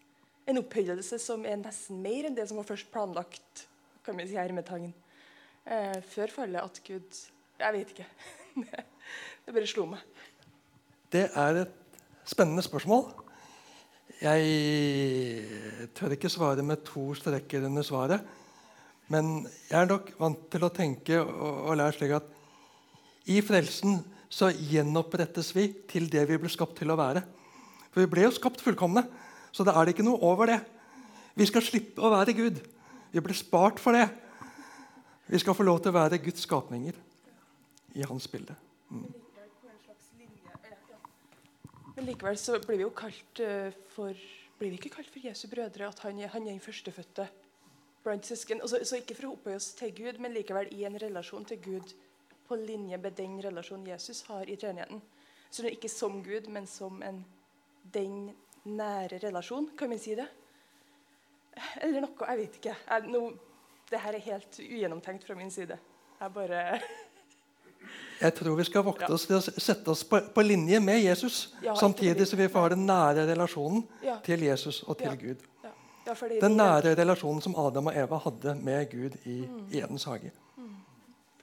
en 0.49 0.63
opphøyelse 0.63 1.19
som 1.21 1.43
er 1.45 1.59
nesten 1.59 1.99
mer 2.01 2.29
enn 2.29 2.39
det 2.39 2.47
som 2.49 2.57
var 2.57 2.71
først 2.71 2.89
planlagt 2.93 3.67
kan 4.01 4.17
vi 4.17 4.25
si 4.31 4.37
hermetegn, 4.39 4.89
eh, 5.65 5.99
før 6.13 6.33
fallet, 6.35 6.61
at 6.61 6.81
Gud 6.87 7.21
Jeg 7.61 7.73
vet 7.73 7.89
ikke. 7.93 8.05
det 9.45 9.53
bare 9.53 9.67
slo 9.69 9.85
meg. 9.85 10.01
Det 11.11 11.27
er 11.35 11.61
et 11.61 11.99
spennende 12.25 12.63
spørsmål. 12.65 13.11
Jeg 14.21 15.89
tør 15.97 16.15
ikke 16.15 16.29
svare 16.29 16.63
med 16.65 16.81
to 16.85 17.11
strekker 17.17 17.65
under 17.67 17.85
svaret. 17.85 18.25
Men 19.11 19.45
jeg 19.69 19.77
er 19.81 19.89
nok 19.89 20.11
vant 20.19 20.47
til 20.53 20.63
å 20.65 20.71
tenke 20.73 21.19
og, 21.19 21.69
og 21.69 21.77
lære 21.77 21.97
slik 21.97 22.15
at 22.15 22.29
i 23.29 23.41
frelsen 23.45 23.99
så 24.31 24.49
gjenopprettes 24.55 25.51
vi 25.53 25.67
til 25.89 26.07
det 26.09 26.23
vi 26.29 26.39
ble 26.39 26.49
skapt 26.51 26.77
til 26.79 26.93
å 26.93 26.97
være. 26.99 27.21
For 27.91 28.03
vi 28.03 28.11
ble 28.13 28.23
jo 28.25 28.33
skapt 28.33 28.63
fullkomne, 28.63 29.03
så 29.51 29.65
da 29.67 29.75
er 29.75 29.85
det 29.85 29.97
ikke 29.97 30.07
noe 30.07 30.21
over 30.23 30.47
det. 30.47 30.61
Vi 31.35 31.47
skal 31.49 31.65
slippe 31.65 32.03
å 32.03 32.11
være 32.13 32.35
Gud. 32.37 32.61
Vi 33.11 33.23
ble 33.23 33.35
spart 33.35 33.81
for 33.83 33.95
det. 33.95 34.07
Vi 35.31 35.39
skal 35.39 35.55
få 35.55 35.63
lov 35.63 35.77
til 35.79 35.93
å 35.93 35.95
være 35.95 36.17
Guds 36.19 36.43
skapninger 36.43 36.97
i 37.95 38.03
hans 38.03 38.25
bilde. 38.27 38.51
Mm. 38.91 39.05
Men 41.95 42.07
likevel 42.09 42.39
så 42.39 42.57
blir 42.65 42.81
vi 42.81 42.83
jo 42.83 42.89
kalt 42.91 43.39
uh, 43.39 43.69
for 43.93 44.11
blir 44.59 44.73
vi 44.73 44.79
ikke 44.81 44.91
kalt 44.97 45.07
for 45.07 45.23
Jesu 45.23 45.45
brødre, 45.47 45.87
at 45.87 46.01
han, 46.03 46.19
han 46.19 46.43
er 46.43 46.51
den 46.51 46.59
førstefødte 46.59 47.29
blant 48.03 48.27
søsken. 48.27 48.59
Altså, 48.59 48.81
så 48.83 48.99
ikke 48.99 49.15
for 49.21 49.29
å 49.29 49.31
opphøye 49.37 49.59
oss 49.61 49.69
til 49.79 49.93
Gud, 49.95 50.19
men 50.19 50.35
likevel 50.35 50.67
i 50.75 50.83
en 50.89 50.99
relasjon 50.99 51.47
til 51.47 51.61
Gud 51.63 51.93
på 52.49 52.57
linje 52.59 52.99
med 52.99 53.15
den 53.15 53.37
relasjonen 53.45 53.87
Jesus 53.87 54.25
har 54.27 54.51
i 54.51 54.57
treenigheten. 54.59 54.99
Så 55.47 55.63
det 55.63 55.71
er 55.71 55.77
ikke 55.77 55.93
som 55.93 56.19
Gud, 56.25 56.49
men 56.51 56.67
som 56.67 56.99
en 57.07 57.23
den 57.95 58.33
nære 58.67 59.21
relasjon. 59.23 59.71
Kan 59.79 59.95
vi 59.95 60.01
si 60.03 60.19
det? 60.19 60.27
Eller 61.81 62.03
noe. 62.03 62.27
Jeg 62.27 62.43
vet 62.43 62.59
ikke. 62.59 62.75
Jeg, 62.83 63.07
no, 63.15 63.23
det 63.91 63.99
her 63.99 64.13
er 64.17 64.23
helt 64.25 64.59
ugjennomtenkt 64.59 65.25
fra 65.27 65.35
min 65.35 65.51
side. 65.51 65.77
Jeg 66.21 66.33
bare 66.33 66.79
Jeg 68.21 68.35
tror 68.37 68.55
vi 68.55 68.63
skal 68.67 68.83
vokte 68.85 69.07
oss 69.09 69.23
til 69.25 69.39
å 69.39 69.41
sette 69.41 69.89
oss 69.89 70.03
på, 70.05 70.19
på 70.35 70.43
linje 70.45 70.79
med 70.83 70.99
Jesus, 71.01 71.55
Ja, 71.65 71.73
samtidig 71.75 72.27
som 72.29 72.37
vi 72.39 72.45
får 72.53 72.67
ha 72.67 72.69
den 72.75 72.85
nære 72.85 73.23
relasjonen 73.31 73.81
Ja. 74.05 74.19
til 74.23 74.43
Jesus 74.45 74.83
og 74.83 74.97
til 74.99 75.07
Ja. 75.09 75.15
Gud. 75.15 75.41
Ja. 75.63 75.71
Ja, 76.05 76.13
fordi 76.13 76.39
Den 76.41 76.55
nære 76.57 76.93
relasjonen 76.97 77.41
som 77.41 77.55
Adam 77.57 77.87
og 77.87 77.95
Eva 77.97 78.17
hadde 78.21 78.55
med 78.61 78.89
Gud 78.91 79.17
i, 79.25 79.39
Mm. 79.47 79.67
i 79.71 79.81
Edens 79.81 80.03
hage. 80.05 80.31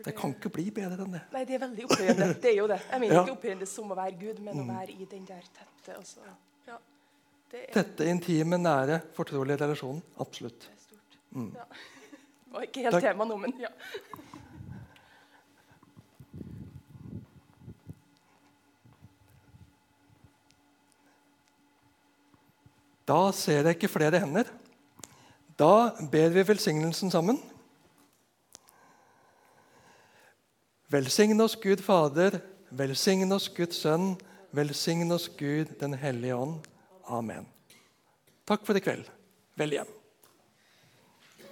Det 0.04 0.14
kan 0.14 0.30
ikke 0.30 0.48
bli 0.54 0.70
bedre 0.70 1.02
enn 1.02 1.12
det. 1.12 1.20
Nei, 1.32 1.44
det 1.44 1.54
er 1.56 1.58
veldig 1.66 1.84
opphøyende. 1.88 2.26
Det 2.40 2.50
er 2.52 2.56
jo 2.56 2.66
det. 2.70 2.80
Jeg 2.92 3.00
mener 3.00 3.14
Ja. 3.14 3.22
ikke 3.24 3.32
opphøyende 3.34 3.66
som 3.66 3.90
å 3.90 3.96
være 3.96 4.18
Gud, 4.20 4.38
men 4.38 4.54
å 4.62 4.66
være 4.78 4.90
i 4.94 5.04
den 5.10 5.24
der 5.26 5.42
tette. 5.42 5.98
Også. 5.98 6.20
Ja. 6.68 6.76
Det 7.50 7.64
er, 7.68 7.72
Tette, 7.82 8.04
intime, 8.06 8.56
nære, 8.58 9.00
fortrolige 9.16 9.56
relasjonen. 9.60 10.02
Absolutt. 10.20 10.60
det 10.60 10.68
er 10.70 10.82
stort. 10.86 11.54
Ja. 11.56 11.64
Og 12.52 12.62
ikke 12.64 12.86
helt 12.86 12.96
Takk. 12.96 13.04
tema 13.10 13.26
nå, 13.28 13.36
men 13.36 13.52
ja. 13.60 13.72
Da 23.08 23.20
ser 23.32 23.64
jeg 23.64 23.76
ikke 23.78 23.88
flere 23.88 24.20
hender. 24.20 24.48
Da 25.58 25.90
ber 26.12 26.28
vi 26.34 26.44
velsignelsen 26.46 27.10
sammen. 27.10 27.40
Velsign 30.92 31.40
oss 31.40 31.56
Gud 31.60 31.82
Fader, 31.84 32.38
velsign 32.70 33.32
oss 33.32 33.48
Guds 33.52 33.82
Sønn, 33.82 34.14
velsign 34.56 35.12
oss 35.12 35.28
Gud 35.36 35.74
den 35.80 35.96
hellige 36.00 36.36
ånd. 36.36 36.64
Amen. 37.08 37.48
Takk 38.48 38.64
for 38.64 38.76
i 38.76 38.84
kveld. 38.84 39.08
Vel 39.60 39.76
hjem. 39.76 39.97